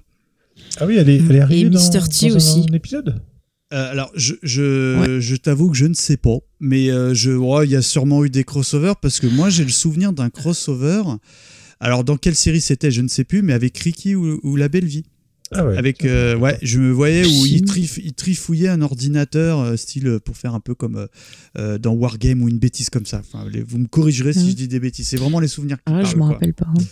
Ah 0.79 0.87
oui, 0.87 0.97
elle 0.97 1.09
est, 1.09 1.17
elle 1.17 1.37
est 1.37 1.41
arrivée 1.41 1.67
Et 1.67 1.71
dans. 1.71 2.09
T 2.09 2.33
aussi. 2.33 2.67
un 2.69 2.75
épisode? 2.75 3.21
Euh, 3.73 3.91
alors, 3.91 4.11
je, 4.15 4.35
je, 4.43 5.19
je 5.21 5.37
t'avoue 5.37 5.71
que 5.71 5.77
je 5.77 5.87
ne 5.87 5.95
sais 5.95 6.19
pas, 6.19 6.37
mais 6.61 6.91
euh, 6.91 7.15
je, 7.15 7.31
ouais, 7.31 7.67
il 7.67 7.71
y 7.71 7.77
a 7.77 7.83
sûrement 7.83 8.25
eu 8.25 8.31
des 8.31 8.45
crossovers 8.45 8.97
parce 9.01 9.19
que 9.19 9.27
moi 9.27 9.49
j'ai 9.49 9.65
le 9.65 9.71
souvenir 9.71 10.13
d'un 10.13 10.29
crossover. 10.29 11.03
Alors, 11.81 12.05
dans 12.05 12.17
quelle 12.17 12.37
série 12.37 12.61
c'était, 12.61 12.91
je 12.91 13.01
ne 13.01 13.09
sais 13.09 13.25
plus, 13.25 13.43
mais 13.43 13.55
avec 13.55 13.77
Ricky 13.79 14.15
ou, 14.15 14.39
ou 14.43 14.57
La 14.57 14.69
Belle 14.69 14.85
Vie. 14.85 15.05
Ah 15.55 15.67
ouais. 15.67 15.77
Avec, 15.77 16.05
euh, 16.05 16.37
ouais, 16.37 16.59
je 16.63 16.79
me 16.79 16.91
voyais 16.93 17.25
où 17.27 17.47
il, 17.47 17.63
trif- 17.65 18.01
il 18.03 18.13
trifouillait 18.15 18.69
un 18.69 18.81
ordinateur, 18.83 19.61
euh, 19.61 19.77
style 19.77 20.07
euh, 20.07 20.19
pour 20.21 20.37
faire 20.37 20.55
un 20.55 20.61
peu 20.61 20.75
comme 20.75 21.07
euh, 21.59 21.79
dans 21.79 21.93
Wargame 21.93 22.43
ou 22.43 22.49
une 22.49 22.59
bêtise 22.59 22.91
comme 22.91 23.07
ça. 23.07 23.21
Enfin, 23.21 23.47
les- 23.53 23.63
vous 23.63 23.79
me 23.79 23.87
corrigerez 23.87 24.33
si 24.33 24.51
je 24.51 24.55
dis 24.57 24.69
des 24.69 24.81
bêtises. 24.81 25.09
C'est 25.09 25.17
vraiment 25.17 25.41
les 25.41 25.49
souvenirs 25.49 25.77
qui 25.79 25.83
ah, 25.93 26.03
je 26.05 26.17
m'en 26.17 26.27
rappelle 26.27 26.55
pas. 26.55 26.67
hein. 26.69 26.83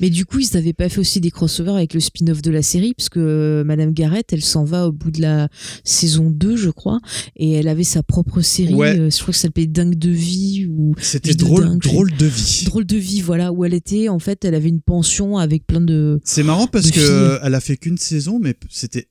Mais 0.00 0.10
du 0.10 0.24
coup, 0.24 0.38
ils 0.38 0.48
n'avaient 0.54 0.72
pas 0.72 0.88
fait 0.88 0.98
aussi 1.00 1.20
des 1.20 1.30
crossovers 1.30 1.74
avec 1.76 1.94
le 1.94 2.00
spin-off 2.00 2.42
de 2.42 2.50
la 2.50 2.62
série 2.62 2.94
parce 2.94 3.08
que 3.08 3.62
Madame 3.66 3.92
Garrett, 3.92 4.32
elle 4.32 4.42
s'en 4.42 4.64
va 4.64 4.86
au 4.88 4.92
bout 4.92 5.10
de 5.10 5.20
la 5.20 5.48
saison 5.84 6.30
2, 6.30 6.56
je 6.56 6.70
crois, 6.70 7.00
et 7.36 7.52
elle 7.52 7.68
avait 7.68 7.84
sa 7.84 8.02
propre 8.02 8.40
série. 8.40 8.74
Ouais. 8.74 8.98
euh, 8.98 9.10
je 9.10 9.16
crois 9.20 9.32
que 9.32 9.38
ça 9.38 9.42
s'appelait 9.42 9.66
Dingue 9.66 9.96
de 9.98 10.10
vie 10.10 10.66
ou 10.70 10.94
C'était 11.00 11.30
Vie 11.30 11.36
de 11.36 11.40
drôle, 11.44 11.64
dingue, 11.64 11.80
drôle 11.82 12.10
de 12.16 12.26
vie. 12.26 12.62
Drôle 12.66 12.86
de 12.86 12.96
vie, 12.96 13.20
voilà, 13.20 13.52
où 13.52 13.64
elle 13.64 13.74
était, 13.74 14.08
en 14.08 14.18
fait, 14.18 14.44
elle 14.44 14.54
avait 14.54 14.68
une 14.68 14.80
pension 14.80 15.38
avec 15.38 15.66
plein 15.66 15.80
de. 15.80 16.20
C'est 16.24 16.42
marrant 16.42 16.66
parce 16.66 16.86
de 16.86 16.90
que 16.92 17.00
filles. 17.00 17.08
euh, 17.10 17.38
elle 17.42 17.54
a 17.54 17.60
fait 17.60 17.76
qu'une 17.76 17.98
saison, 18.06 18.38
mais 18.40 18.54
c'était 18.70 19.08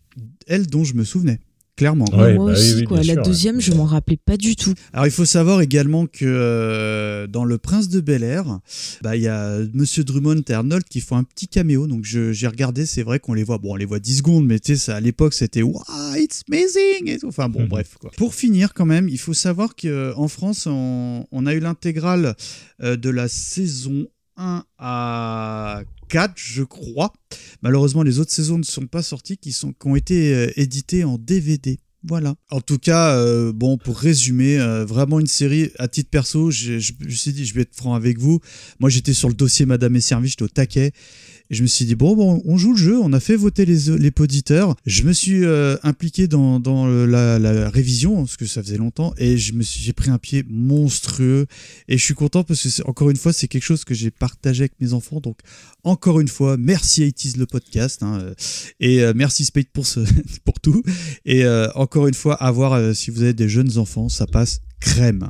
elle 0.47 0.65
dont 0.67 0.83
je 0.83 0.93
me 0.95 1.03
souvenais. 1.03 1.39
Clairement. 1.77 2.05
Ouais, 2.13 2.35
Moi 2.35 2.45
bah 2.45 2.51
aussi, 2.57 2.75
oui, 2.75 2.83
quoi. 2.85 3.03
La 3.03 3.15
sûr, 3.15 3.23
deuxième, 3.23 3.59
je 3.59 3.73
m'en 3.73 3.83
rappelais 3.83 4.15
pas 4.15 4.37
du 4.37 4.55
tout. 4.55 4.73
Alors 4.93 5.07
il 5.07 5.11
faut 5.11 5.25
savoir 5.25 5.59
également 5.59 6.07
que 6.07 6.23
euh, 6.23 7.27
dans 7.27 7.43
Le 7.43 7.57
Prince 7.57 7.89
de 7.89 7.99
Bel 7.99 8.23
Air, 8.23 8.59
bah, 9.01 9.17
il 9.17 9.23
y 9.23 9.27
a 9.27 9.57
Monsieur 9.73 10.05
Drummond 10.05 10.41
et 10.47 10.53
Arnold 10.53 10.85
qui 10.85 11.01
font 11.01 11.17
un 11.17 11.25
petit 11.25 11.49
caméo. 11.49 11.85
Donc 11.87 12.05
j'ai 12.05 12.47
regardé, 12.47 12.85
c'est 12.85 13.03
vrai 13.03 13.19
qu'on 13.19 13.33
les 13.33 13.43
voit. 13.43 13.57
Bon, 13.57 13.73
on 13.73 13.75
les 13.75 13.83
voit 13.83 13.99
10 13.99 14.19
secondes, 14.19 14.45
mais 14.45 14.57
tu 14.57 14.71
sais, 14.73 14.77
ça, 14.77 14.95
à 14.95 14.99
l'époque 15.01 15.33
c'était 15.33 15.63
Wow, 15.63 15.83
it's 16.15 16.43
amazing 16.49 17.09
et 17.09 17.17
tout. 17.19 17.27
Enfin 17.27 17.49
bon, 17.49 17.63
Mhm. 17.63 17.67
bref. 17.67 17.95
Quoi. 17.99 18.09
Pour 18.15 18.33
finir, 18.35 18.73
quand 18.73 18.85
même, 18.85 19.09
il 19.09 19.19
faut 19.19 19.33
savoir 19.33 19.75
qu'en 19.75 20.27
France, 20.29 20.67
on, 20.67 21.27
on 21.29 21.45
a 21.45 21.53
eu 21.53 21.59
l'intégrale 21.59 22.35
euh, 22.81 22.95
de 22.95 23.09
la 23.09 23.27
saison 23.27 24.07
1 24.37 24.63
à 24.77 25.81
4, 26.09 26.33
je 26.35 26.63
crois. 26.63 27.13
Malheureusement, 27.61 28.03
les 28.03 28.19
autres 28.19 28.31
saisons 28.31 28.57
ne 28.57 28.63
sont 28.63 28.87
pas 28.87 29.01
sorties, 29.01 29.37
qui, 29.37 29.51
sont, 29.51 29.73
qui 29.73 29.87
ont 29.87 29.95
été 29.95 30.33
euh, 30.33 30.51
éditées 30.55 31.03
en 31.03 31.17
DVD. 31.17 31.79
Voilà. 32.07 32.35
En 32.51 32.61
tout 32.61 32.77
cas, 32.77 33.15
euh, 33.15 33.51
bon, 33.51 33.77
pour 33.77 33.97
résumer, 33.97 34.59
euh, 34.59 34.85
vraiment 34.85 35.19
une 35.19 35.27
série 35.27 35.71
à 35.79 35.87
titre 35.87 36.09
perso, 36.11 36.51
je, 36.51 36.77
je, 36.77 36.93
je 36.99 37.05
me 37.05 37.11
suis 37.11 37.33
dit, 37.33 37.45
je 37.45 37.53
vais 37.55 37.61
être 37.61 37.75
franc 37.75 37.95
avec 37.95 38.19
vous. 38.19 38.39
Moi, 38.79 38.89
j'étais 38.89 39.13
sur 39.13 39.27
le 39.27 39.33
dossier 39.33 39.65
Madame 39.65 39.95
et 39.95 40.01
Service, 40.01 40.31
j'étais 40.31 40.43
au 40.43 40.47
taquet. 40.47 40.91
Et 41.49 41.55
je 41.55 41.61
me 41.61 41.67
suis 41.67 41.85
dit, 41.85 41.95
bon, 41.95 42.15
bon, 42.15 42.41
on 42.45 42.57
joue 42.57 42.71
le 42.71 42.77
jeu, 42.77 42.97
on 42.99 43.13
a 43.13 43.19
fait 43.19 43.35
voter 43.35 43.65
les, 43.65 43.97
les 43.97 44.11
poditeurs. 44.11 44.75
Je 44.85 45.03
me 45.03 45.13
suis 45.13 45.43
euh, 45.43 45.77
impliqué 45.83 46.27
dans, 46.27 46.59
dans 46.59 46.87
la, 46.87 47.69
révision, 47.69 48.17
parce 48.17 48.37
que 48.37 48.45
ça 48.45 48.63
faisait 48.63 48.77
longtemps, 48.77 49.13
et 49.17 49.37
j'ai 49.37 49.93
pris 49.93 50.09
un 50.09 50.17
pied 50.17 50.43
monstrueux. 50.49 51.45
Et 51.87 51.97
je 51.97 52.03
suis 52.03 52.13
content 52.13 52.43
parce 52.43 52.63
que, 52.63 52.83
encore 52.87 53.09
une 53.09 53.17
fois, 53.17 53.33
c'est 53.33 53.47
quelque 53.47 53.63
chose 53.63 53.83
que 53.83 53.93
j'ai 53.93 54.11
partagé 54.11 54.63
avec 54.63 54.73
mes 54.79 54.93
enfants. 54.93 55.19
Donc, 55.19 55.39
encore 55.83 56.19
une 56.19 56.27
fois, 56.27 56.57
merci 56.57 57.01
80 57.01 57.33
le 57.37 57.45
podcast. 57.45 58.03
hein, 58.03 58.19
euh, 58.21 58.33
et 58.79 59.01
euh, 59.01 59.13
merci 59.15 59.45
Spade 59.45 59.67
pour, 59.71 59.85
ce, 59.85 59.99
pour 60.45 60.59
tout. 60.59 60.81
Et 61.25 61.45
encore 61.75 62.07
une 62.07 62.13
fois, 62.13 62.35
à 62.35 62.51
voir 62.51 62.95
si 62.95 63.11
vous 63.11 63.21
avez 63.21 63.33
des 63.33 63.49
jeunes 63.49 63.77
enfants, 63.77 64.09
ça 64.09 64.25
passe 64.25 64.61
crème. 64.79 65.27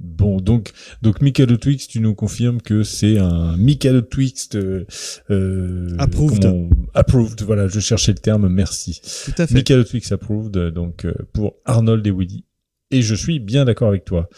Bon, 0.00 0.36
donc, 0.40 0.72
donc 1.02 1.20
Mikado 1.20 1.56
Twix, 1.56 1.88
tu 1.88 2.00
nous 2.00 2.14
confirmes 2.14 2.60
que 2.60 2.82
c'est 2.82 3.18
un 3.18 3.56
Mikado 3.56 4.00
Twix 4.00 4.50
euh, 4.54 4.84
euh, 5.30 5.94
Approved. 5.98 6.68
approved, 6.94 7.42
voilà, 7.42 7.66
je 7.66 7.80
cherchais 7.80 8.12
le 8.12 8.18
terme, 8.18 8.48
merci. 8.48 9.00
Tout 9.24 9.42
à 9.42 9.46
fait. 9.46 9.54
Mikado 9.54 9.82
Twix 9.82 10.12
approved, 10.12 10.56
donc 10.70 11.04
euh, 11.04 11.14
pour 11.32 11.56
Arnold 11.64 12.06
et 12.06 12.10
Woody. 12.10 12.44
Et 12.90 13.02
je 13.02 13.14
suis 13.14 13.40
bien 13.40 13.64
d'accord 13.64 13.88
avec 13.88 14.04
toi. 14.04 14.28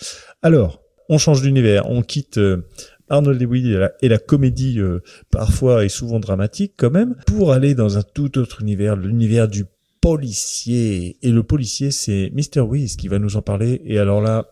Alors, 0.43 0.83
on 1.09 1.19
change 1.19 1.43
d'univers, 1.43 1.91
on 1.91 2.03
quitte 2.03 2.39
euh, 2.39 2.67
Arnold 3.11 3.41
et 3.43 3.47
Woody 3.47 3.73
et 3.73 3.77
la, 3.77 3.93
et 4.01 4.09
la 4.09 4.19
comédie 4.19 4.81
euh, 4.81 5.01
parfois 5.31 5.85
et 5.85 5.89
souvent 5.89 6.21
dramatique 6.21 6.75
quand 6.77 6.91
même, 6.91 7.17
pour 7.27 7.53
aller 7.53 7.75
dans 7.75 7.99
un 7.99 8.03
tout 8.03 8.39
autre 8.39 8.63
univers, 8.63 8.97
l'univers 8.97 9.47
du 9.47 9.67
policier. 10.01 11.19
Et 11.23 11.31
le 11.31 11.43
policier, 11.43 11.91
c'est 11.91 12.33
Mr. 12.35 12.61
Wiz 12.61 12.97
qui 12.97 13.09
va 13.09 13.19
nous 13.19 13.37
en 13.37 13.43
parler. 13.43 13.83
Et 13.85 13.99
alors 13.99 14.21
là, 14.23 14.47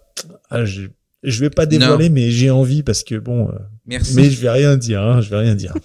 ah, 0.50 0.64
je, 0.64 0.88
je 1.22 1.40
vais 1.40 1.50
pas 1.50 1.66
dévoiler, 1.66 2.08
mais 2.10 2.30
j'ai 2.30 2.50
envie 2.50 2.82
parce 2.82 3.02
que 3.02 3.16
bon, 3.16 3.48
euh, 3.48 3.52
Merci. 3.86 4.14
mais 4.16 4.30
je 4.30 4.40
vais 4.40 4.50
rien 4.50 4.76
dire, 4.76 5.00
hein, 5.02 5.20
je 5.20 5.30
vais 5.30 5.38
rien 5.38 5.54
dire. 5.54 5.74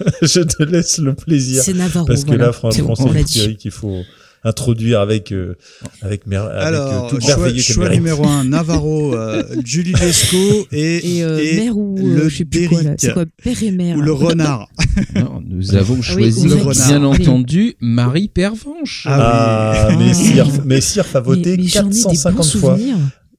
je 0.22 0.40
te 0.40 0.62
laisse 0.62 0.98
le 0.98 1.14
plaisir. 1.14 1.62
C'est 1.62 1.74
Navarro. 1.74 2.06
Parce 2.06 2.22
que 2.24 2.28
voilà. 2.28 2.46
là, 2.46 2.52
franchement, 2.52 2.94
c'est 2.94 3.12
dit. 3.12 3.24
Thierry 3.24 3.56
qu'il 3.56 3.70
faut 3.70 4.00
introduire 4.42 5.00
avec 5.00 5.32
euh, 5.32 5.54
avec, 6.00 6.26
mer- 6.26 6.44
avec 6.46 6.56
euh, 6.62 6.66
Alors, 6.66 7.08
tout 7.10 7.16
le 7.16 7.20
choix, 7.20 7.54
choix 7.58 7.88
numéro 7.90 8.26
1, 8.26 8.44
Navarro, 8.48 9.14
euh, 9.14 9.42
Julie 9.62 9.92
Lescaut 9.92 10.66
et, 10.72 11.18
Et, 11.18 11.22
euh, 11.22 11.38
et 11.38 11.56
mère 11.56 11.76
ou 11.76 11.96
le 11.98 12.22
euh, 12.22 12.28
je 12.30 12.36
sais 12.38 12.44
plus 12.46 12.66
quoi 12.66 12.82
là. 12.82 12.94
Quoi 13.12 13.26
Père 13.42 13.62
et 13.62 13.70
mère. 13.70 13.98
ou 13.98 14.00
le 14.00 14.12
renard. 14.12 14.70
Non, 15.14 15.42
nous 15.46 15.74
avons 15.74 15.96
oui, 15.96 16.02
choisi, 16.02 16.48
le 16.48 16.54
renard. 16.54 16.88
bien 16.88 17.04
entendu, 17.04 17.74
Marie 17.80 18.28
Pervenche. 18.28 19.04
Ah, 19.06 19.88
Ah. 19.90 19.96
mais 19.98 20.14
Sir, 20.14 20.48
mais 20.64 20.80
Sir 20.80 21.04
a 21.12 21.20
voté 21.20 21.58
mais, 21.58 21.62
mais 21.64 21.68
j'en 21.68 21.90
ai 21.90 21.92
des 21.92 22.00
bons 22.02 22.08
450 22.08 22.46
fois. 22.56 22.78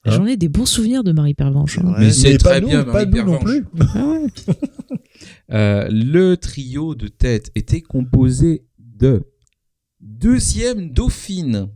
Hein 0.05 0.11
J'en 0.11 0.25
ai 0.25 0.35
des 0.35 0.49
bons 0.49 0.65
souvenirs 0.65 1.03
de 1.03 1.11
Marie 1.11 1.33
Pervenche. 1.35 1.77
hein. 1.77 1.93
Mais 1.99 2.11
c'est 2.11 2.37
très 2.37 2.59
nous, 2.61 2.67
bien, 2.67 2.83
pas 2.83 3.05
Marie 3.05 3.09
nous 3.09 3.23
non 3.23 3.39
plus. 3.39 3.65
Ah 3.95 4.05
ouais. 4.07 4.27
Euh, 5.51 5.87
le 5.91 6.35
trio 6.37 6.95
de 6.95 7.07
tête 7.07 7.51
était 7.55 7.81
composé 7.81 8.65
de 8.79 9.21
deuxième 9.99 10.89
Dauphine, 10.89 11.69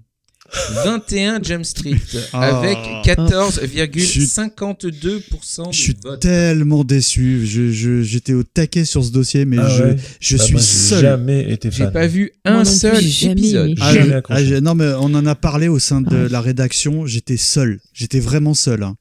21 0.85 1.41
Jump 1.41 1.65
Street, 1.65 1.95
Ah. 2.33 2.59
avec 2.59 2.77
14,52% 3.03 5.71
Je 5.71 5.79
suis 5.79 5.95
tellement 6.21 6.83
déçu. 6.83 7.45
Je- 7.45 7.71
je- 7.71 8.03
J'étais 8.03 8.33
au 8.33 8.43
taquet 8.43 8.85
sur 8.85 9.03
ce 9.03 9.11
dossier, 9.11 9.45
mais 9.45 9.57
Ah 9.59 9.67
je, 9.69 9.83
ouais. 9.83 9.95
je 10.19 10.37
Ah, 10.37 10.43
suis 10.43 10.53
moi, 10.53 10.61
j'ai 10.61 10.67
seul. 10.67 11.01
jamais 11.01 11.51
été 11.51 11.69
J'ai 11.71 11.83
fan. 11.85 11.91
pas 11.91 12.07
vu 12.07 12.31
un 12.45 12.57
non 12.59 12.63
plus, 12.63 12.79
seul 12.79 13.01
j'ai 13.01 13.09
jamais 13.09 13.31
épisode. 13.33 13.75
Ah, 13.81 13.93
Jamais 13.93 14.07
je- 14.09 14.13
accroché. 14.13 14.55
ah, 14.55 14.61
non, 14.61 14.75
mais 14.75 14.91
on 14.99 15.13
en 15.13 15.25
a 15.25 15.35
parlé 15.35 15.67
au 15.67 15.79
sein 15.79 16.01
de 16.01 16.15
Ouais. 16.23 16.29
la 16.29 16.41
rédaction. 16.41 17.05
J'étais 17.05 17.37
seul. 17.37 17.79
J'étais 17.93 18.19
vraiment 18.19 18.53
seul. 18.53 18.83
hein. 18.83 18.95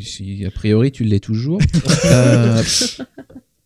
Si, 0.00 0.44
a 0.44 0.50
priori, 0.50 0.92
tu 0.92 1.04
l'es 1.04 1.20
toujours. 1.20 1.60
Euh, 2.04 2.62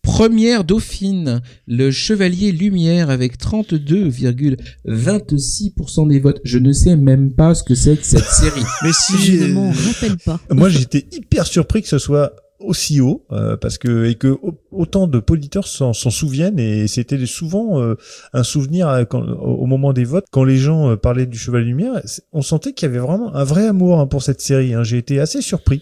première 0.03 0.63
Dauphine, 0.63 1.41
le 1.65 1.89
Chevalier 1.89 2.51
Lumière 2.51 3.09
avec 3.09 3.39
32,26% 3.39 6.07
des 6.09 6.19
votes. 6.19 6.39
Je 6.43 6.59
ne 6.59 6.71
sais 6.71 6.95
même 6.95 7.33
pas 7.33 7.55
ce 7.55 7.63
que 7.63 7.73
c'est 7.73 7.97
que 7.97 8.05
cette 8.05 8.23
série. 8.25 8.61
Mais 8.83 8.91
si 8.93 9.17
Je 9.17 9.45
ne 9.45 9.53
m'en 9.53 9.71
rappelle 9.71 10.17
pas. 10.23 10.39
Moi, 10.51 10.69
j'étais 10.69 11.07
hyper 11.11 11.47
surpris 11.47 11.81
que 11.81 11.87
ce 11.87 11.97
soit 11.97 12.35
aussi 12.59 13.01
haut 13.01 13.25
euh, 13.31 13.57
parce 13.57 13.77
que 13.77 14.05
et 14.05 14.15
que 14.15 14.27
au- 14.29 14.57
autant 14.71 15.07
de 15.07 15.21
auditeurs 15.29 15.67
s'en 15.67 15.91
s'en 15.91 16.09
souviennent 16.11 16.59
et 16.59 16.87
c'était 16.87 17.25
souvent 17.25 17.81
euh, 17.81 17.95
un 18.31 18.43
souvenir 18.43 18.87
euh, 18.87 19.03
quand, 19.03 19.21
au 19.21 19.65
moment 19.65 19.91
des 19.91 20.05
votes 20.05 20.27
quand 20.31 20.45
les 20.45 20.55
gens 20.55 20.91
euh, 20.91 20.95
parlaient 20.95 21.25
du 21.25 21.37
Cheval 21.37 21.63
Lumière 21.63 22.01
on 22.31 22.41
sentait 22.41 22.71
qu'il 22.71 22.87
y 22.87 22.91
avait 22.91 22.99
vraiment 22.99 23.35
un 23.35 23.43
vrai 23.43 23.67
amour 23.67 23.99
hein, 23.99 24.07
pour 24.07 24.23
cette 24.23 24.39
série 24.39 24.73
hein. 24.73 24.83
j'ai 24.83 24.97
été 24.97 25.19
assez 25.19 25.41
surpris 25.41 25.81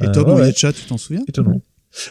Et 0.00 0.06
Euh, 0.06 0.12
toi, 0.12 0.34
ouais, 0.36 0.54
tu 0.54 0.66
t'en 0.88 0.96
souviens? 0.96 1.22
Étonnant 1.28 1.60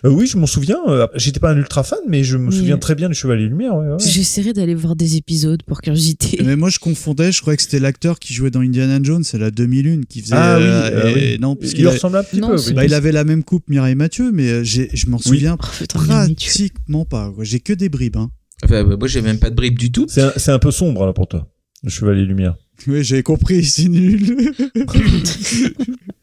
Euh, 0.06 0.10
oui 0.10 0.26
je 0.28 0.38
m'en 0.38 0.48
souviens 0.48 0.80
euh, 0.88 1.08
j'étais 1.16 1.40
pas 1.40 1.52
un 1.52 1.58
ultra 1.58 1.84
fan 1.84 2.00
mais 2.08 2.24
je 2.24 2.38
me 2.38 2.50
Oui. 2.50 2.58
souviens 2.58 2.78
très 2.78 2.96
bien 2.96 3.08
du 3.08 3.14
Chevalier 3.16 3.48
Lumière 3.48 3.76
ouais, 3.76 3.88
ouais. 3.88 3.98
J'essaierai 4.00 4.52
d'aller 4.54 4.74
voir 4.76 4.96
des 4.96 5.16
épisodes 5.18 5.62
pour 5.64 5.82
curiosité. 5.82 6.40
Mais 6.44 6.56
moi, 6.56 6.70
je 6.70 6.80
confondais. 6.80 7.32
Je 7.32 7.42
croyais 7.42 7.56
que 7.58 7.64
c'était 7.64 7.80
l'acteur 7.80 8.20
qui 8.20 8.34
jouait 8.34 8.50
dans 8.52 8.62
Indiana 8.62 9.00
Jones. 9.02 9.24
C'est 9.24 9.38
la 9.38 9.52
2001 9.52 10.02
qui 10.10 10.22
faisait. 10.22 10.36
ah 10.36 10.58
oui, 10.58 10.64
euh, 10.66 10.90
euh, 10.92 11.10
et- 11.10 11.14
oui. 11.34 11.38
Non, 11.40 11.56
parce 11.56 11.74
il 11.74 11.86
a- 11.88 11.92
ressemble 11.92 12.18
un 12.18 12.24
petit 12.24 12.40
Non, 12.40 12.50
peu 12.50 12.60
oui. 12.60 12.74
bah, 12.74 12.86
il 12.86 12.94
avait 12.94 13.12
la 13.12 13.24
même 13.24 13.44
coupe 13.44 13.70
Mireille 13.70 13.96
Mathieu, 13.96 14.32
mais 14.32 14.64
je 14.66 15.10
m'en 15.10 15.18
souviens 15.18 15.58
Oh, 15.62 15.66
putain, 15.78 16.00
pratiquement 16.00 17.06
pas. 17.06 17.32
J'ai 17.42 17.60
que 17.60 17.74
des 17.74 17.90
bribes. 17.90 18.18
Hein. 18.18 18.32
Enfin, 18.64 18.84
bah, 18.84 18.96
moi, 18.98 19.08
j'ai 19.08 19.22
même 19.22 19.40
pas 19.40 19.50
de 19.50 19.56
bribe 19.56 19.78
du 19.78 19.92
tout. 19.92 20.06
c'est 20.10 20.22
un, 20.22 20.34
c'est 20.38 20.52
un 20.52 20.60
peu 20.60 20.72
sombre 20.72 21.06
là 21.06 21.14
pour 21.14 21.28
toi 21.28 21.48
le 21.84 21.90
Chevalier 21.90 22.26
Lumière 22.26 22.56
Oui, 22.88 23.03
j'ai 23.03 23.23
compris. 23.23 23.63
C'est 23.65 23.88
nul. 23.88 24.51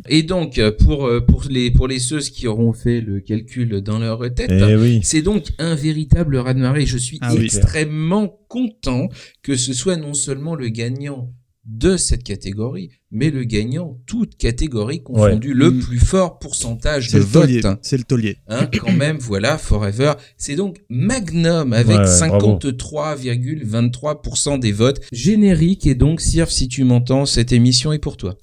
Et 0.09 0.23
donc, 0.25 0.59
euh, 0.59 0.73
pour, 0.73 1.07
euh, 1.07 1.21
pour, 1.21 1.45
les, 1.49 1.71
pour 1.71 1.87
les 1.89 1.99
ceux 1.99 2.19
qui 2.21 2.47
auront 2.49 2.73
fait 2.73 3.01
le 3.01 3.21
calcul 3.21 3.81
dans 3.83 3.99
leur 3.99 4.21
tête, 4.35 4.51
Eh 4.53 4.75
oui. 4.77 5.01
c'est 5.05 5.23
donc 5.23 5.47
un 5.59 5.75
véritable 5.77 6.37
raz-de-marée. 6.37 6.87
Je 6.87 6.99
suis 6.99 7.19
Ah 7.21 7.33
oui. 7.35 7.45
extrêmement 7.45 8.37
content 8.49 9.09
que 9.43 9.55
ce 9.57 9.73
soit 9.73 9.97
non 9.97 10.13
seulement 10.15 10.55
le 10.57 10.69
gagnant 10.69 11.33
de 11.65 11.97
cette 11.97 12.25
catégorie, 12.25 12.91
mais 13.13 13.31
le 13.31 13.45
gagnant 13.45 13.99
toute 14.07 14.37
catégorie 14.37 15.01
confondue, 15.03 15.55
le 15.55 15.71
Mm. 15.71 15.79
plus 15.81 15.99
fort 16.01 16.39
pourcentage 16.41 17.11
C'est 17.11 17.19
de 17.19 17.23
le 17.23 17.29
taulier. 17.29 17.61
votes. 17.61 17.79
C'est 17.83 17.97
le 17.97 18.03
taulier. 18.05 18.39
Hein, 18.49 18.69
quand 18.81 18.93
même, 18.93 19.19
voilà, 19.19 19.59
Forever. 19.59 20.15
C'est 20.37 20.57
donc 20.57 20.83
Magnum 20.89 21.73
avec 21.73 21.99
Ouais, 21.99 22.05
ouais, 22.05 22.29
bravo. 22.29 22.59
53,23% 23.61 24.59
des 24.59 24.73
votes. 24.73 25.01
Générique 25.13 25.87
et 25.87 25.95
donc, 25.95 26.21
Sirf, 26.21 26.51
si 26.51 26.69
tu 26.69 26.85
m'entends, 26.85 27.27
cette 27.27 27.53
émission 27.53 27.93
est 27.93 27.99
pour 27.99 28.17
toi. 28.17 28.37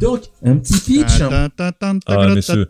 Donc, 0.00 0.22
un 0.44 0.56
petit 0.56 0.74
pitch. 0.80 1.20
Ah, 1.20 1.48
mais 2.34 2.42
ce- 2.42 2.66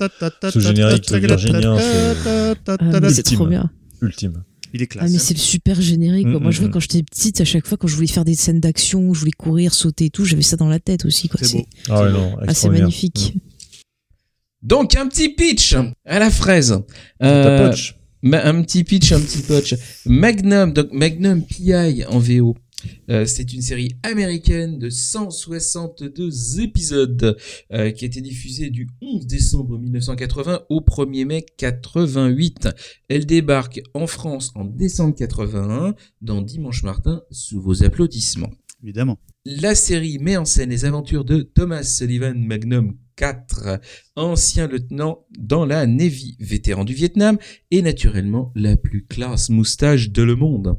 ce 0.51 0.59
générique 0.61 1.11
virginien, 1.11 1.79
c'est- 1.79 2.57
Ah, 2.67 3.23
trop 3.37 3.47
bien. 3.47 3.71
Ultime. 4.01 4.45
Il 4.75 4.83
est 4.83 4.85
Ah, 4.85 4.87
classe. 4.87 5.13
mais 5.13 5.19
c'est 5.19 5.35
le 5.35 5.41
super 5.41 5.81
générique. 5.81 6.27
quoi. 6.31 6.39
Mm, 6.41 6.43
Moi, 6.43 6.51
je 6.53 6.59
mm, 6.59 6.61
vois 6.61 6.69
mm. 6.69 6.73
quand 6.73 6.81
j'étais 6.81 7.03
petite, 7.03 7.41
à 7.41 7.45
chaque 7.47 7.67
fois, 7.67 7.79
quand 7.79 7.89
je 7.89 7.95
voulais 7.95 8.07
faire 8.07 8.25
des 8.27 8.35
scènes 8.35 8.61
d'action, 8.61 9.15
je 9.15 9.21
voulais 9.21 9.33
courir, 9.33 9.73
sauter 9.73 10.07
et 10.07 10.11
tout, 10.11 10.27
j'avais 10.27 10.43
ça 10.43 10.57
dans 10.57 10.69
la 10.69 10.79
tête 10.79 11.07
aussi. 11.07 11.31
C'est 11.41 11.57
beau. 11.57 11.65
Ah 11.89 12.03
ouais, 12.03 12.13
non, 12.13 12.33
Ah, 12.37 12.41
c'est 12.45 12.51
extraordinaire. 12.51 12.83
magnifique. 12.89 13.35
Donc, 14.63 14.95
un 14.97 15.07
petit 15.09 15.31
pitch 15.31 15.75
à 16.05 16.19
la 16.19 16.31
fraise. 16.31 16.79
Euh, 17.23 17.73
un 18.23 18.63
petit 18.63 18.85
pitch, 18.85 19.13
un 19.13 19.21
petit 19.21 19.39
pitch. 19.43 19.75
Magnum, 20.05 20.73
donc 20.73 20.89
Magnum 20.93 21.43
PI 21.45 22.05
en 22.07 22.19
VO. 22.19 22.55
Euh, 23.11 23.27
c'est 23.27 23.53
une 23.53 23.63
série 23.63 23.97
américaine 24.03 24.79
de 24.79 24.91
162 24.91 26.61
épisodes 26.61 27.37
euh, 27.73 27.91
qui 27.91 28.05
a 28.05 28.07
été 28.07 28.21
diffusée 28.21 28.71
du 28.71 28.89
11 29.01 29.27
décembre 29.27 29.79
1980 29.79 30.63
au 30.69 30.81
1er 30.81 31.25
mai 31.25 31.47
88. 31.57 32.69
Elle 33.09 33.27
débarque 33.27 33.81
en 33.95 34.07
France 34.07 34.53
en 34.55 34.65
décembre 34.65 35.15
81 35.15 35.95
dans 36.21 36.43
Dimanche 36.43 36.83
Martin 36.83 37.23
sous 37.31 37.61
vos 37.61 37.83
applaudissements. 37.85 38.53
Évidemment. 38.83 39.19
La 39.45 39.75
série 39.75 40.19
met 40.19 40.37
en 40.37 40.45
scène 40.45 40.71
les 40.71 40.85
aventures 40.85 41.25
de 41.25 41.41
Thomas 41.43 41.83
Sullivan 41.83 42.39
Magnum 42.39 42.97
IV, 43.21 43.79
ancien 44.15 44.69
lieutenant 44.69 45.27
dans 45.37 45.67
la 45.67 45.87
Navy, 45.87 46.37
vétéran 46.39 46.85
du 46.85 46.95
Vietnam 46.95 47.39
et 47.71 47.83
naturellement 47.83 48.53
la 48.55 48.77
plus 48.77 49.05
classe 49.05 49.49
moustache 49.49 50.11
de 50.11 50.23
le 50.23 50.37
monde 50.37 50.79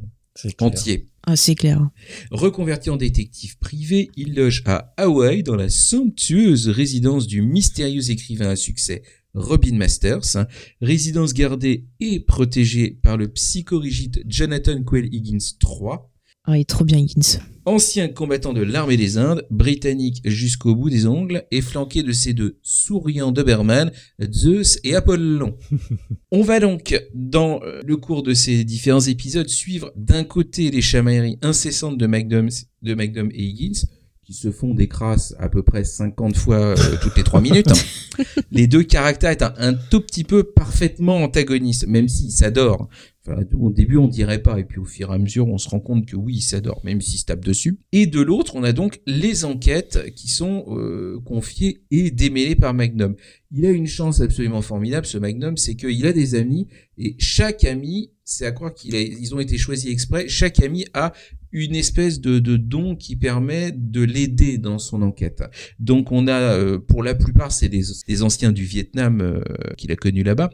entier. 0.60 1.09
Ah, 1.26 1.36
c'est 1.36 1.54
clair. 1.54 1.90
Reconverti 2.30 2.90
en 2.90 2.96
détective 2.96 3.58
privé, 3.58 4.10
il 4.16 4.34
loge 4.34 4.62
à 4.66 4.92
Hawaï 4.96 5.42
dans 5.42 5.56
la 5.56 5.68
somptueuse 5.68 6.68
résidence 6.68 7.26
du 7.26 7.42
mystérieux 7.42 8.10
écrivain 8.10 8.48
à 8.48 8.56
succès 8.56 9.02
Robin 9.34 9.76
Masters, 9.76 10.36
hein, 10.36 10.46
résidence 10.80 11.34
gardée 11.34 11.86
et 12.00 12.20
protégée 12.20 12.98
par 13.02 13.16
le 13.16 13.28
psychorigide 13.28 14.24
Jonathan 14.26 14.82
Quayle 14.82 15.08
Higgins 15.14 15.38
III, 15.62 15.98
Ah, 16.44 16.56
il 16.56 16.62
est 16.62 16.64
trop 16.64 16.84
bien, 16.84 16.98
Higgins. 16.98 17.38
Ancien 17.70 18.08
combattant 18.08 18.52
de 18.52 18.62
l'armée 18.62 18.96
des 18.96 19.16
Indes, 19.16 19.46
britannique 19.48 20.22
jusqu'au 20.24 20.74
bout 20.74 20.90
des 20.90 21.06
ongles, 21.06 21.44
et 21.52 21.60
flanqué 21.60 22.02
de 22.02 22.10
ses 22.10 22.34
deux 22.34 22.58
souriants 22.64 23.30
Doberman, 23.30 23.92
Zeus 24.32 24.80
et 24.82 24.96
Apollon. 24.96 25.56
On 26.32 26.42
va 26.42 26.58
donc, 26.58 27.00
dans 27.14 27.62
euh, 27.62 27.80
le 27.86 27.96
cours 27.96 28.24
de 28.24 28.34
ces 28.34 28.64
différents 28.64 28.98
épisodes, 28.98 29.48
suivre 29.48 29.92
d'un 29.94 30.24
côté 30.24 30.72
les 30.72 30.80
chamailleries 30.80 31.38
incessantes 31.42 31.96
de 31.96 32.08
Magnum 32.08 32.48
et 32.82 33.44
Higgins, 33.44 33.86
qui 34.30 34.36
se 34.36 34.52
font 34.52 34.74
des 34.74 34.86
crasses 34.86 35.34
à 35.40 35.48
peu 35.48 35.64
près 35.64 35.82
50 35.82 36.36
fois 36.36 36.56
euh, 36.56 36.76
toutes 37.02 37.16
les 37.16 37.24
3 37.24 37.40
minutes. 37.40 37.72
hein. 37.72 38.22
Les 38.52 38.68
deux 38.68 38.84
caractères 38.84 39.32
étant 39.32 39.50
un 39.58 39.74
tout 39.74 40.00
petit 40.00 40.22
peu 40.22 40.44
parfaitement 40.44 41.16
antagonistes, 41.16 41.88
même 41.88 42.08
s'ils 42.08 42.30
s'adorent. 42.30 42.88
Enfin, 43.26 43.42
au 43.58 43.70
début, 43.70 43.96
on 43.96 44.06
dirait 44.06 44.40
pas, 44.40 44.60
et 44.60 44.64
puis 44.64 44.78
au 44.78 44.84
fur 44.84 45.10
et 45.10 45.14
à 45.14 45.18
mesure, 45.18 45.48
on 45.48 45.58
se 45.58 45.68
rend 45.68 45.80
compte 45.80 46.06
que 46.06 46.14
oui, 46.14 46.36
ils 46.36 46.42
s'adorent, 46.42 46.80
même 46.84 47.00
s'ils 47.00 47.18
se 47.18 47.24
tapent 47.24 47.44
dessus. 47.44 47.80
Et 47.90 48.06
de 48.06 48.20
l'autre, 48.20 48.54
on 48.54 48.62
a 48.62 48.72
donc 48.72 49.00
les 49.04 49.44
enquêtes 49.44 50.14
qui 50.14 50.28
sont 50.28 50.64
euh, 50.68 51.18
confiées 51.24 51.82
et 51.90 52.12
démêlées 52.12 52.54
par 52.54 52.72
Magnum. 52.72 53.16
Il 53.50 53.66
a 53.66 53.70
une 53.70 53.88
chance 53.88 54.20
absolument 54.20 54.62
formidable, 54.62 55.06
ce 55.06 55.18
Magnum, 55.18 55.56
c'est 55.56 55.74
qu'il 55.74 56.06
a 56.06 56.12
des 56.12 56.36
amis, 56.36 56.68
et 56.98 57.16
chaque 57.18 57.64
ami, 57.64 58.12
c'est 58.30 58.46
à 58.46 58.52
croire 58.52 58.72
qu'ils 58.72 58.94
ils 58.94 59.34
ont 59.34 59.40
été 59.40 59.58
choisis 59.58 59.90
exprès, 59.90 60.28
chaque 60.28 60.62
ami 60.62 60.86
a 60.94 61.12
une 61.52 61.74
espèce 61.74 62.20
de, 62.20 62.38
don 62.56 62.94
qui 62.94 63.16
permet 63.16 63.72
de 63.72 64.02
l'aider 64.02 64.56
dans 64.56 64.78
son 64.78 65.02
enquête. 65.02 65.42
Donc 65.80 66.12
on 66.12 66.28
a, 66.28 66.40
euh, 66.40 66.78
pour 66.78 67.02
la 67.02 67.14
plupart, 67.14 67.50
c'est 67.50 67.68
des, 67.68 67.82
des 68.06 68.22
anciens 68.22 68.52
du 68.52 68.64
Vietnam 68.64 69.20
euh, 69.20 69.42
qu'il 69.76 69.90
a 69.90 69.96
connus 69.96 70.22
là-bas. 70.22 70.50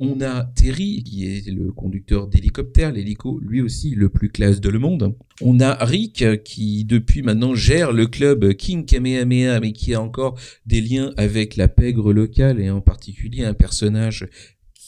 On 0.00 0.20
a 0.20 0.44
Terry, 0.54 1.02
qui 1.02 1.26
est 1.26 1.50
le 1.50 1.72
conducteur 1.72 2.28
d'hélicoptère, 2.28 2.92
l'hélico, 2.92 3.40
lui 3.42 3.60
aussi 3.60 3.96
le 3.96 4.08
plus 4.08 4.28
classe 4.28 4.60
de 4.60 4.68
le 4.68 4.78
monde. 4.78 5.16
On 5.40 5.58
a 5.58 5.84
Rick, 5.84 6.24
qui 6.44 6.84
depuis 6.84 7.22
maintenant 7.22 7.56
gère 7.56 7.92
le 7.92 8.06
club 8.06 8.54
King 8.54 8.84
Kamehameha, 8.84 9.58
mais 9.58 9.72
qui 9.72 9.94
a 9.94 10.00
encore 10.00 10.38
des 10.66 10.80
liens 10.80 11.12
avec 11.16 11.56
la 11.56 11.66
pègre 11.66 12.12
locale, 12.12 12.60
et 12.60 12.70
en 12.70 12.80
particulier 12.80 13.44
un 13.44 13.54
personnage 13.54 14.28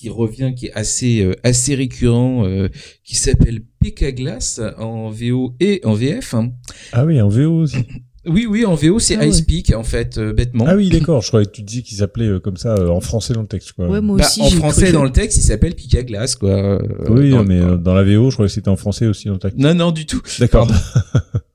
qui 0.01 0.09
revient, 0.09 0.55
qui 0.57 0.66
est 0.66 0.72
assez, 0.72 1.20
euh, 1.22 1.34
assez 1.44 1.74
récurrent, 1.74 2.44
euh, 2.46 2.68
qui 3.05 3.16
s'appelle 3.16 3.61
P.K. 3.80 4.14
Glass 4.14 4.61
en 4.78 5.11
VO 5.11 5.55
et 5.61 5.80
en 5.84 5.92
VF. 5.92 6.32
hein. 6.34 6.53
Ah 6.92 7.05
oui, 7.05 7.20
en 7.20 7.28
VO 7.28 7.62
aussi. 7.62 7.76
Oui, 8.26 8.44
oui, 8.46 8.66
en 8.66 8.74
VO, 8.74 8.98
c'est 8.98 9.16
Ah 9.16 9.20
ouais. 9.20 9.30
Ice 9.30 9.40
Peak, 9.40 9.72
en 9.74 9.82
fait, 9.82 10.18
euh, 10.18 10.34
bêtement. 10.34 10.66
Ah 10.68 10.76
oui, 10.76 10.90
d'accord. 10.90 11.22
Je 11.22 11.28
croyais 11.28 11.46
que 11.46 11.53
tu 11.53 11.62
disais 11.62 11.80
qu'il 11.80 11.96
s'appelait 11.96 12.26
euh, 12.26 12.38
comme 12.38 12.59
ça 12.59 12.74
euh, 12.74 12.88
en 12.90 13.01
français 13.01 13.32
dans 13.32 13.40
le 13.40 13.46
texte. 13.46 13.72
Quoi. 13.72 13.88
Ouais, 13.88 14.03
moi 14.03 14.18
Bah, 14.18 14.26
aussi. 14.26 14.42
en 14.42 14.51
français, 14.51 14.92
dans 14.92 15.05
le 15.05 15.11
texte, 15.11 15.38
il 15.38 15.42
s'appelle 15.42 15.74
Pic 15.74 15.94
à 15.94 16.03
glace, 16.03 16.36
quoi. 16.36 16.51
euh, 16.51 16.78
oui, 17.09 17.30
dans- 17.30 17.44
mais 17.44 17.59
euh, 17.59 17.78
dans 17.78 17.94
la 17.94 18.03
VO, 18.05 18.28
je 18.28 18.34
croyais 18.36 18.48
que 18.51 18.53
c'était 18.55 18.68
en 18.68 18.76
français 18.76 19.07
aussi 19.07 19.28
dans 19.28 19.32
le 19.34 19.38
texte. 19.40 19.57
Non, 19.59 19.72
non, 19.74 19.90
du 19.90 20.05
tout. 20.05 20.20
D'accord. 20.38 20.68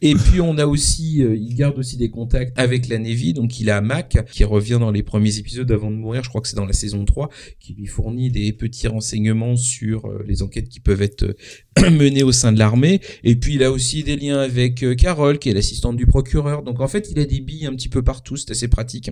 Et 0.00 0.14
puis 0.14 0.40
on 0.40 0.58
a 0.58 0.66
aussi, 0.66 1.22
euh, 1.22 1.36
il 1.36 1.54
garde 1.54 1.78
aussi 1.78 1.96
des 1.96 2.10
contacts 2.10 2.58
avec 2.58 2.88
la 2.88 2.98
Navy, 2.98 3.32
donc 3.32 3.60
il 3.60 3.70
a 3.70 3.80
Mac 3.80 4.18
qui 4.30 4.44
revient 4.44 4.78
dans 4.80 4.90
les 4.90 5.02
premiers 5.02 5.38
épisodes 5.38 5.70
avant 5.70 5.90
de 5.90 5.96
mourir, 5.96 6.22
je 6.24 6.28
crois 6.28 6.40
que 6.40 6.48
c'est 6.48 6.56
dans 6.56 6.66
la 6.66 6.72
saison 6.72 7.04
3, 7.04 7.28
qui 7.60 7.74
lui 7.74 7.86
fournit 7.86 8.30
des 8.30 8.52
petits 8.52 8.88
renseignements 8.88 9.56
sur 9.56 10.06
euh, 10.06 10.24
les 10.26 10.42
enquêtes 10.42 10.68
qui 10.68 10.80
peuvent 10.80 11.02
être 11.02 11.24
euh, 11.24 11.90
menées 11.90 12.22
au 12.22 12.32
sein 12.32 12.52
de 12.52 12.58
l'armée. 12.58 13.00
Et 13.24 13.36
puis 13.36 13.54
il 13.54 13.62
a 13.62 13.70
aussi 13.70 14.02
des 14.02 14.16
liens 14.16 14.38
avec 14.38 14.84
Carole, 14.96 15.38
qui 15.38 15.48
est 15.50 15.54
l'assistante 15.54 15.96
du 15.96 16.06
procureur. 16.06 16.62
Donc 16.62 16.80
en 16.80 16.88
fait, 16.88 17.08
il 17.10 17.18
a 17.18 17.24
des 17.24 17.40
billes 17.40 17.66
un 17.66 17.74
petit 17.74 17.88
peu 17.88 18.02
partout, 18.02 18.36
c'est 18.36 18.50
assez 18.50 18.68
pratique. 18.68 19.10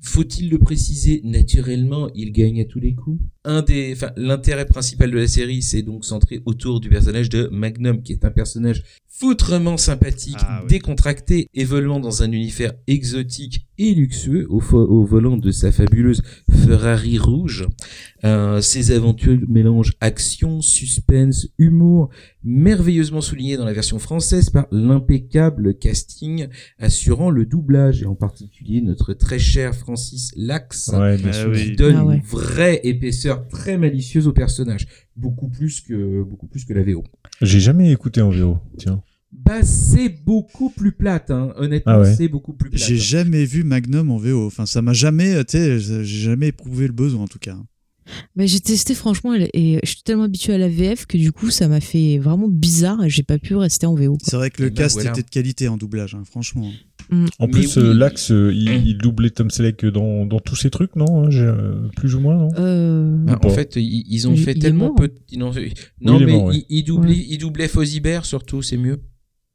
Faut-il 0.00 0.48
le 0.50 0.58
préciser? 0.58 1.20
Naturellement, 1.24 2.10
il 2.14 2.32
gagne 2.32 2.60
à 2.60 2.64
tous 2.64 2.80
les 2.80 2.94
coups. 2.94 3.22
L'intérêt 3.44 4.66
principal 4.66 5.10
de 5.10 5.18
la 5.18 5.28
série, 5.28 5.62
c'est 5.62 5.82
donc 5.82 6.04
centré 6.04 6.40
autour 6.46 6.80
du 6.80 6.88
personnage 6.88 7.28
de 7.28 7.48
Magnum, 7.52 8.02
qui 8.02 8.12
est 8.12 8.24
un 8.24 8.30
personnage 8.30 8.82
foutrement 9.22 9.76
sympathique, 9.76 10.34
Ah 10.40 10.60
oui. 10.62 10.68
décontracté, 10.68 11.46
évoluant 11.54 12.00
dans 12.00 12.24
un 12.24 12.32
univers 12.32 12.72
exotique 12.88 13.68
et 13.78 13.94
luxueux 13.94 14.48
au, 14.50 14.58
volant 15.04 15.36
de 15.36 15.52
sa 15.52 15.70
fabuleuse 15.70 16.22
Ferrari 16.50 17.18
rouge. 17.18 17.68
Euh, 18.24 18.60
ses 18.60 18.90
aventures 18.90 19.38
mélangent 19.48 19.92
action, 20.00 20.60
suspense, 20.60 21.46
humour, 21.58 22.08
merveilleusement 22.42 23.20
souligné 23.20 23.56
dans 23.56 23.64
la 23.64 23.72
version 23.72 24.00
française 24.00 24.50
par 24.50 24.66
l'impeccable 24.72 25.78
casting 25.78 26.48
assurant 26.80 27.30
le 27.30 27.46
doublage, 27.46 28.02
et 28.02 28.06
en 28.06 28.16
particulier 28.16 28.80
notre 28.80 29.14
très 29.14 29.38
cher 29.38 29.72
Francis 29.76 30.32
Lax, 30.36 30.90
Ouais, 30.92 31.16
bien 31.16 31.30
Ah 31.32 31.48
oui. 31.48 31.62
qui 31.70 31.76
donne 31.76 31.96
Ah 31.96 32.04
ouais. 32.04 32.16
une 32.16 32.22
vraie 32.22 32.80
épaisseur 32.82 33.46
très 33.46 33.78
malicieuse 33.78 34.26
au 34.26 34.32
personnage, 34.32 34.88
beaucoup 35.14 35.48
plus 35.48 35.80
que 35.80 36.22
beaucoup 36.24 36.48
plus 36.48 36.64
que 36.64 36.72
la 36.72 36.82
VO. 36.82 37.04
J'ai 37.40 37.60
jamais 37.60 37.92
écouté 37.92 38.20
en 38.20 38.30
VO. 38.30 38.58
Tiens. 38.78 39.00
Bah 39.32 39.62
c'est 39.62 40.08
beaucoup 40.10 40.70
plus 40.70 40.92
plate, 40.92 41.30
hein. 41.30 41.52
honnêtement 41.56 41.92
Ah 41.94 42.00
ouais. 42.00 42.14
c'est 42.14 42.28
beaucoup 42.28 42.52
plus 42.52 42.70
plate. 42.70 42.82
J'ai 42.82 42.96
jamais 42.98 43.44
vu 43.44 43.64
Magnum 43.64 44.10
en 44.10 44.18
VO. 44.18 44.46
Enfin, 44.46 44.66
ça 44.66 44.82
m'a 44.82 44.92
jamais, 44.92 45.42
tu 45.44 45.56
sais, 45.58 45.78
j'ai 45.80 46.04
jamais 46.04 46.48
éprouvé 46.48 46.86
le 46.86 46.92
besoin 46.92 47.22
en 47.24 47.28
tout 47.28 47.38
cas. 47.38 47.56
Mais 48.36 48.46
j'ai 48.48 48.60
testé 48.60 48.94
franchement 48.94 49.32
et 49.34 49.78
je 49.82 49.88
suis 49.88 50.02
tellement 50.02 50.24
habituée 50.24 50.54
à 50.54 50.58
la 50.58 50.68
VF 50.68 51.06
que 51.06 51.16
du 51.16 51.30
coup 51.32 51.50
ça 51.50 51.68
m'a 51.68 51.80
fait 51.80 52.18
vraiment 52.18 52.48
bizarre 52.48 53.02
et 53.04 53.08
j'ai 53.08 53.22
pas 53.22 53.38
pu 53.38 53.54
rester 53.54 53.86
en 53.86 53.94
VO. 53.94 54.18
C'est 54.22 54.36
vrai 54.36 54.50
que 54.50 54.62
le 54.62 54.68
ben, 54.70 54.74
cast 54.74 54.96
voilà. 54.96 55.10
était 55.10 55.22
de 55.22 55.30
qualité 55.30 55.68
en 55.68 55.76
doublage, 55.76 56.14
hein, 56.14 56.24
franchement. 56.28 56.70
En 57.38 57.46
Mais 57.46 57.52
plus, 57.52 57.76
oui. 57.76 57.82
euh, 57.84 57.94
Lax, 57.94 58.30
euh, 58.32 58.52
il, 58.54 58.86
il 58.86 58.98
doublait 58.98 59.30
Tom 59.30 59.50
Selleck 59.50 59.84
dans, 59.86 60.26
dans 60.26 60.40
tous 60.40 60.56
ces 60.56 60.70
trucs, 60.70 60.96
non 60.96 61.24
hein, 61.24 61.30
euh, 61.32 61.88
Plus 61.96 62.14
ou 62.14 62.20
moins, 62.20 62.36
non? 62.36 62.48
Euh, 62.58 63.16
Bah, 63.24 63.38
en 63.44 63.48
fait, 63.50 63.76
ils, 63.76 64.04
ils 64.08 64.28
ont 64.28 64.34
Il- 64.34 64.42
fait 64.42 64.52
il 64.52 64.58
tellement 64.58 64.94
peu. 64.94 65.08
de- 65.08 65.36
Non, 65.36 65.52
il 65.52 66.26
mais 66.26 66.32
mort, 66.32 66.44
ouais. 66.46 66.64
ils, 66.68 66.84
ils 67.30 67.38
doublait, 67.38 67.68
Fozibert 67.68 68.24
surtout, 68.24 68.62
c'est 68.62 68.76
mieux. 68.78 69.00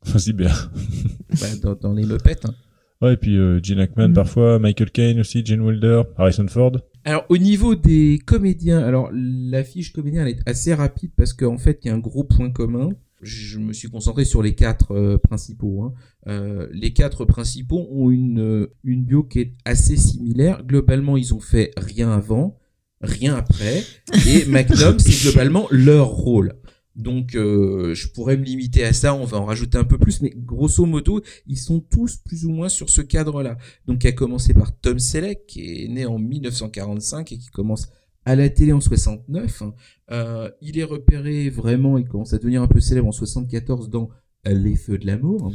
Vas-y, 0.05 0.33
bien. 0.33 0.51
Bah, 1.41 1.47
dans, 1.61 1.75
dans 1.75 1.93
les 1.93 2.05
Muppets. 2.05 2.45
hein. 2.45 2.53
Ouais, 3.01 3.13
et 3.13 3.17
puis 3.17 3.37
euh, 3.37 3.59
Gene 3.61 3.79
Hackman 3.79 4.07
Mm. 4.09 4.13
parfois, 4.13 4.57
Michael 4.59 4.89
Caine 4.91 5.19
aussi, 5.19 5.45
Gene 5.45 5.61
Wilder, 5.61 6.01
Harrison 6.17 6.47
Ford. 6.47 6.71
Alors 7.03 7.25
au 7.29 7.37
niveau 7.37 7.75
des 7.75 8.19
comédiens, 8.25 8.79
alors 8.79 9.09
la 9.13 9.63
fiche 9.63 9.93
comédien 9.93 10.25
elle 10.25 10.33
est 10.33 10.49
assez 10.49 10.73
rapide 10.73 11.11
parce 11.15 11.31
qu'en 11.33 11.57
fait 11.57 11.79
il 11.83 11.87
y 11.89 11.91
a 11.91 11.93
un 11.93 11.99
gros 11.99 12.23
point 12.23 12.49
commun. 12.49 12.89
Je 13.21 13.59
me 13.59 13.71
suis 13.73 13.87
concentré 13.89 14.25
sur 14.25 14.41
les 14.41 14.55
quatre 14.55 14.91
euh, 14.93 15.17
principaux. 15.17 15.83
hein. 15.83 15.93
Euh, 16.27 16.67
les 16.71 16.91
quatre 16.93 17.23
principaux 17.25 17.87
ont 17.91 18.09
une 18.09 18.67
une 18.83 19.03
bio 19.05 19.23
qui 19.23 19.39
est 19.41 19.53
assez 19.63 19.95
similaire. 19.95 20.63
Globalement 20.65 21.17
ils 21.17 21.33
ont 21.35 21.39
fait 21.39 21.71
rien 21.77 22.11
avant, 22.11 22.57
rien 23.01 23.35
après, 23.35 23.83
et 24.27 24.45
Magnum 24.49 24.97
c'est 24.99 25.29
globalement 25.29 25.67
leur 25.71 26.07
rôle. 26.07 26.53
Donc 26.97 27.35
euh, 27.35 27.93
je 27.93 28.07
pourrais 28.09 28.37
me 28.37 28.43
limiter 28.43 28.83
à 28.83 28.91
ça, 28.91 29.13
on 29.13 29.23
va 29.23 29.37
en 29.37 29.45
rajouter 29.45 29.77
un 29.77 29.83
peu 29.83 29.99
plus, 29.99 30.21
mais 30.21 30.33
grosso 30.35 30.83
modo 30.85 31.21
ils 31.45 31.57
sont 31.57 31.79
tous 31.79 32.17
plus 32.17 32.45
ou 32.45 32.49
moins 32.49 32.69
sur 32.69 32.89
ce 32.89 33.01
cadre-là. 33.01 33.57
Donc 33.85 33.99
qui 33.99 34.07
a 34.07 34.11
commencé 34.11 34.53
par 34.53 34.77
Tom 34.79 34.97
Selleck, 34.97 35.45
qui 35.45 35.83
est 35.83 35.87
né 35.87 36.07
en 36.07 36.17
1945 36.17 37.31
et 37.31 37.37
qui 37.37 37.47
commence 37.47 37.87
à 38.25 38.35
la 38.35 38.49
télé 38.49 38.73
en 38.73 38.81
69. 38.81 39.63
Euh, 40.11 40.49
il 40.61 40.79
est 40.79 40.83
repéré 40.83 41.49
vraiment, 41.51 41.99
il 41.99 42.07
commence 42.07 42.33
à 42.33 42.39
devenir 42.39 42.63
un 42.63 42.67
peu 42.67 42.79
célèbre 42.79 43.07
en 43.07 43.11
74 43.11 43.89
dans 43.89 44.09
Les 44.45 44.75
Feux 44.75 44.97
de 44.97 45.05
l'amour. 45.05 45.53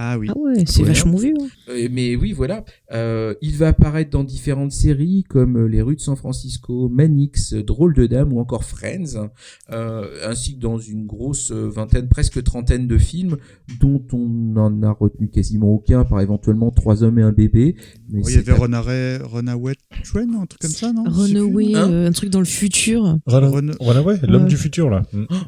Ah 0.00 0.16
oui. 0.16 0.28
Ah 0.30 0.38
ouais, 0.38 0.62
c'est 0.64 0.84
vachement 0.84 1.16
vieux. 1.16 1.34
hein. 1.40 1.48
Euh, 1.70 1.88
mais 1.90 2.14
oui, 2.14 2.32
voilà. 2.32 2.64
Euh, 2.92 3.34
il 3.42 3.56
va 3.56 3.68
apparaître 3.68 4.10
dans 4.10 4.22
différentes 4.22 4.70
séries 4.70 5.24
comme 5.28 5.56
euh, 5.56 5.66
Les 5.66 5.82
rues 5.82 5.96
de 5.96 6.00
San 6.00 6.14
Francisco, 6.14 6.88
Manix, 6.88 7.54
Drôle 7.54 7.94
de 7.94 8.06
Dame 8.06 8.32
ou 8.32 8.38
encore 8.38 8.62
Friends, 8.62 9.28
euh, 9.72 10.06
ainsi 10.24 10.54
que 10.54 10.60
dans 10.60 10.78
une 10.78 11.04
grosse 11.04 11.50
vingtaine, 11.50 12.08
presque 12.08 12.40
trentaine 12.44 12.86
de 12.86 12.96
films 12.96 13.38
dont 13.80 14.00
on 14.12 14.28
n'en 14.28 14.82
a 14.84 14.92
retenu 14.92 15.28
quasiment 15.30 15.72
aucun, 15.74 16.04
par 16.04 16.20
éventuellement 16.20 16.70
Trois 16.70 17.02
hommes 17.02 17.18
et 17.18 17.22
un 17.22 17.32
bébé. 17.32 17.74
Mais 18.08 18.20
Oh, 18.24 18.28
il 18.28 18.36
y 18.36 18.38
avait 18.38 18.52
à- 18.52 18.54
Runaway, 18.54 19.18
Runaway 19.18 19.74
Train, 20.04 20.28
un 20.40 20.46
truc 20.46 20.60
comme 20.60 20.70
ça, 20.70 20.92
non? 20.92 21.02
Runaway, 21.08 21.74
Hein? 21.74 21.90
euh, 21.90 22.06
un 22.08 22.12
truc 22.12 22.30
dans 22.30 22.38
le 22.38 22.44
futur. 22.44 23.02
Run- 23.26 23.50
Run- 23.50 23.72
Runaway, 23.80 24.18
l'homme 24.28 24.42
Ouais. 24.44 24.48
du 24.48 24.56
futur, 24.56 24.90
là. 24.90 25.02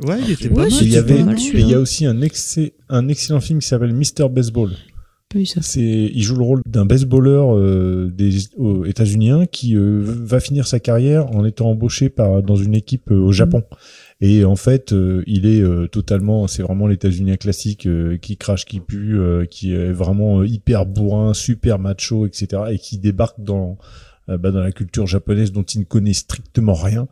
Ouais, 0.09 0.19
il 0.27 0.33
était 0.33 0.49
Ouais, 0.49 0.55
pas 0.55 0.63
mal. 0.63 0.73
il 0.83 0.89
y 0.91 0.97
avait, 0.97 1.19
pas 1.19 1.25
mal, 1.25 1.37
il 1.39 1.69
y 1.69 1.75
a 1.75 1.79
aussi 1.79 2.05
un, 2.05 2.21
excès- 2.21 2.73
un 2.89 3.07
excellent 3.07 3.39
film 3.41 3.61
qui 3.61 3.69
s'appelle 3.69 3.95
Mr. 3.95 4.29
Baseball. 4.41 4.71
C'est, 5.61 6.11
il 6.13 6.23
joue 6.23 6.37
le 6.37 6.43
rôle 6.43 6.61
d'un 6.67 6.87
baseballeur 6.87 7.57
euh, 7.57 8.11
des 8.13 8.49
aux 8.57 8.85
États-Unis 8.85 9.47
qui 9.53 9.77
euh, 9.77 10.03
va 10.03 10.41
finir 10.41 10.67
sa 10.67 10.81
carrière 10.81 11.31
en 11.31 11.45
étant 11.45 11.71
embauché 11.71 12.09
par 12.09 12.43
dans 12.43 12.57
une 12.57 12.75
équipe 12.75 13.13
euh, 13.13 13.21
au 13.21 13.31
Japon. 13.31 13.63
Et 14.21 14.45
en 14.45 14.57
fait, 14.57 14.93
euh, 14.93 15.23
il 15.29 15.47
est 15.47 15.61
euh, 15.61 15.87
totalement, 15.87 16.49
c'est 16.49 16.63
vraiment 16.63 16.89
l'États-Unis 16.89 17.39
classique 17.39 17.87
euh, 17.87 18.19
qui 18.19 18.37
crache, 18.37 18.65
qui 18.65 18.81
pue, 18.81 19.21
euh, 19.21 19.47
qui 19.47 19.73
est 19.73 19.93
vraiment 19.93 20.41
euh, 20.41 20.49
hyper 20.49 20.85
bourrin, 20.85 21.33
super 21.33 21.79
macho, 21.79 22.27
etc. 22.27 22.63
Et 22.73 22.79
qui 22.79 22.99
débarque 22.99 23.41
dans 23.41 23.79
euh, 24.29 24.37
bah, 24.37 24.51
dans 24.51 24.61
la 24.61 24.73
culture 24.73 25.07
japonaise 25.07 25.53
dont 25.53 25.63
il 25.63 25.81
ne 25.81 25.85
connaît 25.85 26.13
strictement 26.13 26.75
rien. 26.75 27.07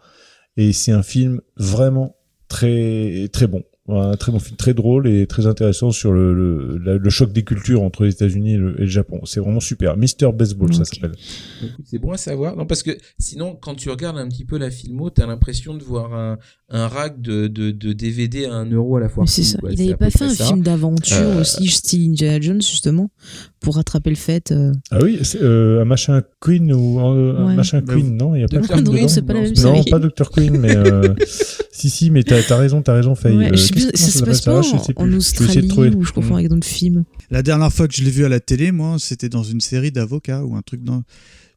Et 0.56 0.72
c'est 0.72 0.92
un 0.92 1.04
film 1.04 1.40
vraiment 1.56 2.16
très 2.48 3.28
très 3.32 3.46
bon. 3.46 3.62
Un 3.90 4.16
très 4.16 4.32
bon 4.32 4.38
film, 4.38 4.56
très 4.56 4.74
drôle 4.74 5.08
et 5.08 5.26
très 5.26 5.46
intéressant 5.46 5.90
sur 5.90 6.12
le, 6.12 6.34
le, 6.34 6.78
la- 6.84 6.98
le 6.98 7.10
choc 7.10 7.32
des 7.32 7.42
cultures 7.42 7.82
entre 7.82 8.04
les 8.04 8.12
États-Unis 8.12 8.54
et 8.54 8.56
le, 8.58 8.74
et 8.78 8.82
le 8.82 8.86
Japon. 8.86 9.20
C'est 9.24 9.40
vraiment 9.40 9.60
super. 9.60 9.96
Mister 9.96 10.28
Baseball, 10.34 10.74
ça 10.74 10.84
s'appelle. 10.84 11.12
C'est 11.84 11.98
bon 11.98 12.12
à 12.12 12.18
savoir. 12.18 12.54
Non, 12.56 12.66
parce 12.66 12.82
que 12.82 12.90
sinon, 13.18 13.56
quand 13.60 13.74
tu 13.74 13.88
regardes 13.88 14.18
un 14.18 14.28
petit 14.28 14.44
peu 14.44 14.58
la 14.58 14.70
filmo, 14.70 15.08
t'as 15.10 15.26
l'impression 15.26 15.74
de 15.74 15.82
voir 15.82 16.12
un, 16.14 16.36
un 16.68 16.86
rack 16.86 17.20
de, 17.22 17.46
de, 17.46 17.70
de 17.70 17.92
DVD 17.94 18.44
à 18.44 18.54
un 18.54 18.70
euro 18.70 18.96
à 18.96 19.00
la 19.00 19.08
fois. 19.08 19.24
C'est 19.26 19.42
ça. 19.42 19.58
Il 19.70 19.80
à 19.80 19.84
avait 19.84 19.96
pas 19.96 20.10
fait 20.10 20.24
un 20.26 20.28
film 20.34 20.62
d'aventure 20.62 21.16
Euh, 21.16 21.40
aussi, 21.40 21.66
style 21.68 22.10
Indiana 22.10 22.40
Jones, 22.40 22.60
justement, 22.62 23.10
pour 23.60 23.76
rattraper 23.76 24.10
le 24.10 24.16
fait. 24.16 24.52
euh. 24.52 24.72
Ah 24.90 24.98
oui, 25.02 25.18
c'est 25.22 25.40
euh, 25.42 25.80
un 25.80 25.84
machin 25.86 26.22
Queen 26.40 26.72
ou 26.74 26.98
un 27.00 27.46
Ouais. 27.46 27.54
machin 27.54 27.80
Bah, 27.80 27.94
Queen, 27.94 28.16
non? 28.16 28.34
Il 28.34 28.42
y 28.42 28.44
a 28.44 28.48
pas 28.48 28.58
Queen 28.60 28.84
dedans? 28.84 29.08
c'est 29.08 29.22
pas 29.22 29.32
la 29.32 29.40
même 29.40 29.54
Non, 29.62 29.76
série. 29.82 29.90
pas 29.90 29.98
Dr. 29.98 30.30
Queen, 30.30 30.58
mais 30.58 30.76
euh, 30.76 31.14
si, 31.72 31.90
si, 31.90 32.10
mais 32.10 32.22
t'as 32.22 32.36
as 32.50 32.56
raison, 32.56 32.82
t'as 32.82 32.94
raison, 32.94 33.14
Faye. 33.14 33.36
Ouais, 33.36 33.46
Euh, 33.46 33.50
je 33.52 33.56
sais 33.56 33.72
plus, 33.72 33.86
qu'est-ce- 33.90 34.10
ça 34.10 34.18
se 34.18 34.24
passe 34.24 34.40
pas 34.42 34.62
Je 34.62 34.68
en. 34.74 34.82
Je 35.10 35.16
Australie 35.16 35.68
trouver. 35.68 35.90
ou 35.94 36.02
je 36.04 36.12
confonds 36.12 36.36
avec 36.36 36.48
d'autres 36.48 36.66
films. 36.66 37.04
La 37.30 37.42
dernière 37.42 37.72
fois 37.72 37.86
que 37.88 37.94
je 37.94 38.02
l'ai 38.02 38.10
vu 38.10 38.24
à 38.24 38.28
la 38.28 38.40
télé, 38.40 38.72
moi, 38.72 38.96
c'était 38.98 39.28
dans 39.28 39.42
une 39.42 39.60
série 39.60 39.92
d'avocats 39.92 40.44
ou 40.44 40.56
un 40.56 40.62
truc 40.62 40.82
dans. 40.82 41.02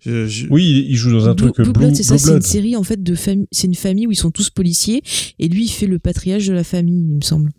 Je, 0.03 0.26
je- 0.28 0.47
Oui, 0.49 0.86
il, 0.89 0.95
joue 0.95 1.12
dans 1.12 1.28
un 1.30 1.36
Blue, 1.36 1.51
truc 1.51 1.57
Blue 1.57 1.74
Blue, 1.74 1.86
Blood, 1.86 1.95
c'est 1.95 2.01
ça, 2.03 2.18
c'est 2.18 2.32
une 2.34 2.41
série 2.41 2.76
en 2.76 2.82
fait 2.84 3.01
de 3.03 3.14
famille. 3.16 3.45
C'est 3.51 3.68
une 3.68 3.76
famille 3.76 4.07
où 4.07 4.12
ils 4.12 4.16
sont 4.16 4.32
tous 4.32 4.49
policiers 4.49 5.03
et 5.38 5.47
lui 5.47 5.66
il 5.66 5.70
fait 5.70 5.86
le 5.86 5.99
patriarche 5.99 6.47
de 6.47 6.53
la 6.53 6.64
famille, 6.64 7.01
il 7.07 7.16
me 7.18 7.22
semble. 7.22 7.51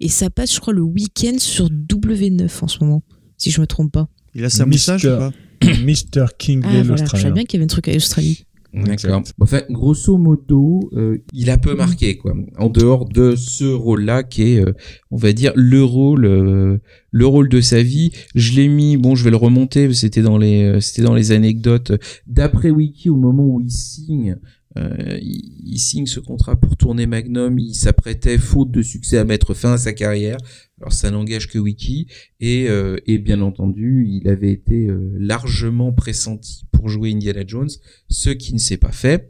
Et 0.00 0.08
ça 0.08 0.28
passe, 0.28 0.54
je 0.54 0.60
crois, 0.60 0.74
le 0.74 0.82
week-end 0.82 1.36
sur 1.38 1.70
W9 1.70 2.48
en 2.60 2.68
ce 2.68 2.78
moment, 2.84 3.02
si 3.38 3.50
je 3.50 3.60
me 3.62 3.66
trompe 3.66 3.92
pas. 3.92 4.08
Il 4.34 4.44
a 4.44 4.50
sa 4.50 4.66
Mister- 4.66 4.92
moustache 4.92 5.04
ou 5.10 5.18
pas 5.18 5.32
Mr. 5.84 6.26
Kingley, 6.38 6.68
Ah 6.80 6.82
voilà, 6.82 7.04
je 7.06 7.10
savais 7.10 7.32
bien 7.32 7.44
qu'il 7.44 7.54
y 7.58 7.62
avait 7.62 7.64
un 7.64 7.68
truc 7.68 7.88
à 7.88 7.96
Australie. 7.96 8.44
D'accord. 8.84 9.22
Enfin, 9.40 9.62
grosso 9.70 10.18
modo, 10.18 10.90
euh, 10.92 11.18
il 11.32 11.48
a 11.48 11.56
peu 11.56 11.74
marqué, 11.74 12.16
quoi. 12.16 12.34
En 12.58 12.68
dehors 12.68 13.08
de 13.08 13.34
ce 13.34 13.64
rôle-là, 13.64 14.22
qui 14.22 14.42
est, 14.54 14.60
euh, 14.60 14.74
on 15.10 15.16
va 15.16 15.32
dire, 15.32 15.52
le 15.56 15.82
rôle, 15.82 16.26
euh, 16.26 16.78
le 17.10 17.26
rôle 17.26 17.48
de 17.48 17.60
sa 17.62 17.82
vie. 17.82 18.10
Je 18.34 18.52
l'ai 18.52 18.68
mis, 18.68 18.98
bon, 18.98 19.14
je 19.14 19.24
vais 19.24 19.30
le 19.30 19.36
remonter. 19.36 19.92
C'était 19.94 20.22
dans 20.22 20.36
les, 20.36 20.64
euh, 20.64 20.80
c'était 20.80 21.02
dans 21.02 21.14
les 21.14 21.32
anecdotes. 21.32 21.92
D'après 22.26 22.70
Wiki, 22.70 23.08
au 23.08 23.16
moment 23.16 23.46
où 23.46 23.60
il 23.60 23.70
signe, 23.70 24.36
euh, 24.76 25.18
il, 25.20 25.78
signe 25.78 26.06
ce 26.06 26.20
contrat 26.20 26.56
pour 26.56 26.76
tourner 26.76 27.06
Magnum, 27.06 27.58
il 27.58 27.74
s'apprêtait, 27.74 28.38
faute 28.38 28.70
de 28.70 28.82
succès, 28.82 29.18
à 29.18 29.24
mettre 29.24 29.54
fin 29.54 29.74
à 29.74 29.78
sa 29.78 29.92
carrière. 29.92 30.38
Alors 30.80 30.92
ça 30.92 31.10
n'engage 31.10 31.48
que 31.48 31.58
Wiki. 31.58 32.06
Et, 32.40 32.68
euh, 32.68 32.98
et 33.06 33.18
bien 33.18 33.40
entendu, 33.40 34.06
il 34.08 34.28
avait 34.28 34.52
été 34.52 34.86
euh, 34.86 35.14
largement 35.18 35.92
pressenti 35.92 36.64
pour 36.72 36.88
jouer 36.88 37.12
Indiana 37.12 37.42
Jones, 37.46 37.70
ce 38.08 38.30
qui 38.30 38.54
ne 38.54 38.58
s'est 38.58 38.76
pas 38.76 38.92
fait 38.92 39.28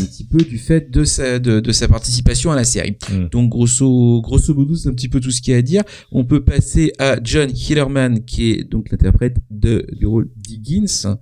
un 0.00 0.04
petit 0.04 0.24
peu 0.24 0.38
du 0.38 0.58
fait 0.58 0.90
de 0.90 1.04
sa 1.04 1.38
de, 1.38 1.60
de 1.60 1.72
sa 1.72 1.88
participation 1.88 2.50
à 2.50 2.56
la 2.56 2.64
série. 2.64 2.96
Mm. 3.10 3.28
Donc 3.30 3.50
grosso 3.50 4.20
grosso 4.22 4.54
modo, 4.54 4.74
c'est 4.74 4.88
un 4.88 4.94
petit 4.94 5.08
peu 5.08 5.20
tout 5.20 5.30
ce 5.30 5.40
qu'il 5.40 5.52
y 5.52 5.54
a 5.54 5.58
à 5.58 5.62
dire. 5.62 5.82
On 6.12 6.24
peut 6.24 6.44
passer 6.44 6.92
à 6.98 7.16
John 7.22 7.50
Hillerman 7.50 8.24
qui 8.24 8.50
est 8.50 8.64
donc 8.64 8.90
l'interprète 8.90 9.36
de 9.50 9.86
du 9.92 10.06
rôle 10.06 10.28
d'Higgins 10.36 11.16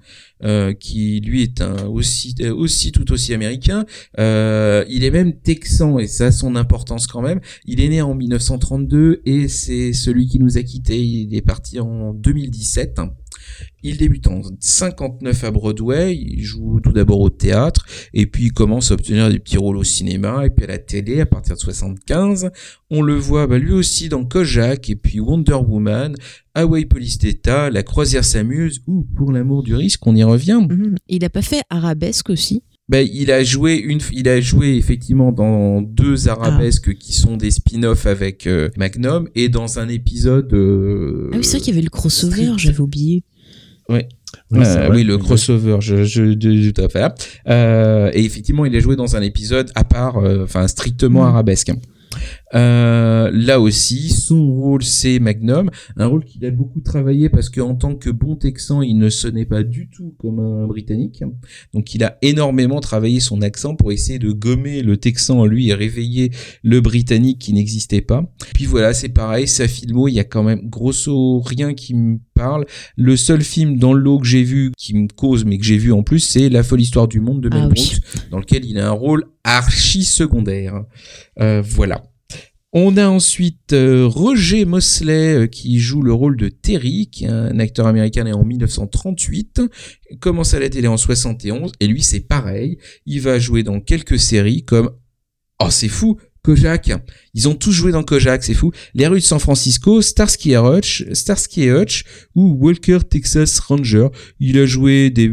euh, 0.44 0.72
qui 0.72 1.20
lui 1.20 1.42
est 1.42 1.60
un 1.60 1.86
aussi 1.86 2.34
euh, 2.40 2.54
aussi 2.54 2.90
tout 2.90 3.12
aussi 3.12 3.32
américain. 3.32 3.84
Euh, 4.18 4.84
il 4.88 5.04
est 5.04 5.10
même 5.10 5.34
texan 5.34 5.98
et 5.98 6.06
ça 6.06 6.26
a 6.26 6.32
son 6.32 6.56
importance 6.56 7.06
quand 7.06 7.22
même. 7.22 7.40
Il 7.64 7.80
est 7.80 7.88
né 7.88 8.02
en 8.02 8.14
1932 8.14 9.22
et 9.24 9.48
c'est 9.48 9.92
celui 9.92 10.26
qui 10.26 10.38
nous 10.38 10.58
a 10.58 10.62
quittés. 10.62 11.00
Il 11.00 11.34
est 11.34 11.42
parti 11.42 11.78
en 11.78 12.12
2017. 12.12 13.00
Il 13.82 13.96
débute 13.96 14.28
en 14.28 14.42
59 14.60 15.44
à 15.44 15.50
Broadway, 15.50 16.16
il 16.16 16.42
joue 16.42 16.80
tout 16.80 16.92
d'abord 16.92 17.20
au 17.20 17.30
théâtre, 17.30 17.84
et 18.14 18.26
puis 18.26 18.44
il 18.44 18.52
commence 18.52 18.90
à 18.90 18.94
obtenir 18.94 19.28
des 19.28 19.38
petits 19.40 19.58
rôles 19.58 19.76
au 19.76 19.84
cinéma, 19.84 20.46
et 20.46 20.50
puis 20.50 20.64
à 20.64 20.68
la 20.68 20.78
télé 20.78 21.20
à 21.20 21.26
partir 21.26 21.56
de 21.56 21.60
75. 21.60 22.50
On 22.90 23.02
le 23.02 23.14
voit 23.14 23.46
bah, 23.46 23.58
lui 23.58 23.72
aussi 23.72 24.08
dans 24.08 24.24
Kojak, 24.24 24.88
et 24.88 24.96
puis 24.96 25.18
Wonder 25.18 25.54
Woman, 25.54 26.14
Hawaii 26.54 26.84
Police 26.84 27.18
d'État, 27.18 27.70
La 27.70 27.82
Croisière 27.82 28.24
s'amuse, 28.24 28.82
ou 28.86 29.04
Pour 29.16 29.32
l'amour 29.32 29.62
du 29.62 29.74
risque, 29.74 30.06
on 30.06 30.14
y 30.14 30.22
revient. 30.22 30.60
Et 31.08 31.16
il 31.16 31.24
a 31.24 31.30
pas 31.30 31.42
fait 31.42 31.62
Arabesque 31.70 32.30
aussi? 32.30 32.62
Ben, 32.92 33.08
il 33.12 33.30
a 33.32 33.42
joué 33.42 33.76
une, 33.76 34.00
il 34.12 34.28
a 34.28 34.38
joué 34.40 34.76
effectivement 34.76 35.32
dans 35.32 35.80
deux 35.82 36.28
arabesques 36.28 36.94
qui 36.98 37.14
sont 37.14 37.36
des 37.38 37.50
spin-offs 37.50 38.04
avec 38.06 38.46
euh, 38.46 38.68
Magnum 38.76 39.28
et 39.34 39.48
dans 39.48 39.78
un 39.78 39.88
épisode. 39.88 40.52
euh, 40.52 41.30
Ah 41.32 41.36
oui, 41.38 41.42
c'est 41.44 41.52
vrai 41.56 41.60
qu'il 41.64 41.74
y 41.74 41.76
avait 41.78 41.84
le 41.84 41.90
crossover, 41.90 42.50
j'avais 42.58 42.80
oublié. 42.80 43.24
Oui, 43.88 44.00
Euh, 44.54 44.90
oui, 44.90 45.04
le 45.04 45.16
crossover, 45.18 45.78
je, 45.80 46.04
je, 46.04 46.22
de- 46.34 46.70
tout 46.70 46.82
à 46.82 46.88
fait. 46.88 47.38
Euh, 47.48 48.10
et 48.12 48.24
effectivement, 48.24 48.64
il 48.66 48.76
a 48.76 48.80
joué 48.80 48.94
dans 48.96 49.16
un 49.16 49.22
épisode 49.22 49.70
à 49.74 49.84
part, 49.84 50.18
euh, 50.18 50.44
enfin 50.44 50.68
strictement 50.68 51.22
Mm. 51.22 51.28
arabesque. 51.28 51.72
Euh, 52.54 53.30
là 53.32 53.60
aussi, 53.60 54.10
son 54.10 54.52
rôle 54.52 54.82
c'est 54.82 55.18
Magnum, 55.18 55.70
un 55.96 56.06
rôle 56.06 56.24
qu'il 56.24 56.44
a 56.44 56.50
beaucoup 56.50 56.80
travaillé 56.80 57.28
parce 57.28 57.48
qu'en 57.48 57.74
tant 57.74 57.94
que 57.94 58.10
bon 58.10 58.36
Texan, 58.36 58.82
il 58.82 58.98
ne 58.98 59.08
sonnait 59.08 59.44
pas 59.44 59.62
du 59.62 59.88
tout 59.88 60.14
comme 60.18 60.38
un 60.40 60.66
Britannique. 60.66 61.22
Donc, 61.72 61.94
il 61.94 62.04
a 62.04 62.18
énormément 62.22 62.80
travaillé 62.80 63.20
son 63.20 63.42
accent 63.42 63.74
pour 63.74 63.92
essayer 63.92 64.18
de 64.18 64.32
gommer 64.32 64.82
le 64.82 64.96
Texan 64.96 65.40
en 65.40 65.46
lui 65.46 65.70
et 65.70 65.74
réveiller 65.74 66.32
le 66.62 66.80
Britannique 66.80 67.38
qui 67.38 67.52
n'existait 67.52 68.00
pas. 68.00 68.30
Puis 68.54 68.66
voilà, 68.66 68.92
c'est 68.94 69.08
pareil, 69.08 69.48
sa 69.48 69.68
filmo, 69.68 70.08
il 70.08 70.14
y 70.14 70.20
a 70.20 70.24
quand 70.24 70.42
même 70.42 70.68
grosso 70.68 71.40
rien 71.40 71.74
qui 71.74 71.94
me 71.94 72.18
parle. 72.34 72.66
Le 72.96 73.16
seul 73.16 73.42
film 73.42 73.78
dans 73.78 73.92
le 73.94 74.00
lot 74.00 74.18
que 74.18 74.26
j'ai 74.26 74.42
vu, 74.42 74.72
qui 74.76 74.94
me 74.94 75.08
cause, 75.08 75.44
mais 75.44 75.58
que 75.58 75.64
j'ai 75.64 75.78
vu 75.78 75.92
en 75.92 76.02
plus, 76.02 76.20
c'est 76.20 76.48
La 76.48 76.62
folle 76.62 76.80
histoire 76.80 77.08
du 77.08 77.20
monde 77.20 77.40
de 77.40 77.48
Mel 77.48 77.62
Ah 77.64 77.68
oui. 77.68 77.74
Brooks, 77.74 78.30
dans 78.30 78.38
lequel 78.38 78.64
il 78.64 78.78
a 78.78 78.88
un 78.88 78.92
rôle 78.92 79.24
archi 79.44 80.04
secondaire. 80.04 80.84
Euh, 81.40 81.62
voilà. 81.64 82.02
On 82.74 82.96
a 82.96 83.06
ensuite 83.06 83.74
euh, 83.74 84.06
Roger 84.06 84.64
Mosley 84.64 85.34
euh, 85.34 85.46
qui 85.46 85.78
joue 85.78 86.00
le 86.00 86.14
rôle 86.14 86.38
de 86.38 86.48
Terry, 86.48 87.10
qui 87.12 87.26
est 87.26 87.28
un 87.28 87.58
acteur 87.58 87.86
américain 87.86 88.24
né 88.24 88.32
en 88.32 88.44
1938, 88.44 89.60
commence 90.20 90.54
à 90.54 90.60
la 90.60 90.70
télé 90.70 90.88
en 90.88 90.96
71, 90.96 91.72
et 91.80 91.86
lui 91.86 92.00
c'est 92.00 92.20
pareil, 92.20 92.78
il 93.04 93.20
va 93.20 93.38
jouer 93.38 93.62
dans 93.62 93.78
quelques 93.80 94.18
séries 94.18 94.64
comme 94.64 94.90
Oh 95.62 95.68
c'est 95.68 95.88
fou, 95.88 96.18
Kojak. 96.42 96.92
Ils 97.34 97.48
ont 97.48 97.54
tous 97.54 97.70
joué 97.70 97.92
dans 97.92 98.02
Kojak, 98.02 98.42
c'est 98.42 98.54
fou. 98.54 98.72
Les 98.94 99.06
rues 99.06 99.20
de 99.20 99.24
San 99.24 99.38
Francisco, 99.38 100.02
Starsky 100.02 100.52
et 100.52 100.58
Hutch, 100.58 101.04
Starsky 101.12 101.62
et 101.62 101.72
Hutch 101.72 102.04
ou 102.34 102.56
Walker 102.60 102.98
Texas 103.08 103.60
Ranger. 103.60 104.08
Il 104.40 104.58
a 104.58 104.66
joué 104.66 105.10
des 105.10 105.32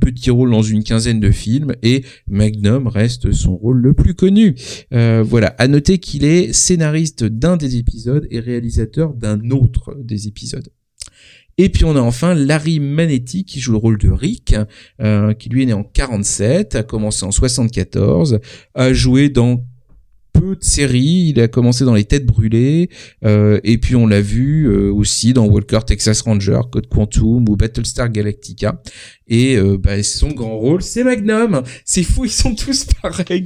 petits 0.00 0.30
rôles 0.30 0.50
dans 0.50 0.62
une 0.62 0.82
quinzaine 0.82 1.20
de 1.20 1.30
films 1.30 1.74
et 1.82 2.04
Magnum 2.26 2.86
reste 2.86 3.32
son 3.32 3.56
rôle 3.56 3.82
le 3.82 3.92
plus 3.92 4.14
connu. 4.14 4.54
Euh, 4.92 5.22
voilà. 5.22 5.48
À 5.58 5.68
noter 5.68 5.98
qu'il 5.98 6.24
est 6.24 6.52
scénariste 6.52 7.24
d'un 7.24 7.56
des 7.56 7.76
épisodes 7.76 8.26
et 8.30 8.40
réalisateur 8.40 9.12
d'un 9.12 9.50
autre 9.50 9.94
des 10.02 10.26
épisodes. 10.26 10.68
Et 11.58 11.70
puis 11.70 11.84
on 11.84 11.96
a 11.96 12.00
enfin 12.00 12.34
Larry 12.34 12.80
Manetti 12.80 13.44
qui 13.44 13.60
joue 13.60 13.72
le 13.72 13.78
rôle 13.78 13.98
de 13.98 14.10
Rick, 14.10 14.54
euh, 15.00 15.32
qui 15.32 15.48
lui 15.48 15.62
est 15.62 15.66
né 15.66 15.72
en 15.72 15.84
47, 15.84 16.74
a 16.76 16.82
commencé 16.82 17.24
en 17.24 17.30
74, 17.30 18.40
a 18.74 18.92
joué 18.92 19.30
dans 19.30 19.64
peu 20.38 20.56
de 20.56 20.62
séries. 20.64 21.28
Il 21.30 21.40
a 21.40 21.48
commencé 21.48 21.84
dans 21.84 21.94
Les 21.94 22.04
Têtes 22.04 22.26
Brûlées, 22.26 22.90
euh, 23.24 23.60
et 23.64 23.78
puis 23.78 23.96
on 23.96 24.06
l'a 24.06 24.20
vu 24.20 24.64
euh, 24.68 24.92
aussi 24.92 25.32
dans 25.32 25.46
Walker 25.46 25.80
Texas 25.86 26.20
Ranger, 26.22 26.60
Code 26.70 26.88
Quantum 26.88 27.48
ou 27.48 27.56
Battlestar 27.56 28.10
Galactica. 28.10 28.80
Et 29.28 29.56
euh, 29.56 29.76
bah, 29.76 30.02
son 30.02 30.28
grand 30.28 30.56
rôle, 30.56 30.82
c'est 30.82 31.02
Magnum. 31.02 31.62
C'est 31.84 32.02
fou, 32.04 32.24
ils 32.24 32.30
sont 32.30 32.54
tous 32.54 32.84
pareils. 33.02 33.44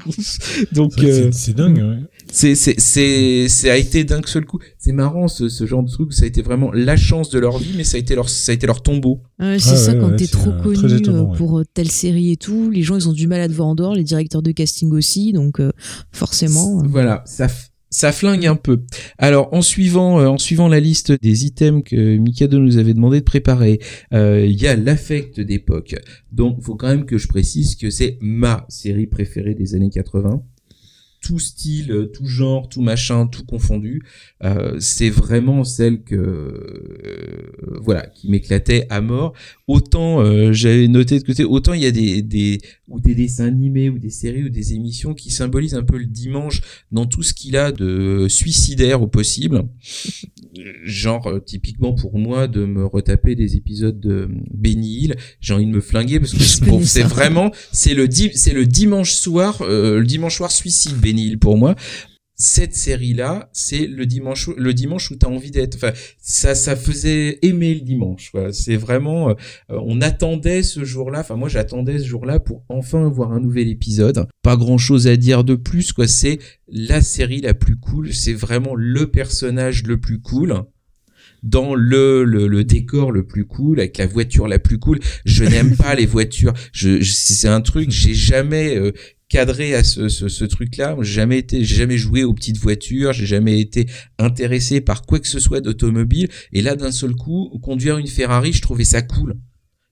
Donc 0.73 0.93
C'est- 0.99 1.05
euh, 1.05 1.31
C'est 1.33 1.55
dingue, 1.57 1.79
ouais. 1.79 1.99
C'est 2.33 2.55
c'est 2.55 2.79
c'est 2.79 3.49
ça 3.49 3.73
a 3.73 3.77
été 3.77 4.05
d'un 4.05 4.21
seul 4.25 4.45
coup. 4.47 4.59
C'est 4.79 4.93
marrant 4.93 5.29
ce, 5.29 5.49
ce 5.49 5.67
genre 5.67 5.83
de 5.83 5.91
truc. 5.91 6.13
Ça 6.13 6.25
a 6.25 6.27
été 6.27 6.43
vraiment 6.43 6.71
la 6.73 6.97
chance 6.97 7.31
de 7.31 7.39
leur 7.39 7.59
vie, 7.59 7.73
mais 7.77 7.85
ça 7.85 7.97
a 7.97 8.01
été 8.01 8.15
leur 8.15 8.29
ça 8.29 8.53
a 8.53 8.55
été 8.55 8.67
leur 8.67 8.83
tombeau. 8.83 9.23
Ouais, 9.39 9.59
c'est 9.59 9.71
Ah 9.71 9.77
ça, 9.77 9.93
ouais, 9.93 9.99
quand 10.01 10.11
ouais, 10.11 10.17
t'es 10.17 10.27
trop 10.27 10.51
euh, 10.51 10.63
connu 10.63 10.95
étonnant, 10.97 11.27
euh, 11.27 11.31
ouais. 11.31 11.37
pour 11.37 11.59
euh, 11.59 11.65
telle 11.75 11.91
série 11.91 12.31
et 12.33 12.37
tout, 12.37 12.71
les 12.71 12.83
gens 12.83 12.97
ils 12.97 13.09
ont 13.09 13.13
du 13.13 13.27
mal 13.27 13.41
à 13.41 13.49
te 13.49 13.53
voir 13.53 13.69
en 13.69 13.75
dehors, 13.75 13.95
les 13.95 14.05
directeurs 14.05 14.43
de 14.43 14.53
casting 14.53 14.93
aussi, 14.93 15.33
donc 15.33 15.61
euh, 15.61 15.71
forcément. 16.13 16.81
euh, 16.83 16.87
Voilà, 16.89 17.23
ça 17.27 17.49
ça 17.93 18.13
flingue 18.13 18.47
un 18.47 18.55
peu. 18.55 18.83
Alors 19.19 19.49
en 19.53 19.63
suivant 19.63 20.21
euh, 20.21 20.29
en 20.29 20.39
suivant 20.39 20.69
la 20.69 20.79
liste 20.79 21.11
des 21.21 21.45
items 21.45 21.83
que 21.85 22.17
Mikado 22.19 22.59
nous 22.61 22.77
avait 22.79 22.95
demandé 22.95 23.19
de 23.19 23.25
préparer, 23.25 23.81
euh, 24.15 24.47
il 24.49 24.61
y 24.63 24.69
a 24.69 24.77
l'affect 24.77 25.41
d'époque. 25.41 25.97
Donc 26.31 26.63
faut 26.63 26.77
quand 26.77 26.87
même 26.87 27.05
que 27.05 27.19
je 27.19 27.27
précise 27.27 27.75
que 27.75 27.91
c'est 27.91 28.17
ma 28.21 28.65
série 28.69 29.09
préférée 29.09 29.55
des 29.55 29.75
années 29.75 29.91
80. 29.91 30.41
Tout 31.21 31.39
style, 31.39 31.93
euh, 31.93 32.07
tout 32.07 32.27
genre, 32.27 32.69
tout 32.69 32.81
machin, 32.81 33.27
tout 33.27 33.45
confondu. 33.45 34.03
Euh, 34.43 34.77
c'est 34.81 35.11
vraiment 35.11 35.65
celle 35.65 36.03
que 36.03 36.15
euh, 36.17 37.53
voilà 37.81 38.07
qui 38.07 38.31
m'éclatait 38.31 38.87
à 38.91 39.01
mort. 39.01 39.35
Autant 39.73 40.21
euh, 40.21 40.53
j'avais 40.53 40.89
noté 40.89 41.21
de 41.21 41.23
côté, 41.23 41.45
autant 41.45 41.75
il 41.75 41.83
y 41.83 41.87
a 41.87 41.93
des 41.93 42.23
des 42.23 42.59
ou 42.89 42.99
des 42.99 43.15
dessins 43.15 43.47
animés 43.47 43.89
ou 43.89 44.01
des 44.01 44.11
séries 44.11 44.43
ou 44.43 44.49
des 44.49 44.75
émissions 44.75 45.15
qui 45.15 45.31
symbolisent 45.31 45.77
un 45.77 45.85
peu 45.85 45.97
le 45.97 46.07
dimanche 46.07 46.61
dans 46.91 47.07
tout 47.07 47.23
ce 47.23 47.33
qu'il 47.33 47.57
a 47.57 47.71
de 47.71 48.27
suicidaire 48.29 49.01
au 49.01 49.07
possible. 49.07 49.63
Genre, 50.83 51.25
euh, 51.29 51.39
typiquement 51.39 51.95
pour 51.95 52.19
moi, 52.19 52.49
de 52.49 52.65
me 52.65 52.85
retaper 52.85 53.37
des 53.37 53.55
épisodes 53.55 54.01
de 54.01 54.29
Benny 54.53 55.05
Hill, 55.05 55.15
j'ai 55.41 55.55
envie 55.55 55.67
de 55.67 55.71
me 55.71 55.81
flinguer 55.81 56.19
parce 56.19 56.33
que 56.33 56.43
c'est 56.83 57.05
vraiment, 57.05 57.53
c'est 57.71 57.95
le, 57.95 58.09
c'est 58.11 58.53
le 58.53 58.67
dimanche 58.67 59.13
soir, 59.13 59.63
euh, 59.63 60.01
le 60.01 60.05
dimanche 60.05 60.39
soir 60.39 60.51
suicide 60.51 60.97
Benny 60.97 61.29
Hill 61.29 61.39
pour 61.39 61.57
moi. 61.57 61.77
Cette 62.43 62.75
série-là, 62.75 63.51
c'est 63.53 63.87
le 63.87 64.07
dimanche, 64.07 64.49
le 64.57 64.73
dimanche 64.73 65.11
où 65.11 65.17
t'as 65.17 65.29
envie 65.29 65.51
d'être. 65.51 65.75
Enfin, 65.75 65.93
ça, 66.19 66.55
ça 66.55 66.75
faisait 66.75 67.39
aimer 67.43 67.75
le 67.75 67.83
dimanche. 67.83 68.33
C'est 68.53 68.77
vraiment, 68.77 69.29
euh, 69.29 69.35
on 69.69 70.01
attendait 70.01 70.63
ce 70.63 70.83
jour-là. 70.83 71.21
Enfin, 71.21 71.37
moi, 71.37 71.51
j'attendais 71.51 71.99
ce 71.99 72.07
jour-là 72.07 72.41
pour 72.41 72.65
enfin 72.71 73.07
voir 73.11 73.33
un 73.33 73.41
nouvel 73.41 73.69
épisode. 73.69 74.27
Pas 74.43 74.57
grand-chose 74.57 75.07
à 75.07 75.19
dire 75.19 75.45
de 75.45 75.55
plus, 75.55 75.93
quoi. 75.93 76.09
C'est 76.09 76.39
la 76.67 77.03
série 77.03 77.43
la 77.43 77.53
plus 77.53 77.77
cool. 77.77 78.15
C'est 78.15 78.33
vraiment 78.33 78.75
le 78.75 79.11
personnage 79.11 79.83
le 79.83 80.01
plus 80.01 80.23
cool 80.23 80.65
dans 81.43 81.75
le, 81.75 82.25
le, 82.25 82.47
le 82.47 82.65
décor 82.65 83.13
le 83.13 83.27
plus 83.27 83.45
cool, 83.47 83.81
avec 83.81 83.99
la 83.99 84.07
voiture 84.07 84.49
la 84.49 84.59
plus 84.59 84.79
cool. 84.79 84.99
Je 85.25 85.45
n'aime 85.45 85.77
pas 85.77 85.95
les 85.95 86.07
voitures. 86.07 86.53
Je, 86.73 87.01
je- 87.01 87.13
c'est 87.13 87.49
un 87.49 87.61
truc, 87.61 87.91
j'ai 87.91 88.15
jamais 88.15 88.77
euh, 88.77 88.93
cadré 89.29 89.75
à 89.75 89.85
ce, 89.85 90.09
ce, 90.09 90.29
ce 90.29 90.45
truc-là. 90.45 90.97
J'ai 91.01 91.13
jamais 91.13 91.39
été, 91.39 91.65
j'ai 91.65 91.77
jamais 91.77 91.97
joué 91.99 92.25
aux 92.25 92.35
petites 92.35 92.59
voitures. 92.59 93.13
J'ai 93.13 93.27
jamais 93.27 93.61
été 93.61 93.87
intéressé 94.19 94.81
par 94.81 95.03
quoi 95.03 95.19
que 95.21 95.29
ce 95.29 95.39
soit 95.41 95.61
d'automobile. 95.61 96.29
Et 96.53 96.63
là, 96.63 96.77
d'un 96.77 96.93
seul 96.93 97.15
coup, 97.15 97.51
conduire 97.63 97.99
une 97.99 98.07
Ferrari, 98.09 98.53
je 98.53 98.63
trouvais 98.63 98.85
ça 98.85 99.03
cool. 99.03 99.37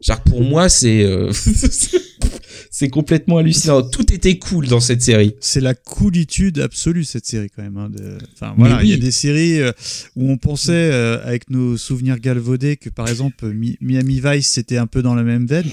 Genre 0.01 0.23
pour 0.23 0.43
moi, 0.43 0.69
c'est 0.69 1.03
euh, 1.05 1.33
c'est 2.71 2.89
complètement 2.89 3.39
hallucinant. 3.39 3.83
Tout 3.83 4.13
était 4.13 4.39
cool 4.39 4.67
dans 4.69 4.81
cette 4.81 5.03
série. 5.03 5.35
C'est 5.41 5.61
la 5.61 5.75
coolitude 5.75 6.59
absolue 6.61 7.05
cette 7.05 7.27
série 7.27 7.49
quand 7.55 7.63
même. 7.63 7.77
hein, 7.77 7.89
de- 7.91 8.19
Enfin 8.35 8.55
voilà, 8.57 8.83
il 8.83 8.91
y 8.91 8.93
a 8.93 8.97
des 8.97 9.11
séries 9.11 9.61
euh, 9.61 9.73
où 10.17 10.31
on 10.31 10.37
pensait 10.37 10.73
euh, 10.73 11.25
avec 11.27 11.51
nos 11.51 11.77
souvenirs 11.77 12.19
galvaudés 12.19 12.77
que 12.77 12.91
par 12.91 13.09
exemple 13.09 13.47
Mi- 13.53 13.77
Miami 13.81 14.21
Vice 14.25 14.47
c'était 14.49 14.77
un 14.79 14.87
peu 14.87 15.03
dans 15.03 15.15
la 15.15 15.23
même 15.23 15.47
veine. 15.47 15.67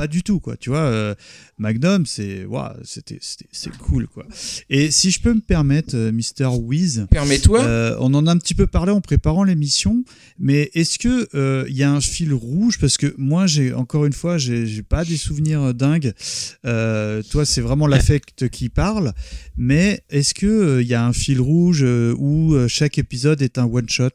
Pas 0.00 0.06
du 0.08 0.22
tout 0.22 0.40
quoi, 0.40 0.56
tu 0.56 0.70
vois. 0.70 0.78
euh, 0.78 1.14
Magnum 1.58 2.06
c'est 2.06 2.46
waouh, 2.46 2.72
c'était 2.84 3.18
c'est 3.20 3.76
cool 3.76 4.06
quoi. 4.08 4.24
Et 4.70 4.90
si 4.90 5.10
je 5.10 5.20
peux 5.20 5.34
me 5.34 5.42
permettre, 5.42 5.94
euh, 5.94 6.10
Mister 6.10 6.46
Wiz, 6.46 7.06
Permets-toi. 7.10 7.60
euh, 7.60 7.96
on 8.00 8.14
en 8.14 8.26
a 8.26 8.30
un 8.32 8.38
petit 8.38 8.54
peu 8.54 8.66
parlé 8.66 8.92
en 8.92 9.02
préparant 9.02 9.44
l'émission, 9.44 10.02
mais 10.38 10.70
est-ce 10.72 10.98
que 10.98 11.28
il 11.68 11.76
y 11.76 11.82
a 11.82 11.92
un 11.92 12.00
fil 12.00 12.32
rouge? 12.32 12.78
Parce 12.78 12.96
que 12.96 13.14
moi 13.18 13.46
j'ai 13.46 13.74
encore 13.74 14.06
une 14.06 14.14
fois 14.14 14.38
j'ai 14.38 14.82
pas 14.82 15.04
des 15.04 15.18
souvenirs 15.18 15.74
dingues. 15.74 16.14
Toi 16.62 17.44
c'est 17.44 17.60
vraiment 17.60 17.86
l'affect 17.86 18.48
qui 18.48 18.70
parle, 18.70 19.12
mais 19.58 20.02
est-ce 20.08 20.32
que 20.32 20.80
il 20.80 20.86
y 20.88 20.94
a 20.94 21.04
un 21.04 21.12
fil 21.12 21.42
rouge 21.42 21.84
où 22.16 22.56
chaque 22.68 22.96
épisode 22.96 23.42
est 23.42 23.58
un 23.58 23.64
one 23.64 23.90
shot? 23.90 24.08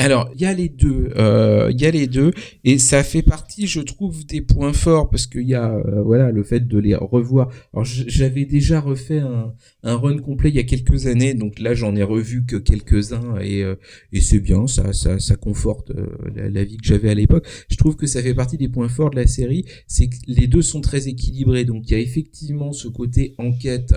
Alors, 0.00 0.30
il 0.36 0.40
y 0.40 0.46
a 0.46 0.54
les 0.54 0.68
deux, 0.68 1.10
euh, 1.16 1.72
il 1.72 1.80
y 1.80 1.84
a 1.84 1.90
les 1.90 2.06
deux, 2.06 2.30
et 2.62 2.78
ça 2.78 3.02
fait 3.02 3.22
partie, 3.22 3.66
je 3.66 3.80
trouve, 3.80 4.24
des 4.24 4.40
points 4.40 4.72
forts 4.72 5.10
parce 5.10 5.26
qu'il 5.26 5.48
y 5.48 5.56
a, 5.56 5.74
euh, 5.74 6.02
voilà, 6.02 6.30
le 6.30 6.44
fait 6.44 6.68
de 6.68 6.78
les 6.78 6.94
revoir. 6.94 7.48
Alors, 7.72 7.84
j'avais 7.84 8.44
déjà 8.44 8.80
refait 8.80 9.18
un, 9.18 9.52
un 9.82 9.96
run 9.96 10.18
complet 10.18 10.50
il 10.50 10.54
y 10.54 10.60
a 10.60 10.62
quelques 10.62 11.08
années, 11.08 11.34
donc 11.34 11.58
là, 11.58 11.74
j'en 11.74 11.96
ai 11.96 12.04
revu 12.04 12.44
que 12.46 12.54
quelques-uns, 12.54 13.40
et, 13.40 13.64
euh, 13.64 13.74
et 14.12 14.20
c'est 14.20 14.38
bien, 14.38 14.68
ça, 14.68 14.92
ça, 14.92 15.18
conforte 15.34 15.92
la, 16.34 16.48
la 16.48 16.64
vie 16.64 16.76
que 16.76 16.86
j'avais 16.86 17.10
à 17.10 17.14
l'époque. 17.14 17.46
Je 17.68 17.76
trouve 17.76 17.96
que 17.96 18.06
ça 18.06 18.22
fait 18.22 18.34
partie 18.34 18.56
des 18.56 18.68
points 18.68 18.88
forts 18.88 19.10
de 19.10 19.16
la 19.16 19.26
série, 19.26 19.64
c'est 19.88 20.08
que 20.08 20.16
les 20.28 20.46
deux 20.46 20.62
sont 20.62 20.80
très 20.80 21.08
équilibrés. 21.08 21.64
Donc, 21.64 21.90
il 21.90 21.92
y 21.92 21.96
a 21.96 22.00
effectivement 22.00 22.72
ce 22.72 22.86
côté 22.86 23.34
enquête 23.38 23.94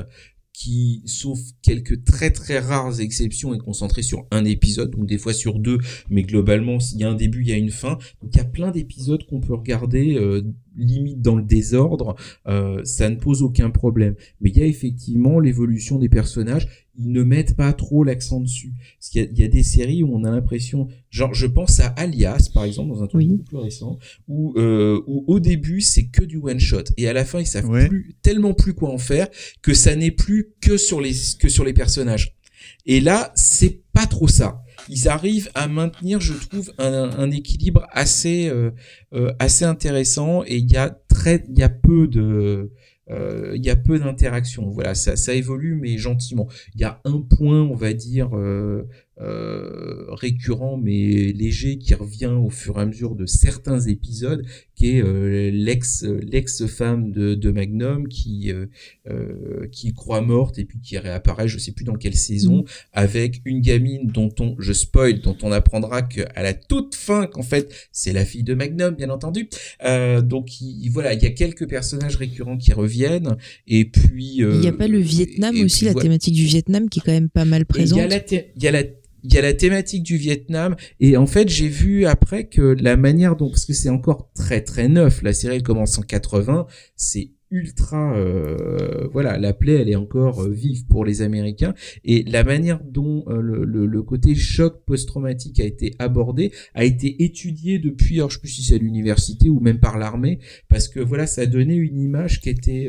qui, 0.62 1.02
sauf 1.06 1.40
quelques 1.64 2.04
très 2.04 2.30
très 2.30 2.60
rares 2.60 3.00
exceptions, 3.00 3.56
est 3.56 3.58
concentré 3.58 4.04
sur 4.04 4.28
un 4.30 4.46
épisode, 4.46 4.92
donc 4.92 5.08
des 5.08 5.18
fois 5.18 5.34
sur 5.34 5.58
deux, 5.58 5.80
mais 6.12 6.22
globalement, 6.22 6.80
s'il 6.80 7.00
y 7.00 7.04
a 7.04 7.10
un 7.10 7.16
début, 7.16 7.42
il 7.42 7.50
y 7.50 7.52
a 7.52 7.58
une 7.58 7.72
fin. 7.72 7.98
Donc 8.22 8.32
il 8.34 8.38
y 8.38 8.42
a 8.42 8.46
plein 8.46 8.70
d'épisodes 8.70 9.26
qu'on 9.26 9.40
peut 9.40 9.56
regarder 9.56 10.16
euh, 10.18 10.44
limite 10.76 11.20
dans 11.20 11.36
le 11.36 11.42
désordre, 11.42 12.16
euh, 12.48 12.84
ça 12.84 13.10
ne 13.10 13.16
pose 13.16 13.42
aucun 13.42 13.72
problème. 13.72 14.14
Mais 14.40 14.52
il 14.52 14.58
y 14.58 14.62
a 14.62 14.68
effectivement 14.68 15.40
l'évolution 15.40 15.98
des 15.98 16.10
personnages. 16.10 16.68
Ils 16.98 17.12
ne 17.12 17.24
mettent 17.24 17.56
pas 17.56 17.72
trop 17.74 18.04
l'accent 18.04 18.42
dessus. 18.42 18.74
Parce 19.00 19.10
qu'il 19.10 19.22
y, 19.22 19.26
a- 19.26 19.28
il 19.32 19.40
y 19.40 19.44
a 19.44 19.48
des 19.48 19.64
séries 19.64 20.04
où 20.04 20.14
on 20.14 20.24
a 20.26 20.32
l'impression, 20.32 20.88
genre, 21.10 21.34
je 21.34 21.48
pense 21.48 21.80
à 21.80 21.88
Alias 21.88 22.50
par 22.54 22.66
exemple 22.66 22.90
dans 22.90 23.02
un 23.04 23.08
truc 23.08 23.20
Oui. 23.22 23.28
beaucoup 23.30 23.44
plus 23.44 23.58
récent, 23.58 23.98
où, 24.28 24.54
euh, 24.58 25.02
où 25.08 25.24
au 25.28 25.40
début 25.40 25.80
c'est 25.82 26.08
que 26.08 26.24
du 26.24 26.38
one 26.38 26.60
shot 26.60 26.84
et 26.98 27.08
à 27.08 27.14
la 27.14 27.24
fin 27.26 27.40
ils 27.40 27.46
savent 27.48 27.70
Ouais. 27.70 27.88
plus 27.88 28.16
tellement 28.22 28.54
plus 28.54 28.74
quoi 28.74 28.90
en 28.92 28.98
faire 28.98 29.28
que 29.62 29.74
ça 29.74 29.96
n'est 29.96 30.12
plus 30.12 30.50
que 30.60 30.76
sur 30.78 31.00
les 31.00 31.14
que 31.40 31.48
sur 31.50 31.64
les 31.64 31.74
personnages. 31.74 32.36
Et 32.86 33.00
là, 33.00 33.32
c'est 33.36 33.82
pas 33.94 34.06
trop 34.06 34.28
ça. 34.28 34.62
Ils 34.90 35.08
arrivent 35.08 35.50
à 35.56 35.68
maintenir, 35.68 36.20
je 36.20 36.34
trouve, 36.34 36.72
un, 36.78 37.10
un 37.18 37.32
équilibre 37.32 37.88
assez 37.92 38.48
euh, 38.50 38.72
euh, 39.14 39.32
assez 39.40 39.64
intéressant 39.66 40.44
et 40.46 40.58
il 40.58 40.72
y 40.72 40.78
a 40.78 40.90
très 41.08 41.44
il 41.50 41.58
y 41.58 41.64
a 41.64 41.70
peu 41.70 42.08
de 42.08 42.72
il 43.56 43.66
y 43.66 43.70
a 43.70 43.76
peu 43.76 44.00
d'interactions. 44.00 44.70
Voilà, 44.70 44.96
ça, 44.96 45.16
ça 45.16 45.34
évolue 45.34 45.76
mais 45.76 45.98
gentiment. 45.98 46.48
Il 46.76 46.82
y 46.82 46.84
a 46.84 47.02
un 47.06 47.22
point, 47.22 47.62
on 47.62 47.76
va 47.76 47.94
dire 47.94 48.30
euh, 49.22 49.32
euh, 49.32 50.06
récurrent 50.10 50.78
mais 50.78 51.32
léger 51.34 51.78
qui 51.78 51.94
revient 51.94 52.26
au 52.44 52.50
fur 52.50 52.78
et 52.78 52.82
à 52.82 52.86
mesure 52.86 53.16
de 53.16 53.26
certains 53.26 53.80
épisodes, 53.82 54.44
qui 54.76 54.98
est 54.98 55.04
euh, 55.04 55.52
l'ex 55.54 56.04
l'ex 56.04 56.66
femme 56.66 57.12
de, 57.12 57.36
de 57.36 57.52
Magnum 57.52 58.08
qui 58.08 58.52
euh, 58.52 58.66
euh, 59.10 59.68
qui 59.72 59.94
croit 59.94 60.22
morte 60.22 60.58
et 60.60 60.66
puis 60.66 60.80
qui 60.80 60.98
réapparaît, 60.98 61.48
je 61.48 61.58
sais 61.58 61.72
plus 61.72 61.86
dans 61.86 61.96
quelle 61.96 62.16
saison, 62.16 62.64
avec 62.94 63.42
une 63.46 63.62
gamine 63.62 64.08
dont 64.08 64.30
on, 64.40 64.56
je 64.60 64.74
spoil, 64.74 65.20
dont 65.22 65.38
on 65.44 65.52
apprendra 65.52 66.02
qu'à 66.02 66.42
la 66.42 66.54
toute 66.54 66.96
fin 66.96 67.28
qu'en 67.28 67.44
fait 67.44 67.74
c'est 67.92 68.14
la 68.14 68.26
fille 68.26 68.44
de 68.44 68.54
Magnum, 68.54 68.96
bien 68.96 69.10
entendu. 69.10 69.50
Euh, 69.86 70.22
donc 70.22 70.62
il- 70.62 70.90
voilà, 70.90 71.14
il 71.14 71.22
y 71.22 71.26
a 71.26 71.32
quelques 71.32 71.68
personnages 71.70 72.16
récurrents 72.16 72.58
qui 72.58 72.74
reviennent 72.74 73.38
et 73.68 73.86
puis 73.86 74.38
Il 74.38 74.48
n'y 74.60 74.68
a 74.68 74.72
euh, 74.72 74.78
pas 74.78 74.88
le 74.88 75.00
Vietnam 75.00 75.56
et 75.56 75.64
aussi, 75.64 75.78
puis 75.78 75.86
la 75.86 75.92
voilà. 75.94 76.04
thématique 76.04 76.34
du 76.36 76.46
Vietnam 76.46 76.90
qui 76.90 77.00
est 77.00 77.04
quand 77.06 77.12
même 77.12 77.30
pas 77.30 77.46
mal 77.46 77.66
présente. 77.66 78.00
il 78.00 78.64
y 78.64 78.68
a 78.68 78.72
la, 78.72 78.84
il 79.24 79.34
y 79.34 79.38
a 79.38 79.42
la 79.42 79.54
thématique 79.54 80.04
du 80.04 80.18
Vietnam. 80.18 80.76
Et 81.00 81.18
en 81.18 81.28
fait 81.28 81.50
j'ai 81.50 81.68
vu 81.68 82.06
après 82.06 82.46
que 82.46 82.62
la 82.62 82.98
manière 82.98 83.36
dont 83.36 83.50
parce 83.50 83.66
que 83.66 83.74
c'est 83.74 83.90
encore 83.90 84.32
très 84.34 84.62
très 84.62 84.88
neuf, 84.88 85.22
la 85.22 85.34
série 85.34 85.64
commence 85.64 85.98
en 85.98 86.04
80, 86.04 86.68
c'est 86.96 87.32
ultra 87.52 88.16
euh, 88.16 89.10
voilà 89.12 89.38
la 89.38 89.52
plaie 89.52 89.82
elle 89.82 89.90
est 89.90 89.98
encore 89.98 90.44
euh, 90.44 90.50
vive 90.50 90.86
pour 90.88 91.06
les 91.06 91.22
Américains. 91.22 91.74
Et 92.04 92.24
la 92.24 92.44
manière 92.44 92.80
dont 92.84 93.26
euh, 93.28 93.42
le, 93.42 94.02
côté 94.04 94.36
choc 94.36 94.84
post-traumatique 94.86 95.60
a 95.60 95.66
été 95.66 95.94
abordé 96.00 96.52
a 96.74 96.84
été 96.84 97.24
étudié 97.24 97.78
depuis 97.78 98.16
alors 98.18 98.30
je 98.30 98.36
sais 98.36 98.42
plus 98.42 98.50
si 98.50 98.64
c'est 98.64 98.76
à 98.76 98.78
l'université 98.78 99.50
ou 99.50 99.60
même 99.60 99.80
par 99.80 99.98
l'armée 99.98 100.40
parce 100.70 100.88
que 100.88 101.00
voilà 101.00 101.28
ça 101.28 101.46
donné 101.46 101.76
une 101.76 102.00
image 102.00 102.42
qui 102.42 102.50
était 102.50 102.88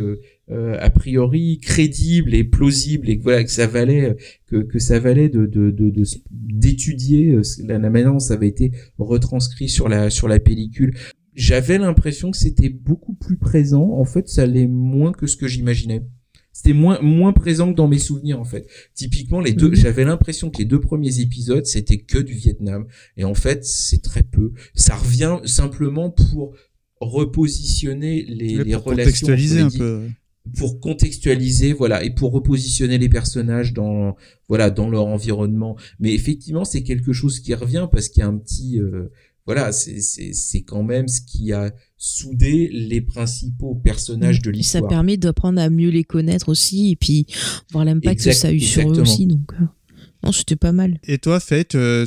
euh, 0.51 0.77
a 0.81 0.90
priori 0.90 1.59
crédible 1.62 2.35
et 2.35 2.43
plausible 2.44 3.09
et 3.09 3.16
que 3.19 3.23
voilà 3.23 3.44
que 3.44 3.51
ça 3.51 3.66
valait 3.66 4.16
que, 4.48 4.56
que 4.56 4.78
ça 4.78 4.98
valait 4.98 5.28
de 5.28 5.47
de 5.47 5.70
de 5.70 5.89
de- 5.90 6.05
d'étudier 6.31 7.31
euh, 7.32 7.43
la, 7.64 7.78
la 7.78 7.90
manière 7.90 8.12
dont 8.12 8.19
ça 8.19 8.35
avait 8.35 8.48
été 8.48 8.73
retranscrit 8.98 9.69
sur 9.69 9.89
la 9.89 10.10
sur 10.10 10.28
la 10.28 10.40
pellicule. 10.40 10.94
J'avais 11.35 11.78
l'impression 11.78 12.31
que 12.31 12.36
c'était 12.36 12.69
beaucoup 12.69 13.14
plus 13.14 13.36
présent. 13.39 13.89
En 13.93 14.05
fait, 14.05 14.28
ça 14.28 14.44
l'est 14.44 14.66
moins 14.66 15.12
que 15.12 15.27
ce 15.27 15.36
que 15.36 15.47
j'imaginais. 15.48 16.02
C'était 16.52 16.74
moins 16.74 17.01
moins 17.01 17.32
présent 17.32 17.70
que 17.73 17.77
dans 17.77 17.89
mes 17.89 17.98
souvenirs 17.98 18.39
en 18.39 18.44
fait. 18.44 18.66
Typiquement 18.94 19.40
les 19.40 19.52
deux, 19.55 19.69
Mhm. 19.70 19.74
j'avais 19.77 20.05
l'impression 20.05 20.51
que 20.51 20.59
les 20.59 20.66
deux 20.66 20.81
premiers 20.81 21.20
épisodes 21.20 21.64
c'était 21.64 21.97
que 21.98 22.19
du 22.19 22.35
Vietnam 22.35 22.86
et 23.16 23.24
en 23.24 23.32
fait 23.35 23.64
c'est 23.64 24.02
très 24.02 24.23
peu. 24.23 24.52
Ça 24.74 24.94
revient 24.97 25.39
simplement 25.47 26.10
pour 26.10 26.52
repositionner 27.01 28.23
les, 28.28 28.62
les 28.64 28.73
pour 28.74 28.85
relations 28.85 28.90
contextualiser 29.27 29.60
un 29.60 29.70
peu. 29.70 30.02
Pour 30.56 30.81
contextualiser 30.81 31.73
voilà 31.73 32.02
et 32.05 32.10
pour 32.10 32.32
repositionner 32.32 32.98
les 32.98 33.09
personnages 33.09 33.73
dans 33.73 34.16
voilà 34.48 34.70
dans 34.70 34.89
leur 34.89 35.06
environnement 35.06 35.77
mais 36.01 36.12
effectivement 36.12 36.64
c'est 36.64 36.82
quelque 36.82 37.12
chose 37.12 37.40
qui 37.40 37.55
revient 37.55 37.89
parce 37.90 38.09
qu'il 38.09 38.23
y 38.23 38.24
a 38.24 38.28
un 38.28 38.39
petit 38.39 38.81
euh, 38.81 39.10
voilà 39.47 39.73
c'est 39.73 40.01
c'est 40.01 40.32
c'est 40.32 40.62
quand 40.62 40.82
même 40.82 41.09
ce 41.09 41.20
qui 41.20 41.52
a 41.52 41.73
soudé 42.02 42.69
les 42.73 43.01
principaux 43.01 43.77
personnages 43.77 44.43
de 44.43 44.51
Et 44.51 44.55
ça 44.55 44.59
l'histoire 44.59 44.89
permet 44.89 45.16
d'apprendre 45.16 45.60
à 45.60 45.70
mieux 45.70 45.90
les 45.90 46.02
connaître 46.02 46.48
aussi 46.48 46.90
et 46.90 46.97
puis 46.97 47.27
voir 47.70 47.85
l'impact 47.85 48.24
que 48.24 48.32
ça 48.32 48.48
a 48.48 48.52
eu 48.52 48.59
sur 48.59 48.90
eux 48.90 49.01
aussi. 49.01 49.28
Donc, 49.28 49.52
euh, 49.52 49.64
non, 50.24 50.32
c'était 50.32 50.56
pas 50.56 50.73
mal. 50.73 50.98
Et 51.05 51.19
toi, 51.19 51.39
Fate, 51.39 51.77
euh, 51.77 52.06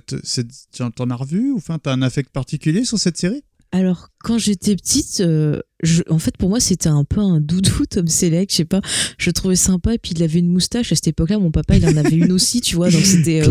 t'en 0.95 1.09
as 1.09 1.15
revu 1.15 1.51
ou 1.51 1.57
enfin 1.57 1.79
t'as 1.79 1.93
un 1.93 2.01
affect 2.01 2.29
particulier 2.31 2.83
sur 2.83 2.99
cette 2.99 3.15
série? 3.15 3.43
Alors, 3.71 4.09
quand 4.19 4.37
j'étais 4.37 4.75
petite, 4.75 5.21
euh, 5.21 5.61
je- 5.85 6.03
en 6.09 6.19
fait, 6.19 6.35
pour 6.37 6.49
moi, 6.49 6.59
c'était 6.59 6.89
un 6.89 7.03
peu 7.03 7.21
un 7.21 7.39
doudou, 7.39 7.85
Tom 7.89 8.07
Selleck, 8.07 8.51
je 8.51 8.55
sais 8.57 8.65
pas. 8.65 8.81
Je 9.17 9.29
le 9.29 9.33
trouvais 9.33 9.55
sympa, 9.55 9.93
et 9.93 9.97
puis 9.97 10.11
il 10.15 10.23
avait 10.23 10.39
une 10.39 10.49
moustache. 10.51 10.91
À 10.91 10.95
cette 10.95 11.07
époque-là, 11.07 11.39
mon 11.39 11.51
papa, 11.51 11.77
il 11.77 11.85
en 11.85 11.95
avait 11.97 12.15
une 12.15 12.31
aussi, 12.31 12.61
tu 12.61 12.75
vois, 12.75 12.89
donc 12.89 13.05
c'était. 13.05 13.41
euh, 13.41 13.49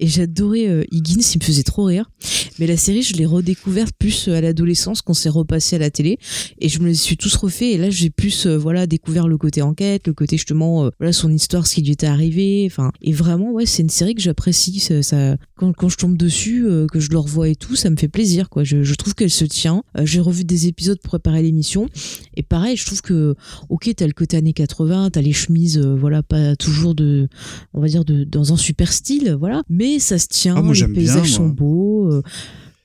Et 0.00 0.06
j'adorais 0.06 0.68
euh, 0.68 0.84
Higgins, 0.92 1.20
il 1.34 1.38
me 1.38 1.44
faisait 1.44 1.62
trop 1.62 1.84
rire. 1.84 2.10
Mais 2.58 2.66
la 2.66 2.76
série, 2.76 3.02
je 3.02 3.14
l'ai 3.14 3.26
redécouverte 3.26 3.94
plus 3.98 4.28
euh, 4.28 4.34
à 4.34 4.40
l'adolescence, 4.40 5.02
quand 5.02 5.14
c'est 5.14 5.28
repassé 5.28 5.76
à 5.76 5.78
la 5.78 5.90
télé. 5.90 6.18
Et 6.60 6.68
je 6.68 6.80
me 6.80 6.88
les 6.88 6.94
suis 6.94 7.16
tous 7.16 7.34
refait. 7.36 7.70
Et 7.72 7.78
là, 7.78 7.90
j'ai 7.90 8.10
plus, 8.10 8.46
euh, 8.46 8.56
voilà, 8.58 8.86
découvert 8.86 9.28
le 9.28 9.38
côté 9.38 9.62
enquête, 9.62 10.06
le 10.06 10.12
côté 10.12 10.36
justement, 10.36 10.90
voilà, 10.98 11.12
son 11.12 11.32
histoire, 11.32 11.66
ce 11.66 11.74
qui 11.76 11.82
lui 11.82 11.92
était 11.92 12.06
arrivé. 12.06 12.64
Enfin, 12.66 12.90
et 13.00 13.12
vraiment, 13.12 13.52
ouais, 13.52 13.66
c'est 13.66 13.82
une 13.82 13.88
série 13.90 14.14
que 14.14 14.22
j'apprécie. 14.22 14.80
Ça, 14.80 15.02
ça- 15.02 15.36
quand, 15.56 15.72
quand 15.72 15.88
je 15.88 15.96
tombe 15.96 16.16
dessus, 16.16 16.66
que 16.90 16.98
je 17.00 17.10
le 17.10 17.18
revois 17.18 17.48
et 17.48 17.54
tout, 17.54 17.76
ça 17.76 17.88
me 17.90 17.96
fait 17.96 18.08
plaisir, 18.08 18.48
quoi. 18.50 18.64
Je, 18.64 18.82
je 18.82 18.94
trouve 18.94 19.14
qu'elle 19.14 19.30
se 19.30 19.44
tient. 19.44 19.82
J'ai 20.04 20.20
revu 20.20 20.44
des 20.44 20.66
épisodes 20.66 20.98
pour 21.02 21.11
préparer 21.12 21.42
l'émission. 21.42 21.88
Et 22.36 22.42
pareil, 22.42 22.76
je 22.76 22.86
trouve 22.86 23.02
que, 23.02 23.34
ok, 23.68 23.90
t'as 23.94 24.06
le 24.06 24.12
côté 24.12 24.38
années 24.38 24.54
80, 24.54 25.10
t'as 25.10 25.20
les 25.20 25.32
chemises, 25.32 25.78
euh, 25.78 25.94
voilà, 25.94 26.22
pas 26.22 26.56
toujours 26.56 26.94
de, 26.94 27.28
on 27.74 27.80
va 27.80 27.88
dire, 27.88 28.04
de, 28.04 28.24
dans 28.24 28.52
un 28.54 28.56
super 28.56 28.92
style, 28.92 29.36
voilà. 29.38 29.62
Mais 29.68 29.98
ça 29.98 30.18
se 30.18 30.26
tient, 30.28 30.56
Ah, 30.56 30.62
les 30.62 30.72
bien, 30.72 30.94
paysages 30.94 31.32
sont 31.32 31.48
beaux, 31.48 32.10
euh, 32.10 32.22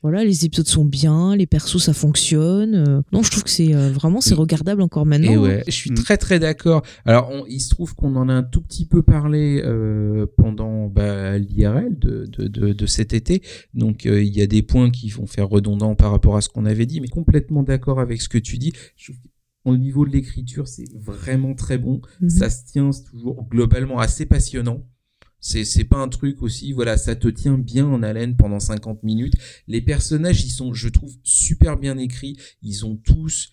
voilà, 0.09 0.23
les 0.23 0.45
épisodes 0.45 0.67
sont 0.67 0.85
bien, 0.85 1.35
les 1.35 1.45
persos 1.47 1.83
ça 1.83 1.93
fonctionne. 1.93 2.75
euh. 2.75 3.01
non, 3.11 3.23
je 3.23 3.31
trouve 3.31 3.43
que 3.43 3.49
c'est 3.49 3.73
euh, 3.75 3.89
vraiment 3.91 4.21
c'est 4.21 4.33
regardable 4.35 4.81
encore 4.81 5.05
maintenant. 5.05 5.31
Et 5.31 5.37
ouais, 5.37 5.63
je 5.67 5.71
suis 5.71 5.91
Mm. 5.91 5.95
très 5.95 6.17
très 6.17 6.39
d'accord. 6.39 6.81
Alors, 7.05 7.29
on- 7.31 7.45
il 7.47 7.59
se 7.59 7.69
trouve 7.69 7.93
qu'on 7.95 8.15
en 8.15 8.29
a 8.29 8.33
un 8.33 8.43
tout 8.43 8.61
petit 8.61 8.85
peu 8.85 9.01
parlé 9.01 9.61
euh, 9.63 10.25
pendant 10.37 10.87
bah, 10.87 11.37
l'IRL 11.37 11.97
de, 11.99 12.25
de, 12.25 12.47
de, 12.47 12.73
de 12.73 12.85
cet 12.85 13.13
été. 13.13 13.41
Donc, 13.73 14.05
euh, 14.05 14.21
il 14.23 14.35
y 14.35 14.41
a 14.41 14.47
des 14.47 14.61
points 14.63 14.89
qui 14.89 15.09
vont 15.09 15.25
faire 15.27 15.49
redondant 15.49 15.95
par 15.95 16.11
rapport 16.11 16.37
à 16.37 16.41
ce 16.41 16.49
qu'on 16.49 16.65
avait 16.65 16.85
dit, 16.85 17.01
mais 17.01 17.07
complètement 17.09 17.63
d'accord 17.63 17.99
avec 17.99 18.21
ce 18.21 18.29
que 18.29 18.37
tu 18.37 18.57
dis. 18.57 18.73
Je 18.95 19.11
trouve 19.11 19.21
qu'au 19.65 19.77
niveau 19.77 20.05
de 20.05 20.11
l'écriture, 20.11 20.67
c'est 20.67 20.85
vraiment 20.95 21.53
très 21.53 21.77
bon. 21.77 22.01
Mhm. 22.21 22.29
Ça 22.29 22.49
se 22.49 22.65
tient, 22.65 22.89
toujours 23.09 23.45
globalement 23.49 23.99
assez 23.99 24.25
passionnant. 24.25 24.85
C'est, 25.39 25.63
c'est 25.63 25.83
pas 25.83 25.97
un 25.97 26.09
truc 26.09 26.41
aussi, 26.41 26.73
voilà, 26.73 26.97
ça 26.97 27.15
te 27.15 27.27
tient 27.27 27.57
bien 27.57 27.85
en 27.85 28.03
haleine 28.03 28.35
pendant 28.35 28.59
50 28.59 29.03
minutes. 29.03 29.35
Les 29.67 29.81
personnages, 29.81 30.43
ils 30.43 30.51
sont, 30.51 30.73
je 30.73 30.89
trouve, 30.89 31.15
super 31.23 31.77
bien 31.77 31.97
écrits. 31.97 32.37
Ils 32.61 32.85
ont 32.85 32.95
tous 32.95 33.51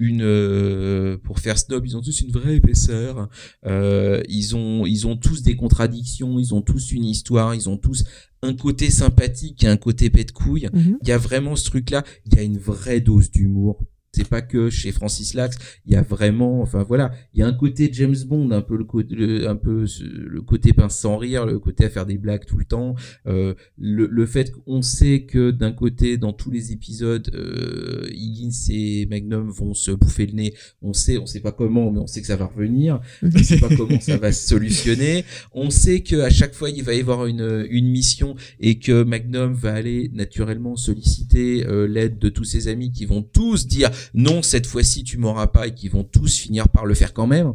une, 0.00 0.22
euh, 0.22 1.18
pour 1.18 1.38
faire 1.38 1.58
snob, 1.58 1.86
ils 1.86 1.96
ont 1.96 2.00
tous 2.00 2.22
une 2.22 2.32
vraie 2.32 2.56
épaisseur. 2.56 3.28
Euh, 3.66 4.22
ils 4.28 4.56
ont, 4.56 4.86
ils 4.86 5.06
ont 5.06 5.16
tous 5.16 5.42
des 5.42 5.56
contradictions. 5.56 6.38
Ils 6.38 6.54
ont 6.54 6.62
tous 6.62 6.92
une 6.92 7.04
histoire. 7.04 7.54
Ils 7.54 7.68
ont 7.68 7.76
tous 7.76 8.04
un 8.42 8.54
côté 8.54 8.90
sympathique 8.90 9.62
et 9.62 9.68
un 9.68 9.76
côté 9.76 10.08
pet 10.08 10.24
de 10.24 10.32
couille. 10.32 10.68
Mhm. 10.72 10.98
Il 11.02 11.08
y 11.08 11.12
a 11.12 11.18
vraiment 11.18 11.54
ce 11.54 11.66
truc-là. 11.66 12.02
Il 12.24 12.34
y 12.34 12.38
a 12.38 12.42
une 12.42 12.58
vraie 12.58 13.00
dose 13.00 13.30
d'humour. 13.30 13.84
C'est 14.12 14.28
pas 14.28 14.42
que 14.42 14.70
chez 14.70 14.90
Francis 14.90 15.34
Lax, 15.34 15.56
il 15.86 15.92
y 15.92 15.96
a 15.96 16.02
vraiment, 16.02 16.62
enfin 16.62 16.82
voilà, 16.82 17.12
il 17.32 17.38
y 17.38 17.42
a 17.44 17.46
un 17.46 17.52
côté 17.52 17.88
James 17.92 18.16
Bond, 18.26 18.50
un 18.50 18.60
peu 18.60 18.76
le 18.76 18.82
côté, 18.84 19.14
le- 19.14 19.48
un 19.48 19.54
peu 19.54 19.84
le 20.00 20.42
côté 20.42 20.72
pince 20.72 20.98
sans 20.98 21.16
rire, 21.16 21.46
le 21.46 21.60
côté 21.60 21.84
à 21.84 21.90
faire 21.90 22.06
des 22.06 22.18
blagues 22.18 22.44
tout 22.44 22.58
le 22.58 22.64
temps, 22.64 22.96
euh, 23.28 23.54
le, 23.78 24.06
le 24.10 24.26
fait 24.26 24.50
qu'on 24.50 24.82
sait 24.82 25.22
que 25.22 25.52
d'un 25.52 25.70
côté, 25.70 26.16
dans 26.16 26.32
tous 26.32 26.50
les 26.50 26.72
épisodes, 26.72 27.30
euh, 27.34 28.08
Higgins 28.12 28.50
et 28.70 29.06
Magnum 29.06 29.48
vont 29.48 29.74
se 29.74 29.92
bouffer 29.92 30.26
le 30.26 30.32
nez. 30.32 30.54
On 30.82 30.92
sait, 30.92 31.16
on 31.18 31.26
sait 31.26 31.40
pas 31.40 31.52
comment, 31.52 31.92
mais 31.92 32.00
on 32.00 32.08
sait 32.08 32.20
que 32.20 32.26
ça 32.26 32.36
va 32.36 32.46
revenir. 32.46 33.00
On 33.22 33.42
sait 33.44 33.58
pas 33.60 33.68
comment 33.76 34.00
ça 34.00 34.16
va 34.16 34.32
se 34.32 34.48
solutionner. 34.48 35.24
On 35.52 35.70
sait 35.70 36.00
que 36.00 36.16
à 36.20 36.30
chaque 36.30 36.54
fois, 36.54 36.70
il 36.70 36.82
va 36.82 36.94
y 36.94 37.00
avoir 37.00 37.26
une, 37.26 37.66
une 37.70 37.88
mission 37.88 38.34
et 38.58 38.78
que 38.80 39.04
Magnum 39.04 39.54
va 39.54 39.72
aller 39.72 40.10
naturellement 40.12 40.74
solliciter 40.76 41.64
euh, 41.66 41.86
l'aide 41.86 42.18
de 42.18 42.28
tous 42.28 42.44
ses 42.44 42.66
amis 42.68 42.90
qui 42.92 43.04
vont 43.06 43.22
tous 43.22 43.66
dire 43.68 43.90
non 44.14 44.42
cette 44.42 44.66
fois-ci 44.66 45.04
tu 45.04 45.18
m'auras 45.18 45.46
pas 45.48 45.66
et 45.68 45.74
qui 45.74 45.88
vont 45.88 46.04
tous 46.04 46.36
finir 46.36 46.68
par 46.68 46.86
le 46.86 46.94
faire 46.94 47.12
quand 47.12 47.26
même. 47.26 47.52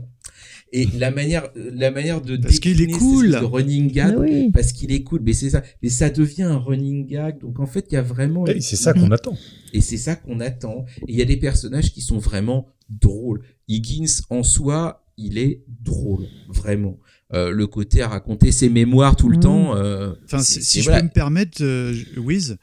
Et 0.73 0.87
la 0.97 1.09
manière, 1.11 1.47
la 1.55 1.89
manière 1.91 2.21
de 2.21 2.35
Parce 2.37 2.59
qu'il 2.59 2.81
est 2.81 2.87
cool. 2.91 3.31
de 3.31 3.37
running 3.37 3.89
gag, 3.91 4.17
oui. 4.19 4.49
parce 4.51 4.73
qu'il 4.73 4.91
est 4.91 5.03
cool, 5.03 5.21
mais 5.23 5.31
c'est 5.31 5.51
ça, 5.51 5.61
mais 5.81 5.89
ça 5.89 6.09
devient 6.09 6.43
un 6.43 6.57
running 6.57 7.05
gag. 7.07 7.39
Donc 7.39 7.59
en 7.61 7.65
fait, 7.65 7.85
il 7.91 7.93
y 7.93 7.97
a 7.97 8.01
vraiment 8.01 8.45
Et 8.47 8.59
c'est 8.59 8.75
ça 8.75 8.93
qu'on 8.93 9.11
attend. 9.11 9.37
et 9.71 9.79
c'est 9.79 9.95
ça 9.97 10.15
qu'on 10.15 10.39
attend. 10.41 10.85
Et 11.07 11.13
il 11.13 11.15
y 11.15 11.21
a 11.21 11.25
des 11.25 11.37
personnages 11.37 11.93
qui 11.93 12.01
sont 12.01 12.17
vraiment 12.17 12.67
drôles. 12.89 13.41
Higgins 13.69 14.21
en 14.29 14.43
soi, 14.43 15.05
il 15.17 15.37
est 15.37 15.63
drôle, 15.81 16.25
vraiment. 16.49 16.97
Euh, 17.33 17.51
le 17.51 17.67
côté 17.67 18.01
à 18.01 18.09
raconter 18.09 18.51
ses 18.51 18.67
mémoires 18.69 19.15
tout 19.15 19.29
le 19.29 19.37
Mhm. 19.37 19.43
temps. 19.43 19.75
euh, 19.77 20.13
Enfin, 20.25 20.39
c'est- 20.39 20.61
si, 20.61 20.79
je 20.79 20.85
voilà. 20.85 20.99
peux 21.01 21.05
me 21.07 21.11
permettre, 21.11 21.63
euh, 21.63 21.93
Wiz, 22.17 22.57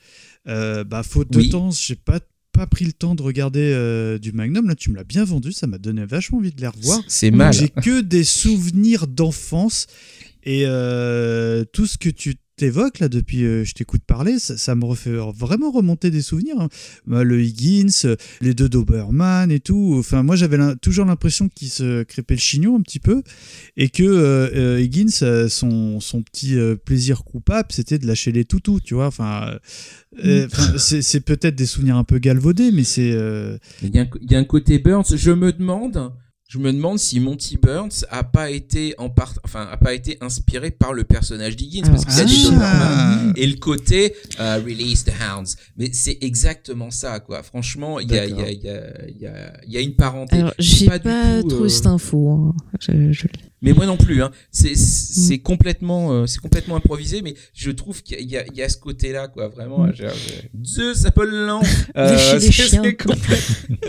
euh, 0.48 0.84
bah, 0.84 1.02
faute 1.02 1.32
de 1.32 1.38
Oui. 1.38 1.48
temps, 1.48 1.70
j'ai 1.70 1.96
pas 1.96 2.20
pas 2.52 2.66
pris 2.66 2.84
le 2.84 2.92
temps 2.92 3.14
de 3.14 3.22
regarder 3.22 3.72
euh, 3.74 4.18
du 4.18 4.32
Magnum. 4.32 4.68
Là, 4.68 4.74
tu 4.74 4.90
me 4.90 4.96
l'as 4.96 5.04
bien 5.04 5.24
vendu, 5.24 5.52
ça 5.52 5.66
m'a 5.66 5.78
donné 5.78 6.04
vachement 6.04 6.38
envie 6.38 6.52
de 6.52 6.60
les 6.60 6.68
revoir. 6.68 7.00
C'est 7.08 7.30
mal. 7.30 7.52
J'ai 7.52 7.68
que 7.68 8.00
des 8.00 8.24
souvenirs 8.24 9.06
d'enfance 9.06 9.86
et 10.44 10.64
euh, 10.66 11.64
tout 11.72 11.86
ce 11.86 11.98
que 11.98 12.08
tu 12.08 12.36
t'évoques 12.62 13.00
là 13.00 13.08
depuis 13.08 13.44
euh, 13.44 13.64
je 13.64 13.74
t'écoute 13.74 14.02
parler, 14.06 14.38
ça, 14.38 14.56
ça 14.56 14.76
me 14.76 14.84
refait 14.84 15.10
vraiment 15.36 15.72
remonter 15.72 16.12
des 16.12 16.22
souvenirs. 16.22 16.60
hein. 16.60 16.68
Bah, 17.08 17.24
le 17.24 17.42
Higgins, 17.42 17.88
euh, 18.04 18.14
les 18.40 18.54
deux 18.54 18.68
Doberman 18.68 19.50
et 19.50 19.58
tout. 19.58 19.96
Enfin, 19.98 20.22
moi 20.22 20.36
j'avais 20.36 20.58
toujours 20.76 21.04
l'impression 21.04 21.48
qu'il 21.48 21.70
se 21.70 22.04
crêpait 22.04 22.34
le 22.34 22.40
chignon 22.40 22.76
un 22.76 22.80
petit 22.82 23.00
peu 23.00 23.24
et 23.76 23.88
que 23.88 24.04
euh, 24.04 24.48
euh, 24.54 24.80
Higgins, 24.80 25.48
son, 25.48 25.98
son 25.98 26.22
petit 26.22 26.56
plaisir 26.84 27.24
coupable, 27.24 27.68
c'était 27.72 27.98
de 27.98 28.06
lâcher 28.06 28.30
les 28.30 28.44
toutous, 28.44 28.78
tu 28.78 28.94
vois. 28.94 29.06
Enfin, 29.06 29.58
euh, 30.24 30.46
enfin, 30.46 30.78
c'est 30.78 31.20
peut-être 31.20 31.56
des 31.56 31.66
souvenirs 31.66 31.96
un 31.96 32.04
peu 32.04 32.18
galvaudés, 32.18 32.70
mais 32.70 32.84
c'est 32.84 33.10
y, 33.10 33.88
il 34.22 34.30
y 34.30 34.34
a 34.36 34.38
un 34.38 34.44
côté 34.44 34.78
Burns. 34.78 35.16
Je 35.16 35.32
me 35.32 35.52
demande, 35.52 36.12
je 36.52 36.58
me 36.58 36.70
demande 36.70 36.98
si 36.98 37.18
Monty 37.18 37.56
Burns 37.56 38.04
a 38.10 38.24
pas 38.24 38.50
été 38.50 38.94
en 38.98 39.08
part, 39.08 39.32
enfin, 39.42 39.66
a 39.72 39.78
pas 39.78 39.94
été 39.94 40.18
inspiré 40.20 40.70
par 40.70 40.92
le 40.92 41.02
personnage 41.04 41.56
d'Higgins 41.56 41.88
parce 41.90 42.04
qu'il 42.04 42.14
y 42.14 42.20
a 42.20 42.24
des 42.26 42.32
Ah. 42.44 42.50
Doberman 42.50 43.32
et 43.36 43.46
le 43.46 43.56
côté 43.56 44.14
euh, 44.38 44.56
release 44.56 45.04
the 45.04 45.12
hounds. 45.18 45.56
Mais 45.78 45.88
c'est 45.94 46.18
exactement 46.20 46.90
ça, 46.90 47.20
quoi. 47.20 47.42
Franchement, 47.42 48.00
il 48.00 48.10
y 48.12 48.18
a, 48.18 48.26
il 48.26 48.36
y 48.36 48.42
a, 48.42 48.50
il 48.50 48.60
y 48.62 48.68
a, 48.68 48.82
il 49.08 49.16
y 49.22 49.26
a, 49.26 49.52
il 49.66 49.72
y 49.72 49.76
a 49.78 49.80
une 49.80 49.96
parenté. 49.96 50.36
Alors, 50.36 50.52
j'ai 50.58 50.84
pas 50.86 50.98
pas, 50.98 51.36
du 51.36 51.42
tout, 51.44 51.48
trop 51.48 51.64
euh, 51.64 51.68
cette 51.70 51.86
info. 51.86 52.28
hein. 52.30 52.54
Je- 52.80 53.12
je- 53.12 53.26
Mais 53.62 53.72
moi 53.72 53.86
non 53.86 53.96
plus. 53.96 54.22
Hein. 54.22 54.30
C'est 54.50 54.74
c'est 54.76 55.36
Mm. 55.36 55.42
complètement, 55.42 56.12
euh, 56.12 56.26
c'est 56.26 56.40
complètement 56.40 56.76
improvisé, 56.76 57.22
mais 57.22 57.34
je 57.54 57.70
trouve 57.70 58.02
qu'il 58.02 58.20
y, 58.30 58.36
a- 58.36 58.44
il 58.46 58.56
y 58.56 58.62
a- 58.62 58.68
ce 58.68 58.76
côté-là, 58.76 59.28
quoi. 59.28 59.48
Vraiment, 59.48 59.84
Mm. 59.86 59.92
j'ai- 59.94 60.08
j'ai- 60.08 60.50
Zeus 60.64 60.98
s'appelle 60.98 61.30
lent. 61.30 61.62
C'est- 61.94 62.40
c'est. 62.40 62.96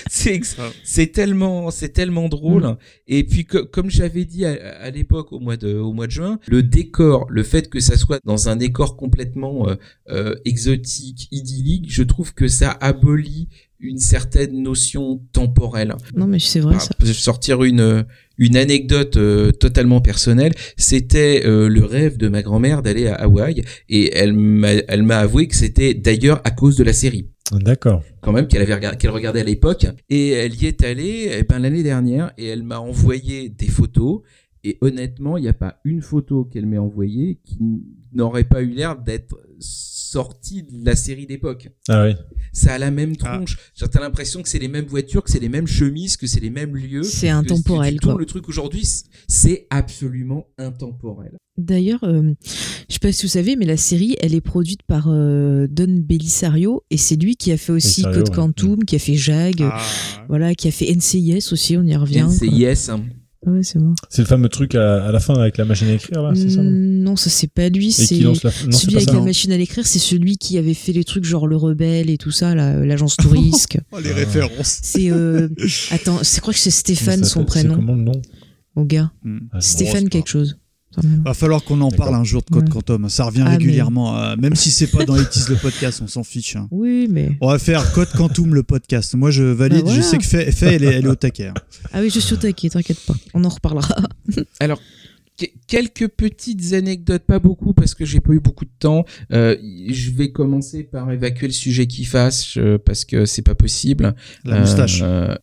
C'est 0.10 0.40
c'est 0.84 1.06
tellement, 1.12 1.70
c'est 1.70 1.90
tellement 1.90 2.28
drôle. 2.28 2.64
Mm. 2.64 2.76
Et 3.08 3.24
puis 3.24 3.44
que- 3.44 3.58
comme 3.58 3.90
j'avais 3.90 4.24
dit 4.24 4.44
à, 4.44 4.52
à 4.80 4.90
l'époque 4.90 5.32
au 5.32 5.38
mois 5.40 5.56
de, 5.56 5.74
au 5.74 5.92
mois 5.92 6.06
de 6.06 6.12
juin, 6.12 6.38
le 6.48 6.62
décor, 6.62 7.26
le 7.30 7.42
fait 7.42 7.68
que 7.68 7.80
ça 7.80 7.96
soit 7.96 8.20
dans 8.24 8.48
un 8.48 8.56
décor 8.56 8.96
complètement 8.96 9.68
euh, 9.68 9.76
euh, 10.10 10.34
exotique, 10.44 11.28
idyllique, 11.30 11.86
je 11.88 12.02
trouve 12.02 12.34
que 12.34 12.48
ça 12.48 12.70
abolit 12.80 13.48
une 13.78 13.98
certaine 13.98 14.62
notion 14.62 15.22
temporelle. 15.32 15.94
Non, 16.14 16.26
mais 16.26 16.38
c'est 16.38 16.60
vrai 16.60 16.76
Ah, 16.78 16.80
ça. 16.80 17.12
sortir 17.14 17.62
une 17.64 18.04
une 18.40 18.56
anecdote 18.56 19.16
euh, 19.18 19.52
totalement 19.52 20.00
personnelle, 20.00 20.54
c'était 20.76 21.42
euh, 21.44 21.68
le 21.68 21.84
rêve 21.84 22.16
de 22.16 22.28
ma 22.28 22.42
grand-mère 22.42 22.82
d'aller 22.82 23.06
à 23.06 23.14
Hawaï 23.14 23.62
et 23.88 24.16
elle 24.16 24.32
m'a 24.32 24.72
elle 24.88 25.02
m'a 25.02 25.18
avoué 25.18 25.46
que 25.46 25.54
c'était 25.54 25.94
d'ailleurs 25.94 26.40
à 26.44 26.50
cause 26.50 26.76
de 26.76 26.82
la 26.82 26.92
série. 26.92 27.28
D'accord. 27.52 28.04
quand 28.20 28.32
même 28.32 28.46
qu'elle 28.46 28.62
avait 28.62 28.96
qu'elle 28.96 29.10
regardait 29.10 29.40
à 29.40 29.44
l'époque. 29.44 29.86
Et 30.08 30.30
elle 30.30 30.54
y 30.54 30.66
est 30.66 30.84
allée 30.84 31.30
eh 31.32 31.42
ben, 31.42 31.58
l'année 31.58 31.82
dernière 31.82 32.32
et 32.38 32.46
elle 32.46 32.62
m'a 32.62 32.78
envoyé 32.78 33.48
des 33.48 33.68
photos. 33.68 34.22
Et 34.64 34.78
honnêtement 34.80 35.36
il 35.36 35.42
n'y 35.42 35.48
a 35.48 35.54
pas 35.54 35.80
une 35.84 36.00
photo 36.00 36.44
qu'elle 36.44 36.66
m'ait 36.66 36.78
envoyée 36.78 37.40
qui 37.44 37.58
n'aurait 38.12 38.44
pas 38.44 38.62
eu 38.62 38.70
l'air 38.70 38.96
d'être 38.96 39.38
sortie 40.10 40.62
de 40.64 40.84
la 40.84 40.96
série 40.96 41.26
d'époque 41.26 41.68
Ah 41.88 42.04
oui. 42.06 42.14
ça 42.52 42.74
a 42.74 42.78
la 42.78 42.90
même 42.90 43.14
Ah. 43.22 43.36
tronche 43.36 43.56
Genre, 43.76 43.88
t'as 43.88 44.00
l'impression 44.00 44.42
que 44.42 44.48
c'est 44.48 44.58
les 44.58 44.68
mêmes 44.68 44.86
voitures 44.86 45.22
que 45.22 45.30
c'est 45.30 45.38
les 45.40 45.48
mêmes 45.48 45.66
chemises 45.68 46.16
que 46.16 46.26
c'est 46.26 46.40
les 46.40 46.50
mêmes 46.50 46.74
lieux 46.76 47.02
C'est 47.04 47.28
intemporel, 47.28 48.00
que 48.00 48.06
quoi. 48.06 48.16
le 48.18 48.26
truc 48.26 48.48
aujourd'hui 48.48 48.86
c'est 49.28 49.66
absolument 49.70 50.46
intemporel 50.58 51.36
D'ailleurs, 51.58 52.04
euh, 52.04 52.32
je 52.88 52.94
sais 52.94 52.98
pas 53.00 53.12
si 53.12 53.26
vous 53.26 53.28
savez, 53.32 53.54
mais 53.54 53.66
la 53.66 53.76
série, 53.76 54.16
elle 54.22 54.34
est 54.34 54.40
produite 54.40 54.82
par 54.86 55.08
euh, 55.08 55.66
Don 55.70 56.00
Bellisario 56.08 56.82
et 56.90 56.96
c'est 56.96 57.16
lui 57.16 57.36
qui 57.36 57.52
a 57.52 57.58
fait 57.58 57.72
aussi 57.72 58.02
Code 58.02 58.28
ouais. 58.30 58.34
Quantum, 58.34 58.82
qui 58.84 58.96
a 58.96 58.98
fait 58.98 59.14
Jag, 59.14 59.60
ah, 59.60 59.78
voilà, 60.28 60.54
qui 60.54 60.68
a 60.68 60.70
fait 60.70 60.90
NCIS 60.94 61.52
aussi, 61.52 61.76
on 61.76 61.82
y 61.82 61.94
revient. 61.96 62.28
yes 62.40 62.88
hein. 62.88 63.04
Ah 63.46 63.50
ouais, 63.52 63.62
c'est 63.62 63.78
bon. 63.78 63.94
C'est 64.10 64.20
le 64.22 64.26
fameux 64.28 64.50
truc 64.50 64.74
à, 64.74 65.06
à 65.06 65.12
la 65.12 65.18
fin 65.20 65.34
avec 65.34 65.56
la 65.56 65.64
machine 65.64 65.88
à 65.88 65.94
écrire, 65.94 66.22
là, 66.22 66.32
c'est 66.34 66.50
ça 66.50 66.62
non 66.62 66.70
Mm, 66.70 67.02
non, 67.02 67.16
ça 67.16 67.30
c'est 67.30 67.50
pas 67.50 67.70
lui, 67.70 67.90
c'est 67.90 68.16
la. 68.18 68.34
Celui 68.34 68.96
avec 68.96 69.08
ça. 69.08 69.14
la 69.14 69.20
machine 69.22 69.50
à 69.52 69.56
l'écrire, 69.56 69.86
c'est 69.86 69.98
celui 69.98 70.36
qui 70.36 70.58
avait 70.58 70.74
fait 70.74 70.92
les 70.92 71.04
trucs 71.04 71.24
genre 71.24 71.46
le 71.46 71.56
rebelle 71.56 72.10
et 72.10 72.18
tout 72.18 72.30
ça, 72.32 72.54
l'agence 72.54 73.16
touriste. 73.18 73.78
oh, 73.92 73.98
les 73.98 74.12
références. 74.12 74.80
c'est 74.82 75.10
euh, 75.10 75.48
attends, 75.90 76.18
c'est 76.22 76.40
crois 76.42 76.52
que 76.52 76.58
c'est 76.60 76.70
Stéphane 76.70 77.24
son 77.24 77.40
s'appelle- 77.40 77.52
c'est 77.52 77.60
prénom, 77.60 77.74
Comment 77.76 77.94
le 77.94 78.02
nom? 78.02 78.22
Au 78.76 78.84
gars. 78.84 79.10
Hmm. 79.24 79.38
Ah, 79.52 79.60
Stéphane 79.60 80.08
quelque 80.10 80.28
chose. 80.28 80.58
Quand 81.00 81.08
même. 81.08 81.22
Va 81.24 81.34
falloir 81.34 81.62
qu'on 81.64 81.80
en 81.80 81.90
parle 81.90 82.14
un 82.14 82.24
jour 82.24 82.42
de 82.42 82.50
Code 82.50 82.64
Ouais. 82.64 82.70
Quantum. 82.70 83.08
Ça 83.08 83.24
revient 83.24 83.42
Ah, 83.44 83.50
mais- 83.50 83.56
régulièrement, 83.56 84.18
euh, 84.18 84.36
même 84.36 84.54
si 84.54 84.70
c'est 84.70 84.86
pas 84.88 85.04
dans 85.04 85.16
Itis 85.16 85.44
le 85.48 85.56
podcast, 85.56 86.00
on 86.02 86.06
s'en 86.08 86.24
fiche. 86.24 86.56
hein. 86.56 86.68
Oui, 86.70 87.06
mais 87.10 87.36
On 87.40 87.48
va 87.48 87.58
faire 87.58 87.92
Code 87.92 88.10
Quantum 88.16 88.54
le 88.54 88.62
podcast. 88.62 89.14
Moi, 89.14 89.30
je 89.30 89.42
valide. 89.44 89.78
Bah 89.78 89.84
voilà. 89.86 89.96
Je 90.00 90.02
sais 90.06 90.18
que 90.18 90.24
Faye, 90.24 90.52
Faye, 90.52 90.74
elle, 90.74 90.84
est, 90.84 90.94
elle 90.94 91.04
est 91.04 91.08
au 91.08 91.14
taquet. 91.14 91.48
hein. 91.48 91.54
ah 91.92 92.00
oui, 92.00 92.10
je 92.14 92.20
suis 92.20 92.34
au 92.34 92.36
taquet, 92.38 92.68
t'inquiète 92.70 93.00
pas, 93.06 93.14
on 93.34 93.44
en 93.44 93.48
reparlera. 93.48 93.94
alors 94.60 94.80
que- 95.38 95.46
quelques 95.66 96.08
petites 96.08 96.74
anecdotes 96.74 97.22
pas 97.24 97.38
beaucoup 97.38 97.72
parce 97.72 97.94
que 97.94 98.04
j'ai 98.04 98.20
pas 98.20 98.32
eu 98.34 98.40
beaucoup 98.40 98.66
de 98.66 98.70
temps 98.78 99.04
Euh, 99.32 99.56
je 99.88 100.10
vais 100.10 100.32
commencer 100.32 100.82
par 100.82 101.10
évacuer 101.10 101.46
le 101.46 101.52
sujet 101.54 101.86
qui 101.86 102.04
fâche 102.04 102.58
euh, 102.58 102.76
parce 102.76 103.04
que 103.06 103.24
c'est 103.24 103.40
pas 103.42 103.54
possible 103.54 104.14
La 104.44 104.60
moustache. 104.60 105.00
Euh, 105.02 105.34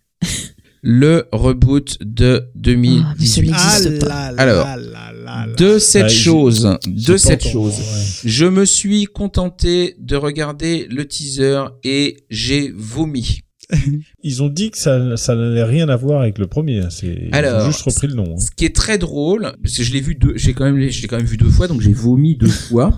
le 0.84 1.26
reboot 1.32 1.98
de 2.02 2.44
Ah, 2.46 2.50
mais 2.56 3.26
ça 3.26 3.42
2018 3.42 3.42
n'existe 3.42 4.00
pas. 4.00 4.08
là 4.08 4.32
là 4.32 4.42
Alors, 4.42 4.66
là 4.78 5.07
là 5.36 5.46
là. 5.48 5.54
de 5.56 5.80
cette 5.80 6.04
Ouais, 6.04 6.10
j'ai- 6.10 6.24
chose 6.24 6.78
J'ai 6.96 7.14
de 7.14 7.18
cette 7.18 7.48
chose 7.48 7.74
ouais. 7.78 8.06
Je 8.30 8.46
me 8.46 8.66
suis 8.66 9.06
contenté 9.06 9.96
de 10.00 10.16
regarder 10.16 10.88
le 10.90 11.06
teaser 11.08 11.64
et 11.84 12.18
j'ai 12.30 12.72
vomi. 12.76 13.42
Ils 14.24 14.42
ont 14.44 14.48
dit 14.48 14.72
que 14.72 14.78
ça, 14.78 15.18
ça 15.18 15.36
n'allait 15.36 15.66
rien 15.66 15.90
à 15.90 15.98
voir 15.98 16.22
avec 16.22 16.38
le 16.38 16.48
premier. 16.48 16.80
hein, 16.80 16.90
C'est, 16.90 17.30
juste 17.66 17.82
repris 17.82 18.08
le 18.08 18.14
nom. 18.14 18.34
hein. 18.36 18.40
Ce 18.40 18.50
qui 18.56 18.64
est 18.64 18.74
très 18.74 18.98
drôle, 18.98 19.52
parce 19.62 19.76
que 19.76 19.84
je 19.84 19.92
l'ai 19.92 20.00
vu 20.00 20.16
deux, 20.16 20.34
j'ai 20.38 20.54
quand 20.54 20.64
même, 20.64 20.90
je 20.90 21.02
l'ai 21.02 21.08
quand 21.10 21.18
même 21.18 21.26
vu 21.26 21.36
deux 21.36 21.50
fois, 21.50 21.68
donc 21.68 21.82
j'ai 21.82 21.92
vomi 21.92 22.38
deux 22.38 22.48
fois. 22.70 22.98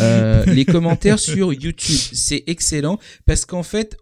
Euh, 0.00 0.44
les 0.46 0.64
commentaires 0.64 1.18
sur 1.18 1.52
YouTube, 1.52 1.98
c'est 2.12 2.44
excellent 2.46 2.98
parce 3.26 3.44
qu'en 3.44 3.62
fait, 3.62 3.96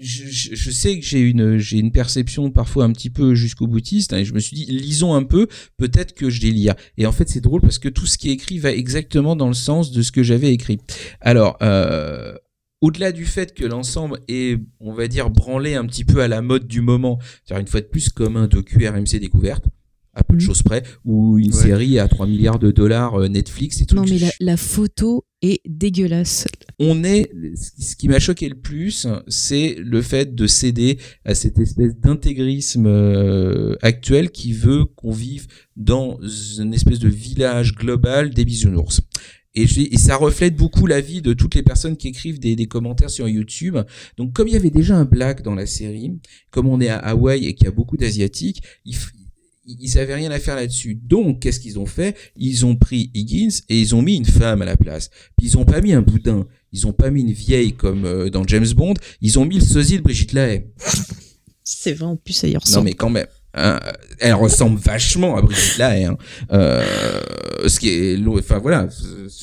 je, 0.00 0.24
je- 0.26 0.54
je 0.54 0.70
sais 0.70 0.98
que 0.98 1.04
j'ai 1.04 1.20
une, 1.20 1.58
j'ai 1.58 1.78
une 1.78 1.92
perception 1.92 2.50
parfois 2.50 2.84
un 2.84 2.92
petit 2.92 3.10
peu 3.10 3.34
jusqu'au 3.34 3.66
boutiste, 3.66 4.12
hein, 4.12 4.18
et 4.18 4.24
je 4.24 4.32
me 4.34 4.40
suis 4.40 4.56
dit, 4.56 4.64
lisons 4.66 5.14
un 5.14 5.22
peu, 5.24 5.46
peut-être 5.76 6.14
que 6.14 6.30
je 6.30 6.40
les 6.40 6.50
lire. 6.50 6.74
Et 6.96 7.06
en 7.06 7.12
fait, 7.12 7.28
c'est 7.28 7.40
drôle 7.40 7.60
parce 7.60 7.78
que 7.78 7.88
tout 7.88 8.06
ce 8.06 8.16
qui 8.18 8.30
est 8.30 8.32
écrit 8.32 8.58
va 8.58 8.72
exactement 8.72 9.36
dans 9.36 9.48
le 9.48 9.54
sens 9.54 9.92
de 9.92 10.02
ce 10.02 10.10
que 10.10 10.22
j'avais 10.22 10.52
écrit. 10.52 10.78
Alors, 11.20 11.56
euh, 11.62 12.34
au-delà 12.80 13.12
du 13.12 13.26
fait 13.26 13.52
que 13.54 13.64
l'ensemble 13.66 14.20
est, 14.28 14.58
on 14.80 14.92
va 14.94 15.06
dire, 15.06 15.28
branlé 15.28 15.74
un 15.74 15.84
petit 15.86 16.04
peu 16.06 16.22
à 16.22 16.28
la 16.28 16.40
mode 16.40 16.66
du 16.66 16.80
moment, 16.80 17.18
c'est-à-dire 17.44 17.60
une 17.60 17.68
fois 17.68 17.82
de 17.82 17.86
plus 17.86 18.08
comme 18.08 18.36
un 18.38 18.46
docu 18.48 18.86
RMC 18.88 19.18
découverte, 19.20 19.64
à 20.14 20.24
peu 20.24 20.32
de 20.34 20.40
Mhm. 20.42 20.46
choses 20.46 20.62
près, 20.62 20.82
ou 21.04 21.38
une 21.38 21.54
Ouais. 21.54 21.62
série 21.62 21.98
à 21.98 22.08
3 22.08 22.26
milliards 22.26 22.58
de 22.58 22.70
dollars 22.70 23.20
euh, 23.20 23.28
Netflix 23.28 23.80
et 23.82 23.86
tout. 23.86 23.94
non, 23.96 24.04
mais 24.08 24.18
la, 24.18 24.30
la 24.40 24.56
photo 24.56 25.24
est 25.42 25.60
dégueulasse. 25.66 26.46
On 26.82 27.04
est, 27.04 27.30
ce 27.78 27.94
qui 27.94 28.08
m'a 28.08 28.18
choqué 28.18 28.48
le 28.48 28.54
plus, 28.54 29.06
c'est 29.28 29.76
le 29.78 30.00
fait 30.00 30.34
de 30.34 30.46
céder 30.46 30.96
à 31.26 31.34
cette 31.34 31.58
espèce 31.58 31.94
d'intégrisme 31.94 32.86
euh, 32.86 33.76
actuel 33.82 34.30
qui 34.30 34.54
veut 34.54 34.86
qu'on 34.86 35.10
vive 35.10 35.46
dans 35.76 36.18
une 36.58 36.72
espèce 36.72 36.98
de 36.98 37.10
village 37.10 37.74
global 37.74 38.30
des 38.30 38.46
bisounours. 38.46 39.02
Et, 39.54 39.66
ça 39.98 40.16
reflète 40.16 40.56
beaucoup 40.56 40.86
la 40.86 41.02
vie 41.02 41.20
de 41.20 41.34
toutes 41.34 41.54
les 41.54 41.62
personnes 41.62 41.98
qui 41.98 42.08
écrivent 42.08 42.38
des, 42.38 42.66
commentaires 42.66 43.10
sur 43.10 43.28
YouTube. 43.28 43.76
Donc, 44.16 44.32
comme 44.32 44.48
il 44.48 44.54
y 44.54 44.56
avait 44.56 44.70
déjà 44.70 44.96
un 44.96 45.04
black 45.04 45.42
dans 45.42 45.54
la 45.54 45.66
série, 45.66 46.18
comme 46.50 46.66
on 46.66 46.80
est 46.80 46.88
à 46.88 46.96
Hawaï 46.96 47.46
et 47.46 47.54
qu'il 47.54 47.66
y 47.66 47.68
a 47.68 47.72
beaucoup 47.72 47.98
d'asiatiques, 47.98 48.62
ils 48.86 49.98
avaient 49.98 50.14
rien 50.14 50.30
à 50.30 50.38
faire 50.38 50.56
là-dessus. 50.56 50.94
Donc, 50.94 51.42
qu'est-ce 51.42 51.60
qu'ils 51.60 51.78
ont 51.78 51.86
fait? 51.86 52.16
Ils 52.36 52.64
ont 52.64 52.76
pris 52.76 53.10
Higgins 53.12 53.58
et 53.68 53.78
ils 53.78 53.94
ont 53.94 54.02
mis 54.02 54.16
une 54.16 54.24
femme 54.24 54.62
à 54.62 54.64
la 54.64 54.76
place. 54.76 55.10
Puis 55.36 55.48
ils 55.48 55.58
ont 55.58 55.64
pas 55.64 55.80
mis 55.80 55.92
un 55.92 56.02
boudin. 56.02 56.46
Ils 56.72 56.86
ont 56.86 56.92
pas 56.92 57.10
mis 57.10 57.22
une 57.22 57.32
vieille 57.32 57.74
comme 57.74 58.04
euh, 58.04 58.30
dans 58.30 58.44
James 58.46 58.68
Bond. 58.74 58.94
Ils 59.20 59.38
ont 59.38 59.44
mis 59.44 59.56
le 59.56 59.64
sosie 59.64 59.98
de 59.98 60.02
Brigitte 60.02 60.32
Lahaye. 60.32 60.66
C'est 61.64 61.92
vrai, 61.92 62.06
en 62.06 62.16
plus, 62.16 62.32
ça 62.32 62.48
y 62.48 62.56
Non, 62.72 62.82
mais 62.82 62.94
quand 62.94 63.10
même. 63.10 63.26
Hein, 63.54 63.80
elle 64.18 64.34
ressemble 64.34 64.78
vachement 64.78 65.36
à 65.36 65.42
Brigitte 65.42 65.78
Lahaye. 65.78 66.04
Hein. 66.04 66.16
Euh, 66.52 66.82
ce 67.66 67.78
qui 67.80 67.88
est, 67.90 68.18
enfin 68.26 68.58
voilà, 68.58 68.88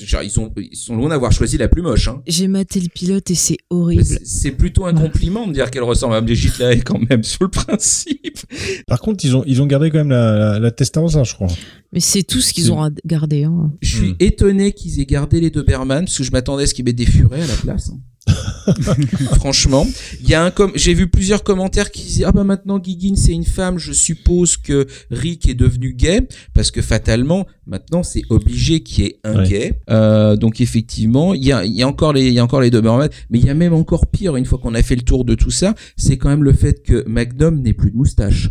genre, 0.04 0.24
ils 0.24 0.32
sont, 0.32 0.52
ils 0.58 0.76
sont 0.76 0.96
loin 0.96 1.10
d'avoir 1.10 1.32
choisi 1.32 1.58
la 1.58 1.68
plus 1.68 1.82
moche. 1.82 2.08
Hein. 2.08 2.22
J'ai 2.28 2.48
maté 2.48 2.80
le 2.80 2.90
pilote 2.90 3.30
et 3.32 3.36
c'est 3.36 3.58
horrible. 3.70 4.04
C'est 4.24 4.52
plutôt 4.52 4.86
un 4.86 4.94
compliment 4.94 5.46
de 5.48 5.54
dire 5.54 5.70
qu'elle 5.72 5.84
ressemble 5.84 6.16
à 6.16 6.22
Brigitte 6.22 6.58
Lahaye 6.60 6.82
quand 6.82 7.00
même 7.10 7.24
sur 7.24 7.44
le 7.44 7.50
principe. 7.50 8.40
Par 8.88 9.00
contre, 9.00 9.24
ils 9.26 9.36
ont, 9.36 9.44
ils 9.46 9.62
ont 9.62 9.66
gardé 9.68 9.90
quand 9.92 10.00
même 10.00 10.10
la, 10.10 10.36
la, 10.38 10.60
la 10.60 10.72
Testarossa, 10.72 11.24
je 11.24 11.34
crois. 11.34 11.48
Mais 11.94 12.00
c'est 12.00 12.24
tout 12.24 12.42
ce 12.42 12.54
qu'ils 12.54 12.72
ont 12.72 12.82
à 12.82 12.90
garder. 13.06 13.44
Hein. 13.46 13.72
Je 13.82 13.96
suis 13.98 14.08
Hmm. 14.12 14.16
étonné 14.20 14.72
qu'ils 14.74 15.00
aient 15.02 15.06
gardé 15.06 15.40
les 15.42 15.50
Doberman 15.50 16.06
parce 16.06 16.18
que 16.18 16.24
je 16.24 16.32
m'attendais 16.32 16.64
à 16.64 16.68
ce 16.68 16.74
qu'ils 16.74 16.86
mettent 16.86 16.96
des 16.96 17.06
furets 17.06 17.42
à 17.42 17.48
la 17.48 17.54
place. 17.56 17.92
Franchement, 19.36 19.88
il 20.22 20.30
y 20.30 20.34
a 20.34 20.44
un 20.44 20.52
com 20.52 20.72
j'ai 20.76 20.94
vu 20.94 21.08
plusieurs 21.08 21.44
commentaires 21.44 21.92
qui 21.92 22.04
disaient 22.04 22.26
ah 22.26 22.32
bah 22.32 22.44
maintenant 22.44 22.82
Giggin 22.84 23.16
c'est 23.16 23.32
une 23.32 23.46
femme, 23.46 23.78
je 23.78 23.94
suppose 23.94 24.58
que 24.58 24.88
Rick 25.12 25.48
est 25.48 25.54
devenu 25.54 25.94
gay 25.94 26.28
parce 26.54 26.72
que 26.72 26.82
fatalement 26.82 27.46
maintenant 27.66 28.04
c'est 28.04 28.24
obligé 28.30 28.82
qu'il 28.82 29.04
y 29.06 29.08
ait 29.08 29.20
un 29.24 29.38
Ouais. 29.38 29.48
gay. 29.48 29.74
Euh, 29.90 30.36
donc 30.36 30.60
effectivement, 30.62 31.34
il 31.34 31.44
y 31.46 31.52
a, 31.52 31.64
il 31.64 31.74
y 31.74 31.84
a 31.84 31.88
encore 31.88 32.12
les 32.14 32.28
il 32.28 32.34
y 32.34 32.40
a 32.40 32.44
encore 32.44 32.62
les 32.62 32.72
Doberman, 32.72 33.10
mais 33.30 33.40
il 33.40 33.46
y 33.46 33.50
a 33.50 33.54
même 33.54 33.74
encore 33.74 34.08
pire 34.08 34.36
une 34.36 34.46
fois 34.46 34.58
qu'on 34.60 34.74
a 34.74 34.84
fait 34.84 34.96
le 34.96 35.04
tour 35.04 35.24
de 35.26 35.36
tout 35.36 35.52
ça, 35.52 35.74
c'est 35.96 36.18
quand 36.18 36.30
même 36.30 36.44
le 36.44 36.54
fait 36.54 36.82
que 36.84 37.08
Magnum 37.08 37.62
n'ait 37.62 37.74
plus 37.74 37.92
de 37.92 37.96
moustache. 37.98 38.50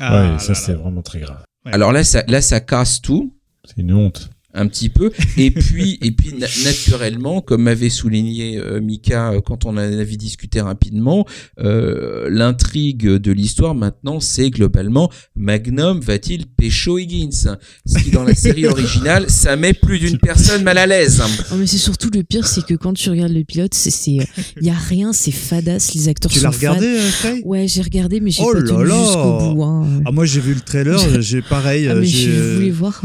Ah, 0.00 0.32
ouais, 0.32 0.38
ça 0.38 0.48
là, 0.48 0.54
c'est 0.54 0.72
là. 0.72 0.78
vraiment 0.78 1.02
très 1.02 1.20
grave. 1.20 1.44
Ouais. 1.66 1.72
Alors 1.74 1.92
là 1.92 2.02
ça 2.02 2.24
là 2.26 2.40
ça 2.40 2.60
casse 2.60 3.00
tout. 3.00 3.34
C'est 3.64 3.76
une 3.80 3.92
honte. 3.92 4.30
Un 4.54 4.66
petit 4.66 4.88
peu 4.88 5.10
et 5.38 5.50
puis 5.50 5.98
et 6.02 6.10
puis 6.12 6.34
na- 6.34 6.46
naturellement 6.64 7.40
comme 7.40 7.62
m'avait 7.62 7.88
souligné 7.88 8.58
euh, 8.58 8.80
Mika 8.80 9.30
euh, 9.32 9.40
quand 9.40 9.64
on 9.64 9.70
en 9.70 9.76
avait 9.78 10.04
discuté 10.16 10.60
rapidement 10.60 11.26
euh, 11.60 12.28
l'intrigue 12.30 13.06
de 13.06 13.32
l'histoire 13.32 13.74
maintenant 13.74 14.20
c'est 14.20 14.50
globalement 14.50 15.10
Magnum 15.36 16.00
va-t-il 16.00 16.46
pécho 16.46 16.98
Higgins? 16.98 17.56
Ce 17.86 17.98
qui 17.98 18.10
dans 18.10 18.24
la 18.24 18.34
série 18.34 18.66
originale 18.66 19.24
ça 19.28 19.56
met 19.56 19.72
plus 19.72 19.98
d'une 19.98 20.18
personne 20.18 20.62
mal 20.62 20.78
à 20.78 20.86
l'aise 20.86 21.22
Non, 21.50 21.56
mais 21.56 21.66
c'est 21.66 21.78
surtout 21.78 22.10
le 22.12 22.22
pire, 22.22 22.46
c'est 22.46 22.64
que 22.64 22.74
quand 22.74 22.92
tu 22.92 23.08
regardes 23.10 23.32
le 23.32 23.44
pilote, 23.44 23.74
il 24.06 24.26
y 24.60 24.70
a 24.70 24.74
rien, 24.74 25.12
c'est 25.12 25.30
fadasse, 25.32 25.94
les 25.94 26.08
acteurs 26.08 26.30
Tu 26.30 26.38
sont 26.40 26.44
l'as 26.44 26.50
regardé, 26.50 26.86
euh. 26.86 27.40
Ouais, 27.44 27.66
j'ai 27.68 27.82
regardé, 27.82 28.20
mais 28.20 28.30
j'ai 28.30 28.42
Oh 28.44 28.52
pas 28.52 28.60
tenu 28.62 28.86
jusqu'au 28.86 29.54
bout. 29.54 29.62
Hein. 29.64 30.02
Ah, 30.04 30.12
moi 30.12 30.24
j'ai 30.26 30.40
vu 30.40 30.54
le 30.54 30.60
trailer, 30.60 30.98
j'ai 31.22 31.42
pareil. 31.42 31.88
Ah, 31.88 31.94
mais 31.94 32.06
je 32.06 32.54
voulais 32.56 32.70
voir. 32.70 33.02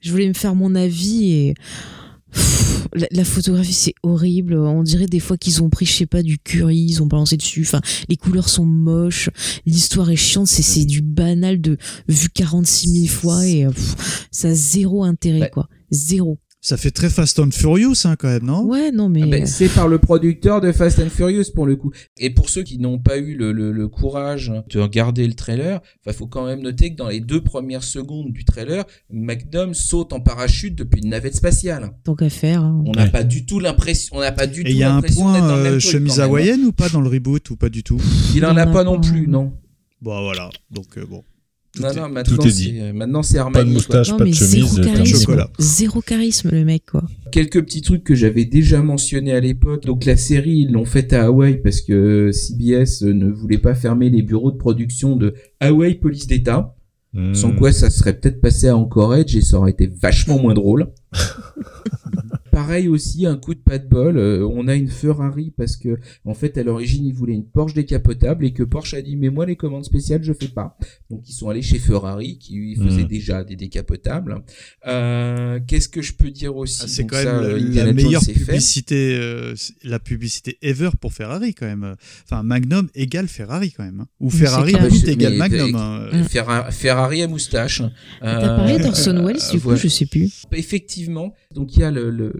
Je 0.00 0.10
voulais 0.10 0.28
me 0.28 0.34
faire 0.34 0.54
mon 0.54 0.74
avis 0.74 1.32
et 1.32 1.54
Pff, 2.32 2.86
la, 2.94 3.08
la 3.10 3.24
photographie 3.24 3.72
c'est 3.72 3.94
horrible. 4.04 4.56
On 4.56 4.84
dirait 4.84 5.06
des 5.06 5.18
fois 5.18 5.36
qu'ils 5.36 5.62
ont 5.64 5.68
pris, 5.68 5.84
je 5.84 5.92
sais 5.92 6.06
pas, 6.06 6.22
du 6.22 6.38
curry, 6.38 6.78
ils 6.78 7.02
ont 7.02 7.06
balancé 7.06 7.36
dessus. 7.36 7.62
Enfin, 7.62 7.80
les 8.08 8.16
couleurs 8.16 8.48
sont 8.48 8.64
moches, 8.64 9.30
l'histoire 9.66 10.10
est 10.10 10.16
chiante, 10.16 10.46
c'est 10.46 10.62
c'est 10.62 10.84
du 10.84 11.02
banal 11.02 11.60
de 11.60 11.76
vu 12.08 12.28
46 12.28 12.88
000 12.88 13.06
fois 13.08 13.44
et 13.46 13.66
pff, 13.66 14.28
ça 14.30 14.48
a 14.48 14.54
zéro 14.54 15.02
intérêt 15.02 15.40
Ouais. 15.40 15.50
quoi, 15.50 15.68
zéro. 15.90 16.38
Ça 16.62 16.76
fait 16.76 16.90
très 16.90 17.08
Fast 17.08 17.38
and 17.38 17.52
Furious 17.52 17.94
hein, 18.04 18.16
quand 18.18 18.28
même, 18.28 18.44
non? 18.44 18.64
Ouais, 18.66 18.92
non 18.92 19.08
mais 19.08 19.22
Ah 19.22 19.26
ben, 19.28 19.46
c'est 19.46 19.70
par 19.70 19.88
le 19.88 19.98
producteur 19.98 20.60
de 20.60 20.72
Fast 20.72 20.98
and 20.98 21.08
Furious 21.08 21.44
pour 21.54 21.64
le 21.66 21.74
coup. 21.76 21.90
Et 22.18 22.28
pour 22.28 22.50
ceux 22.50 22.62
qui 22.62 22.78
n'ont 22.78 22.98
pas 22.98 23.16
eu 23.16 23.34
le, 23.34 23.50
le- 23.52 23.72
le 23.72 23.88
courage 23.88 24.52
de 24.68 24.78
regarder 24.78 25.26
le 25.26 25.32
trailer, 25.32 25.80
il 26.06 26.12
faut 26.12 26.26
quand 26.26 26.44
même 26.44 26.60
noter 26.60 26.90
que 26.92 26.96
dans 26.96 27.08
les 27.08 27.20
deux 27.20 27.40
premières 27.40 27.82
secondes 27.82 28.30
du 28.32 28.44
trailer, 28.44 28.84
Magnum 29.10 29.72
saute 29.72 30.12
en 30.12 30.20
parachute 30.20 30.74
depuis 30.74 31.00
une 31.02 31.08
navette 31.08 31.34
spatiale. 31.34 31.92
tant 32.04 32.14
qu'à 32.14 32.28
faire. 32.28 32.62
hein. 32.62 32.82
On 32.86 32.92
n'a 32.92 33.04
Ouais. 33.04 33.10
pas 33.10 33.24
du 33.24 33.46
tout 33.46 33.58
l'impression, 33.58 34.16
on 34.16 34.20
n'a 34.20 34.32
pas 34.32 34.46
du 34.46 34.60
Et 34.60 34.64
tout 34.64 34.70
il 34.70 34.76
y 34.76 34.82
a 34.82 34.90
un 34.92 34.96
l'impression 34.96 35.32
d'être 35.32 35.40
point 35.40 35.48
dans 35.48 35.56
le 35.56 35.62
même 35.62 35.74
euh, 35.76 35.80
chemise 35.80 36.20
hawaïenne 36.20 36.64
ou 36.66 36.72
pas 36.72 36.90
dans 36.90 37.00
le 37.00 37.08
reboot 37.08 37.48
ou 37.48 37.56
pas 37.56 37.70
du 37.70 37.82
tout? 37.82 37.98
Il 38.34 38.44
en 38.44 38.52
Il 38.52 38.58
a 38.58 38.64
en 38.64 38.68
a 38.68 38.72
pas 38.72 38.84
non 38.84 39.00
plus, 39.00 39.26
non. 39.26 39.54
Bon 40.02 40.20
voilà, 40.22 40.50
donc 40.70 40.98
euh, 40.98 41.06
bon. 41.08 41.24
Tout 41.76 41.82
non, 41.82 41.90
est- 41.90 41.96
non, 41.96 42.08
maintenant 42.08 42.44
est 42.44 42.48
dit. 42.50 42.74
c'est, 42.78 42.92
maintenant 42.92 43.22
c'est 43.22 43.34
Pas 43.38 43.42
de 43.44 43.46
Armani. 43.46 43.64
quoi. 43.64 43.74
moustache, 43.74 44.08
Non 44.10 44.16
pas 44.18 44.24
de 44.24 44.32
chemise. 44.32 44.50
zéro 44.74 44.76
charisme, 44.82 45.18
chocolat. 45.20 45.50
zéro 45.60 46.00
charisme 46.00 46.50
le 46.50 46.64
mec 46.64 46.82
quoi. 46.90 47.04
Quelques 47.30 47.62
petits 47.64 47.80
trucs 47.82 48.02
que 48.02 48.14
j'avais 48.16 48.44
déjà 48.44 48.82
mentionnés 48.82 49.32
à 49.32 49.38
l'époque. 49.40 49.84
Donc 49.86 50.04
la 50.04 50.16
série, 50.16 50.58
ils 50.66 50.72
l'ont 50.72 50.84
faite 50.84 51.12
à 51.12 51.26
Hawaï 51.26 51.60
parce 51.62 51.80
que 51.80 52.32
CBS 52.32 53.02
ne 53.02 53.30
voulait 53.30 53.58
pas 53.58 53.74
fermer 53.76 54.10
les 54.10 54.22
bureaux 54.22 54.50
de 54.50 54.56
production 54.56 55.14
de 55.14 55.34
Hawaii 55.60 55.94
Police 55.94 56.26
d'État. 56.26 56.74
Hmm. 57.12 57.34
Sans 57.34 57.52
quoi 57.52 57.72
ça 57.72 57.88
serait 57.90 58.14
peut-être 58.18 58.40
passé 58.40 58.68
à 58.68 58.76
Anchorage 58.76 59.34
et 59.36 59.40
ça 59.40 59.58
aurait 59.58 59.70
été 59.72 59.86
vachement 60.00 60.38
moins 60.40 60.54
drôle. 60.54 60.88
Pareil 62.52 62.88
aussi, 62.88 63.26
un 63.26 63.36
coup 63.36 63.54
de 63.54 63.60
pas 63.60 63.78
de 63.78 63.86
bol, 63.88 64.16
euh, 64.18 64.46
on 64.52 64.66
a 64.68 64.74
une 64.74 64.88
Ferrari 64.88 65.52
parce 65.56 65.76
que 65.76 65.98
en 66.24 66.34
fait 66.34 66.58
à 66.58 66.62
l'origine 66.62 67.04
ils 67.06 67.14
voulaient 67.14 67.34
une 67.34 67.44
Porsche 67.46 67.74
décapotable 67.74 68.44
et 68.44 68.52
que 68.52 68.62
Porsche 68.62 68.94
a 68.94 69.02
dit 69.02 69.16
mais 69.16 69.30
moi 69.30 69.46
les 69.46 69.56
commandes 69.56 69.84
spéciales 69.84 70.22
je 70.24 70.32
fais 70.32 70.48
pas. 70.48 70.76
Donc 71.10 71.28
ils 71.28 71.32
sont 71.32 71.48
allés 71.48 71.62
chez 71.62 71.78
Ferrari 71.78 72.38
qui 72.38 72.54
lui, 72.54 72.74
faisaient 72.76 73.02
Mhm. 73.02 73.08
déjà 73.08 73.44
des 73.44 73.56
décapotables. 73.56 74.42
Euh, 74.86 75.60
Qu'est-ce 75.66 75.88
que 75.88 76.02
je 76.02 76.12
peux 76.14 76.30
dire 76.30 76.56
aussi? 76.56 76.80
Ah, 76.82 76.88
c'est 76.88 77.04
quand 77.06 77.16
ça, 77.16 77.24
même 77.40 77.42
euh, 77.44 77.58
la, 77.58 77.64
Indiana 77.64 77.86
la 77.86 77.92
meilleure 77.92 78.22
publicité, 78.24 79.16
euh, 79.20 79.54
la 79.84 79.98
publicité 79.98 80.58
ever 80.62 80.90
pour 81.00 81.12
Ferrari 81.12 81.54
quand 81.54 81.66
même. 81.66 81.94
Enfin, 82.24 82.42
Magnum 82.42 82.88
égale 82.94 83.28
Ferrari 83.28 83.72
quand 83.72 83.84
même. 83.84 84.00
hein. 84.00 84.06
Ou 84.20 84.26
Mais 84.26 84.38
Ferrari 84.38 84.72
Mais- 84.80 85.10
égale 85.12 85.34
Magnum. 85.36 85.74
hein. 85.74 86.08
Ferra- 86.28 86.70
Ferrari 86.70 87.22
à 87.22 87.28
moustache. 87.28 87.82
T'as 88.20 88.56
parlé 88.56 88.78
d'Orson 88.78 89.22
Welles 89.24 89.38
du 89.52 89.60
coup, 89.60 89.76
je 89.76 89.88
sais 89.88 90.06
plus. 90.06 90.44
Effectivement, 90.52 91.34
donc 91.54 91.76
il 91.76 91.80
y 91.80 91.82
a 91.84 91.90
le, 91.90 92.10
le- 92.10 92.32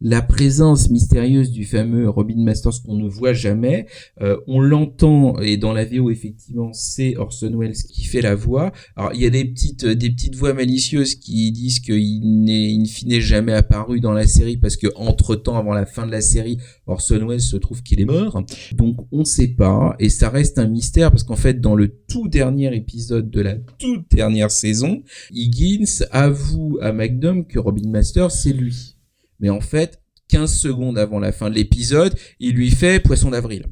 la 0.00 0.22
présence 0.22 0.90
mystérieuse 0.90 1.50
du 1.50 1.64
fameux 1.64 2.08
Robin 2.08 2.42
Masters 2.42 2.82
qu'on 2.84 2.96
ne 2.96 3.08
voit 3.08 3.32
jamais. 3.32 3.86
Euh, 4.20 4.36
on 4.46 4.60
l'entend 4.60 5.38
et 5.40 5.56
dans 5.56 5.72
la 5.72 5.84
VO 5.84 6.10
effectivement 6.10 6.72
c'est 6.72 7.16
Orson 7.16 7.56
Welles 7.58 7.74
qui 7.74 8.04
fait 8.04 8.20
la 8.20 8.34
voix. 8.34 8.72
Alors 8.96 9.12
il 9.14 9.20
y 9.20 9.26
a 9.26 9.30
des 9.30 9.44
petites 9.44 9.84
des 9.84 10.10
petites 10.10 10.34
voix 10.34 10.54
malicieuses 10.54 11.16
qui 11.16 11.50
disent 11.52 11.80
qu'il 11.80 12.42
n'est 12.44 12.72
in 12.74 13.20
jamais 13.20 13.52
apparu 13.52 14.00
dans 14.00 14.12
la 14.12 14.26
série 14.26 14.56
parce 14.56 14.76
que 14.76 14.88
entre 14.96 15.36
temps 15.36 15.56
avant 15.56 15.74
la 15.74 15.86
fin 15.86 16.06
de 16.06 16.12
la 16.12 16.20
série 16.20 16.58
Orson 16.86 17.26
Welles 17.26 17.40
se 17.40 17.56
trouve 17.56 17.82
qu'il 17.82 18.00
est 18.00 18.06
mort. 18.06 18.42
Donc 18.72 19.06
on 19.12 19.20
ne 19.20 19.24
sait 19.24 19.48
pas 19.48 19.96
et 19.98 20.08
ça 20.08 20.28
reste 20.28 20.58
un 20.58 20.66
mystère 20.66 21.10
parce 21.10 21.24
qu'en 21.24 21.36
fait 21.36 21.60
dans 21.60 21.74
le 21.74 21.88
tout 22.08 22.28
dernier 22.28 22.74
épisode 22.74 23.30
de 23.30 23.40
la 23.40 23.54
toute 23.54 24.10
dernière 24.10 24.50
saison, 24.50 25.02
Higgins 25.32 26.04
avoue 26.10 26.78
à 26.80 26.92
Magnum 26.92 27.46
que 27.46 27.58
Robin 27.58 27.88
Masters 27.88 28.30
c'est 28.30 28.52
lui. 28.52 28.95
Mais 29.40 29.50
en 29.50 29.60
fait, 29.60 30.00
15 30.28 30.52
secondes 30.52 30.98
avant 30.98 31.18
la 31.18 31.32
fin 31.32 31.50
de 31.50 31.54
l'épisode, 31.54 32.14
il 32.40 32.54
lui 32.54 32.70
fait 32.70 33.00
poisson 33.00 33.30
d'avril. 33.30 33.66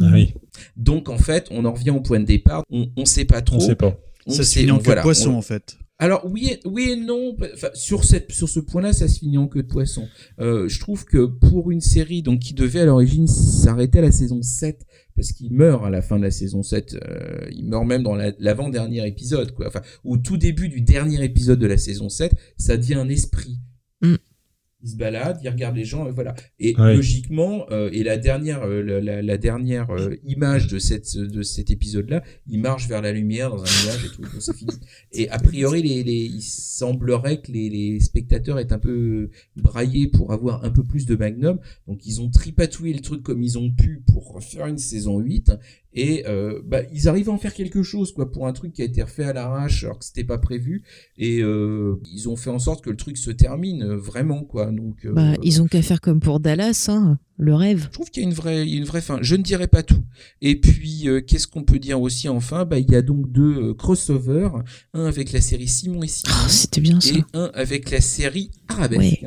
Ah 0.00 0.10
oui, 0.12 0.34
Donc 0.76 1.08
en 1.08 1.18
fait, 1.18 1.46
on 1.50 1.64
en 1.64 1.72
revient 1.72 1.90
au 1.90 2.00
point 2.00 2.18
de 2.20 2.24
départ, 2.26 2.64
on 2.70 2.90
on 2.96 3.04
sait 3.04 3.24
pas 3.24 3.42
trop. 3.42 3.56
on 3.56 3.60
sait 3.60 3.76
pas. 3.76 3.96
On 4.26 4.32
Ça 4.32 4.38
se 4.38 4.44
sait- 4.52 4.60
finit 4.60 4.72
en 4.72 4.78
queue 4.78 4.84
voilà, 4.86 5.02
de 5.02 5.04
poisson 5.04 5.30
on- 5.32 5.38
en 5.38 5.42
fait. 5.42 5.76
alors 5.98 6.22
oui 6.26 6.48
et, 6.52 6.60
oui 6.66 6.90
et 6.90 6.96
non, 6.96 7.36
enfin, 7.54 7.68
sur 7.74 8.02
cette 8.04 8.32
sur 8.32 8.48
ce 8.48 8.58
point-là, 8.58 8.92
ça 8.92 9.06
se 9.06 9.18
finit 9.20 9.38
en 9.38 9.46
queue 9.46 9.62
de 9.62 9.68
poisson. 9.68 10.08
Euh, 10.40 10.66
je 10.68 10.80
trouve 10.80 11.04
que 11.04 11.26
pour 11.26 11.70
une 11.70 11.80
série 11.80 12.22
donc 12.22 12.40
qui 12.40 12.54
devait 12.54 12.80
à 12.80 12.86
l'origine 12.86 13.26
s'arrêter 13.28 13.98
à 14.00 14.02
la 14.02 14.10
saison 14.12 14.42
7 14.42 14.84
parce 15.14 15.30
qu'il 15.32 15.52
meurt 15.52 15.84
à 15.84 15.90
la 15.90 16.02
fin 16.02 16.18
de 16.18 16.22
la 16.24 16.30
saison 16.32 16.62
7, 16.64 16.94
euh, 17.06 17.46
il 17.52 17.66
meurt 17.66 17.86
même 17.86 18.02
dans 18.02 18.16
la- 18.16 18.32
l'avant-dernier 18.40 19.06
épisode 19.06 19.52
quoi. 19.54 19.68
Enfin 19.68 19.82
au 20.02 20.16
tout 20.16 20.38
début 20.38 20.68
du 20.68 20.80
dernier 20.80 21.22
épisode 21.22 21.58
de 21.60 21.66
la 21.66 21.78
saison 21.78 22.08
7, 22.08 22.32
ça 22.56 22.76
devient 22.76 22.94
un 22.94 23.08
esprit. 23.08 23.60
Mm. 24.02 24.14
Il 24.84 24.90
se 24.90 24.96
balade, 24.96 25.38
il 25.42 25.48
regarde 25.48 25.74
les 25.76 25.84
gens 25.84 26.06
et 26.06 26.10
voilà. 26.12 26.34
Et 26.60 26.76
Ouais. 26.78 26.94
logiquement 26.94 27.66
euh, 27.70 27.88
et 27.92 28.02
la 28.02 28.18
dernière 28.18 28.62
euh, 28.64 28.82
la, 28.82 29.00
la- 29.00 29.22
la 29.22 29.38
dernière 29.38 29.90
euh, 29.90 30.14
image 30.26 30.66
de 30.66 30.78
cette 30.78 31.16
de 31.16 31.42
cet 31.42 31.70
épisode-là, 31.70 32.22
il 32.48 32.60
marche 32.60 32.86
vers 32.86 33.00
la 33.02 33.10
lumière 33.12 33.48
dans 33.50 33.62
un 33.62 33.84
nuage 33.86 34.04
et 34.04 34.14
tout, 34.14 34.22
donc 34.22 34.30
c'est 34.40 34.54
fini. 34.54 34.72
Et 35.12 35.28
a 35.30 35.38
priori, 35.38 35.82
les, 35.82 36.02
les, 36.04 36.24
il 36.26 36.42
semblerait 36.42 37.40
que 37.40 37.50
les, 37.52 37.70
les 37.70 38.00
spectateurs 38.00 38.58
aient 38.58 38.72
un 38.72 38.78
peu 38.78 39.30
braillé 39.56 40.08
pour 40.08 40.32
avoir 40.32 40.64
un 40.64 40.70
peu 40.70 40.82
plus 40.82 41.06
de 41.06 41.16
Magnum. 41.16 41.58
Donc 41.88 42.04
ils 42.06 42.20
ont 42.20 42.30
tripatouillé 42.30 42.92
le 42.94 43.00
truc 43.00 43.22
comme 43.22 43.42
ils 43.42 43.58
ont 43.58 43.70
pu 43.70 44.02
pour 44.06 44.42
faire 44.42 44.66
une 44.66 44.78
saison 44.78 45.18
8. 45.18 45.52
Et 45.96 46.24
euh, 46.26 46.60
bah, 46.66 46.80
ils 46.92 47.08
arrivent 47.08 47.28
à 47.28 47.32
en 47.32 47.38
faire 47.38 47.54
quelque 47.54 47.84
chose 47.84 48.12
quoi 48.12 48.32
pour 48.32 48.48
un 48.48 48.52
truc 48.52 48.72
qui 48.72 48.82
a 48.82 48.84
été 48.84 49.00
refait 49.00 49.22
à 49.22 49.32
l'arrache 49.32 49.84
alors 49.84 50.00
que 50.00 50.04
c'était 50.04 50.24
pas 50.24 50.38
prévu. 50.38 50.82
Et 51.16 51.40
euh, 51.40 52.00
ils 52.12 52.28
ont 52.28 52.34
fait 52.34 52.50
en 52.50 52.58
sorte 52.58 52.82
que 52.84 52.90
le 52.90 52.96
truc 52.96 53.16
se 53.16 53.30
termine 53.30 53.84
euh, 53.84 53.96
vraiment 53.96 54.42
quoi. 54.42 54.72
Donc 54.74 55.04
euh, 55.04 55.12
Bah, 55.12 55.34
ils 55.42 55.62
ont 55.62 55.66
qu'à 55.66 55.82
faire 55.82 56.00
comme 56.00 56.20
pour 56.20 56.40
Dallas, 56.40 56.86
hein, 56.88 57.18
le 57.38 57.54
rêve. 57.54 57.84
je 57.84 57.88
trouve 57.90 58.10
qu'il 58.10 58.22
y 58.22 58.26
a 58.26 58.28
une 58.28 58.34
vraie, 58.34 58.68
une 58.68 58.84
vraie 58.84 59.00
fin. 59.00 59.18
Je 59.22 59.36
ne 59.36 59.42
dirais 59.42 59.66
pas 59.68 59.82
tout. 59.82 60.02
Et 60.40 60.60
puis, 60.60 61.08
euh, 61.08 61.20
qu'est-ce 61.20 61.46
qu'on 61.46 61.62
peut 61.64 61.78
dire 61.78 62.00
aussi 62.00 62.28
enfin? 62.28 62.64
Bah, 62.64 62.78
Il 62.78 62.90
y 62.90 62.94
a 62.96 63.02
donc 63.02 63.30
deux 63.32 63.70
euh, 63.70 63.74
crossovers, 63.74 64.50
un 64.92 65.06
avec 65.06 65.32
la 65.32 65.40
série 65.40 65.68
Simon 65.68 66.02
et 66.02 66.08
Simon 66.08 66.34
Ah, 66.44 66.48
C'était 66.48 66.80
bien 66.80 67.00
ça. 67.00 67.14
et 67.14 67.24
un 67.34 67.50
avec 67.54 67.90
la 67.90 68.00
série 68.00 68.50
Arabesque. 68.68 69.26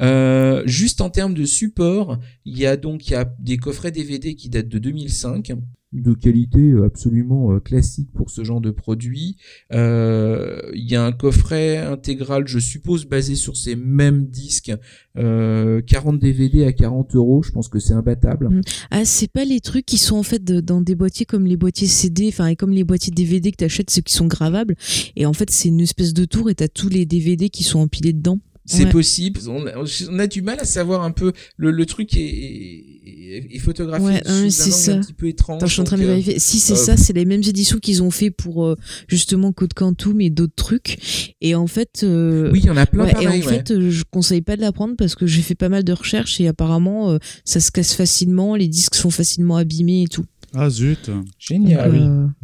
Euh, 0.00 0.62
juste 0.66 1.00
en 1.00 1.10
termes 1.10 1.34
de 1.34 1.44
support, 1.44 2.18
il 2.44 2.58
y 2.58 2.66
a 2.66 2.76
donc 2.76 3.06
il 3.08 3.12
y 3.12 3.14
a 3.16 3.32
des 3.38 3.56
coffrets 3.56 3.92
DVD 3.92 4.34
qui 4.34 4.48
datent 4.48 4.68
de 4.68 4.78
2005 4.78 5.52
de 5.92 6.14
qualité 6.14 6.60
euh, 6.60 6.84
absolument 6.84 7.52
euh, 7.52 7.58
classique 7.58 8.10
pour 8.12 8.30
ce 8.30 8.44
genre 8.44 8.60
de 8.60 8.70
produit. 8.70 9.36
Euh, 9.72 10.60
il 10.72 10.88
y 10.88 10.94
a 10.94 11.04
un 11.04 11.12
coffret 11.12 11.78
intégral, 11.78 12.46
je 12.46 12.58
suppose, 12.58 13.06
basé 13.06 13.34
sur 13.34 13.56
ces 13.56 13.74
mêmes 13.74 14.26
disques, 14.26 14.72
euh, 15.18 15.82
40 15.82 16.18
DVD 16.20 16.64
à 16.64 16.72
40 16.72 17.16
euros. 17.16 17.42
Je 17.42 17.50
pense 17.50 17.68
que 17.68 17.80
c'est 17.80 17.94
imbattable. 17.94 18.60
Ah, 18.90 19.04
c'est 19.04 19.30
pas 19.30 19.44
les 19.44 19.60
trucs 19.60 19.86
qui 19.86 19.98
sont 19.98 20.16
en 20.16 20.22
fait 20.22 20.44
dans 20.44 20.80
des 20.80 20.94
boîtiers 20.94 21.26
comme 21.26 21.46
les 21.46 21.56
boîtiers 21.56 21.88
CD, 21.88 22.28
enfin, 22.28 22.46
et 22.46 22.56
comme 22.56 22.70
les 22.70 22.84
boîtiers 22.84 23.12
DVD 23.12 23.50
que 23.50 23.56
t'achètes, 23.56 23.90
ceux 23.90 24.02
qui 24.02 24.14
sont 24.14 24.26
gravables. 24.26 24.76
Et 25.16 25.26
en 25.26 25.32
fait, 25.32 25.50
c'est 25.50 25.68
une 25.68 25.80
espèce 25.80 26.14
de 26.14 26.24
tour 26.24 26.50
et 26.50 26.54
t'as 26.54 26.68
tous 26.68 26.88
les 26.88 27.04
DVD 27.04 27.50
qui 27.50 27.64
sont 27.64 27.80
empilés 27.80 28.12
dedans. 28.12 28.38
C'est 28.66 28.84
Ouais. 28.84 28.90
possible. 28.90 29.40
On 29.48 29.66
a, 29.66 29.72
on 30.10 30.18
a 30.18 30.26
du 30.26 30.42
mal 30.42 30.60
à 30.60 30.64
savoir 30.64 31.02
un 31.02 31.10
peu. 31.10 31.32
Le, 31.56 31.70
le 31.70 31.86
truc 31.86 32.14
est, 32.16 32.20
est, 32.20 33.46
est 33.54 33.58
photographié 33.58 34.06
Ouais, 34.06 34.22
c'est 34.50 34.70
ça. 34.70 34.94
un 34.96 35.00
petit 35.00 35.12
peu 35.14 35.26
étrange. 35.28 35.56
Attends, 35.56 35.66
je 35.66 35.72
suis 35.72 35.80
en 35.80 35.84
train 35.84 35.96
de 35.96 36.02
euh, 36.02 36.06
vérifier. 36.06 36.38
Si 36.38 36.58
c'est 36.58 36.74
euh, 36.74 36.76
ça, 36.76 36.96
c'est 36.96 37.12
les 37.14 37.24
mêmes 37.24 37.42
éditions 37.42 37.78
qu'ils 37.78 38.02
ont 38.02 38.10
fait 38.10 38.30
pour 38.30 38.66
euh, 38.66 38.76
justement 39.08 39.52
Code 39.52 39.72
Quantum 39.74 40.20
et 40.20 40.30
d'autres 40.30 40.54
trucs. 40.54 41.34
Et 41.40 41.54
en 41.54 41.66
fait, 41.66 42.02
euh, 42.04 42.50
Oui, 42.52 42.60
il 42.62 42.66
y 42.66 42.70
en 42.70 42.76
a 42.76 42.86
plein 42.86 43.04
ouais, 43.06 43.12
pareil. 43.12 43.40
et 43.40 43.44
en 43.44 43.48
fait, 43.48 43.90
je 43.90 44.04
conseille 44.10 44.42
pas 44.42 44.56
de 44.56 44.60
la 44.60 44.72
prendre 44.72 44.94
parce 44.96 45.14
que 45.14 45.26
j'ai 45.26 45.42
fait 45.42 45.54
pas 45.54 45.68
mal 45.70 45.82
de 45.82 45.92
recherches 45.92 46.40
et 46.40 46.46
apparemment, 46.46 47.18
ça 47.44 47.60
se 47.60 47.70
casse 47.70 47.94
facilement, 47.94 48.54
les 48.56 48.68
disques 48.68 48.94
sont 48.94 49.10
facilement 49.10 49.56
abîmés 49.56 50.02
et 50.02 50.08
tout. 50.08 50.24
Ah 50.54 50.70
zut. 50.70 51.10
Génial. 51.38 51.94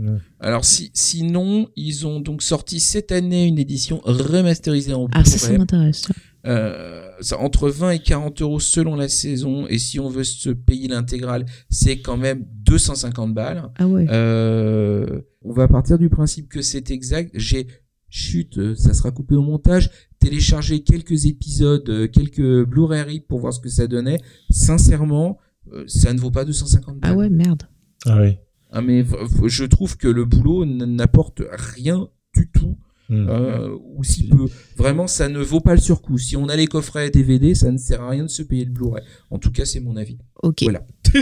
Euh, 0.01 0.19
Alors 0.41 0.65
si, 0.65 0.91
sinon, 0.95 1.69
ils 1.77 2.07
ont 2.07 2.21
donc 2.21 2.43
sorti 2.43 2.81
cette 2.81 3.13
année 3.13 3.47
une 3.47 3.59
édition 3.59 4.01
remasterisée 4.05 4.95
en 4.95 5.09
Ah, 5.13 5.25
ça, 5.25 5.39
ça 5.39 5.57
m'intéresse. 5.57 6.07
Euh, 6.47 7.09
ça, 7.21 7.41
entre 7.41 7.69
20 7.69 7.91
et 7.91 7.99
40 7.99 8.43
euros 8.43 8.61
selon 8.61 8.95
la 8.95 9.09
saison. 9.09 9.67
Et 9.67 9.79
si 9.79 9.99
on 9.99 10.09
veut 10.09 10.25
se 10.25 10.51
payer 10.51 10.89
l'intégrale, 10.89 11.45
c'est 11.71 11.99
quand 12.01 12.17
même 12.17 12.45
250 12.65 13.35
balles. 13.35 13.71
Ah 13.77 13.87
ouais. 13.89 14.07
Euh, 14.11 15.23
on 15.43 15.53
va 15.53 15.67
partir 15.67 15.99
du 15.99 16.09
principe 16.09 16.49
que 16.49 16.63
c'est 16.63 16.91
exact. 16.91 17.33
J'ai 17.35 17.67
chute, 18.09 18.59
euh, 18.59 18.75
ça 18.75 18.95
sera 18.95 19.11
coupé 19.11 19.35
au 19.35 19.43
montage. 19.43 19.91
Téléchargé 20.19 20.83
quelques 20.83 21.27
épisodes, 21.27 21.89
euh, 21.89 22.09
quelques 22.09 22.65
Blu-ray 22.65 23.21
pour 23.21 23.41
voir 23.41 23.53
ce 23.53 23.61
que 23.61 23.69
ça 23.69 23.87
donnait. 23.87 24.21
Sincèrement, 24.51 25.39
euh, 25.73 25.85
ça 25.87 26.13
ne 26.13 26.21
vaut 26.21 26.31
pas 26.31 26.45
250 26.45 26.99
balles. 26.99 27.13
Ah 27.13 27.17
ouais, 27.17 27.29
merde. 27.29 27.65
Ah 28.07 28.21
oui. 28.21 28.39
Ah, 28.73 28.81
mais 28.83 29.05
je 29.47 29.65
trouve 29.65 29.97
que 29.97 30.09
le 30.09 30.25
boulot 30.25 30.65
n'apporte 30.65 31.43
rien 31.51 32.09
du 32.35 32.51
tout, 32.51 32.79
Hmm. 33.09 33.29
euh, 33.29 33.79
ou 33.95 34.03
si 34.03 34.29
peu. 34.29 34.47
Vraiment, 34.77 35.07
ça 35.07 35.29
ne 35.29 35.39
vaut 35.39 35.61
pas 35.61 35.75
le 35.77 35.81
surcoût. 35.81 36.19
Si 36.19 36.37
on 36.37 36.49
a 36.49 36.57
les 36.57 36.67
coffrets 36.67 37.09
DVD, 37.09 37.55
ça 37.55 37.71
ne 37.71 37.79
sert 37.79 38.03
à 38.03 38.11
rien 38.11 38.25
de 38.25 38.29
se 38.29 38.43
payer 38.43 38.65
le 38.65 38.73
Blu-ray. 38.73 39.05
En 39.31 39.39
tout 39.39 39.53
cas, 39.53 39.65
c'est 39.65 39.79
mon 39.79 39.97
avis. 39.97 40.19
Ok. 40.43 40.65
Voilà. 40.65 40.83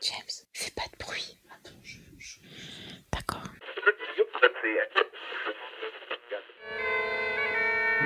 James, 0.00 0.36
fais 0.52 0.72
pas 0.74 0.82
de 0.92 1.04
bruit. 1.04 1.38
D'accord. 3.12 3.42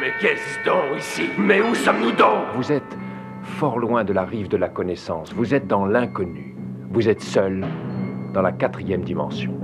Mais 0.00 0.12
qu'est-ce 0.20 0.64
donc 0.64 0.98
ici? 1.00 1.22
Mais 1.38 1.60
où 1.62 1.74
sommes-nous 1.74 2.12
donc? 2.12 2.54
Vous 2.56 2.70
êtes 2.70 2.82
fort 3.46 3.78
loin 3.78 4.04
de 4.04 4.12
la 4.12 4.24
rive 4.24 4.48
de 4.48 4.56
la 4.56 4.68
connaissance. 4.68 5.32
Vous 5.32 5.54
êtes 5.54 5.66
dans 5.66 5.86
l'inconnu. 5.86 6.54
Vous 6.90 7.08
êtes 7.08 7.22
seul 7.22 7.64
dans 8.34 8.42
la 8.42 8.52
quatrième 8.52 9.02
dimension. 9.02 9.54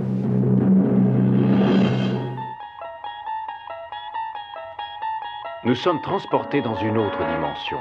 Nous 5.65 5.75
sommes 5.75 6.01
transportés 6.01 6.63
dans 6.63 6.75
une 6.77 6.99
autre 6.99 7.19
dimension, 7.19 7.79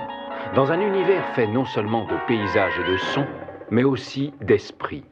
dans 0.54 0.72
un 0.72 0.80
univers 0.80 1.26
fait 1.34 1.48
non 1.48 1.66
seulement 1.66 2.06
de 2.06 2.16
paysages 2.28 2.80
et 2.80 2.92
de 2.92 2.98
sons, 2.98 3.26
mais 3.72 3.84
aussi 3.84 4.34
d'esprit. 4.42 5.04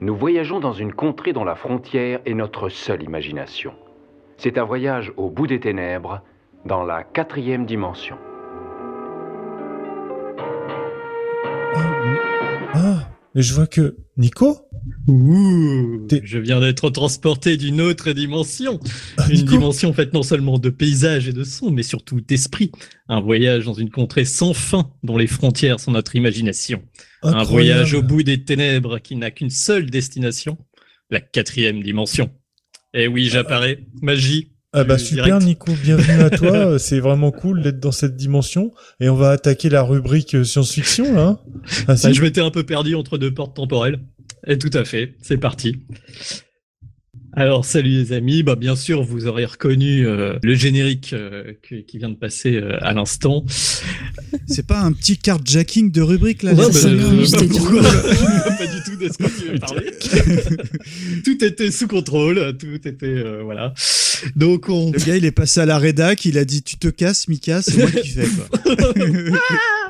Nous 0.00 0.14
voyageons 0.14 0.60
dans 0.60 0.72
une 0.72 0.92
contrée 0.92 1.32
dont 1.32 1.44
la 1.44 1.56
frontière 1.56 2.20
est 2.26 2.34
notre 2.34 2.68
seule 2.68 3.02
imagination. 3.02 3.72
C'est 4.36 4.58
un 4.58 4.64
voyage 4.64 5.12
au 5.16 5.30
bout 5.30 5.46
des 5.46 5.60
ténèbres, 5.60 6.20
dans 6.64 6.84
la 6.84 7.02
quatrième 7.02 7.66
dimension. 7.66 8.16
Et 13.34 13.42
je 13.42 13.54
vois 13.54 13.66
que 13.66 13.96
Nico 14.16 14.58
Ouh, 15.08 16.06
je 16.22 16.38
viens 16.38 16.60
d'être 16.60 16.90
transporté 16.90 17.56
d'une 17.56 17.80
autre 17.80 18.12
dimension. 18.12 18.78
Ah, 19.16 19.26
Une 19.30 19.36
Nico 19.36 19.52
dimension 19.52 19.92
faite 19.92 20.12
non 20.12 20.22
seulement 20.22 20.58
de 20.58 20.68
paysages 20.68 21.28
et 21.28 21.32
de 21.32 21.44
sons, 21.44 21.70
mais 21.70 21.82
surtout 21.82 22.20
d'esprit. 22.20 22.72
Un 23.08 23.20
voyage 23.20 23.64
dans 23.64 23.74
une 23.74 23.90
contrée 23.90 24.24
sans 24.24 24.52
fin 24.52 24.92
dont 25.02 25.16
les 25.16 25.26
frontières 25.26 25.80
sont 25.80 25.92
notre 25.92 26.14
imagination. 26.14 26.82
Un 27.22 27.42
voyage 27.44 27.94
au 27.94 28.02
bout 28.02 28.22
des 28.22 28.44
ténèbres 28.44 28.98
qui 28.98 29.16
n'a 29.16 29.30
qu'une 29.30 29.50
seule 29.50 29.88
destination, 29.88 30.58
la 31.10 31.20
quatrième 31.20 31.82
dimension. 31.82 32.30
Eh 32.92 33.06
oui, 33.06 33.28
j'apparais. 33.30 33.86
Magie. 34.02 34.51
Ah 34.74 34.84
bah 34.84 34.94
Euh, 34.94 34.98
super 34.98 35.24
direct. 35.24 35.44
Nico, 35.44 35.72
bienvenue 35.82 36.22
à 36.22 36.30
toi. 36.30 36.50
Euh, 36.52 36.78
C'est 36.78 37.00
vraiment 37.00 37.30
cool 37.30 37.62
d'être 37.62 37.80
dans 37.80 37.92
cette 37.92 38.16
dimension 38.16 38.72
et 39.00 39.08
on 39.08 39.14
va 39.16 39.30
attaquer 39.30 39.68
la 39.68 39.82
rubrique 39.82 40.34
euh, 40.34 40.44
science-fiction 40.44 41.14
là. 41.14 41.22
hein. 41.22 41.38
Ah, 41.88 41.96
si 41.96 42.06
Bah, 42.06 42.12
je 42.12 42.22
m'étais 42.22 42.40
un 42.40 42.50
peu 42.50 42.64
perdu 42.64 42.94
entre 42.94 43.18
deux 43.18 43.32
portes 43.34 43.56
temporelles. 43.56 44.00
Et 44.46 44.58
tout 44.58 44.70
à 44.72 44.84
fait, 44.84 45.14
c'est 45.22 45.36
parti. 45.38 45.76
Alors, 47.34 47.64
salut 47.64 47.88
les 47.90 48.12
amis. 48.12 48.42
Bah, 48.42 48.56
bien 48.56 48.76
sûr, 48.76 49.02
vous 49.02 49.26
aurez 49.26 49.46
reconnu 49.46 50.06
euh, 50.06 50.38
le 50.42 50.54
générique 50.54 51.12
euh, 51.14 51.54
que- 51.62 51.76
qui 51.76 51.96
vient 51.96 52.10
de 52.10 52.14
passer 52.14 52.56
euh, 52.56 52.76
à 52.82 52.92
l'instant. 52.92 53.44
C'est 54.46 54.66
pas 54.66 54.80
un 54.80 54.92
petit 54.92 55.16
carjacking 55.16 55.90
de 55.90 56.02
rubrique 56.02 56.42
là 56.42 56.52
bah, 56.52 56.64
euh, 56.64 56.66
incruste 56.68 57.36
bah, 57.38 57.44
et 57.44 57.48
tout. 57.48 57.56
pourquoi 57.56 57.82
Je 57.82 57.88
vois 57.88 58.56
pas 58.58 58.66
du 58.66 58.82
tout 58.84 58.96
de 58.96 59.08
ce 59.10 59.16
que 59.18 59.40
tu 59.40 59.52
veux 59.52 59.58
parler. 59.58 59.90
tout 61.24 61.44
était 61.44 61.70
sous 61.70 61.88
contrôle, 61.88 62.54
tout 62.58 62.86
était 62.86 63.06
euh, 63.06 63.40
voilà. 63.42 63.72
Donc 64.36 64.68
on 64.68 64.92
Le 64.92 64.98
gars, 64.98 65.16
il 65.16 65.24
est 65.24 65.32
passé 65.32 65.60
à 65.60 65.66
la 65.66 65.78
rédac, 65.78 66.26
il 66.26 66.36
a 66.36 66.44
dit 66.44 66.62
tu 66.62 66.76
te 66.76 66.88
casses, 66.88 67.28
Mika, 67.28 67.62
c'est 67.62 67.78
moi 67.78 67.90
qui 67.90 68.08
fais 68.10 68.26
quoi. 68.28 68.74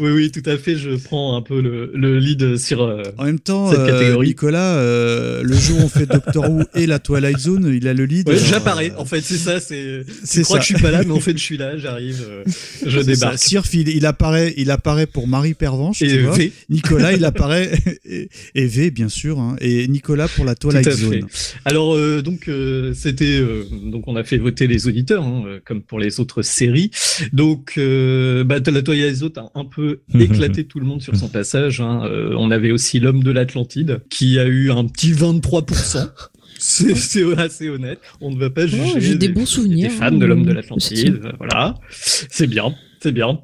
Oui 0.00 0.10
oui, 0.12 0.30
tout 0.30 0.48
à 0.48 0.56
fait, 0.56 0.76
je 0.76 0.96
prends 0.96 1.36
un 1.36 1.42
peu 1.42 1.60
le, 1.60 1.90
le 1.94 2.18
lead 2.18 2.56
sur 2.56 2.82
euh, 2.82 3.02
En 3.18 3.24
même 3.24 3.38
temps, 3.38 3.70
Cette 3.70 3.80
euh, 3.80 3.86
catégorie. 3.86 4.28
Nicolas, 4.28 4.76
euh, 4.76 5.42
le 5.42 5.54
jour 5.54 5.78
où 5.78 5.82
on 5.82 5.88
fait 5.88 6.06
Doctor 6.06 6.50
Who 6.50 6.62
et 6.74 6.86
la 6.86 6.98
Twilight 6.98 7.38
Zone, 7.38 7.70
il 7.74 7.86
a 7.86 7.92
le 7.92 8.06
lead. 8.06 8.26
Ouais, 8.26 8.38
j'apparais. 8.38 8.92
En 8.96 9.04
fait, 9.04 9.20
c'est 9.20 9.36
ça, 9.36 9.60
c'est 9.60 10.04
c'est 10.24 10.42
crois 10.42 10.58
que 10.58 10.64
je 10.64 10.74
suis 10.74 10.82
pas 10.82 10.90
là 10.90 11.02
mais 11.04 11.12
en 11.12 11.20
fait 11.20 11.36
je 11.36 11.42
suis 11.42 11.58
là, 11.58 11.76
j'arrive, 11.76 12.24
euh, 12.28 12.44
je 12.86 13.00
débarque. 13.00 13.38
Sirf, 13.38 13.72
il, 13.74 13.88
il 13.88 14.06
apparaît, 14.06 14.54
il 14.56 14.70
apparaît 14.70 15.06
pour 15.06 15.28
Marie 15.28 15.54
Pervenche, 15.54 16.00
Et 16.00 16.08
tu 16.08 16.18
vois. 16.22 16.36
V, 16.36 16.52
Nicolas, 16.70 17.12
il 17.12 17.24
apparaît 17.24 17.70
et, 18.04 18.30
et 18.54 18.66
V 18.66 18.90
bien 18.90 19.08
sûr, 19.10 19.38
hein. 19.38 19.56
et 19.60 19.86
Nicolas 19.88 20.28
pour 20.28 20.44
la 20.46 20.54
Twilight 20.54 20.84
fait. 20.88 20.92
Zone. 20.92 21.26
Alors 21.66 21.96
donc 22.22 22.48
c'était 22.94 23.40
donc 23.84 24.08
on 24.08 24.16
a 24.16 24.24
fait 24.24 24.38
voter 24.38 24.66
les 24.66 24.88
auditeurs 24.88 25.24
hein, 25.24 25.44
comme 25.66 25.82
pour 25.82 25.98
les 25.98 26.20
autres 26.20 26.42
séries. 26.42 26.90
Donc 27.32 27.74
bah, 27.76 28.58
la 28.64 28.82
Twilight 28.82 29.16
Zone 29.16 29.32
a 29.36 29.50
un 29.54 29.64
peu 29.64 29.89
éclaté 30.18 30.64
tout 30.64 30.80
le 30.80 30.86
monde 30.86 31.02
sur 31.02 31.16
son 31.16 31.28
passage. 31.28 31.80
hein. 31.80 32.02
Euh, 32.04 32.34
on 32.38 32.50
avait 32.50 32.70
aussi 32.72 33.00
l'homme 33.00 33.22
de 33.22 33.30
l'Atlantide 33.30 34.00
qui 34.10 34.38
a 34.38 34.44
eu 34.46 34.70
un 34.70 34.84
petit 34.86 35.12
23%. 35.12 36.08
C'est 36.62 36.94
c'est 36.94 37.38
assez 37.38 37.70
honnête. 37.70 38.00
On 38.20 38.30
ne 38.30 38.38
va 38.38 38.50
pas 38.50 38.66
juger. 38.66 39.00
j'ai 39.00 39.14
des 39.14 39.30
bons 39.30 39.40
des 39.40 39.46
souvenirs, 39.46 39.90
fans 39.92 40.06
hein, 40.08 40.12
de 40.12 40.26
l'homme 40.26 40.44
de 40.44 40.50
euh, 40.50 40.54
l'Atlantide. 40.54 41.20
euh, 41.24 41.32
Voilà, 41.38 41.74
c'est 41.90 42.46
bien, 42.46 42.74
c'est 43.02 43.12
bien. 43.12 43.40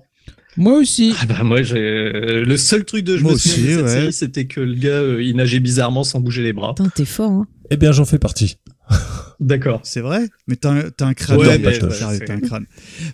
Moi 0.59 0.77
aussi. 0.78 1.14
Ah 1.23 1.24
bah 1.24 1.43
moi 1.43 1.62
j'ai 1.62 1.78
le 2.12 2.56
seul 2.59 2.85
truc 2.85 3.05
de 3.05 3.16
je 3.16 3.23
Moi 3.23 3.32
me 3.32 3.39
souviens 3.39 3.59
aussi, 3.59 3.68
de 3.68 3.73
cette 3.77 3.85
ouais. 3.85 3.89
série, 4.01 4.12
c'était 4.12 4.44
que 4.47 4.60
le 4.60 4.74
gars 4.74 4.89
euh, 5.01 5.23
il 5.23 5.35
nageait 5.36 5.60
bizarrement 5.60 6.05
sans 6.05 6.20
bouger 6.20 6.43
les 6.43 6.52
bras. 6.52 6.74
Putain, 6.74 6.90
t'es 6.94 7.06
fort, 7.06 7.31
hein. 7.31 7.47
Eh 7.70 7.78
bien 7.78 7.90
j'en 7.93 8.05
fais 8.05 8.18
partie. 8.18 8.56
D'accord. 9.40 9.80
C'est 9.84 10.00
vrai 10.00 10.28
Mais 10.46 10.56
t'as 10.56 10.70
un, 10.70 11.14
crâne. 11.14 11.38
Ouais, 11.38 11.58
mais, 11.58 11.78
pas 11.78 11.90
c'est- 11.90 12.24
t'as 12.24 12.32
un 12.34 12.40
crâne. 12.40 12.66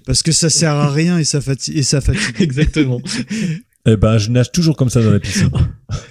Parce 0.06 0.22
que 0.22 0.32
ça 0.32 0.50
sert 0.50 0.72
à 0.74 0.90
rien 0.90 1.18
et 1.18 1.24
ça 1.24 1.40
fatigue. 1.40 1.76
Et 1.76 1.82
ça 1.82 2.00
fatigue. 2.00 2.36
Exactement. 2.40 3.00
Eh 3.84 3.96
ben 3.96 4.18
je 4.18 4.30
nage 4.30 4.52
toujours 4.52 4.76
comme 4.76 4.90
ça 4.90 5.02
dans 5.02 5.10
la 5.10 5.18
piscine. 5.18 5.50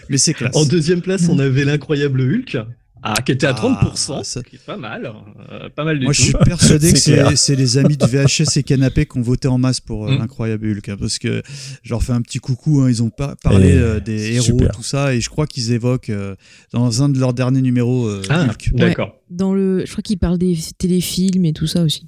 Mais 0.09 0.17
c'est 0.17 0.33
classe. 0.33 0.55
En 0.55 0.65
deuxième 0.65 1.01
place, 1.01 1.29
on 1.29 1.39
avait 1.39 1.63
l'incroyable 1.63 2.21
Hulk, 2.21 2.57
ah, 3.03 3.22
qui 3.22 3.32
était 3.32 3.48
à 3.48 3.52
Ah, 3.52 3.53
30%, 3.94 4.23
ça- 4.23 4.44
qui 4.44 4.56
est 4.57 4.65
pas 4.65 4.78
mal, 4.78 5.11
euh, 5.52 5.69
pas 5.69 5.84
mal 5.84 5.98
du 5.99 6.06
Moi, 6.06 6.14
tout. 6.14 6.19
je 6.22 6.26
suis 6.28 6.34
persuadé 6.45 6.91
que 6.94 6.99
C'est 7.36 7.56
les 7.56 7.78
amis 7.78 7.98
de 7.98 8.06
VHS 8.06 8.57
et 8.57 8.64
Canapé 8.64 9.06
qui 9.06 9.18
ont 9.18 9.22
voté 9.22 9.48
en 9.48 9.57
masse 9.57 9.80
pour 9.80 10.07
euh, 10.07 10.15
Mm. 10.15 10.19
l'incroyable 10.19 10.68
Hulk. 10.72 10.90
hein, 10.90 10.98
parce 10.99 11.18
que 11.19 11.41
je 11.84 11.90
leur 11.90 12.03
fais 12.03 12.14
un 12.14 12.22
petit 12.22 12.40
coucou. 12.40 12.82
hein, 12.82 12.90
ils 12.90 13.02
ont 13.03 13.10
pas 13.10 13.36
parlé 13.44 13.72
euh, 13.73 13.99
des 13.99 14.34
héros, 14.34 14.44
super. 14.45 14.72
tout 14.72 14.84
ça. 14.84 15.14
Et 15.15 15.22
je 15.22 15.30
crois 15.30 15.48
qu'ils 15.48 15.72
évoquent 15.72 16.10
euh, 16.10 16.36
dans 16.73 17.02
un 17.03 17.10
de 17.10 17.19
leurs 17.19 17.34
derniers 17.34 17.61
numéros 17.61 18.07
euh, 18.07 18.22
Ah, 18.30 18.44
Hulk. 18.45 18.72
d'accord. 18.73 19.15
Dans 19.30 19.53
le, 19.53 19.86
je 19.86 19.91
crois 19.91 20.02
qu'il 20.03 20.18
parle 20.19 20.38
des 20.38 20.57
téléfilms 20.78 21.45
et 21.45 21.53
tout 21.53 21.68
ça 21.68 21.84
aussi, 21.84 22.07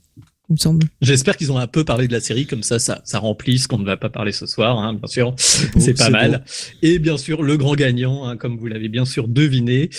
il 0.53 0.57
me 0.57 0.59
semble. 0.59 0.85
J'espère 1.01 1.35
qu'ils 1.35 1.51
ont 1.51 1.57
un 1.57 1.65
peu 1.65 1.83
parlé 1.83 2.07
de 2.07 2.13
la 2.13 2.19
série, 2.19 2.45
comme 2.45 2.61
ça, 2.61 2.77
ça, 2.77 3.01
ça 3.05 3.17
remplit 3.17 3.57
ce 3.57 3.67
qu'on 3.67 3.79
ne 3.79 3.85
va 3.85 3.97
pas 3.97 4.09
parler 4.09 4.31
ce 4.31 4.45
soir, 4.45 4.77
hein, 4.77 4.93
bien 4.93 5.07
sûr. 5.07 5.33
C'est 5.37 5.97
pas 5.97 6.11
mal. 6.11 6.45
Et 6.83 6.99
bien 6.99 7.17
sûr, 7.17 7.41
le 7.41 7.57
grand 7.57 7.73
gagnant, 7.73 8.25
hein, 8.25 8.37
comme 8.37 8.57
vous 8.57 8.67
l'avez 8.67 8.87
bien 8.87 9.05
sûr 9.05 9.27
deviné, 9.27 9.89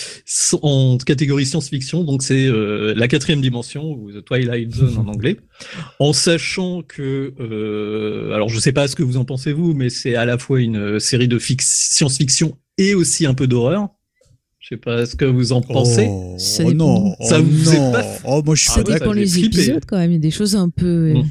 en 0.61 0.97
catégorie 0.97 1.45
science-fiction, 1.45 2.05
donc 2.05 2.23
c'est 2.23 2.47
euh, 2.47 2.93
la 2.95 3.09
quatrième 3.09 3.41
dimension, 3.41 3.91
ou 3.91 4.11
The 4.13 4.23
Twilight 4.23 4.73
Zone 4.73 4.97
en 4.97 5.07
anglais, 5.07 5.37
en 5.99 6.13
sachant 6.13 6.81
que, 6.81 7.33
euh, 7.39 8.33
alors 8.33 8.47
je 8.47 8.59
sais 8.59 8.71
pas 8.71 8.87
ce 8.87 8.95
que 8.95 9.03
vous 9.03 9.17
en 9.17 9.25
pensez 9.25 9.51
vous, 9.51 9.73
mais 9.73 9.89
c'est 9.89 10.15
à 10.15 10.23
la 10.23 10.37
fois 10.37 10.61
une 10.61 10.77
euh, 10.77 10.99
série 10.99 11.27
de 11.27 11.37
science-fiction 11.37 12.57
et 12.77 12.95
aussi 12.95 13.25
un 13.25 13.33
peu 13.33 13.47
d'horreur. 13.47 13.89
Je 14.67 14.69
sais 14.73 14.77
pas 14.77 15.05
ce 15.05 15.15
que 15.15 15.25
vous 15.25 15.51
en 15.51 15.61
pensez. 15.61 16.07
Oh, 16.09 16.33
Ça 16.39 16.63
oh 16.65 16.71
dépend. 16.71 16.99
non, 17.01 17.15
Ça 17.21 17.39
oh 17.39 17.43
vous 17.43 17.69
est 17.71 17.77
non. 17.77 17.91
pas- 17.91 18.05
Oh, 18.25 18.41
moi, 18.43 18.55
je 18.55 18.61
suis 18.61 18.71
Ah 18.73 18.77
Ça 18.77 18.83
dépend 18.83 19.11
les 19.11 19.27
flipper. 19.27 19.57
épisodes 19.59 19.83
quand 19.85 19.97
même. 19.97 20.09
Il 20.09 20.13
y 20.15 20.17
a 20.17 20.19
des 20.19 20.31
choses 20.31 20.55
un 20.55 20.69
peu. 20.69 21.13
euh. 21.15 21.21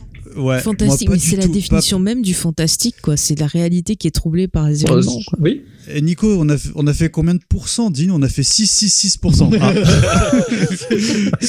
Ouais, 0.40 0.61
Fantastique, 0.61 1.09
moi, 1.09 1.16
mais 1.16 1.20
c'est 1.20 1.35
la 1.36 1.43
pas- 1.48 1.52
définition 1.52 1.98
même 1.98 2.23
du 2.23 2.32
fantastique, 2.32 2.94
quoi. 3.02 3.16
C'est 3.16 3.39
la 3.40 3.47
réalité 3.48 3.97
qui 3.97 4.06
est 4.06 4.12
troublée 4.12 4.47
par 4.47 4.69
les 4.69 4.85
événements, 4.85 5.19
quoi. 5.27 5.39
Oui. 5.40 5.62
Et 5.93 6.01
Nico, 6.01 6.28
on 6.40 6.48
a, 6.48 6.56
fait- 6.56 6.70
on 6.77 6.86
a 6.86 6.94
fait 6.94 7.09
combien 7.11 7.35
de 7.35 7.40
pourcents? 7.48 7.90
Dis, 7.90 8.09
on 8.12 8.23
a 8.23 8.28
fait 8.28 8.43
666%. 8.43 9.51
Ah. 9.61 9.73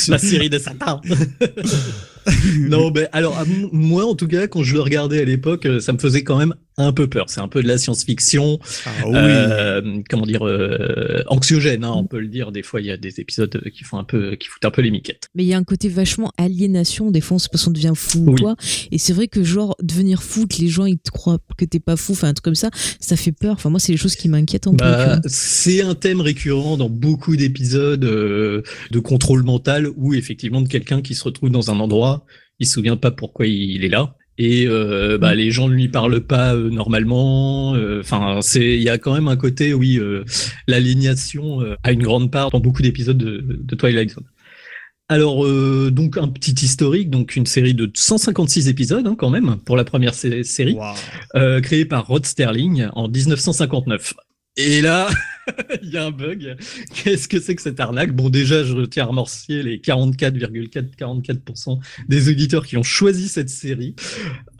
La 0.07 0.17
série 0.17 0.49
de 0.49 0.57
Satan. 0.57 1.01
non, 2.59 2.91
mais 2.93 3.07
alors, 3.11 3.43
moi, 3.71 4.05
en 4.05 4.15
tout 4.15 4.27
cas, 4.27 4.47
quand 4.47 4.63
je 4.63 4.73
le 4.73 4.81
regardais 4.81 5.21
à 5.21 5.25
l'époque, 5.25 5.65
euh, 5.65 5.79
ça 5.79 5.93
me 5.93 5.97
faisait 5.97 6.23
quand 6.23 6.37
même 6.37 6.55
un 6.77 6.91
peu 6.91 7.07
peur. 7.07 7.25
C'est 7.29 7.39
un 7.39 7.47
peu 7.47 7.63
de 7.63 7.67
la 7.67 7.77
science-fiction. 7.77 8.59
Ah 8.85 8.89
oui. 9.05 9.13
euh, 9.15 10.01
comment 10.09 10.25
dire, 10.25 10.45
euh, 10.45 11.23
anxiogène, 11.27 11.83
hein, 11.83 11.93
on 11.95 12.03
peut 12.05 12.19
le 12.19 12.27
dire. 12.27 12.51
Des 12.51 12.63
fois, 12.63 12.81
il 12.81 12.87
y 12.87 12.91
a 12.91 12.97
des 12.97 13.19
épisodes 13.19 13.61
qui 13.73 13.83
font 13.83 13.97
un 13.97 14.03
peu, 14.03 14.35
qui 14.35 14.47
foutent 14.47 14.65
un 14.65 14.71
peu 14.71 14.81
les 14.81 14.91
miquettes. 14.91 15.29
Mais 15.35 15.43
il 15.43 15.47
y 15.47 15.53
a 15.53 15.57
un 15.57 15.63
côté 15.63 15.87
vachement 15.87 16.31
aliénation. 16.37 17.11
Des 17.11 17.21
fois, 17.21 17.35
on 17.35 17.39
se 17.39 17.47
parce 17.47 17.63
qu'on 17.63 17.71
devient 17.71 17.93
fou 17.95 18.19
ou 18.19 18.31
Oui. 18.31 18.41
quoi. 18.41 18.55
Et 18.91 18.97
c'est 18.97 19.13
vrai 19.13 19.27
que, 19.27 19.43
genre, 19.43 19.75
devenir 19.81 20.21
fou, 20.23 20.47
que 20.47 20.57
les 20.57 20.67
gens, 20.67 20.85
ils 20.85 20.97
te 20.97 21.11
croient 21.11 21.37
que 21.57 21.65
t'es 21.65 21.79
pas 21.79 21.95
fou, 21.95 22.11
enfin, 22.11 22.27
un 22.27 22.33
truc 22.33 22.43
comme 22.43 22.55
ça, 22.55 22.69
ça 22.99 23.15
fait 23.15 23.31
peur. 23.31 23.53
Enfin, 23.53 23.69
moi, 23.69 23.79
c'est 23.79 23.91
les 23.93 23.97
choses 23.97 24.15
qui 24.15 24.27
m'inquiètent 24.27 24.67
un 24.67 24.71
peu. 24.71 24.77
tu 24.77 24.83
Bah, 24.83 25.21
c'est 25.27 25.81
un 25.81 25.95
thème 25.95 26.19
récurrent 26.21 26.75
dans 26.77 26.89
beaucoup 26.89 27.35
d'épisodes 27.37 28.03
euh, 28.03 28.63
de 28.91 28.99
contrôle 28.99 29.43
mental 29.43 29.87
où 29.95 30.13
effectivement 30.13 30.61
de 30.61 30.67
quelqu'un 30.67 31.01
qui 31.01 31.15
se 31.15 31.23
retrouve 31.23 31.49
dans 31.49 31.71
un 31.71 31.79
endroit, 31.79 32.14
il 32.59 32.67
se 32.67 32.73
souvient 32.73 32.97
pas 32.97 33.11
pourquoi 33.11 33.47
il 33.47 33.83
est 33.85 33.89
là 33.89 34.15
et 34.37 34.67
euh, 34.67 35.17
bah, 35.17 35.33
les 35.33 35.49
gens 35.49 35.69
ne 35.69 35.73
lui 35.73 35.87
parlent 35.87 36.19
pas 36.19 36.53
euh, 36.55 36.69
normalement. 36.69 37.71
Enfin, 38.01 38.39
c'est 38.41 38.75
il 38.75 38.83
y 38.83 38.89
a 38.89 38.97
quand 38.97 39.13
même 39.13 39.29
un 39.29 39.37
côté 39.37 39.73
oui, 39.73 39.97
euh, 39.97 40.25
l'aliénation 40.67 41.61
euh, 41.61 41.75
a 41.83 41.91
une 41.93 42.03
grande 42.03 42.31
part 42.31 42.51
dans 42.51 42.59
beaucoup 42.59 42.81
d'épisodes 42.81 43.17
de, 43.17 43.45
de 43.47 43.75
Twilight 43.75 44.11
Zone. 44.11 44.25
Alors, 45.07 45.45
euh, 45.45 45.91
donc 45.91 46.17
un 46.17 46.27
petit 46.27 46.51
historique, 46.65 47.09
donc 47.11 47.35
une 47.35 47.45
série 47.45 47.75
de 47.75 47.89
156 47.93 48.67
épisodes 48.67 49.05
hein, 49.07 49.15
quand 49.17 49.29
même 49.29 49.57
pour 49.63 49.77
la 49.77 49.83
première 49.83 50.15
sé- 50.15 50.43
série 50.43 50.73
Waouh. 50.73 50.95
euh, 51.35 51.61
créé 51.61 51.85
par 51.85 52.07
Rod 52.07 52.25
Sterling 52.25 52.87
en 52.93 53.07
1959. 53.07 54.15
Et 54.57 54.79
là, 54.81 55.09
il 55.83 55.89
y 55.89 55.97
a 55.97 56.05
un 56.05 56.11
bug. 56.11 56.55
Qu'est-ce 56.93 57.27
que 57.27 57.39
c'est 57.41 57.55
que 57.55 57.61
cette 57.61 57.79
arnaque? 57.81 58.13
Bon, 58.15 58.29
déjà, 58.29 58.63
je 58.63 58.85
tiens 58.85 59.03
à 59.03 59.07
remercier 59.07 59.63
les 59.63 59.79
44,444% 59.79 61.79
des 62.07 62.29
auditeurs 62.29 62.65
qui 62.65 62.77
ont 62.77 62.83
choisi 62.83 63.27
cette 63.27 63.49
série. 63.49 63.95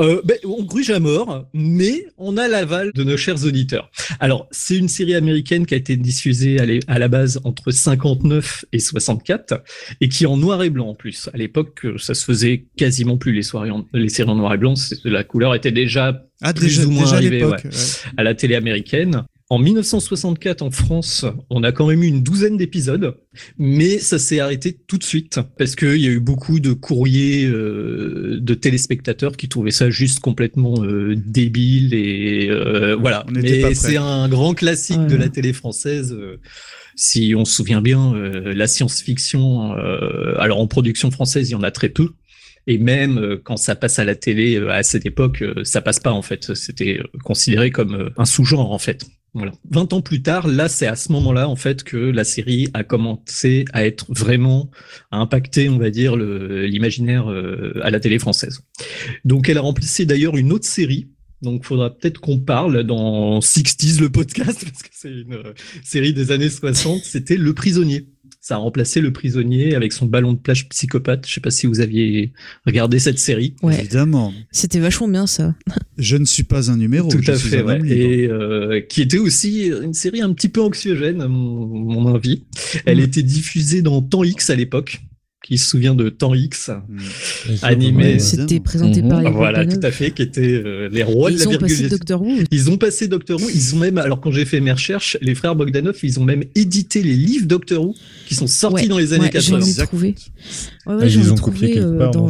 Euh, 0.01 0.21
ben, 0.25 0.37
on 0.43 0.63
gruge 0.63 0.89
à 0.89 0.99
mort, 0.99 1.47
mais 1.53 2.07
on 2.17 2.35
a 2.37 2.47
l'aval 2.49 2.91
de 2.93 3.03
nos 3.05 3.15
chers 3.15 3.45
auditeurs. 3.45 3.89
Alors, 4.19 4.47
c'est 4.51 4.75
une 4.77 4.89
série 4.89 5.15
américaine 5.15 5.65
qui 5.65 5.73
a 5.73 5.77
été 5.77 5.95
diffusée 5.95 6.57
à, 6.87 6.99
la 6.99 7.07
base 7.07 7.39
entre 7.45 7.71
59 7.71 8.65
et 8.73 8.79
64 8.79 9.63
et 10.01 10.09
qui 10.09 10.25
est 10.25 10.27
en 10.27 10.35
noir 10.37 10.61
et 10.63 10.69
blanc 10.69 10.89
en 10.89 10.95
plus. 10.95 11.29
À 11.33 11.37
l'époque, 11.37 11.85
euh, 11.85 11.97
ça 11.97 12.13
se 12.13 12.25
faisait 12.25 12.65
quasiment 12.77 13.15
plus 13.17 13.31
les, 13.31 13.43
soirées 13.43 13.71
en- 13.71 13.85
les 13.93 14.09
séries 14.09 14.29
en 14.29 14.35
noir 14.35 14.53
et 14.53 14.57
blanc. 14.57 14.73
La 15.05 15.23
couleur 15.23 15.55
était 15.55 15.71
déjà 15.71 16.21
Ah, 16.41 16.53
plus 16.53 16.65
déjà, 16.67 16.83
ou 16.85 16.91
moins 16.91 17.03
déjà 17.03 17.15
à 17.15 17.19
arrivé, 17.19 17.37
l'époque. 17.37 17.61
ouais. 17.63 17.69
ouais. 17.69 18.11
à 18.17 18.23
la 18.23 18.35
télé 18.35 18.55
américaine. 18.55 19.23
En 19.51 19.59
1964, 19.59 20.63
en 20.63 20.71
France, 20.71 21.23
on 21.51 21.61
a 21.61 21.71
quand 21.71 21.85
même 21.85 22.01
eu 22.01 22.07
une 22.07 22.23
douzaine 22.23 22.57
d'épisodes, 22.57 23.15
mais 23.59 23.99
ça 23.99 24.17
s'est 24.17 24.39
arrêté 24.39 24.75
tout 24.87 24.97
de 24.97 25.03
suite 25.03 25.39
parce 25.59 25.75
qu'il 25.75 25.97
y 26.01 26.07
a 26.07 26.09
eu 26.09 26.19
beaucoup 26.19 26.59
de 26.59 26.73
courriers 26.73 27.45
euh, 27.45 28.39
de 28.41 28.53
téléspectateurs 28.55 29.37
qui 29.37 29.47
trouvaient 29.47 29.69
ça 29.69 29.91
juste 29.91 30.19
complètement 30.19 30.83
euh, 30.83 31.15
débile 31.15 31.93
et 31.93 32.47
euh, 32.49 32.95
voilà. 32.95 33.23
Mais 33.31 33.75
c'est 33.75 33.97
un 33.97 34.27
grand 34.29 34.55
classique 34.55 34.97
Ouais. 34.97 35.07
de 35.07 35.15
la 35.15 35.29
télé 35.29 35.53
française. 35.53 36.11
euh, 36.13 36.37
si 36.95 37.33
on 37.37 37.45
se 37.45 37.53
souvient 37.53 37.81
bien, 37.81 38.15
euh, 38.15 38.53
la 38.53 38.67
science-fiction, 38.67 39.73
euh, 39.77 40.33
alors 40.39 40.59
en 40.59 40.65
production 40.67 41.11
française, 41.11 41.49
il 41.49 41.51
y 41.51 41.55
en 41.55 41.61
a 41.63 41.69
très 41.69 41.89
peu. 41.89 42.09
Et 42.67 42.77
même 42.77 43.17
euh, 43.17 43.39
quand 43.43 43.57
ça 43.57 43.75
passe 43.75 43.99
à 43.99 44.05
la 44.05 44.15
télé 44.15 44.55
euh, 44.55 44.71
à 44.71 44.83
cette 44.83 45.05
époque, 45.05 45.41
euh, 45.41 45.63
ça 45.63 45.81
passe 45.81 45.99
pas 45.99 46.11
en 46.11 46.21
fait. 46.21 46.53
C'était 46.55 46.99
considéré 47.23 47.71
comme 47.71 48.11
un 48.17 48.25
sous-genre 48.25 48.71
en 48.71 48.79
fait. 48.79 49.05
Voilà. 49.35 49.51
20 49.69 49.91
ans 49.91 50.01
plus 50.01 50.21
tard, 50.21 50.47
là, 50.47 50.69
c'est 50.69 50.87
à 50.87 50.95
ce 50.95 51.11
moment-là 51.11 51.49
en 51.49 51.57
fait 51.57 51.83
que 51.83 51.97
la 51.97 52.23
série 52.23 52.69
a 52.73 52.85
commencé 52.85 53.65
à 53.73 53.85
être 53.85 54.05
vraiment 54.07 54.71
à 55.11 55.17
impacter, 55.17 55.67
on 55.67 55.77
va 55.77 55.89
dire, 55.89 56.15
l'imaginaire 56.15 57.29
euh, 57.29 57.77
à 57.83 57.91
la 57.91 57.99
télé 57.99 58.17
française. 58.17 58.61
Donc, 59.25 59.49
elle 59.49 59.57
a 59.57 59.61
remplacé 59.61 60.05
d'ailleurs 60.05 60.37
une 60.37 60.53
autre 60.53 60.65
série. 60.65 61.09
Donc, 61.41 61.65
faudra 61.65 61.89
peut-être 61.89 62.21
qu'on 62.21 62.39
parle 62.39 62.83
dans 62.83 63.39
60s 63.39 63.99
le 63.99 64.09
podcast 64.09 64.63
parce 64.71 64.81
que 64.81 64.89
c'est 64.93 65.11
une 65.11 65.43
série 65.83 66.13
des 66.13 66.31
années 66.31 66.49
60. 66.49 67.01
C'était 67.03 67.35
Le 67.35 67.53
Prisonnier. 67.53 68.07
Ça 68.47 68.53
a 68.53 68.57
remplacé 68.59 69.01
Le 69.01 69.11
Prisonnier 69.11 69.73
avec 69.73 69.91
son 69.91 70.05
ballon 70.05 70.31
de 70.33 70.37
plage 70.37 70.69
psychopathe. 70.69 71.25
Je 71.27 71.33
sais 71.33 71.41
pas 71.41 71.49
si 71.49 71.65
vous 71.65 71.79
aviez 71.79 72.31
regardé 72.67 72.99
cette 72.99 73.17
série. 73.17 73.55
Ouais. 73.63 73.79
Évidemment. 73.79 74.31
C'était 74.51 74.77
vachement 74.77 75.07
bien, 75.07 75.25
ça. 75.25 75.55
Je 75.97 76.15
ne 76.15 76.25
suis 76.25 76.43
pas 76.43 76.69
un 76.69 76.77
numéro. 76.77 77.09
Tout 77.09 77.17
je 77.23 77.31
à 77.31 77.37
suis 77.37 77.49
fait, 77.49 77.61
un 77.61 77.65
ouais. 77.65 77.79
Et 77.89 78.27
euh, 78.27 78.81
qui 78.87 79.01
était 79.01 79.17
aussi 79.17 79.65
une 79.69 79.95
série 79.95 80.21
un 80.21 80.31
petit 80.31 80.49
peu 80.49 80.61
anxiogène, 80.61 81.21
à 81.21 81.27
mon, 81.27 81.65
mon 81.65 82.13
avis. 82.13 82.43
Elle 82.85 82.99
Mm. 82.99 83.05
était 83.05 83.23
diffusée 83.23 83.81
dans 83.81 83.99
Temps 84.03 84.23
X 84.23 84.51
à 84.51 84.55
l'époque. 84.55 85.01
Qui 85.43 85.59
se 85.59 85.67
souvient 85.69 85.93
de 85.95 86.09
Temps 86.09 86.33
X 86.35 86.69
Mm. 86.87 86.97
Animé. 87.63 88.19
C'était 88.19 88.59
présenté 88.59 89.01
Mhm. 89.01 89.09
par 89.09 89.21
les 89.23 89.29
Voilà, 89.31 89.65
tout 89.65 89.79
à 89.81 89.89
fait, 89.91 90.11
qui 90.11 90.21
étaient 90.21 90.41
euh, 90.63 90.87
les 90.91 91.01
rois 91.03 91.29
de 91.31 91.35
Ils 91.35 91.39
la 91.39 91.47
ont 91.49 91.57
passé 91.57 91.73
virgule. 91.75 91.89
Doctor 91.89 92.21
Who. 92.21 92.37
Ils 92.51 92.69
ont 92.71 92.77
passé 92.77 93.07
Doctor 93.07 93.39
Who. 93.41 93.49
Ils 93.53 93.73
ont 93.75 93.79
même, 93.79 93.97
alors 93.97 94.21
quand 94.21 94.31
j'ai 94.31 94.45
fait 94.45 94.59
mes 94.59 94.71
recherches, 94.71 95.17
les 95.21 95.33
frères 95.35 95.55
Bogdanov, 95.55 95.97
ils 96.03 96.19
ont 96.19 96.23
même 96.25 96.43
édité 96.55 97.01
les 97.03 97.15
livres 97.15 97.45
Doctor 97.47 97.83
Who 97.85 97.95
qui 98.25 98.35
sont 98.35 98.47
sortis 98.47 98.75
Ouais, 98.83 98.87
dans 98.87 98.97
les 98.97 99.13
années 99.13 99.25
ouais, 99.25 99.41
j'en 99.41 99.59
80. 99.59 99.65
ai 99.83 99.85
trouvé. 99.85 100.07
Ouais, 100.87 100.93
ouais, 100.95 100.99
Ah, 101.01 101.05
ils 101.05 101.09
j'en 101.09 101.21
les 101.21 101.31
ai 101.31 101.35
trouvé 101.35 101.71
quelque 101.71 101.79
euh, 101.85 101.97
part, 101.97 102.11
dans 102.11 102.27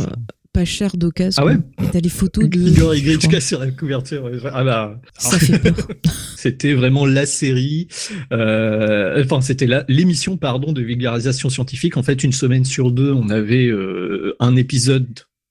pas 0.54 0.64
cher 0.64 0.96
d'occasion. 0.96 1.44
Ah 1.44 1.46
ouais 1.48 1.58
T'as 1.92 2.00
les 2.00 2.08
photos 2.10 2.48
de. 2.50 2.58
Igor 2.70 2.96
Igrichka 2.96 3.42
sur 3.42 3.60
la 3.60 3.72
couverture. 3.72 4.30
Ah 4.54 4.64
bah, 4.64 5.02
Ça 5.18 5.38
fait 5.38 5.60
peur. 5.60 5.76
C'était 6.38 6.74
vraiment 6.74 7.06
la 7.06 7.26
série, 7.26 7.88
euh, 8.32 9.22
enfin 9.24 9.42
c'était 9.42 9.66
la- 9.68 9.84
l'émission 9.90 10.38
pardon 10.38 10.72
de 10.74 10.82
vulgarisation 10.82 11.50
scientifique. 11.50 11.98
En 11.98 12.04
fait, 12.04 12.24
une 12.24 12.32
semaine 12.32 12.64
sur 12.66 12.92
deux, 12.92 13.12
on 13.12 13.30
avait 13.30 13.66
euh, 13.68 14.36
un 14.40 14.56
épisode 14.56 15.08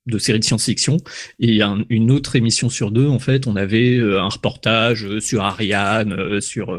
de 0.07 0.19
série 0.19 0.39
de 0.39 0.45
science-fiction 0.45 0.99
et 1.41 1.63
un- 1.63 1.85
une 1.89 2.11
autre 2.11 2.37
émission 2.37 2.69
sur 2.69 2.91
deux, 2.91 3.07
en 3.07 3.19
fait, 3.19 3.47
on 3.47 3.57
avait 3.57 3.97
euh, 3.97 4.21
un 4.21 4.29
reportage 4.29 5.05
euh, 5.07 5.21
sur 5.21 5.43
Ariane, 5.43 6.13
euh, 6.13 6.41
sur 6.41 6.79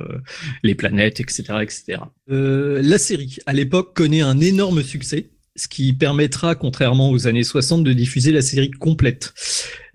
les 0.63 0.75
planètes, 0.75 1.19
etc., 1.19 1.43
etc. 1.61 1.99
Euh, 2.29 2.81
la 2.83 2.97
série, 2.97 3.37
à 3.45 3.53
l'époque, 3.53 3.95
connaît 3.95 4.21
un 4.21 4.39
énorme 4.39 4.83
succès, 4.83 5.29
ce 5.55 5.67
qui 5.67 5.93
permettra, 5.93 6.53
contrairement 6.55 7.09
aux 7.09 7.27
années 7.27 7.43
60, 7.43 7.83
de 7.83 7.93
diffuser 7.93 8.31
la 8.31 8.41
série 8.41 8.71
complète, 8.71 9.33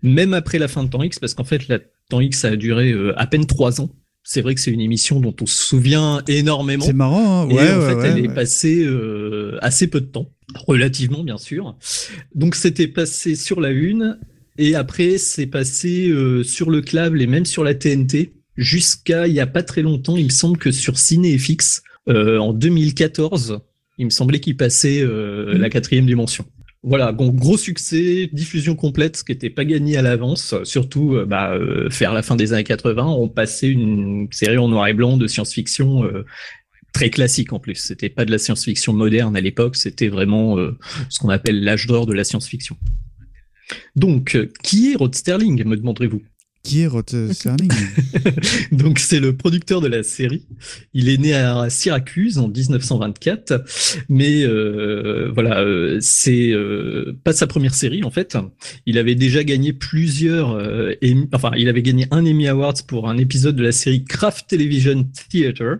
même 0.02 0.34
après 0.34 0.58
la 0.58 0.68
fin 0.68 0.82
de 0.84 0.88
Temps 0.90 1.02
X, 1.02 1.18
parce 1.18 1.34
qu'en 1.34 1.44
fait, 1.44 1.68
la 1.68 1.78
Temps 2.08 2.20
X 2.20 2.44
a 2.44 2.56
duré 2.56 2.92
à 3.16 3.26
peine 3.26 3.46
trois 3.46 3.80
ans. 3.80 3.90
C'est 4.32 4.42
vrai 4.42 4.54
que 4.54 4.60
c'est 4.60 4.70
une 4.70 4.80
émission 4.80 5.18
dont 5.18 5.34
on 5.40 5.46
se 5.46 5.60
souvient 5.60 6.22
énormément. 6.28 6.84
C'est 6.84 6.92
marrant, 6.92 7.42
hein 7.42 7.48
Et 7.50 7.54
ouais, 7.54 7.72
en 7.72 7.80
ouais, 7.80 7.88
fait, 7.88 7.94
ouais, 7.96 8.08
elle 8.10 8.24
est 8.26 8.32
passée 8.32 8.84
euh, 8.84 9.58
assez 9.60 9.88
peu 9.88 10.00
de 10.00 10.06
temps, 10.06 10.30
relativement 10.54 11.24
bien 11.24 11.36
sûr. 11.36 11.76
Donc 12.36 12.54
c'était 12.54 12.86
passé 12.86 13.34
sur 13.34 13.60
la 13.60 13.70
une, 13.70 14.20
et 14.56 14.76
après 14.76 15.18
c'est 15.18 15.48
passé 15.48 16.10
euh, 16.10 16.44
sur 16.44 16.70
le 16.70 16.80
câble 16.80 17.20
et 17.22 17.26
même 17.26 17.44
sur 17.44 17.64
la 17.64 17.74
TNT, 17.74 18.32
jusqu'à 18.56 19.26
il 19.26 19.34
y 19.34 19.40
a 19.40 19.48
pas 19.48 19.64
très 19.64 19.82
longtemps, 19.82 20.16
il 20.16 20.26
me 20.26 20.30
semble 20.30 20.58
que 20.58 20.70
sur 20.70 20.96
CinéFX, 20.96 21.82
euh, 22.08 22.38
en 22.38 22.52
2014, 22.52 23.58
il 23.98 24.04
me 24.04 24.10
semblait 24.10 24.38
qu'il 24.38 24.56
passait 24.56 25.02
euh, 25.02 25.58
la 25.58 25.68
quatrième 25.70 26.06
dimension. 26.06 26.44
Voilà, 26.82 27.12
donc 27.12 27.34
gros 27.36 27.58
succès, 27.58 28.30
diffusion 28.32 28.74
complète, 28.74 29.18
ce 29.18 29.24
qui 29.24 29.32
n'était 29.32 29.50
pas 29.50 29.66
gagné 29.66 29.98
à 29.98 30.02
l'avance. 30.02 30.54
Surtout, 30.64 31.14
euh, 31.14 31.26
bah, 31.26 31.52
euh, 31.52 31.90
faire 31.90 32.14
la 32.14 32.22
fin 32.22 32.36
des 32.36 32.54
années 32.54 32.64
80, 32.64 33.04
on 33.04 33.28
passait 33.28 33.68
une 33.68 34.28
série 34.30 34.56
en 34.56 34.68
noir 34.68 34.86
et 34.88 34.94
blanc 34.94 35.18
de 35.18 35.26
science-fiction 35.26 36.04
euh, 36.04 36.24
très 36.92 37.10
classique 37.10 37.52
en 37.52 37.58
plus. 37.58 37.76
C'était 37.76 38.08
pas 38.08 38.24
de 38.24 38.30
la 38.30 38.38
science-fiction 38.38 38.92
moderne 38.92 39.36
à 39.36 39.40
l'époque, 39.40 39.76
c'était 39.76 40.08
vraiment 40.08 40.58
euh, 40.58 40.76
ce 41.08 41.18
qu'on 41.18 41.28
appelle 41.28 41.62
l'âge 41.62 41.86
d'or 41.86 42.06
de 42.06 42.12
la 42.12 42.24
science-fiction. 42.24 42.76
Donc, 43.96 44.34
euh, 44.34 44.50
qui 44.62 44.92
est 44.92 44.96
Rod 44.96 45.14
Sterling, 45.14 45.64
me 45.64 45.76
demanderez-vous? 45.76 46.22
Qui 46.62 46.82
est 46.82 46.86
Donc 48.72 48.98
c'est 48.98 49.18
le 49.18 49.34
producteur 49.36 49.80
de 49.80 49.88
la 49.88 50.02
série. 50.02 50.46
Il 50.92 51.08
est 51.08 51.16
né 51.16 51.32
à 51.34 51.70
Syracuse 51.70 52.38
en 52.38 52.48
1924, 52.48 53.64
mais 54.08 54.42
euh, 54.44 55.30
voilà, 55.32 55.60
euh, 55.62 55.98
c'est 56.00 56.50
euh, 56.52 57.16
pas 57.24 57.32
sa 57.32 57.46
première 57.46 57.74
série 57.74 58.04
en 58.04 58.10
fait. 58.10 58.36
Il 58.86 58.98
avait 58.98 59.14
déjà 59.14 59.42
gagné 59.42 59.72
plusieurs, 59.72 60.50
euh, 60.52 60.92
Emmy- 61.02 61.28
enfin 61.32 61.50
il 61.56 61.68
avait 61.68 61.82
gagné 61.82 62.06
un 62.10 62.26
Emmy 62.26 62.46
Awards 62.48 62.84
pour 62.86 63.08
un 63.08 63.16
épisode 63.16 63.56
de 63.56 63.62
la 63.62 63.72
série 63.72 64.04
Craft 64.04 64.48
Television 64.48 65.04
Theater. 65.30 65.78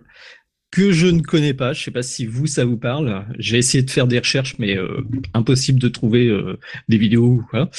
Que 0.71 0.91
je 0.91 1.07
ne 1.07 1.21
connais 1.21 1.53
pas. 1.53 1.73
Je 1.73 1.83
sais 1.83 1.91
pas 1.91 2.01
si 2.01 2.25
vous 2.25 2.47
ça 2.47 2.65
vous 2.65 2.77
parle. 2.77 3.25
J'ai 3.37 3.57
essayé 3.57 3.83
de 3.83 3.91
faire 3.91 4.07
des 4.07 4.19
recherches, 4.19 4.55
mais 4.57 4.77
euh, 4.77 5.05
impossible 5.33 5.79
de 5.79 5.89
trouver 5.89 6.27
euh, 6.27 6.57
des 6.87 6.97
vidéos 6.97 7.43
quoi. 7.49 7.69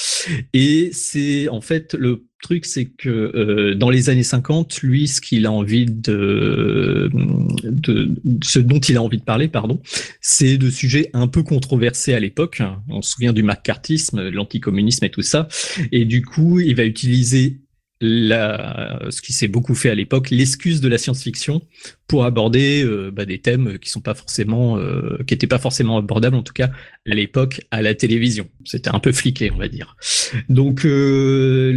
Et 0.52 0.90
c'est 0.92 1.48
en 1.48 1.62
fait 1.62 1.94
le 1.94 2.26
truc, 2.42 2.66
c'est 2.66 2.86
que 2.86 3.08
euh, 3.08 3.74
dans 3.74 3.88
les 3.88 4.10
années 4.10 4.22
50, 4.22 4.82
lui, 4.82 5.08
ce 5.08 5.20
qu'il 5.20 5.46
a 5.46 5.52
envie 5.52 5.86
de, 5.86 7.08
de, 7.64 8.10
ce 8.42 8.58
dont 8.58 8.80
il 8.80 8.96
a 8.96 9.02
envie 9.02 9.18
de 9.18 9.24
parler, 9.24 9.48
pardon, 9.48 9.80
c'est 10.20 10.58
de 10.58 10.68
sujets 10.68 11.08
un 11.14 11.28
peu 11.28 11.42
controversés 11.42 12.12
à 12.12 12.20
l'époque. 12.20 12.60
On 12.88 13.00
se 13.00 13.12
souvient 13.12 13.32
du 13.32 13.42
macartisme, 13.42 14.28
l'anticommunisme 14.28 15.04
et 15.04 15.10
tout 15.10 15.22
ça. 15.22 15.48
Et 15.92 16.04
du 16.04 16.22
coup, 16.22 16.60
il 16.60 16.74
va 16.74 16.84
utiliser 16.84 17.60
ce 18.02 19.22
qui 19.22 19.32
s'est 19.32 19.48
beaucoup 19.48 19.74
fait 19.74 19.90
à 19.90 19.94
l'époque, 19.94 20.30
l'excuse 20.30 20.80
de 20.80 20.88
la 20.88 20.98
science-fiction 20.98 21.62
pour 22.12 22.26
aborder 22.26 22.84
euh, 22.84 23.10
bah, 23.10 23.24
des 23.24 23.38
thèmes 23.38 23.78
qui 23.78 23.88
sont 23.88 24.02
pas 24.02 24.12
forcément, 24.12 24.76
euh, 24.76 25.16
qui 25.26 25.32
étaient 25.32 25.46
pas 25.46 25.58
forcément 25.58 25.96
abordables 25.96 26.36
en 26.36 26.42
tout 26.42 26.52
cas 26.52 26.70
à 27.10 27.14
l'époque 27.14 27.62
à 27.70 27.80
la 27.80 27.94
télévision. 27.94 28.48
C'était 28.66 28.90
un 28.90 28.98
peu 28.98 29.12
fliqué, 29.12 29.50
on 29.50 29.56
va 29.56 29.68
dire. 29.68 29.96
Donc 30.50 30.84
euh, 30.84 31.72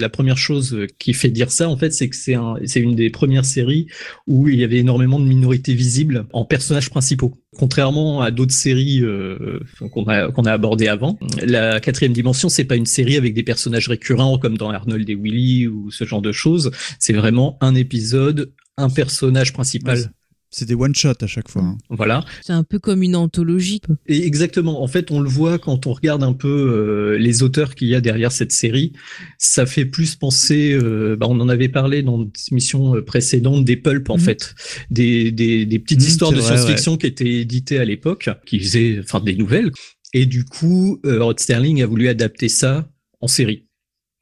la 0.00 0.08
première 0.08 0.38
chose 0.38 0.86
qui 0.98 1.12
fait 1.12 1.28
dire 1.28 1.50
ça 1.50 1.68
en 1.68 1.76
fait, 1.76 1.92
c'est 1.92 2.08
que 2.08 2.16
c'est 2.16 2.36
c'est 2.64 2.80
une 2.80 2.94
des 2.94 3.10
premières 3.10 3.44
séries 3.44 3.86
où 4.26 4.48
il 4.48 4.58
y 4.58 4.64
avait 4.64 4.78
énormément 4.78 5.20
de 5.20 5.26
minorités 5.26 5.74
visibles 5.74 6.24
en 6.32 6.46
personnages 6.46 6.88
principaux. 6.88 7.34
Contrairement 7.58 8.20
à 8.20 8.30
d'autres 8.30 8.54
séries 8.54 9.02
euh, 9.02 9.58
qu'on 9.92 10.04
a 10.04 10.30
qu'on 10.30 10.44
a 10.44 10.52
abordées 10.52 10.86
avant, 10.86 11.18
la 11.42 11.80
quatrième 11.80 12.12
dimension 12.12 12.48
c'est 12.48 12.64
pas 12.64 12.76
une 12.76 12.86
série 12.86 13.16
avec 13.16 13.34
des 13.34 13.42
personnages 13.42 13.88
récurrents 13.88 14.38
comme 14.38 14.56
dans 14.56 14.70
Arnold 14.70 15.08
et 15.10 15.16
Willy 15.16 15.66
ou 15.66 15.90
ce 15.90 16.04
genre 16.04 16.22
de 16.22 16.30
choses. 16.30 16.70
C'est 17.00 17.12
vraiment 17.12 17.58
un 17.60 17.74
épisode, 17.74 18.52
un 18.76 18.88
personnage 18.88 19.52
principal. 19.52 20.12
C'est 20.52 20.66
des 20.66 20.74
one 20.74 20.94
shot 20.94 21.12
à 21.20 21.26
chaque 21.28 21.48
fois. 21.48 21.62
hein. 21.62 21.78
Voilà. 21.90 22.24
C'est 22.42 22.52
un 22.52 22.64
peu 22.64 22.80
comme 22.80 23.02
une 23.04 23.14
anthologie. 23.14 23.80
Et 24.08 24.26
exactement. 24.26 24.82
En 24.82 24.88
fait, 24.88 25.12
on 25.12 25.20
le 25.20 25.28
voit 25.28 25.58
quand 25.60 25.86
on 25.86 25.92
regarde 25.92 26.24
un 26.24 26.32
peu 26.32 26.48
euh, 26.48 27.18
les 27.18 27.44
auteurs 27.44 27.76
qu'il 27.76 27.86
y 27.86 27.94
a 27.94 28.00
derrière 28.00 28.32
cette 28.32 28.50
série. 28.50 28.92
Ça 29.38 29.64
fait 29.64 29.84
plus 29.84 30.16
penser. 30.16 30.72
euh, 30.72 31.14
bah, 31.16 31.26
on 31.30 31.38
en 31.38 31.48
avait 31.48 31.68
parlé 31.68 32.02
dans 32.02 32.18
des 32.18 32.30
émissions 32.50 32.96
euh, 32.96 33.02
précédentes 33.04 33.64
des 33.64 33.76
pulp 33.76 34.10
en 34.10 34.14
Mhm. 34.16 34.20
fait, 34.20 34.54
des, 34.90 35.30
des, 35.30 35.66
des 35.66 35.78
petites 35.78 36.00
Mhm, 36.00 36.06
histoires 36.08 36.32
de 36.32 36.40
science-fiction 36.40 36.96
qui 36.96 37.06
étaient 37.06 37.40
éditées 37.40 37.78
à 37.78 37.84
l'époque, 37.84 38.28
qui 38.44 38.58
faisaient 38.58 38.98
enfin 39.00 39.20
des 39.20 39.36
nouvelles. 39.36 39.70
Et 40.14 40.26
du 40.26 40.44
coup, 40.44 40.98
euh, 41.06 41.22
Rod 41.22 41.38
Sterling 41.38 41.80
a 41.82 41.86
voulu 41.86 42.08
adapter 42.08 42.48
ça 42.48 42.90
en 43.20 43.28
série. 43.28 43.68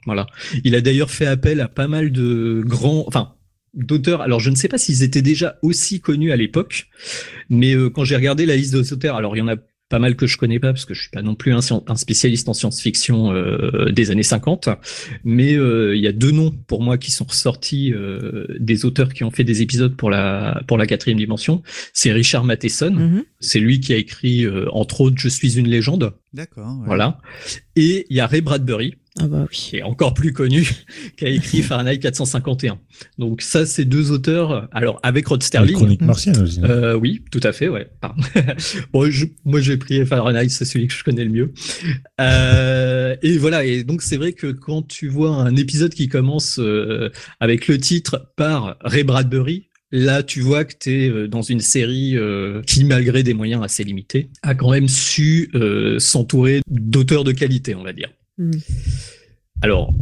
Voilà. 0.05 0.26
Il 0.64 0.74
a 0.74 0.82
d'ailleurs 0.82 1.10
fait 1.10 1.26
appel 1.26 1.60
à 1.62 1.68
pas 1.68 1.88
mal 1.88 2.12
de 2.12 2.62
grands, 2.66 3.05
enfin 3.06 3.34
d'auteurs. 3.74 4.20
Alors 4.20 4.40
je 4.40 4.51
ne 4.51 4.55
sais 4.57 4.69
pas 4.69 4.78
s'ils 4.78 5.03
étaient 5.03 5.23
déjà 5.23 5.59
aussi 5.62 6.01
connus 6.01 6.32
à 6.32 6.36
l'époque, 6.36 6.89
mais 7.49 7.74
euh, 7.74 7.90
quand 7.90 8.05
j'ai 8.05 8.16
regardé 8.16 8.47
la 8.47 8.57
liste 8.57 8.74
des 8.74 8.93
auteurs, 8.93 9.16
alors 9.16 9.36
il 9.36 9.40
y 9.40 9.43
en 9.43 9.49
a 9.49 9.57
pas 9.89 9.99
mal 9.99 10.16
que 10.16 10.27
je 10.27 10.36
connais 10.36 10.59
pas 10.59 10.73
parce 10.73 10.85
que 10.85 10.93
je 10.93 11.01
suis 11.01 11.11
pas 11.11 11.23
non 11.23 11.35
plus 11.35 11.53
un, 11.55 11.62
spécialiste 11.97 12.49
en 12.49 12.53
science-fiction 12.53 13.32
euh, 13.32 13.90
des 13.90 14.11
années 14.11 14.23
50, 14.23 14.69
mais 15.24 15.55
euh, 15.55 15.97
il 15.97 16.03
y 16.03 16.07
a 16.07 16.12
deux 16.12 16.31
noms 16.31 16.51
pour 16.51 16.82
moi 16.82 16.99
qui 16.99 17.11
sont 17.11 17.24
ressortis 17.24 17.95
euh, 17.95 18.47
des 18.59 18.85
auteurs 18.85 19.15
qui 19.15 19.24
ont 19.24 19.31
fait 19.31 19.45
des 19.45 19.62
épisodes 19.62 19.97
pour 19.97 20.11
la 20.11 20.61
pour 20.66 20.77
la 20.77 20.86
quatrième 20.86 21.19
dimension. 21.19 21.62
C'est 21.95 22.12
Richard 22.12 22.45
Matheson, 22.45 22.90
Mhm. 22.90 23.24
c'est 23.40 23.61
lui 23.61 23.81
qui 23.81 23.95
a 23.95 23.97
écrit 23.97 24.45
euh, 24.45 24.66
entre 24.73 25.01
autres 25.01 25.16
Je 25.19 25.28
suis 25.28 25.59
une 25.59 25.69
légende, 25.69 26.12
D'accord. 26.34 26.78
ouais. 26.80 26.86
voilà, 26.86 27.18
et 27.76 28.06
il 28.10 28.16
y 28.16 28.20
a 28.20 28.26
Ray 28.26 28.40
Bradbury 28.42 28.96
Ah 29.18 29.26
bah 29.26 29.46
oui. 29.48 29.56
qui 29.56 29.76
est 29.78 29.82
encore 29.82 30.12
plus 30.14 30.32
connu, 30.32 30.68
qui 31.16 31.24
a 31.24 31.28
écrit 31.28 31.62
Fahrenheit 31.62 31.98
451. 31.98 32.78
Donc 33.18 33.40
ça, 33.40 33.64
c'est 33.64 33.84
deux 33.86 34.10
auteurs. 34.10 34.68
Alors 34.72 35.00
avec 35.02 35.26
Rod 35.26 35.42
Sterling. 35.42 35.74
chroniques 35.76 36.02
martiennes 36.02 36.40
aussi. 36.42 36.60
Euh, 36.62 36.94
oui, 36.94 37.22
tout 37.30 37.40
à 37.42 37.52
fait, 37.52 37.68
ouais. 37.68 37.88
Bon, 38.92 39.10
je- 39.10 39.26
moi, 39.44 39.60
j'ai 39.60 39.76
pris 39.78 40.05
Fahrenheit, 40.05 40.48
c'est 40.50 40.64
celui 40.66 40.86
que 40.88 40.94
je 40.94 41.02
connais 41.02 41.24
le 41.24 41.30
mieux. 41.30 41.52
Euh, 42.20 43.16
et 43.22 43.38
voilà. 43.38 43.64
Et 43.64 43.84
donc, 43.84 44.02
c'est 44.02 44.16
vrai 44.16 44.32
que 44.32 44.48
quand 44.48 44.82
tu 44.86 45.09
vois 45.09 45.30
un 45.34 45.56
épisode 45.56 45.94
qui 45.94 46.09
commence 46.09 46.59
euh, 46.59 47.10
avec 47.40 47.68
le 47.68 47.78
titre 47.78 48.30
par 48.36 48.76
Ray 48.82 49.05
Bradbury, 49.05 49.68
Là, 49.90 50.23
tu 50.23 50.40
vois 50.40 50.65
que 50.65 50.74
tu 50.78 50.90
es 51.05 51.28
dans 51.28 51.40
une 51.43 51.60
série 51.60 52.16
euh, 52.16 52.60
qui, 52.62 52.85
malgré 52.85 53.23
des 53.23 53.32
moyens 53.35 53.62
assez 53.62 53.85
limités, 53.85 54.28
a 54.43 54.55
quand 54.55 54.70
même 54.70 54.89
su 54.89 55.51
euh, 55.55 55.98
s'entourer 55.98 56.60
d'auteurs 56.70 57.24
de 57.24 57.32
qualité, 57.32 57.74
on 57.74 57.82
va 57.85 57.93
dire. 57.94 58.10
Mm. 58.36 58.51
Alors, 59.62 59.93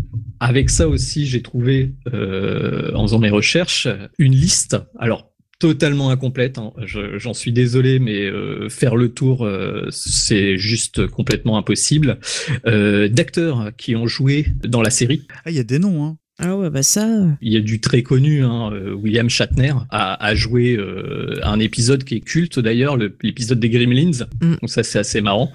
avec 0.40 0.70
ça 0.70 0.88
aussi, 0.88 1.26
j'ai 1.26 1.40
trouvé, 1.40 1.92
euh, 2.12 2.92
en 2.94 3.06
faisant 3.06 3.18
mes 3.18 3.30
recherches, 3.30 3.88
une 4.18 4.34
liste. 4.34 4.76
Alors, 4.98 5.32
totalement 5.58 6.10
incomplète. 6.10 6.58
hein. 6.58 6.72
Je- 6.84 7.16
J'en 7.18 7.32
suis 7.32 7.52
désolé, 7.52 7.98
mais 7.98 8.26
euh, 8.26 8.68
faire 8.68 8.96
le 8.96 9.08
tour, 9.14 9.46
euh, 9.46 9.86
c'est 9.90 10.58
juste 10.58 11.06
complètement 11.06 11.56
impossible. 11.56 12.18
Euh, 12.66 13.08
D'acteurs 13.08 13.70
qui 13.78 13.96
ont 13.96 14.06
joué 14.06 14.48
dans 14.62 14.82
la 14.82 14.90
série. 14.90 15.26
Ah, 15.44 15.50
il 15.50 15.56
y 15.56 15.60
a 15.60 15.64
des 15.64 15.78
noms, 15.78 16.04
hein. 16.04 16.18
Ah 16.38 16.54
ouais, 16.54 16.68
bah 16.68 16.82
ça. 16.82 17.08
Il 17.40 17.50
y 17.52 17.56
a 17.56 17.60
du 17.60 17.80
très 17.80 18.02
connu, 18.02 18.44
hein, 18.44 18.70
euh, 18.72 18.92
William 18.92 19.30
Shatner 19.30 19.72
a, 19.90 20.22
a 20.22 20.34
joué 20.34 20.76
euh, 20.76 21.40
un 21.42 21.58
épisode 21.60 22.04
qui 22.04 22.16
est 22.16 22.20
culte 22.20 22.58
d'ailleurs, 22.58 22.98
le- 22.98 23.16
l'épisode 23.22 23.58
des 23.58 23.70
Gremlins. 23.70 24.26
Mm. 24.42 24.56
Donc 24.60 24.68
ça 24.68 24.82
c'est 24.82 24.98
assez 24.98 25.22
marrant 25.22 25.50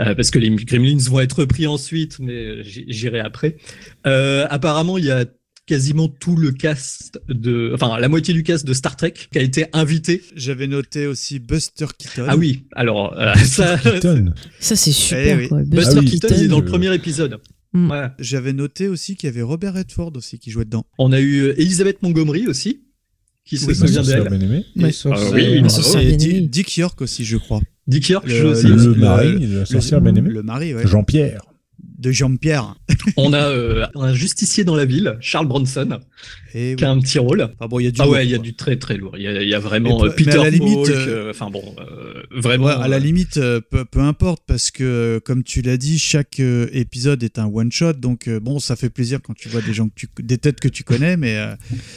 euh, 0.00 0.14
parce 0.14 0.30
que 0.30 0.38
les 0.38 0.48
Gremlins 0.50 0.96
vont 1.10 1.20
être 1.20 1.40
repris 1.40 1.66
ensuite, 1.66 2.18
mais 2.18 2.32
euh, 2.32 2.62
j'irai 2.64 3.20
après. 3.20 3.56
Euh, 4.06 4.46
apparemment, 4.48 4.96
il 4.96 5.04
y 5.04 5.10
a 5.10 5.26
quasiment 5.64 6.08
tout 6.08 6.34
le 6.34 6.50
cast 6.50 7.20
de, 7.28 7.70
enfin 7.74 8.00
la 8.00 8.08
moitié 8.08 8.34
du 8.34 8.42
cast 8.42 8.66
de 8.66 8.72
Star 8.72 8.96
Trek 8.96 9.14
qui 9.30 9.38
a 9.38 9.42
été 9.42 9.66
invité. 9.74 10.22
J'avais 10.34 10.66
noté 10.66 11.06
aussi 11.06 11.38
Buster 11.40 11.86
Keaton. 11.96 12.24
Ah 12.26 12.36
oui, 12.36 12.64
alors 12.74 13.16
euh, 13.18 13.34
ça, 13.44 13.76
Keaton. 13.78 14.32
Ça, 14.60 14.76
c'est 14.76 14.92
super, 14.92 15.38
Eh 15.38 15.42
oui. 15.42 15.48
quoi. 15.48 15.58
Buster 15.62 15.76
Buster 15.76 15.98
Ah 15.98 16.00
oui. 16.00 16.10
Keaton, 16.10 16.34
il 16.38 16.44
est 16.44 16.48
dans 16.48 16.58
le 16.60 16.66
euh, 16.66 16.68
premier 16.70 16.92
épisode. 16.94 17.38
Mm. 17.72 17.90
Ouais. 17.90 18.06
J'avais 18.18 18.52
noté 18.52 18.88
aussi 18.88 19.16
qu'il 19.16 19.28
y 19.28 19.32
avait 19.32 19.42
Robert 19.42 19.74
Redford 19.74 20.12
aussi 20.16 20.38
qui 20.38 20.50
jouait 20.50 20.64
dedans. 20.64 20.84
On 20.98 21.12
a 21.12 21.20
eu 21.20 21.40
euh, 21.40 21.60
Elisabeth 21.60 22.02
Montgomery 22.02 22.46
aussi, 22.46 22.82
qui 23.44 23.56
se 23.56 23.64
souvient 23.74 24.02
sorcière 24.04 24.24
d'elle. 24.30 24.64
Ah 25.12 25.30
oui. 25.32 25.60
Dick 26.48 26.76
York 26.76 27.00
aussi, 27.00 27.24
je 27.24 27.36
crois. 27.36 27.60
Dick 27.86 28.08
York 28.08 28.26
Le- 28.28 28.34
joue 28.34 28.48
aussi. 28.48 28.66
Le, 28.66 28.76
le- 28.76 28.94
mari 28.94 29.38
aimée. 30.16 30.30
Le 30.30 30.42
mari, 30.42 30.74
ouais. 30.74 30.86
Jean-Pierre. 30.86 31.42
De 32.02 32.10
Jean-Pierre. 32.12 32.74
On 33.16 33.32
a 33.32 33.48
euh, 33.48 33.86
un 33.94 34.12
justicier 34.12 34.64
dans 34.64 34.74
la 34.76 34.84
ville, 34.84 35.16
Charles 35.20 35.46
Bronson, 35.46 36.00
Et 36.54 36.74
qui 36.76 36.84
a 36.84 36.90
un 36.90 36.98
petit 37.00 37.18
rôle. 37.18 37.42
Enfin 37.58 37.68
bon, 37.68 37.78
il 37.80 37.84
y 37.84 37.86
a 37.86 37.90
du 37.92 38.00
Ah 38.00 38.04
lourd, 38.04 38.12
ouais, 38.14 38.26
il 38.26 38.30
y 38.30 38.34
a 38.34 38.38
du 38.38 38.54
très 38.54 38.76
très 38.76 38.96
lourd. 38.96 39.12
Il 39.16 39.22
y 39.22 39.28
a, 39.28 39.40
il 39.42 39.48
y 39.48 39.54
a 39.54 39.58
vraiment 39.60 40.02
Mais 40.02 40.10
peu- 40.10 40.14
Peter 40.16 40.32
à 40.38 40.44
la 40.44 40.50
limite, 40.50 40.86
Falk, 40.86 40.90
euh, 40.90 41.26
euh, 41.26 41.30
Enfin 41.30 41.48
bon, 41.50 41.62
euh, 41.78 42.22
vraiment. 42.32 42.66
Ouais, 42.66 42.72
à 42.72 42.88
la 42.88 42.98
limite, 42.98 43.34
peu, 43.70 43.84
peu 43.84 44.00
importe, 44.00 44.42
parce 44.46 44.70
que, 44.70 44.82
euh, 44.84 45.20
comme 45.20 45.42
tu 45.44 45.62
l'as 45.62 45.76
dit, 45.76 45.98
chaque 45.98 46.40
épisode 46.40 47.22
est 47.22 47.38
un 47.38 47.46
one-shot, 47.46 47.94
donc 47.94 48.28
euh, 48.28 48.40
bon, 48.40 48.58
ça 48.58 48.76
fait 48.76 48.90
plaisir 48.90 49.20
quand 49.22 49.34
tu 49.34 49.48
vois 49.48 49.60
des 49.62 49.72
gens 49.72 49.88
que 49.88 49.94
tu, 49.94 50.08
des 50.20 50.38
têtes 50.38 50.60
que 50.60 50.68
tu 50.68 50.82
connais, 50.84 51.16
mais 51.16 51.36
euh, 51.36 51.54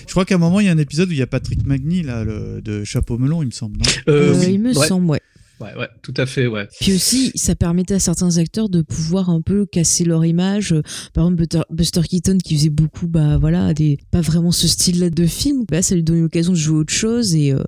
je 0.07 0.11
crois 0.11 0.25
qu'à 0.25 0.35
un 0.35 0.39
moment, 0.39 0.59
il 0.59 0.67
y 0.67 0.69
a 0.69 0.71
un 0.71 0.77
épisode 0.77 1.09
où 1.09 1.13
il 1.13 1.17
y 1.17 1.21
a 1.23 1.27
Patrick 1.27 1.65
Magny, 1.65 2.03
là, 2.03 2.23
le- 2.23 2.61
de 2.61 2.83
Chapeau 2.83 3.17
Melon, 3.17 3.41
il 3.41 3.47
me 3.47 3.51
semble, 3.51 3.77
non? 3.77 3.83
Euh, 4.09 4.33
Euh, 4.33 4.35
oui, 4.39 4.53
il 4.53 4.59
me 4.61 4.73
ouais, 4.77 4.87
semble, 4.87 5.07
ouais. 5.07 5.21
Ouais, 5.61 5.75
ouais, 5.79 5.87
tout 6.03 6.13
à 6.17 6.25
fait, 6.25 6.47
ouais. 6.47 6.67
Puis 6.79 6.93
aussi, 6.93 7.31
ça 7.35 7.55
permettait 7.55 7.95
à 7.95 7.99
certains 7.99 8.37
acteurs 8.37 8.69
de 8.69 8.81
pouvoir 8.81 9.29
un 9.29 9.41
peu 9.41 9.65
casser 9.65 10.03
leur 10.05 10.25
image. 10.25 10.73
Euh, 10.73 10.81
Par 11.13 11.25
exemple, 11.25 11.37
Buster, 11.43 11.61
Buster 11.69 12.01
Keaton 12.01 12.37
qui 12.37 12.55
faisait 12.57 12.69
beaucoup, 12.69 13.07
bah 13.07 13.37
voilà, 13.37 13.73
des 13.73 13.97
pas 14.11 14.21
vraiment 14.21 14.51
ce 14.51 14.67
style-là 14.67 15.09
de 15.09 15.25
film. 15.25 15.65
Là, 15.71 15.81
ça 15.81 15.95
lui 15.95 16.03
donnait 16.03 16.21
l'occasion 16.21 16.51
de 16.53 16.57
jouer 16.57 16.79
autre 16.79 16.93
chose 16.93 17.35
et 17.35 17.51
euh, 17.51 17.63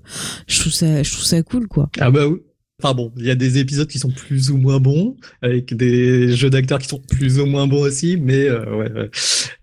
je 0.46 0.60
trouve 0.60 0.72
ça, 0.72 1.02
je 1.02 1.12
trouve 1.12 1.24
ça 1.24 1.42
cool, 1.42 1.66
quoi. 1.68 1.90
Ah 1.98 2.10
bah 2.10 2.26
oui. 2.26 2.38
Enfin 2.80 2.94
bon, 2.94 3.12
il 3.16 3.26
y 3.26 3.30
a 3.32 3.34
des 3.34 3.58
épisodes 3.58 3.88
qui 3.88 3.98
sont 3.98 4.10
plus 4.12 4.50
ou 4.52 4.56
moins 4.56 4.78
bons, 4.78 5.16
avec 5.42 5.74
des 5.76 6.36
jeux 6.36 6.48
d'acteurs 6.48 6.78
qui 6.78 6.86
sont 6.86 7.00
plus 7.08 7.40
ou 7.40 7.46
moins 7.46 7.66
bons 7.66 7.80
aussi, 7.80 8.16
mais 8.16 8.48
euh, 8.48 8.60
ouais, 8.76 8.92
ouais. 8.92 9.10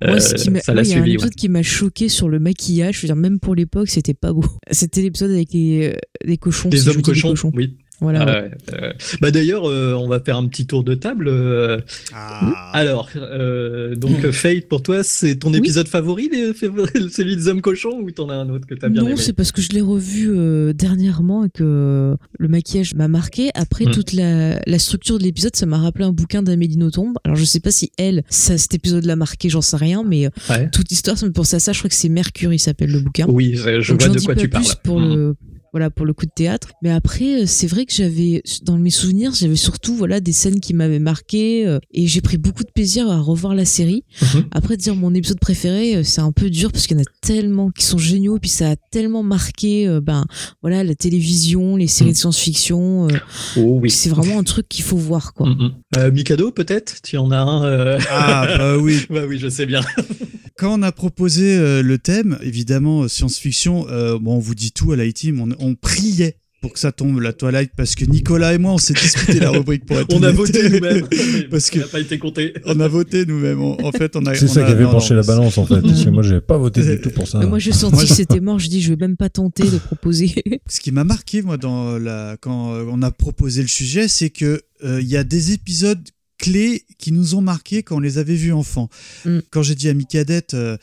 Moi, 0.02 0.16
Euh, 0.16 0.20
ce 0.20 0.36
qui 0.36 0.50
m'a- 0.50 0.60
ça 0.60 0.74
moi, 0.74 0.82
l'a 0.82 0.88
il 0.88 0.92
y 0.92 0.94
a 0.96 0.98
un 0.98 1.02
suivi. 1.02 1.14
épisode 1.14 1.34
qui 1.36 1.48
m'a 1.48 1.64
choqué 1.64 2.10
sur 2.10 2.28
le 2.28 2.40
maquillage. 2.40 2.96
Je 2.98 3.02
veux 3.04 3.08
dire, 3.08 3.16
même 3.16 3.40
pour 3.40 3.56
l'époque, 3.56 3.88
c'était 3.88 4.14
pas 4.14 4.34
beau. 4.34 4.44
C'était 4.70 5.02
l'épisode 5.02 5.32
avec 5.32 5.54
les, 5.54 5.94
euh, 5.94 5.98
les 6.26 6.36
cochons. 6.38 6.68
Des 6.68 6.90
hommes 6.90 7.02
cochons, 7.02 7.34
oui. 7.54 7.78
Voilà. 8.02 8.26
Ah 8.28 8.74
euh, 8.74 8.92
bah 9.22 9.32
d'ailleurs, 9.32 9.70
euh, 9.70 9.94
on 9.94 10.08
va 10.08 10.20
faire 10.20 10.36
un 10.38 10.48
petit 10.48 10.66
tour 10.68 10.84
de 10.84 10.96
table. 10.96 11.28
euh, 11.30 11.80
Ah, 12.14 12.70
Alors, 12.74 13.10
euh, 13.16 13.96
donc 13.96 14.24
euh, 14.26 14.32
Fate, 14.32 14.68
pour 14.68 14.82
toi, 14.84 15.02
c'est 15.04 15.36
ton 15.38 15.52
Oui. 15.52 15.58
épisode 15.60 15.88
favori, 15.88 16.30
les- 16.32 16.54
celui 17.10 17.36
des 17.38 17.48
hommes 17.48 17.62
cochons, 17.62 18.00
ou 18.02 18.12
t'en 18.12 18.30
as 18.30 18.36
un 18.36 18.50
autre 18.50 18.68
que 18.68 18.76
t'as 18.76 18.90
bien 18.90 19.02
non, 19.02 19.08
aimé? 19.10 19.18
c'est 19.18 19.34
parce 19.34 19.52
que 19.52 19.62
je 19.62 19.70
l'ai 19.70 19.82
revu 19.82 20.30
euh, 20.30 20.74
dernièrement 20.74 21.46
et 21.46 21.50
que 21.50 22.16
le 22.38 22.48
maquillage 22.48 22.96
m'a 22.96 23.08
marqué. 23.08 23.50
Après, 23.56 23.86
Mm. 23.86 23.92
toute 23.92 24.14
la, 24.14 24.60
la 24.66 24.80
structure 24.80 25.18
de 25.18 25.24
l'épisode, 25.24 25.56
ça 25.56 25.66
m'a 25.66 25.78
rappelé 25.78 26.06
un 26.06 26.12
bouquin 26.12 26.44
d'Amélie 26.44 26.78
Nothomb. 26.78 27.14
Alors, 27.24 27.36
je 27.38 27.46
sais 27.46 27.60
pas 27.60 27.72
si 27.72 27.92
elle, 27.98 28.24
ça, 28.30 28.58
cet 28.58 28.74
épisode 28.74 29.06
l'a 29.06 29.16
marqué, 29.16 29.48
j'en 29.50 29.62
sais 29.62 29.78
rien, 29.78 30.04
mais 30.06 30.30
Ouais. 30.50 30.70
toute 30.70 30.90
l'histoire, 30.90 31.18
ça 31.18 31.26
me 31.26 31.32
pensait 31.32 31.56
à 31.58 31.60
ça. 31.60 31.72
Je 31.72 31.80
crois 31.80 31.90
que 31.90 31.96
c'est 31.96 32.10
Mercury, 32.10 32.60
s'appelle 32.60 32.92
le 32.92 33.00
bouquin. 33.00 33.26
Oui, 33.30 33.54
je, 33.56 33.92
Donc, 33.92 34.02
vois 34.04 34.10
de 34.16 34.20
quoi 34.20 34.36
pas 34.36 34.42
tu 34.42 34.48
parles. 34.50 34.66
pour 34.84 35.00
Mhm. 35.00 35.16
le 35.16 35.36
voilà 35.76 35.90
pour 35.90 36.06
le 36.06 36.14
coup 36.14 36.26
de 36.26 36.32
théâtre. 36.34 36.70
Mais 36.84 36.90
après, 36.90 37.42
euh, 37.42 37.46
c'est 37.46 37.68
vrai 37.68 37.86
que 37.86 37.92
j'avais 37.94 38.42
dans 38.64 38.78
mes 38.78 38.90
souvenirs, 38.90 39.34
j'avais 39.34 39.58
surtout 39.58 39.94
voilà 39.94 40.22
des 40.22 40.32
scènes 40.32 40.62
qui 40.62 40.74
m'avaient 40.74 41.00
marqué 41.00 41.68
euh, 41.68 41.80
et 41.94 42.08
j'ai 42.08 42.22
pris 42.22 42.38
beaucoup 42.38 42.64
de 42.64 42.72
plaisir 42.74 43.12
à 43.12 43.20
revoir 43.20 43.54
la 43.56 43.66
série. 43.66 44.06
Mhm. 44.22 44.46
Après 44.52 44.78
dire 44.78 44.96
mon 44.96 45.14
épisode 45.14 45.38
préféré, 45.42 45.98
euh, 45.98 46.04
c'est 46.04 46.22
un 46.22 46.32
peu 46.32 46.50
dur 46.50 46.72
parce 46.72 46.88
qu'il 46.88 46.96
y 46.96 47.00
en 47.02 47.04
a 47.04 47.08
tellement 47.22 47.72
qui 47.72 47.84
sont 47.84 47.98
géniaux, 47.98 48.40
puis 48.40 48.50
ça 48.50 48.72
a 48.72 48.76
tellement 48.78 49.22
marqué 49.22 49.86
euh, 49.86 50.00
ben 50.00 50.24
voilà 50.62 50.82
la 50.86 50.96
télévision, 50.96 51.76
les 51.76 51.88
séries 51.88 52.12
Mhm. 52.12 52.14
de 52.14 52.18
science-fiction. 52.20 53.08
Oh 53.58 53.80
oui. 53.82 53.92
C'est 53.92 54.10
vraiment 54.10 54.40
un 54.40 54.44
truc 54.44 54.70
qu'il 54.70 54.86
faut 54.86 54.96
voir 54.96 55.34
quoi. 55.34 55.50
Mm, 55.50 55.52
mm. 55.62 55.72
Euh, 55.98 56.12
Mikado, 56.12 56.52
peut-être? 56.52 57.02
Tu 57.02 57.18
en 57.18 57.32
as 57.32 57.40
un 57.42 57.66
euh, 57.66 58.00
Ah, 58.10 58.48
bah 58.58 58.78
oui. 58.78 59.06
Bah 59.10 59.24
oui, 59.28 59.40
je 59.40 59.50
sais 59.50 59.66
bien. 59.66 59.82
Quand 60.58 60.80
on 60.80 60.84
a 60.84 60.92
proposé 60.94 61.58
euh, 61.58 61.82
le 61.82 61.98
thème, 61.98 62.38
évidemment, 62.42 63.10
science-fiction, 63.10 63.88
euh, 63.90 64.18
bon, 64.18 64.36
on 64.36 64.40
vous 64.40 64.56
dit 64.56 64.72
tout 64.72 64.94
à 64.94 64.96
la 64.96 65.12
team, 65.12 65.42
on, 65.42 65.50
on 65.60 65.65
priait 65.74 66.38
pour 66.62 66.74
que 66.74 66.80
ça 66.80 66.92
tombe, 66.92 67.20
la 67.20 67.32
Twilight, 67.32 67.72
parce 67.78 67.94
que 67.94 68.06
Nicolas 68.06 68.56
et 68.56 68.58
moi, 68.58 68.74
on 68.74 68.80
s'est 68.80 68.96
disputé 68.96 69.40
la 69.40 69.52
rubrique 69.52 69.86
pour 69.86 70.00
être 70.00 70.08
On 70.16 70.24
a 70.24 70.32
voté 70.32 70.68
nous-mêmes. 70.68 71.08
Parce 71.52 71.70
que- 71.70 71.78
Ça 71.80 71.86
n'a 71.86 71.92
pas 71.92 72.00
été 72.00 72.18
compté. 72.18 72.56
On 72.66 72.80
a 72.80 72.88
voté 72.88 73.24
nous-mêmes. 73.28 73.62
En 73.62 73.78
en 73.84 73.92
fait, 73.92 74.16
on 74.16 74.26
a. 74.26 74.34
C'est 74.34 74.46
on 74.46 74.48
ça 74.48 74.62
a- 74.64 74.66
qui 74.66 74.72
avait 74.72 74.84
penché 74.86 75.14
la 75.14 75.22
balance 75.22 75.60
en 75.60 75.68
fait. 75.68 75.80
Parce 75.84 76.04
que 76.04 76.10
moi, 76.10 76.24
j'avais 76.24 76.42
pas 76.42 76.58
voté 76.58 76.82
du 76.82 77.00
tout 77.02 77.12
pour 77.12 77.28
ça. 77.28 77.38
Mais 77.40 77.46
moi 77.46 77.60
j'ai 77.60 77.72
senti 77.72 78.08
que 78.08 78.14
c'était 78.14 78.40
mort, 78.40 78.58
je 78.58 78.68
dis 78.68 78.82
je 78.82 78.90
vais 78.90 78.96
même 79.00 79.16
pas 79.16 79.30
tenter 79.30 79.64
de 79.70 79.78
proposer. 79.78 80.34
Ce 80.68 80.80
qui 80.80 80.92
m'a 80.92 81.04
marqué, 81.04 81.44
moi, 81.44 81.58
dans 81.58 82.00
la, 82.00 82.36
quand 82.42 82.74
euh, 82.74 82.86
on 82.90 83.04
a 83.04 83.12
proposé 83.12 83.62
le 83.62 83.68
sujet, 83.68 84.08
c'est 84.08 84.32
que 84.32 84.64
euh, 84.84 85.02
il 85.02 85.08
y 85.08 85.18
a 85.18 85.24
des 85.24 85.52
épisodes 85.52 86.02
clés 86.38 86.84
qui 86.98 87.12
nous 87.12 87.36
ont 87.36 87.42
marqué 87.42 87.84
quand 87.84 87.98
on 87.98 88.00
les 88.00 88.18
avait 88.18 88.36
vus 88.36 88.52
enfants. 88.54 88.90
Mm. 89.26 89.40
Quand 89.52 89.64
j'ai 89.64 89.76
dit 89.76 89.90
à 89.90 89.94
Micadette, 89.94 90.54
euh, 90.54 90.78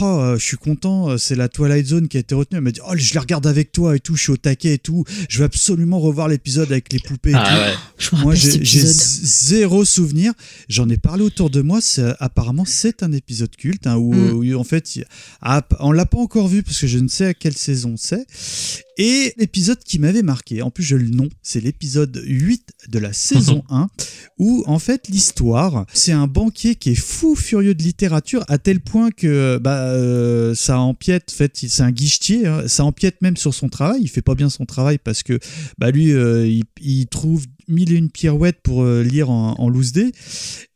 oh, 0.00 0.04
euh, 0.04 0.38
je 0.38 0.44
suis 0.44 0.56
content, 0.56 1.10
euh, 1.10 1.16
c'est 1.18 1.34
la 1.34 1.48
Twilight 1.48 1.86
Zone 1.86 2.08
qui 2.08 2.16
a 2.16 2.20
été 2.20 2.34
retenue. 2.34 2.58
Elle 2.58 2.64
m'a 2.64 2.70
dit, 2.72 2.80
oh, 2.86 2.92
je 2.96 3.14
la 3.14 3.20
regarde 3.20 3.46
avec 3.46 3.72
toi 3.72 3.96
et 3.96 4.00
tout, 4.00 4.16
je 4.16 4.22
suis 4.22 4.32
au 4.32 4.36
taquet 4.36 4.74
et 4.74 4.78
tout. 4.78 5.04
Je 5.28 5.38
veux 5.38 5.44
absolument 5.44 5.98
revoir 6.00 6.28
l'épisode 6.28 6.70
avec 6.70 6.92
les 6.92 6.98
poupées. 6.98 7.30
et 7.30 7.34
tout. 7.34 7.38
Ah 7.42 7.58
ouais. 7.70 7.74
Je 7.98 8.16
me 8.16 8.20
Moi, 8.22 8.34
j'ai 8.34 8.60
zéro 8.64 9.84
souvenir. 9.84 10.32
J'en 10.68 10.88
ai 10.88 10.96
parlé 10.98 11.22
autour 11.24 11.50
de 11.50 11.62
moi. 11.62 11.80
c'est- 11.80 12.14
Apparemment, 12.20 12.64
c'est 12.66 13.02
un 13.02 13.12
épisode 13.12 13.54
culte 13.56 13.86
hein, 13.86 13.96
où, 13.96 14.12
Mm. 14.14 14.32
où, 14.32 14.54
en 14.58 14.64
fait, 14.64 14.88
ah, 15.40 15.66
on 15.80 15.92
l'a 15.92 16.06
pas 16.06 16.18
encore 16.18 16.48
vu 16.48 16.62
parce 16.62 16.80
que 16.80 16.86
je 16.86 16.98
ne 16.98 17.08
sais 17.08 17.26
à 17.26 17.34
quelle 17.34 17.56
saison 17.56 17.94
c'est. 17.96 18.26
Et 18.98 19.32
l'épisode 19.36 19.78
qui 19.78 20.00
m'avait 20.00 20.22
marqué, 20.22 20.60
en 20.60 20.70
plus 20.70 20.82
j'ai 20.82 20.98
le 20.98 21.08
nom, 21.08 21.28
c'est 21.40 21.60
l'épisode 21.60 22.20
8 22.26 22.72
de 22.88 22.98
la 22.98 23.12
saison 23.12 23.62
1, 23.70 23.88
où 24.38 24.64
en 24.66 24.80
fait 24.80 25.08
l'histoire, 25.08 25.86
c'est 25.94 26.10
un 26.10 26.26
banquier 26.26 26.74
qui 26.74 26.90
est 26.90 26.94
fou 26.96 27.36
furieux 27.36 27.76
de 27.76 27.82
littérature 27.82 28.44
à 28.48 28.58
tel 28.58 28.80
point 28.80 29.10
que 29.10 29.58
bah, 29.58 29.84
euh, 29.84 30.52
ça 30.56 30.80
empiète, 30.80 31.30
en 31.32 31.36
fait, 31.36 31.52
c'est 31.54 31.82
un 31.82 31.92
guichetier, 31.92 32.48
hein, 32.48 32.66
ça 32.66 32.84
empiète 32.84 33.22
même 33.22 33.36
sur 33.36 33.54
son 33.54 33.68
travail, 33.68 34.00
il 34.02 34.08
fait 34.08 34.20
pas 34.20 34.34
bien 34.34 34.50
son 34.50 34.66
travail 34.66 34.98
parce 34.98 35.22
que 35.22 35.38
bah, 35.78 35.92
lui, 35.92 36.12
euh, 36.12 36.48
il, 36.48 36.64
il 36.80 37.06
trouve 37.06 37.46
mille 37.68 37.92
et 37.92 37.96
une 37.96 38.10
pirouettes 38.10 38.60
pour 38.62 38.82
euh, 38.82 39.02
lire 39.02 39.30
en, 39.30 39.54
en 39.58 39.68
loose 39.68 39.92
day, 39.92 40.10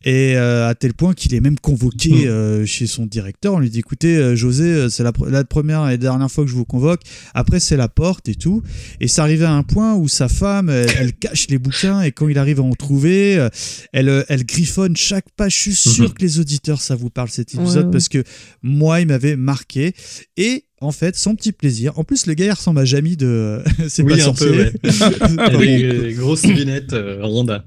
et 0.05 0.37
euh, 0.37 0.69
à 0.69 0.75
tel 0.75 0.95
point 0.95 1.15
qu'il 1.15 1.35
est 1.35 1.41
même 1.41 1.59
convoqué 1.59 2.11
Mm. 2.11 2.29
euh, 2.29 2.67
chez 2.67 2.87
son 2.87 3.07
directeur. 3.07 3.55
On 3.55 3.59
lui 3.59 3.71
dit 3.71 3.79
écoutez, 3.79 4.17
euh, 4.17 4.35
José, 4.37 4.65
euh, 4.65 4.89
c'est 4.89 5.03
la, 5.05 5.13
pr- 5.13 5.29
la 5.29 5.45
première 5.45 5.89
et 5.91 5.99
dernière 5.99 6.31
fois 6.31 6.45
que 6.45 6.51
je 6.51 6.55
vous 6.57 6.65
convoque. 6.65 7.01
Après, 7.35 7.61
c'est 7.61 7.77
la 7.77 7.89
porte 7.89 8.29
et 8.29 8.35
tout. 8.35 8.63
Et 9.01 9.09
ça 9.09 9.23
arrivait 9.23 9.45
à 9.45 9.53
un 9.53 9.63
point 9.63 9.95
où 9.95 10.09
sa 10.09 10.29
femme, 10.29 10.69
elle, 10.71 10.91
elle 10.99 11.13
cache 11.13 11.47
les 11.49 11.59
bouquins 11.59 12.01
et 12.03 12.13
quand 12.13 12.29
il 12.29 12.39
arrive 12.39 12.61
à 12.61 12.63
en 12.65 12.75
trouver, 12.75 13.39
euh, 13.39 13.49
elle, 13.93 14.25
elle 14.29 14.45
griffonne 14.45 14.97
chaque 14.97 15.27
page. 15.37 15.55
Je 15.57 15.61
suis 15.61 15.75
sûr 15.75 16.05
Mhm. 16.09 16.15
que 16.15 16.23
les 16.23 16.41
auditeurs, 16.41 16.81
ça 16.81 16.95
vous 16.97 17.11
parle 17.11 17.29
cet 17.29 17.55
épisode 17.55 17.77
Ouais, 17.77 17.85
ouais. 17.87 17.91
parce 17.93 18.09
que 18.09 18.23
moi, 18.63 19.01
il 19.01 19.07
m'avait 19.07 19.37
marqué. 19.37 19.95
Et 20.37 20.65
en 20.83 20.93
fait, 20.93 21.17
son 21.17 21.35
petit 21.35 21.53
plaisir. 21.53 21.99
En 21.99 22.05
plus, 22.05 22.27
le 22.27 22.35
gars, 22.35 22.47
il 22.47 22.51
ressemble 22.53 22.81
à 22.81 22.85
Jamie 22.85 23.17
de 23.17 23.63
C'est 23.89 24.03
Oui, 24.03 24.19
pas 24.19 24.29
un 24.29 24.33
peu, 24.33 24.51
ouais. 24.51 24.73
Avec 25.39 26.17
grosses 26.17 26.45
lunettes 26.47 26.93
euh, 26.93 27.19
rondes. 27.23 27.63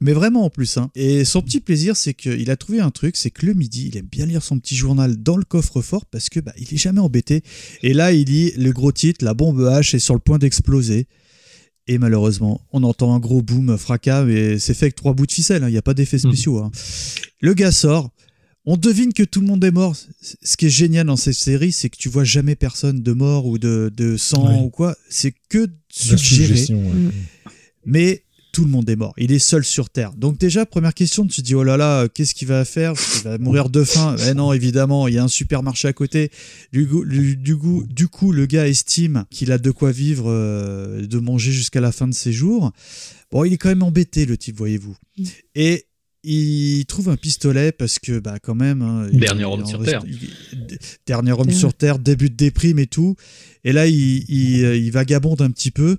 Mais 0.00 0.12
vraiment 0.12 0.44
en 0.44 0.50
plus. 0.50 0.76
Hein. 0.76 0.90
Et 0.94 1.24
son 1.24 1.40
petit 1.40 1.60
plaisir, 1.60 1.96
c'est 1.96 2.14
qu'il 2.14 2.50
a 2.50 2.56
trouvé 2.56 2.80
un 2.80 2.90
truc, 2.90 3.16
c'est 3.16 3.30
que 3.30 3.46
le 3.46 3.54
midi, 3.54 3.88
il 3.92 3.96
aime 3.96 4.08
bien 4.10 4.26
lire 4.26 4.42
son 4.42 4.58
petit 4.58 4.74
journal 4.74 5.16
dans 5.16 5.36
le 5.36 5.44
coffre-fort 5.44 6.04
parce 6.06 6.28
que 6.28 6.40
bah, 6.40 6.52
il 6.58 6.72
est 6.74 6.76
jamais 6.76 7.00
embêté. 7.00 7.42
Et 7.82 7.94
là, 7.94 8.12
il 8.12 8.26
lit 8.26 8.52
le 8.56 8.72
gros 8.72 8.92
titre, 8.92 9.24
la 9.24 9.34
bombe 9.34 9.60
H 9.60 9.94
est 9.94 10.00
sur 10.00 10.14
le 10.14 10.20
point 10.20 10.38
d'exploser. 10.38 11.06
Et 11.86 11.98
malheureusement, 11.98 12.62
on 12.72 12.82
entend 12.82 13.14
un 13.14 13.18
gros 13.18 13.42
boom, 13.42 13.76
fracas, 13.76 14.24
mais 14.24 14.58
c'est 14.58 14.72
fait 14.72 14.86
avec 14.86 14.96
trois 14.96 15.12
bouts 15.12 15.26
de 15.26 15.32
ficelle, 15.32 15.62
hein, 15.62 15.68
il 15.68 15.72
n'y 15.72 15.78
a 15.78 15.82
pas 15.82 15.92
d'effets 15.94 16.18
spéciaux. 16.18 16.58
hein. 16.58 16.70
Le 17.40 17.52
gars 17.52 17.72
sort, 17.72 18.10
on 18.66 18.76
devine 18.76 19.12
que 19.12 19.22
tout 19.22 19.40
le 19.40 19.46
monde 19.46 19.62
est 19.64 19.70
mort. 19.70 19.94
Ce 20.42 20.56
qui 20.56 20.66
est 20.66 20.70
génial 20.70 21.06
dans 21.06 21.16
cette 21.16 21.34
série, 21.34 21.72
c'est 21.72 21.90
que 21.90 21.96
tu 21.96 22.08
vois 22.08 22.24
jamais 22.24 22.56
personne 22.56 23.02
de 23.02 23.12
mort 23.12 23.46
ou 23.46 23.58
de, 23.58 23.92
de 23.94 24.16
sang 24.16 24.48
Ouais. 24.48 24.60
ou 24.62 24.70
quoi. 24.70 24.96
C'est 25.10 25.34
que 25.48 25.68
suggéré 25.90 26.54
ouais. 26.70 26.74
Mm. 26.74 27.12
mais 27.84 28.22
tout 28.52 28.64
le 28.64 28.70
monde 28.70 28.88
est 28.88 28.94
mort. 28.96 29.12
Il 29.18 29.32
est 29.32 29.40
seul 29.40 29.64
sur 29.64 29.90
Terre. 29.90 30.12
Donc 30.12 30.38
déjà, 30.38 30.64
première 30.64 30.94
question, 30.94 31.26
tu 31.26 31.42
te 31.42 31.46
dis, 31.46 31.56
oh 31.56 31.64
là 31.64 31.76
là, 31.76 32.08
qu'est-ce 32.08 32.34
qu'il 32.36 32.46
va 32.46 32.64
faire? 32.64 32.94
Il 33.16 33.22
va 33.24 33.36
mourir 33.38 33.68
de 33.68 33.82
faim. 33.82 34.14
Mais 34.20 34.32
non, 34.32 34.52
évidemment, 34.52 35.08
il 35.08 35.14
y 35.14 35.18
a 35.18 35.24
un 35.24 35.28
supermarché 35.28 35.88
à 35.88 35.92
côté. 35.92 36.30
Du 36.72 36.86
coup, 36.86 37.04
du, 37.04 37.36
du 37.36 37.56
coup, 37.56 37.84
du 37.88 38.06
coup, 38.06 38.30
le 38.30 38.46
gars 38.46 38.68
estime 38.68 39.24
qu'il 39.28 39.50
a 39.50 39.58
de 39.58 39.72
quoi 39.72 39.90
vivre, 39.90 40.26
euh, 40.30 41.04
de 41.04 41.18
manger 41.18 41.50
jusqu'à 41.50 41.80
la 41.80 41.90
fin 41.90 42.06
de 42.06 42.14
ses 42.14 42.32
jours. 42.32 42.70
Bon, 43.32 43.42
il 43.42 43.52
est 43.52 43.58
quand 43.58 43.70
même 43.70 43.82
embêté, 43.82 44.24
le 44.24 44.36
type, 44.38 44.56
voyez-vous. 44.56 44.96
Et 45.56 45.86
il 46.24 46.84
trouve 46.86 47.08
un 47.08 47.16
pistolet 47.16 47.70
parce 47.72 47.98
que, 47.98 48.18
bah, 48.18 48.38
quand 48.42 48.54
même... 48.54 48.82
hein, 48.82 49.06
il- 49.12 49.20
Dernier 49.20 49.44
homme 49.44 49.60
il 49.60 49.64
en 49.64 49.66
sur 49.66 49.78
reste- 49.80 49.90
Terre. 49.90 50.02
il- 50.06 50.78
dernier 51.06 51.32
homme 51.32 51.50
sur 51.50 51.74
Terre, 51.74 51.98
début 51.98 52.30
de 52.30 52.34
déprime 52.36 52.78
et 52.78 52.86
tout. 52.86 53.14
Et 53.64 53.72
là, 53.72 53.86
il, 53.86 54.24
il, 54.28 54.64
il 54.84 54.90
vagabonde 54.90 55.42
un 55.42 55.50
petit 55.50 55.70
peu. 55.70 55.96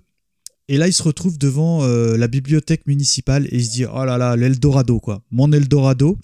Et 0.67 0.77
là, 0.77 0.87
il 0.87 0.93
se 0.93 1.03
retrouve 1.03 1.37
devant 1.37 1.83
euh, 1.83 2.17
la 2.17 2.27
bibliothèque 2.27 2.87
municipale 2.87 3.45
et 3.51 3.57
il 3.57 3.65
se 3.65 3.71
dit 3.71 3.85
Oh 3.85 4.03
là 4.03 4.17
là, 4.17 4.35
l'Eldorado, 4.35 4.99
quoi. 4.99 5.21
Mon 5.31 5.51
Eldorado. 5.51 6.17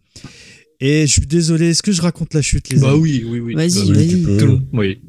Et 0.79 1.05
je 1.05 1.11
suis 1.11 1.27
désolé, 1.27 1.69
est-ce 1.69 1.83
que 1.83 1.91
je 1.91 2.01
raconte 2.01 2.33
la 2.33 2.41
chute, 2.41 2.69
les 2.69 2.79
Bah 2.79 2.89
amis? 2.89 2.99
oui, 3.01 3.23
oui, 3.27 3.39
oui. 3.39 3.53
Vas-y, 3.53 3.69
Bah 3.75 3.81
oui, 3.87 4.23
vas-y. 4.23 4.59
Oui. 4.73 5.01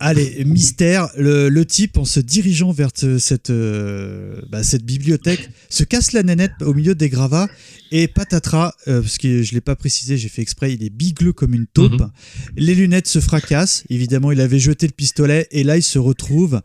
Allez, 0.00 0.44
mystère. 0.44 1.08
Le, 1.16 1.48
le 1.48 1.64
type, 1.64 1.98
en 1.98 2.04
se 2.04 2.18
dirigeant 2.20 2.72
vers 2.72 2.90
ce- 2.94 3.18
cette, 3.18 3.50
euh, 3.50 4.40
bah, 4.50 4.62
cette 4.64 4.84
bibliothèque, 4.84 5.48
se 5.70 5.84
casse 5.84 6.12
la 6.12 6.22
nénette 6.22 6.52
au 6.62 6.74
milieu 6.74 6.94
des 6.94 7.08
gravats 7.08 7.48
et 7.92 8.08
patatras, 8.08 8.72
euh, 8.88 9.00
parce 9.02 9.18
que 9.18 9.42
je 9.42 9.52
l'ai 9.54 9.60
pas 9.60 9.76
précisé, 9.76 10.16
j'ai 10.18 10.28
fait 10.28 10.42
exprès, 10.42 10.74
il 10.74 10.82
est 10.82 10.90
bigleux 10.90 11.32
comme 11.32 11.54
une 11.54 11.66
taupe. 11.66 12.00
Mhm. 12.00 12.10
Les 12.56 12.74
lunettes 12.74 13.06
se 13.06 13.20
fracassent. 13.20 13.84
Évidemment, 13.88 14.32
il 14.32 14.40
avait 14.40 14.58
jeté 14.58 14.86
le 14.86 14.92
pistolet 14.92 15.46
et 15.52 15.62
là, 15.62 15.76
il 15.76 15.82
se 15.82 15.98
retrouve 16.00 16.60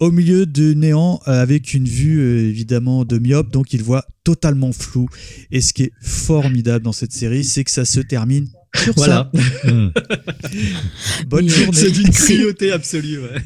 au 0.00 0.12
milieu 0.12 0.46
du 0.46 0.76
néant 0.76 1.20
euh, 1.26 1.42
avec 1.42 1.74
une 1.74 1.88
vue 1.88 2.20
euh, 2.20 2.48
évidemment 2.48 3.04
de 3.04 3.18
myope, 3.18 3.50
donc 3.50 3.72
il 3.72 3.82
voit 3.82 4.04
totalement 4.22 4.72
flou. 4.72 5.08
Et 5.50 5.60
ce 5.60 5.72
qui 5.72 5.82
est 5.84 5.92
formidable 6.00 6.84
dans 6.84 6.92
cette 6.92 7.10
série, 7.12 7.42
c'est 7.42 7.64
que 7.64 7.72
ça 7.72 7.84
se 7.84 7.98
termine 7.98 8.48
sur 8.76 8.94
Voilà. 8.94 9.30
Ça. 9.34 9.70
Bonne 11.26 11.44
Mais- 11.46 11.50
journée. 11.50 11.72
C'est 11.78 11.90
d'une 11.90 12.10
cruauté 12.10 12.72
absolue. 12.72 13.20
ouais. 13.20 13.38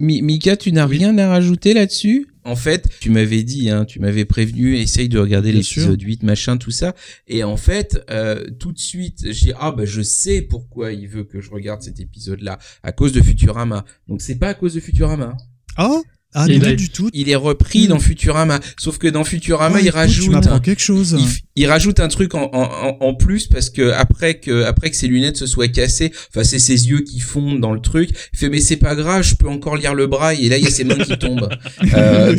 Mi- 0.00 0.22
Mika, 0.22 0.56
tu 0.56 0.70
n'as 0.72 0.86
rien 0.86 1.16
à 1.18 1.28
rajouter 1.28 1.74
là-dessus? 1.74 2.28
En 2.44 2.54
fait, 2.56 2.88
tu 3.00 3.10
m'avais 3.10 3.42
dit, 3.42 3.68
hein, 3.68 3.84
tu 3.84 3.98
m'avais 4.00 4.24
prévenu, 4.24 4.76
essaye 4.76 5.08
de 5.08 5.18
regarder 5.18 5.52
l'épisode 5.52 6.00
8, 6.00 6.22
machin, 6.22 6.56
tout 6.56 6.70
ça. 6.70 6.94
Et 7.26 7.42
en 7.44 7.56
fait, 7.56 8.02
euh, 8.10 8.46
tout 8.58 8.72
de 8.72 8.78
suite, 8.78 9.24
j'ai 9.32 9.46
dit, 9.46 9.52
ah 9.58 9.70
bah 9.72 9.84
je 9.84 10.00
sais 10.00 10.40
pourquoi 10.40 10.92
il 10.92 11.08
veut 11.08 11.24
que 11.24 11.40
je 11.40 11.50
regarde 11.50 11.82
cet 11.82 12.00
épisode-là, 12.00 12.58
à 12.82 12.92
cause 12.92 13.12
de 13.12 13.20
Futurama. 13.20 13.84
Donc 14.06 14.22
c'est 14.22 14.36
pas 14.36 14.48
à 14.48 14.54
cause 14.54 14.74
de 14.74 14.80
Futurama. 14.80 15.36
Ah, 15.76 16.00
ah 16.40 16.46
Il 16.48 16.60
non, 16.62 16.68
a- 16.68 16.72
du 16.74 16.88
tout. 16.90 17.08
Il 17.12 17.28
est 17.28 17.34
repris 17.36 17.86
Hmm. 17.86 17.88
dans 17.90 17.98
Futurama. 17.98 18.60
Sauf 18.78 18.98
que 18.98 19.08
dans 19.08 19.24
Futurama, 19.24 19.76
Ah, 19.76 19.80
il 19.80 19.86
écoute, 19.88 19.94
rajoute... 19.96 20.62
quelque 20.62 20.80
chose. 20.80 21.16
il, 21.56 21.66
rajoute 21.66 22.00
un 22.00 22.08
truc 22.08 22.34
en, 22.34 22.50
en, 22.52 22.62
en- 22.62 22.96
en 23.00 23.14
plus 23.14 23.46
parce 23.46 23.70
que 23.70 23.90
après 23.92 24.34
que 24.40 24.62
après 24.64 24.90
que 24.90 24.96
ses 24.96 25.08
lunettes 25.08 25.36
se 25.36 25.46
soient 25.46 25.68
cassées, 25.68 26.12
enfin 26.30 26.44
c'est 26.44 26.58
ses 26.58 26.88
yeux 26.88 27.00
qui 27.00 27.20
fondent 27.20 27.60
dans 27.60 27.72
le 27.72 27.80
truc. 27.80 28.10
Il 28.32 28.38
fait 28.38 28.48
mais 28.48 28.60
c'est 28.60 28.76
pas 28.76 28.94
grave, 28.94 29.22
je 29.24 29.34
peux 29.34 29.48
encore 29.48 29.76
lire 29.76 29.94
le 29.94 30.06
braille 30.06 30.44
et 30.44 30.48
là 30.48 30.58
il 30.58 30.64
y 30.64 30.66
a 30.66 30.70
ses 30.70 30.84
mains 30.84 30.96
qui 30.96 31.16
tombent. 31.18 31.48
Euh, 31.94 32.34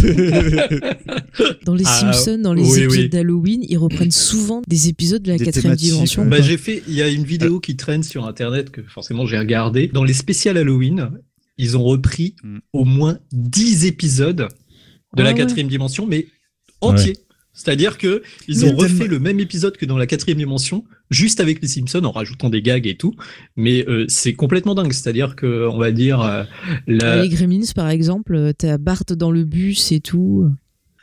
Dans 1.65 1.75
les 1.75 1.83
Ah, 1.85 1.99
Simpsons, 2.13 2.39
dans 2.41 2.53
les 2.53 2.61
oui, 2.63 2.79
épisodes 2.81 2.91
oui. 3.03 3.09
d'Halloween, 3.09 3.61
ils 3.67 3.77
reprennent 3.77 4.11
souvent 4.11 4.61
des 4.67 4.89
épisodes 4.89 5.21
de 5.21 5.31
la 5.31 5.37
quatrième 5.37 5.75
dimension. 5.75 6.25
Bah, 6.25 6.41
j'ai 6.41 6.57
fait, 6.57 6.83
il 6.87 6.93
y 6.93 7.01
a 7.01 7.07
une 7.07 7.23
vidéo 7.23 7.59
qui 7.59 7.75
traîne 7.75 8.03
sur 8.03 8.25
internet 8.25 8.69
que 8.69 8.81
forcément 8.87 9.25
j'ai 9.25 9.37
regardé. 9.39 9.87
Dans 9.93 10.03
les 10.03 10.13
spéciales 10.13 10.57
Halloween, 10.57 11.09
ils 11.59 11.77
ont 11.77 11.83
repris 11.83 12.35
Mm. 12.43 12.57
au 12.73 12.85
moins 12.85 13.19
10 13.31 13.85
épisodes 13.85 14.37
de 14.37 14.47
Ah 15.17 15.21
la 15.23 15.29
ouais. 15.29 15.35
quatrième 15.35 15.67
dimension, 15.67 16.07
mais 16.07 16.25
entiers. 16.81 17.17
C'est-à-dire 17.53 17.97
que 17.97 18.23
ils 18.47 18.63
ont 18.65 18.73
refait 18.75 19.07
le 19.07 19.19
même 19.19 19.39
épisode 19.41 19.75
que 19.75 19.85
dans 19.85 19.97
la 19.97 20.07
quatrième 20.07 20.37
dimension, 20.37 20.85
juste 21.11 21.41
avec 21.41 21.61
les 21.61 21.67
Simpsons 21.67 22.05
en 22.05 22.11
rajoutant 22.11 22.49
des 22.49 22.61
gags 22.61 22.87
et 22.87 22.95
tout. 22.95 23.13
Mais 23.57 23.85
euh, 23.89 24.05
c'est 24.07 24.33
complètement 24.33 24.75
dingue. 24.75 24.93
C'est-à-dire 24.93 25.35
que 25.35 25.67
on 25.67 25.77
va 25.77 25.91
dire 25.91 26.21
euh, 26.21 26.43
la, 26.87 27.21
Les 27.21 27.27
Gremlins, 27.29 27.65
par 27.75 27.89
exemple, 27.89 28.33
euh, 28.35 28.53
t'as 28.57 28.77
Bart 28.77 29.03
dans 29.09 29.31
le 29.31 29.43
bus 29.43 29.91
et 29.91 29.99
tout. 29.99 30.49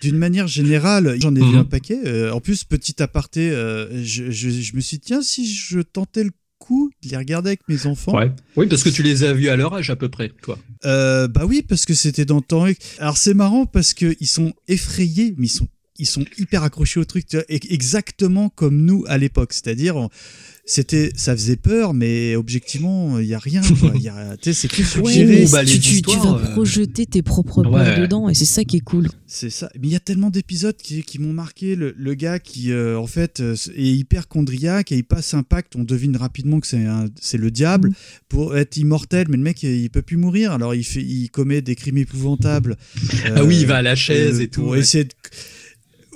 D'une 0.00 0.16
manière 0.16 0.46
générale, 0.46 1.16
j'en 1.20 1.34
ai 1.34 1.40
vu 1.40 1.46
Mhm. 1.52 1.56
un 1.56 1.64
paquet. 1.64 1.98
Euh, 2.06 2.30
en 2.32 2.40
plus, 2.40 2.64
petit 2.64 3.02
aparté, 3.02 3.50
euh, 3.50 4.02
je, 4.02 4.30
je, 4.30 4.48
je 4.48 4.76
me 4.76 4.80
suis 4.80 4.96
dit, 4.98 5.04
tiens, 5.06 5.20
si 5.22 5.46
je 5.52 5.80
tentais 5.80 6.24
le 6.24 6.30
de 6.68 7.08
les 7.08 7.16
regarder 7.16 7.50
avec 7.50 7.60
mes 7.68 7.86
enfants. 7.86 8.16
Ouais. 8.16 8.32
Oui, 8.56 8.66
parce 8.66 8.82
que 8.82 8.88
tu 8.88 9.02
les 9.02 9.24
as 9.24 9.32
vus 9.32 9.48
à 9.48 9.56
leur 9.56 9.74
âge 9.74 9.90
à 9.90 9.96
peu 9.96 10.08
près, 10.08 10.30
toi. 10.42 10.58
Euh, 10.84 11.28
bah 11.28 11.44
oui, 11.46 11.62
parce 11.62 11.84
que 11.84 11.94
c'était 11.94 12.24
dans 12.24 12.36
le 12.36 12.42
temps. 12.42 12.66
Alors 12.98 13.16
c'est 13.16 13.34
marrant 13.34 13.66
parce 13.66 13.94
que 13.94 14.16
ils 14.20 14.26
sont 14.26 14.52
effrayés, 14.68 15.34
mais 15.36 15.46
ils 15.46 15.50
sont 15.50 15.68
ils 15.98 16.06
sont 16.06 16.24
hyper 16.38 16.62
accrochés 16.62 17.00
au 17.00 17.04
truc, 17.04 17.26
tu 17.26 17.36
vois, 17.36 17.44
exactement 17.48 18.50
comme 18.50 18.84
nous 18.84 19.04
à 19.08 19.18
l'époque. 19.18 19.52
C'est-à-dire, 19.52 20.08
c'était, 20.68 21.12
ça 21.14 21.34
faisait 21.36 21.54
peur, 21.56 21.94
mais 21.94 22.34
objectivement, 22.34 23.20
il 23.20 23.26
y 23.26 23.34
a 23.34 23.38
rien. 23.38 23.62
quoi. 23.80 23.92
Il 23.94 24.02
y 24.02 24.08
a, 24.08 24.36
tu 24.36 24.52
sais, 24.52 24.52
c'est 24.52 24.68
que 24.68 25.00
Ouais, 25.00 25.12
suggéré. 25.12 25.46
bah, 25.52 25.64
tu, 25.64 25.78
tu- 25.78 26.02
tu 26.02 26.16
vas 26.18 26.34
euh, 26.34 26.52
projeter 26.52 27.06
tes 27.06 27.22
propres 27.22 27.62
peurs 27.62 27.72
Ouais. 27.72 28.00
dedans 28.00 28.28
et 28.28 28.34
c'est 28.34 28.44
ça 28.44 28.64
qui 28.64 28.78
est 28.78 28.80
cool. 28.80 29.08
C'est 29.28 29.50
ça. 29.50 29.70
Mais 29.80 29.86
il 29.88 29.92
y 29.92 29.96
a 29.96 30.00
tellement 30.00 30.28
d'épisodes 30.30 30.76
qui, 30.76 31.02
qui 31.04 31.20
m'ont 31.20 31.32
marqué. 31.32 31.76
Le, 31.76 31.94
le 31.96 32.14
gars 32.14 32.38
qui, 32.40 32.72
euh, 32.72 32.98
en 32.98 33.06
fait, 33.06 33.38
euh, 33.40 33.54
est 33.76 33.82
hyperchondriaque 33.92 34.90
et 34.92 34.96
il 34.96 35.04
passe 35.04 35.34
un 35.34 35.42
pacte. 35.44 35.76
On 35.76 35.84
devine 35.84 36.16
rapidement 36.16 36.58
que 36.60 36.66
c'est 36.66 37.38
le 37.38 37.50
diable 37.52 37.92
pour 38.28 38.56
être 38.56 38.76
immortel. 38.76 39.26
Mais 39.28 39.36
le 39.36 39.42
mec, 39.44 39.62
il 39.62 39.88
peut 39.90 40.02
plus 40.02 40.16
mourir. 40.16 40.50
Alors 40.52 40.74
il, 40.74 40.84
fait, 40.84 41.02
il 41.02 41.28
commet 41.30 41.62
des 41.62 41.76
crimes 41.76 41.98
épouvantables. 41.98 42.76
ah 43.36 43.44
oui, 43.44 43.58
il 43.60 43.66
va 43.66 43.76
à 43.76 43.82
la 43.82 43.94
chaise 43.94 44.40
et 44.40 44.48
tout. 44.48 44.62
pour 44.62 44.70
ouais. 44.70 44.80
essayer 44.80 45.04
de- 45.04 45.10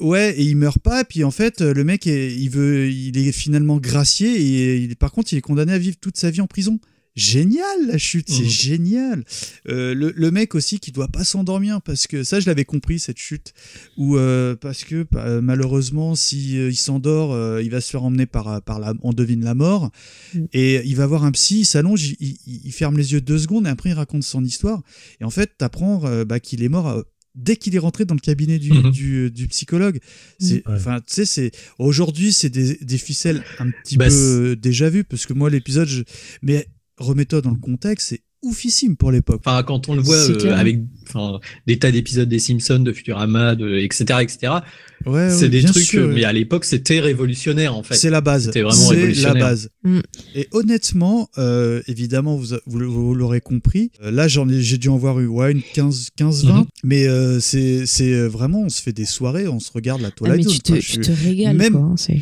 Ouais, 0.01 0.35
et 0.39 0.43
il 0.45 0.57
meurt 0.57 0.79
pas. 0.79 1.05
Puis 1.05 1.25
en 1.25 1.31
fait, 1.31 1.61
euh, 1.61 1.75
le 1.75 1.85
mec, 1.85 2.07
est- 2.07 2.35
il 2.35 2.49
veut, 2.51 2.91
il 2.91 3.17
est 3.19 3.33
finalement 3.33 3.79
gracié. 3.79 4.29
Et 4.41 4.77
il, 4.79 4.97
par 4.97 5.13
contre, 5.13 5.33
il 5.33 5.37
est 5.37 5.43
condamné 5.43 5.73
à 5.73 5.79
vivre 5.79 5.97
toute 6.01 6.17
sa 6.17 6.31
vie 6.31 6.41
en 6.41 6.47
prison. 6.47 6.81
Génial 7.17 7.87
la 7.89 7.99
chute, 7.99 8.31
c'est 8.31 8.45
Mhm. 8.45 8.49
génial. 8.49 9.25
Euh, 9.69 9.95
le, 9.95 10.13
le 10.17 10.31
mec 10.31 10.55
aussi 10.55 10.79
qui 10.79 10.93
doit 10.93 11.09
pas 11.09 11.25
s'endormir 11.25 11.83
parce 11.83 12.07
que 12.07 12.23
ça, 12.23 12.39
je 12.39 12.47
l'avais 12.47 12.65
compris 12.65 13.01
cette 13.01 13.19
chute. 13.19 13.53
Ou 13.97 14.17
euh, 14.17 14.55
parce 14.55 14.85
que 14.85 15.05
bah, 15.11 15.41
malheureusement, 15.41 16.15
si 16.15 16.57
euh, 16.57 16.71
il 16.71 16.77
s'endort, 16.77 17.33
euh, 17.35 17.61
il 17.63 17.71
va 17.71 17.81
se 17.81 17.91
faire 17.91 18.05
emmener 18.05 18.27
par 18.27 18.63
par 18.63 18.79
la, 18.79 18.95
on 19.03 19.13
devine 19.13 19.43
la 19.45 19.55
mort. 19.55 19.91
Mhm. 20.35 20.47
Et 20.53 20.81
il 20.87 20.95
va 20.97 21.07
voir 21.09 21.25
un 21.25 21.33
psy, 21.33 21.61
il 21.61 21.65
s'allonge, 21.67 22.15
il, 22.21 22.39
il- 22.47 22.61
il 22.65 22.73
ferme 22.73 22.97
les 22.97 23.13
yeux 23.13 23.21
deux 23.21 23.39
secondes 23.39 23.67
et 23.67 23.71
après 23.71 23.91
il 23.91 23.95
raconte 23.95 24.23
son 24.23 24.45
histoire. 24.45 24.81
Et 25.21 25.25
en 25.25 25.31
fait, 25.31 25.51
t'apprends 25.59 26.03
euh, 26.07 26.25
bah, 26.25 26.39
qu'il 26.39 26.63
est 26.63 26.69
mort. 26.69 26.89
euh, 26.89 27.03
Dès 27.37 27.57
qu'il 27.57 27.75
est 27.77 27.79
rentré 27.79 28.05
dans 28.05 28.15
le 28.15 28.21
cabinet 28.21 28.59
du, 28.59 28.73
Mhm. 28.73 28.91
du, 28.91 29.31
du 29.31 29.47
psychologue, 29.49 30.01
Ouais. 30.41 30.63
enfin, 30.67 31.01
tu 31.01 31.15
sais, 31.15 31.25
c'est 31.25 31.53
aujourd'hui 31.79 32.33
c'est 32.33 32.51
des, 32.51 32.77
des 32.81 32.99
ficelles 32.99 33.45
un 33.61 33.71
petit 33.71 33.97
Bah, 33.97 34.09
peu 34.09 34.15
euh, 34.15 34.57
déjà 34.57 34.91
vues 34.91 35.05
parce 35.05 35.27
que 35.27 35.33
moi 35.33 35.49
l'épisode, 35.49 35.87
je- 35.89 36.03
mais 36.43 36.67
remets-toi 36.99 37.41
dans 37.41 37.51
le 37.53 37.59
contexte, 37.59 38.09
c'est 38.09 38.23
oufissime 38.43 38.97
pour 38.97 39.13
l'époque. 39.13 39.43
Enfin, 39.45 39.63
quand 39.63 39.89
on 39.89 39.95
le 39.95 40.03
voit 40.03 40.17
euh, 40.17 40.55
avec 40.57 40.81
enfin, 41.09 41.41
des 41.67 41.79
tas 41.79 41.91
d'épisodes 41.91 42.29
des 42.29 42.39
Simpsons, 42.39 42.79
de 42.81 42.93
Futurama, 42.93 43.55
de, 43.55 43.77
etc., 43.79 44.05
etc., 44.23 44.53
Ouais, 45.07 45.31
c'est 45.31 45.45
ouais, 45.45 45.49
des 45.49 45.63
trucs, 45.65 45.83
sûr, 45.85 46.09
ouais. 46.09 46.15
mais 46.15 46.25
à 46.25 46.33
l'époque, 46.33 46.67
c'était 46.67 47.01
révolutionnaire, 47.01 47.75
en 47.75 47.83
fait. 47.83 47.95
C'est 47.95 48.11
la 48.11 48.21
base. 48.21 48.45
C'était 48.47 48.61
vraiment 48.61 48.77
C'est 48.79 48.95
la 48.97 49.01
révolutionnaire. 49.01 49.45
base. 49.47 49.71
Mm. 49.83 50.01
Et 50.35 50.49
honnêtement, 50.53 51.31
euh, 51.39 51.81
évidemment, 51.89 52.37
vous, 52.37 52.53
a- 52.53 52.61
vous, 52.67 52.79
vous 52.91 53.15
l'aurez 53.15 53.41
compris. 53.41 53.91
euh, 54.03 54.11
là, 54.11 54.29
j'en 54.29 54.47
ai, 54.51 54.61
j'ai 54.61 54.77
dû 54.77 54.91
en 54.91 54.99
voir 54.99 55.19
une 55.19 55.63
15, 55.73 56.09
15 56.17 56.45
20. 56.45 56.55
Mhm. 56.55 56.65
Mais 56.85 57.07
euh, 57.09 57.41
c'est, 57.41 57.87
c'est 57.87 58.27
vraiment, 58.29 58.61
on 58.65 58.69
se 58.69 58.83
fait 58.83 58.93
des 58.93 59.07
soirées, 59.07 59.49
on 59.49 59.59
se 59.59 59.73
regarde 59.73 60.03
la 60.03 60.09
Ah, 60.09 60.11
Twilight 60.11 60.45
mais 60.47 60.53
tu 60.53 60.59
te, 60.61 60.73
quoi. 60.73 60.81
tu 60.81 60.93
Je- 60.93 61.01
te 61.01 61.13
régales 61.25 61.57
même- 61.57 61.73
quoi. 61.73 61.95
hein, 61.99 62.15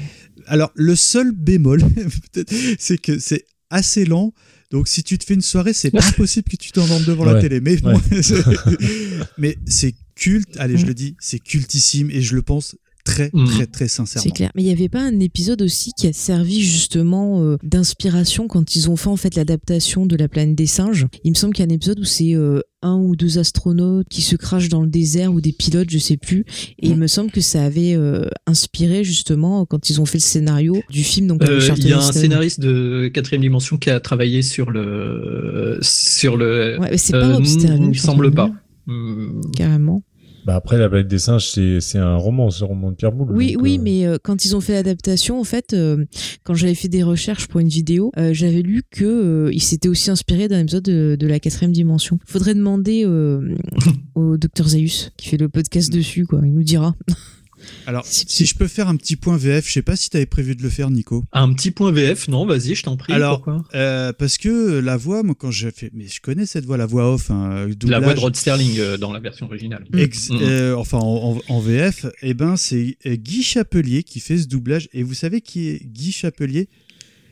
Alors, 0.46 0.70
le 0.76 0.94
seul 0.94 1.32
bémol, 1.32 1.80
peut-être, 2.32 2.54
c'est 2.78 2.98
que 2.98 3.18
c'est 3.18 3.44
assez 3.70 4.04
lent. 4.04 4.32
Donc, 4.70 4.86
si 4.88 5.02
tu 5.02 5.16
te 5.16 5.24
fais 5.24 5.34
une 5.34 5.40
soirée, 5.42 5.72
c'est 5.72 5.90
pas 5.90 6.00
possible 6.16 6.48
que 6.50 6.56
tu 6.56 6.72
t'endormes 6.72 7.04
devant 7.04 7.24
la 7.24 7.40
télé. 7.40 7.60
Mais, 7.60 7.82
Ouais. 7.82 7.94
mais 9.38 9.56
c'est 9.66 9.94
culte. 10.14 10.56
Allez, 10.58 10.76
je 10.76 10.84
Mm. 10.84 10.88
le 10.88 10.94
dis, 10.94 11.16
c'est 11.20 11.38
cultissime 11.38 12.10
et 12.10 12.20
je 12.22 12.34
le 12.34 12.42
pense 12.42 12.76
très, 13.08 13.30
Mm. 13.32 13.44
très, 13.46 13.66
très 13.66 13.88
sincèrement. 13.88 14.22
C'est 14.24 14.30
clair. 14.34 14.50
Mais 14.54 14.62
il 14.62 14.66
n'y 14.66 14.72
avait 14.72 14.88
pas 14.88 15.00
un 15.02 15.18
épisode 15.20 15.62
aussi 15.62 15.92
qui 15.96 16.06
a 16.06 16.12
servi 16.12 16.60
justement 16.62 17.42
euh, 17.42 17.56
d'inspiration 17.62 18.48
quand 18.48 18.76
ils 18.76 18.90
ont 18.90 18.96
fait 18.96 19.08
en 19.08 19.16
fait 19.16 19.34
l'adaptation 19.34 20.06
de 20.06 20.16
la 20.16 20.28
planète 20.28 20.54
des 20.56 20.66
singes? 20.66 21.06
Il 21.24 21.30
me 21.30 21.34
semble 21.36 21.52
qu'il 21.54 21.64
y 21.64 21.68
a 21.68 21.70
un 21.70 21.74
épisode 21.74 21.98
où 22.00 22.04
c'est 22.04 22.34
euh, 22.34 22.60
un 22.82 22.96
ou 22.96 23.16
deux 23.16 23.38
astronautes 23.38 24.06
qui 24.08 24.22
se 24.22 24.36
crachent 24.36 24.68
dans 24.68 24.82
le 24.82 24.88
désert 24.88 25.32
ou 25.32 25.40
des 25.40 25.52
pilotes, 25.52 25.90
je 25.90 25.98
sais 25.98 26.16
plus. 26.16 26.44
Et 26.78 26.88
il 26.90 26.96
me 26.96 27.06
semble 27.08 27.30
que 27.32 27.40
ça 27.40 27.64
avait 27.64 27.94
euh, 27.94 28.26
inspiré 28.46 29.02
justement 29.04 29.66
quand 29.66 29.90
ils 29.90 30.00
ont 30.00 30.06
fait 30.06 30.18
le 30.18 30.22
scénario 30.22 30.80
du 30.90 31.02
film. 31.02 31.26
Donc 31.26 31.42
Euh, 31.42 31.60
Il 31.76 31.88
y 31.88 31.92
a 31.92 31.98
un 31.98 32.12
scénariste 32.12 32.60
de 32.60 33.08
quatrième 33.12 33.42
dimension 33.42 33.78
qui 33.78 33.90
a 33.90 33.98
travaillé 34.00 34.42
sur 34.42 34.70
le 34.70 35.78
sur 35.82 36.36
le. 36.36 36.78
Ouais, 36.80 36.88
mais 36.92 36.98
c'est 36.98 37.14
Euh, 37.14 37.20
pas 37.20 37.40
il 37.40 37.88
me 37.88 37.94
semble 37.94 38.32
pas. 38.32 38.50
Hum, 38.86 39.40
Carrément. 39.56 40.02
Bah 40.48 40.56
après, 40.56 40.78
la 40.78 40.88
planète 40.88 41.08
des 41.08 41.18
singes, 41.18 41.46
c'est 41.46 41.78
c'est 41.82 41.98
un 41.98 42.16
roman, 42.16 42.48
c'est 42.48 42.64
un 42.64 42.68
roman 42.68 42.90
de 42.90 42.96
Pierre 42.96 43.12
Boulle. 43.12 43.28
Oui, 43.32 43.52
donc, 43.52 43.62
oui, 43.62 43.76
euh, 43.76 43.82
mais 43.82 44.06
euh, 44.06 44.16
quand 44.22 44.46
ils 44.46 44.56
ont 44.56 44.62
fait 44.62 44.72
l'adaptation, 44.72 45.38
en 45.38 45.44
fait, 45.44 45.74
euh, 45.74 46.06
quand 46.42 46.54
j'avais 46.54 46.74
fait 46.74 46.88
des 46.88 47.02
recherches 47.02 47.48
pour 47.48 47.60
une 47.60 47.68
vidéo, 47.68 48.12
j'avais 48.16 48.62
lu 48.62 48.82
que 48.90 49.50
il 49.52 49.62
s'était 49.62 49.90
aussi 49.90 50.10
inspiré 50.10 50.48
d'un 50.48 50.60
épisode 50.60 50.84
de, 50.84 51.18
de 51.20 51.26
la 51.26 51.38
quatrième 51.38 51.72
dimension. 51.72 52.18
Faudrait 52.24 52.54
demander 52.54 53.04
au 54.14 54.38
docteur 54.38 54.68
Zeus 54.68 55.12
qui 55.18 55.28
fait 55.28 55.36
le 55.36 55.50
podcast 55.50 55.92
dessus, 55.92 56.24
quoi. 56.24 56.40
Il 56.42 56.54
nous 56.54 56.62
dira. 56.62 56.94
Alors, 57.86 58.04
si 58.06 58.46
je 58.46 58.54
peux 58.54 58.66
faire 58.68 58.88
un 58.88 58.96
petit 58.96 59.16
point 59.16 59.36
VF, 59.36 59.66
je 59.66 59.72
sais 59.72 59.82
pas 59.82 59.96
si 59.96 60.10
tu 60.10 60.16
avais 60.16 60.26
prévu 60.26 60.54
de 60.54 60.62
le 60.62 60.68
faire, 60.70 60.90
Nico. 60.90 61.24
Un 61.32 61.52
petit 61.52 61.70
point 61.70 61.90
VF, 61.92 62.28
non, 62.28 62.46
vas-y, 62.46 62.74
je 62.74 62.82
t'en 62.82 62.96
prie. 62.96 63.12
Alors, 63.12 63.36
pourquoi? 63.42 63.64
Euh, 63.74 64.12
parce 64.12 64.38
que 64.38 64.78
la 64.78 64.96
voix, 64.96 65.22
moi, 65.22 65.34
quand 65.38 65.50
j'ai 65.50 65.70
fait, 65.70 65.90
mais 65.94 66.06
je 66.06 66.20
connais 66.20 66.46
cette 66.46 66.64
voix, 66.64 66.76
la 66.76 66.86
voix 66.86 67.12
off, 67.14 67.30
hein, 67.30 67.66
La 67.68 67.74
doublage, 67.74 68.02
voix 68.04 68.14
de 68.14 68.20
Rod 68.20 68.36
Sterling 68.36 68.78
euh, 68.78 68.96
dans 68.96 69.12
la 69.12 69.20
version 69.20 69.46
originale. 69.46 69.84
ex- 69.96 70.30
Mm. 70.30 70.38
euh, 70.42 70.76
enfin 70.76 70.98
en, 70.98 71.38
en- 71.48 71.54
en 71.54 71.60
VF, 71.60 72.06
et 72.22 72.34
ben 72.34 72.56
c'est 72.56 72.96
euh, 73.06 73.16
Guy 73.16 73.42
Chapelier 73.42 74.02
qui 74.02 74.20
fait 74.20 74.38
ce 74.38 74.46
doublage. 74.46 74.88
Et 74.92 75.02
vous 75.02 75.14
savez 75.14 75.40
qui 75.40 75.68
est 75.68 75.80
Guy 75.84 76.12
Chapelier? 76.12 76.68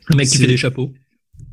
Le 0.08 0.16
mec 0.16 0.28
qui 0.28 0.38
fait 0.38 0.46
des 0.46 0.56
chapeaux. 0.56 0.92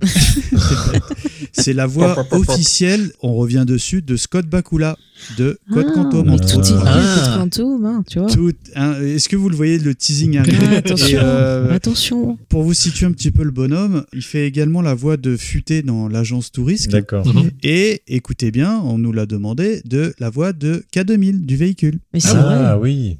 C'est 1.51 1.73
la 1.73 1.85
voix 1.85 2.25
officielle, 2.31 3.11
on 3.21 3.33
revient 3.35 3.63
dessus, 3.67 4.01
de 4.01 4.15
Scott 4.15 4.45
Bakula 4.47 4.97
de 5.37 5.59
Code 5.71 5.85
Ah, 5.89 5.93
Quantum. 5.93 6.29
entre 6.29 6.47
tout 6.47 6.57
autres. 6.59 6.83
Ah. 6.85 7.35
Quantum, 7.37 7.85
hein, 7.85 8.03
tu 8.07 8.19
vois. 8.19 8.29
Tout- 8.29 8.51
hein, 8.75 8.95
Est-ce 9.01 9.29
que 9.29 9.35
vous 9.35 9.49
le 9.49 9.55
voyez, 9.55 9.77
le 9.79 9.93
teasing 9.95 10.37
arrive 10.37 10.59
Ah, 10.71 10.77
attention, 10.77 11.19
euh, 11.21 11.71
attention. 11.73 12.37
Pour 12.49 12.63
vous 12.63 12.73
situer 12.73 13.05
un 13.05 13.11
petit 13.11 13.31
peu 13.31 13.43
le 13.43 13.51
bonhomme, 13.51 14.03
il 14.13 14.23
fait 14.23 14.47
également 14.47 14.81
la 14.81 14.93
voix 14.95 15.15
de 15.17 15.37
Futé 15.37 15.81
dans 15.83 16.07
l'agence 16.07 16.51
Tourisme. 16.51 16.91
D'accord. 16.91 17.25
Mhm. 17.27 17.51
Et 17.63 18.01
écoutez 18.07 18.51
bien, 18.51 18.79
on 18.83 18.97
nous 18.97 19.11
l'a 19.11 19.25
demandé, 19.25 19.81
de 19.85 20.13
la 20.19 20.29
voix 20.29 20.53
de 20.53 20.83
K2000 20.93 21.45
du 21.45 21.55
véhicule. 21.55 21.99
Mais 22.13 22.19
c'est 22.19 22.29
Ah 22.35 22.75
vrai. 22.75 22.81
oui. 22.81 23.17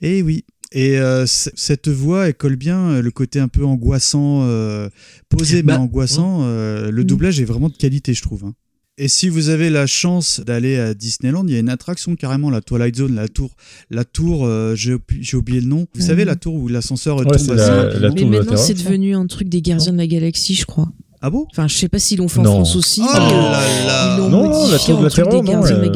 Et 0.00 0.22
oui. 0.22 0.44
Et 0.72 0.98
euh, 0.98 1.24
cette 1.26 1.88
voix, 1.88 2.26
elle 2.28 2.34
colle 2.34 2.56
bien 2.56 2.78
euh, 2.90 3.02
le 3.02 3.10
côté 3.10 3.40
un 3.40 3.48
peu 3.48 3.64
angoissant, 3.64 4.40
euh, 4.42 4.90
posé 5.30 5.62
mais 5.62 5.72
Bah, 5.74 5.80
angoissant. 5.80 6.40
euh, 6.42 6.90
le 6.90 7.04
doublage 7.04 7.40
est 7.40 7.44
vraiment 7.46 7.68
de 7.70 7.76
qualité, 7.76 8.12
je 8.14 8.20
trouve. 8.22 8.44
hein. 8.44 8.54
Et 9.00 9.06
si 9.08 9.28
vous 9.28 9.48
avez 9.48 9.70
la 9.70 9.86
chance 9.86 10.40
d'aller 10.44 10.76
à 10.76 10.92
Disneyland, 10.92 11.44
il 11.46 11.52
y 11.54 11.56
a 11.56 11.60
une 11.60 11.68
attraction 11.68 12.16
carrément, 12.16 12.50
la 12.50 12.60
Twilight 12.60 12.96
Zone, 12.96 13.14
la 13.14 13.28
tour, 13.28 13.54
la 13.90 14.04
tour, 14.04 14.44
euh, 14.44 14.74
j'ai 14.74 14.94
oublié- 15.36 15.60
le 15.60 15.68
nom. 15.68 15.86
Vous 15.94 16.00
savez 16.02 16.24
la 16.24 16.34
tour 16.34 16.54
où 16.54 16.66
l'ascenseur 16.68 17.18
Ouais, 17.18 17.24
tombe 17.24 17.56
la- 17.56 17.84
la 17.98 18.10
Mais 18.10 18.24
maintenant, 18.24 18.56
c'est 18.56 18.74
devenu 18.74 19.14
un 19.14 19.26
truc 19.28 19.48
des 19.48 19.62
gardiens 19.62 19.92
de 19.92 19.98
la 19.98 20.06
galaxie, 20.08 20.54
je 20.56 20.66
crois. 20.66 20.88
Ah 21.22 21.30
bon? 21.30 21.46
Enfin, 21.52 21.66
je 21.68 21.74
sais 21.76 21.88
pas 21.88 21.98
s'ils 22.00 22.18
l'ont 22.18 22.28
fait 22.28 22.40
en. 22.40 22.44
France 22.44 22.76
aussi. 22.76 23.00
Oh 23.02 23.12
là 23.12 23.20
là 23.86 24.16
Ils 24.16 24.20
l'ont 24.20 24.28
Non, 24.30 24.42
la 24.42 24.48
modifié 24.58 24.86
tour 24.86 24.94
de 24.96 25.00
en 25.00 25.02
la 25.04 25.10
truc 25.10 25.24
terreur, 25.24 25.42
des 25.42 25.46
non, 25.46 25.52
gardiens 25.60 25.76
de 25.78 25.82
la 25.82 25.88
euh, 25.88 25.92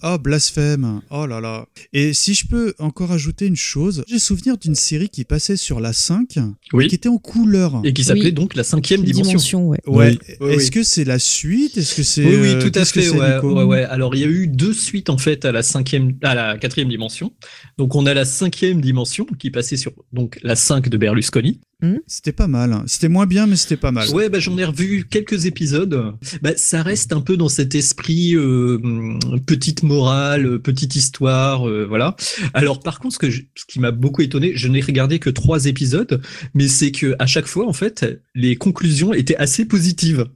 galaxie. 0.00 0.14
Oh, 0.14 0.18
blasphème. 0.22 1.00
Oh 1.10 1.26
là 1.26 1.40
là. 1.40 1.66
Et 1.92 2.12
si 2.12 2.34
je 2.34 2.46
peux 2.46 2.74
encore 2.78 3.12
ajouter 3.12 3.46
une 3.46 3.56
chose, 3.56 4.04
j'ai 4.08 4.18
souvenir 4.18 4.56
d'une 4.58 4.74
série 4.74 5.08
qui 5.08 5.24
passait 5.24 5.56
sur 5.56 5.80
la 5.80 5.92
5, 5.92 6.38
Oui. 6.72 6.88
qui 6.88 6.94
était 6.94 7.08
en 7.08 7.18
couleur. 7.18 7.80
Et 7.84 7.92
qui 7.92 8.04
s'appelait 8.04 8.24
Oui. 8.26 8.32
donc 8.32 8.54
la 8.54 8.64
cinquième 8.64 9.02
dimension. 9.04 9.68
ouais. 9.68 9.78
Ouais. 9.86 10.18
Oui, 10.40 10.52
Est-ce 10.54 10.70
que 10.70 10.82
c'est 10.82 11.04
la 11.04 11.18
suite? 11.18 11.76
Est-ce 11.76 11.94
que 11.94 12.02
c'est 12.02 12.24
Oui, 12.24 12.36
oui, 12.40 12.48
euh, 12.54 12.60
tout 12.70 12.78
à 12.78 12.84
fait. 12.84 13.02
c'est, 13.02 13.10
Ouais, 13.10 13.38
ouais, 13.40 13.62
ouais. 13.64 13.82
Alors, 13.84 14.14
il 14.14 14.20
y 14.20 14.24
a 14.24 14.28
eu 14.28 14.46
deux 14.46 14.72
suites 14.72 15.10
en 15.10 15.18
fait 15.18 15.44
à 15.44 15.52
la 15.52 15.62
cinquième, 15.62 16.16
à 16.22 16.34
la 16.34 16.58
quatrième 16.58 16.88
dimension. 16.88 17.32
Donc, 17.78 17.94
on 17.94 18.06
a 18.06 18.14
la 18.14 18.24
cinquième 18.24 18.80
dimension 18.80 19.26
qui 19.38 19.50
passait 19.50 19.76
sur 19.76 19.92
donc 20.12 20.38
la 20.42 20.56
5 20.56 20.88
de 20.88 20.96
Berlusconi. 20.96 21.60
C'était 22.06 22.32
pas 22.32 22.46
mal. 22.46 22.82
C'était 22.86 23.08
moins 23.08 23.26
bien, 23.26 23.46
mais 23.46 23.56
c'était 23.56 23.76
pas 23.76 23.90
mal. 23.92 24.08
Ouais, 24.10 24.28
bah, 24.28 24.38
j'en 24.38 24.56
ai 24.58 24.64
revu 24.64 25.04
quelques 25.08 25.46
épisodes. 25.46 26.14
Bah, 26.42 26.50
ça 26.56 26.82
reste 26.82 27.12
un 27.12 27.20
peu 27.20 27.36
dans 27.36 27.48
cet 27.48 27.74
esprit 27.74 28.34
euh, 28.36 28.78
hum, 28.82 29.18
petite 29.46 29.82
morale, 29.82 30.46
euh, 30.46 30.58
petite 30.58 30.96
histoire, 30.96 31.68
euh, 31.68 31.86
voilà. 31.88 32.16
Alors 32.54 32.80
par 32.80 32.98
contre, 32.98 33.14
ce, 33.14 33.18
que 33.18 33.30
je- 33.30 33.42
ce 33.54 33.64
qui 33.66 33.80
m'a 33.80 33.90
beaucoup 33.90 34.22
étonné, 34.22 34.52
je 34.54 34.68
n'ai 34.68 34.80
regardé 34.80 35.18
que 35.18 35.30
trois 35.30 35.66
épisodes, 35.66 36.20
mais 36.54 36.68
c'est 36.68 36.90
que 36.92 37.14
à 37.18 37.26
chaque 37.26 37.46
fois, 37.46 37.66
en 37.66 37.72
fait, 37.72 38.20
les 38.34 38.56
conclusions 38.56 39.12
étaient 39.12 39.36
assez 39.36 39.64
positives. 39.64 40.26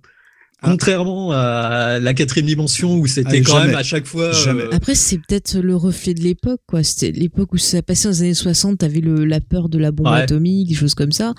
Ah. 0.64 0.70
Contrairement 0.70 1.30
à 1.32 1.98
la 2.00 2.14
quatrième 2.14 2.46
dimension 2.46 2.96
où 2.96 3.06
c'était 3.06 3.38
Ah, 3.38 3.40
quand 3.44 3.52
jamais. 3.58 3.66
même 3.68 3.76
à 3.76 3.82
chaque 3.82 4.06
fois. 4.06 4.32
Euh, 4.46 4.68
Après, 4.72 4.94
c'est 4.94 5.18
peut-être 5.18 5.58
le 5.58 5.76
reflet 5.76 6.14
de 6.14 6.20
l'époque, 6.22 6.60
quoi. 6.66 6.82
C'était 6.82 7.12
l'époque 7.12 7.52
où 7.52 7.58
ça 7.58 7.82
passait 7.82 8.04
dans 8.08 8.12
les 8.14 8.20
années 8.22 8.34
60, 8.34 8.78
t'avais 8.78 9.00
le, 9.00 9.24
la 9.24 9.40
peur 9.40 9.68
de 9.68 9.78
la 9.78 9.90
bombe 9.92 10.06
Ouais. 10.08 10.20
atomique, 10.20 10.68
des 10.68 10.74
choses 10.74 10.94
comme 10.94 11.12
ça. 11.12 11.34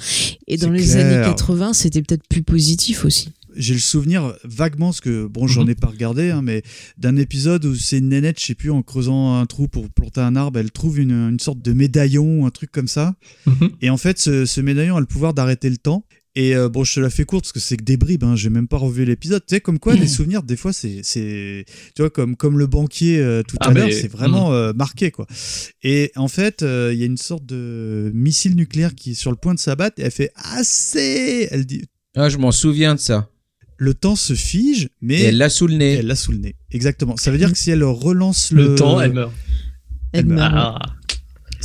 Et 0.48 0.58
dans 0.58 0.70
les 0.70 0.84
clair. 0.84 1.06
années 1.24 1.26
80, 1.26 1.74
c'était 1.74 2.02
peut-être 2.02 2.28
plus 2.30 2.44
positif 2.44 3.06
aussi. 3.06 3.30
J'ai 3.58 3.74
le 3.74 3.80
souvenir 3.80 4.34
vaguement, 4.44 4.88
parce 4.88 5.00
que 5.00 5.28
bon, 5.28 5.48
j'en 5.48 5.64
Mhm. 5.64 5.70
ai 5.70 5.76
pas 5.76 5.88
regardé, 5.88 6.30
hein, 6.30 6.42
mais 6.44 6.62
d'un 6.98 7.16
épisode 7.16 7.64
où 7.64 7.74
c'est 7.74 8.00
une 8.00 8.10
nénette, 8.10 8.38
je 8.38 8.48
sais 8.48 8.54
plus, 8.54 8.70
en 8.70 8.82
creusant 8.82 9.36
un 9.40 9.46
trou 9.46 9.70
pour 9.70 9.90
planter 9.90 10.20
un 10.20 10.36
arbre, 10.36 10.60
elle 10.60 10.72
trouve 10.72 11.00
une, 11.00 11.14
une 11.14 11.40
sorte 11.40 11.62
de 11.62 11.72
médaillon 11.72 12.46
un 12.46 12.50
truc 12.50 12.70
comme 12.72 12.90
ça. 12.90 13.16
mhm. 13.46 13.70
Et 13.82 13.90
en 13.90 13.96
fait, 13.96 14.20
ce, 14.20 14.46
ce 14.46 14.60
médaillon 14.60 14.98
a 14.98 15.00
le 15.00 15.06
pouvoir 15.06 15.34
d'arrêter 15.34 15.70
le 15.70 15.78
temps. 15.78 16.04
Et 16.38 16.54
euh, 16.56 16.68
bon, 16.68 16.84
je 16.84 16.96
te 16.96 17.00
la 17.00 17.10
fais 17.10 17.24
courte 17.24 17.46
parce 17.46 17.54
que 17.54 17.60
c'est 17.62 17.78
que 17.78 17.84
des 17.84 17.96
bribes, 17.96 18.26
hein, 18.26 18.36
j'ai 18.36 18.50
même 18.50 18.68
pas 18.68 18.76
revu 18.78 19.06
l'épisode. 19.06 19.42
Tu 19.48 19.56
sais, 19.56 19.62
comme 19.62 19.80
quoi, 19.80 19.94
les 19.96 20.08
souvenirs, 20.18 20.44
des 20.44 20.58
fois, 20.58 20.74
c'est, 20.74 21.00
c'est, 21.04 21.66
tu 21.96 22.02
vois, 22.02 22.10
comme, 22.10 22.36
comme 22.36 22.60
le 22.60 22.68
banquier 22.68 23.20
euh, 23.20 23.42
tout 23.42 23.56
Ah, 23.62 23.70
à 23.70 23.74
l'heure, 23.74 23.90
c'est 23.92 24.10
vraiment 24.12 24.52
euh, 24.54 24.74
marqué, 24.74 25.12
quoi. 25.12 25.28
Et 25.82 26.12
en 26.18 26.28
fait, 26.28 26.62
euh, 26.62 26.92
il 26.94 27.00
y 27.00 27.04
a 27.04 27.06
une 27.06 27.16
sorte 27.18 27.46
de 27.46 28.12
missile 28.14 28.56
nucléaire 28.56 28.96
qui 28.96 29.12
est 29.12 29.14
sur 29.14 29.32
le 29.32 29.38
point 29.38 29.54
de 29.54 29.60
s'abattre 29.60 30.00
et 30.02 30.04
elle 30.04 30.12
fait 30.12 30.32
assez. 30.36 31.48
Elle 31.52 31.66
dit, 31.66 31.84
Ah, 32.16 32.28
je 32.28 32.38
m'en 32.38 32.52
souviens 32.52 32.96
de 32.96 33.00
ça. 33.00 33.30
le 33.78 33.94
temps 33.94 34.16
se 34.18 34.34
fige, 34.34 34.90
mais 35.02 35.20
Et 35.22 35.24
elle 35.28 35.38
l'a 35.38 35.50
sous 35.50 35.68
le 35.68 35.76
nez. 35.76 35.94
elle 35.94 36.08
l'a 36.08 36.16
sous 36.16 36.32
le 36.34 36.40
nez. 36.40 36.56
Exactement. 36.72 37.16
Ça 37.18 37.32
veut 37.32 37.38
dire 37.38 37.52
que 37.52 37.58
si 37.58 37.72
elle 37.72 37.84
relance 37.84 38.52
le, 38.52 38.70
Le 38.70 38.76
temps, 38.76 39.00
elle 39.00 39.14
meurt. 39.14 39.32
Elle 40.12 40.26
meurt. 40.26 40.54
Ah, 40.54 40.80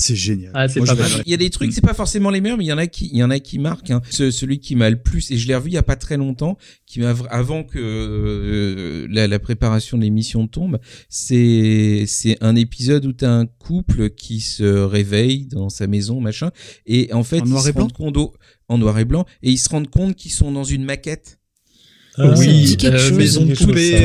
c'est 0.01 0.17
génial. 0.17 0.51
Ah, 0.55 0.67
c'est 0.69 0.81
Moi, 0.81 0.87
pas 0.87 0.95
je 0.95 0.99
mal, 1.01 1.09
l'ai- 1.11 1.17
ouais. 1.17 1.23
Il 1.27 1.31
y 1.31 1.35
a 1.35 1.37
des 1.37 1.51
trucs, 1.51 1.73
c'est 1.73 1.81
pas 1.81 1.95
forcément 1.95 2.31
les 2.31 2.41
meilleurs, 2.41 2.59
mais 2.59 2.65
il 2.65 2.69
y 2.69 2.73
en 2.73 2.79
a 2.79 2.87
qui, 2.87 3.09
il 3.13 3.19
y 3.19 3.23
en 3.23 3.31
a 3.31 3.39
qui 3.39 3.59
marquent. 3.59 3.91
Hein. 3.91 4.01
Ce- 4.11 4.31
celui 4.31 4.59
qui 4.59 4.75
m'a 4.77 4.89
le 4.91 4.97
plus, 5.01 5.31
et 5.31 5.37
je 5.37 5.47
l'ai 5.47 5.55
revu 5.55 5.71
il 5.71 5.75
y 5.75 5.77
a 5.79 5.83
pas 5.83 5.97
très 5.97 6.17
longtemps, 6.17 6.57
qui 6.87 7.01
m'a 7.01 7.15
avant 7.31 7.63
que 7.65 7.79
euh, 7.79 9.07
la, 9.11 9.29
la 9.29 9.39
préparation 9.39 9.97
de 9.99 10.03
l'émission 10.03 10.47
tombe, 10.49 10.79
c'est 11.09 12.05
c'est 12.07 12.37
un 12.41 12.57
épisode 12.57 13.05
où 13.05 13.13
t'as 13.13 13.31
un 13.31 13.47
couple 13.47 14.11
qui 14.11 14.41
se 14.41 14.65
réveille 14.65 15.47
dans 15.47 15.69
sa 15.69 15.87
maison, 15.87 16.21
machin, 16.21 16.51
et 16.87 17.13
en 17.13 17.23
fait 17.25 17.41
En 17.41 17.45
ils 17.45 17.51
noir 17.51 17.63
se 17.63 17.69
et 17.69 17.73
blanc 17.73 17.83
rendent 17.83 17.93
compte 17.93 18.17
au- 18.17 18.35
en 18.69 18.79
noir 18.79 18.99
et 18.99 19.05
blanc, 19.05 19.27
et 19.43 19.51
ils 19.51 19.59
se 19.59 19.69
rendent 19.69 19.91
compte 19.91 20.17
qu'ils 20.17 20.31
sont 20.33 20.51
dans 20.53 20.65
une 20.65 20.85
maquette. 20.85 21.39
Ah, 22.17 22.27
me 22.29 22.37
oui, 22.39 22.77
euh, 22.85 22.99
chose. 22.99 23.13
maison 23.13 23.45
de 23.47 23.53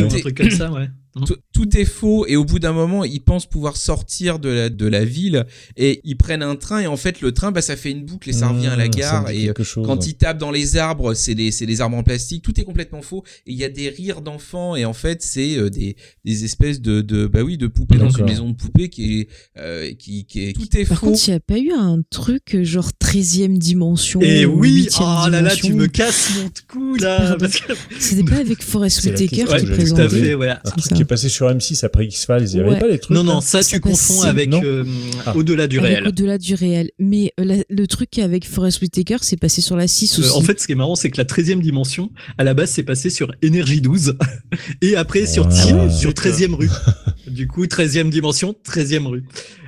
un 0.03 0.07
truc 0.19 0.37
comme 0.37 0.51
ça, 0.51 0.71
ouais. 0.71 0.87
Tout, 1.25 1.37
tout 1.53 1.77
est 1.77 1.85
faux 1.85 2.25
et 2.27 2.35
au 2.35 2.43
bout 2.43 2.59
d'un 2.59 2.73
moment 2.73 3.05
ils 3.05 3.21
pensent 3.21 3.45
pouvoir 3.45 3.77
sortir 3.77 4.37
de 4.39 4.49
la 4.49 4.69
de 4.69 4.85
la 4.85 5.05
ville 5.05 5.45
et 5.77 6.01
ils 6.03 6.17
prennent 6.17 6.43
un 6.43 6.57
train 6.57 6.79
et 6.79 6.87
en 6.87 6.97
fait 6.97 7.21
le 7.21 7.31
train 7.31 7.51
bah 7.53 7.61
ça 7.61 7.77
fait 7.77 7.91
une 7.91 8.03
boucle 8.03 8.29
et 8.29 8.33
ça 8.33 8.49
revient 8.49 8.67
à 8.67 8.75
la 8.75 8.83
Ah, 8.83 8.87
gare 8.89 9.29
et 9.29 9.49
chose. 9.63 9.85
Quand 9.87 10.07
ils 10.07 10.15
tapent 10.15 10.37
dans 10.39 10.51
les 10.51 10.75
arbres, 10.77 11.13
c'est 11.13 11.35
des, 11.35 11.51
c'est 11.51 11.65
des 11.65 11.79
arbres 11.81 11.97
en 11.97 12.03
plastique. 12.03 12.41
Tout 12.43 12.59
est 12.59 12.63
complètement 12.63 13.01
faux. 13.01 13.23
Et 13.47 13.51
il 13.53 13.57
y 13.57 13.63
a 13.63 13.69
des 13.69 13.89
rires 13.89 14.21
d'enfants. 14.21 14.75
Et 14.75 14.83
en 14.85 14.93
fait, 14.93 15.21
c'est 15.21 15.57
euh, 15.57 15.69
des, 15.69 15.95
des 16.25 16.43
espèces 16.43 16.81
de, 16.81 17.01
de, 17.01 17.27
bah 17.27 17.41
oui, 17.43 17.57
de 17.57 17.67
poupées 17.67 17.97
dans 17.97 18.09
une 18.09 18.25
maison 18.25 18.49
de 18.49 18.55
poupées 18.55 18.89
qui 18.89 19.21
est, 19.21 19.27
euh, 19.57 19.93
qui, 19.93 20.25
qui 20.25 20.49
est, 20.49 20.53
tout 20.53 20.77
est 20.77 20.85
Par 20.85 20.99
faux. 20.99 21.07
contre, 21.07 21.27
il 21.27 21.31
n'y 21.31 21.35
a 21.37 21.39
pas 21.39 21.57
eu 21.57 21.71
un 21.71 22.01
truc 22.09 22.55
euh, 22.55 22.63
genre 22.63 22.91
13e 23.01 23.57
dimension 23.57 24.19
Et 24.21 24.45
ou 24.45 24.59
oui, 24.59 24.87
8e 24.91 24.97
oh 24.99 25.29
là 25.29 25.41
là, 25.41 25.55
dimension. 25.55 25.67
tu 25.69 25.73
me 25.75 25.87
casses 25.87 26.31
mon 26.37 26.49
cou 26.67 26.95
là. 26.95 27.17
Pardon. 27.19 27.37
Parce 27.39 27.59
que... 27.59 27.73
C'était 27.99 28.23
pas 28.29 28.39
avec 28.39 28.61
Forest 28.61 29.03
Whitaker 29.05 29.27
qui 29.27 29.43
tout 29.45 29.51
à 29.53 29.59
présentait. 29.75 30.09
fait, 30.09 30.35
C'est. 30.75 31.04
Qui 31.05 31.29
sur 31.29 31.47
M6 31.49 31.85
après 31.85 32.05
X-Files, 32.05 32.47
il 32.51 32.57
y 32.57 32.59
avait 32.59 32.69
Ouais. 32.71 32.79
pas 32.79 32.87
les 32.87 32.99
trucs 32.99 33.15
Non, 33.15 33.23
non, 33.23 33.41
ça, 33.41 33.61
Ça 33.61 33.75
tu 33.75 33.79
confonds 33.79 34.23
avec 34.23 34.51
euh, 34.53 34.83
Ah. 35.25 35.35
Au-delà 35.35 35.67
du 35.67 35.79
Avec 35.79 35.91
réel. 35.91 36.07
Au-delà 36.07 36.37
du 36.37 36.53
réel. 36.55 36.91
Mais 36.99 37.31
euh, 37.39 37.43
la- 37.43 37.63
le 37.69 37.87
truc 37.87 38.19
avec 38.19 38.45
Forest 38.47 38.81
Whitaker, 38.81 39.17
c'est 39.21 39.37
passé 39.39 39.61
sur 39.61 39.75
la 39.75 39.87
6 39.87 40.17
Euh, 40.17 40.21
aussi. 40.21 40.31
en 40.31 40.41
fait, 40.41 40.59
ce 40.59 40.65
qui 40.67 40.73
est 40.73 40.75
marrant, 40.75 40.95
c'est 40.95 41.09
que 41.09 41.17
la 41.17 41.25
13e 41.25 41.61
dimension, 41.61 42.11
à 42.37 42.43
la 42.43 42.53
base, 42.53 42.71
c'est 42.71 42.83
passé 42.83 43.09
sur 43.09 43.31
Énergie 43.41 43.81
12 43.81 44.15
et 44.81 44.95
après 44.95 45.25
sur, 45.25 45.45
Ouais. 45.47 45.51
Tir- 45.53 45.77
Ah, 45.81 45.89
sur 45.89 46.09
d'accord. 46.13 46.31
13e 46.31 46.53
rue. 46.55 46.69
Du 47.27 47.47
coup, 47.47 47.65
13e 47.65 48.11
dimension, 48.11 48.55
13e 48.63 49.07
rue. 49.07 49.23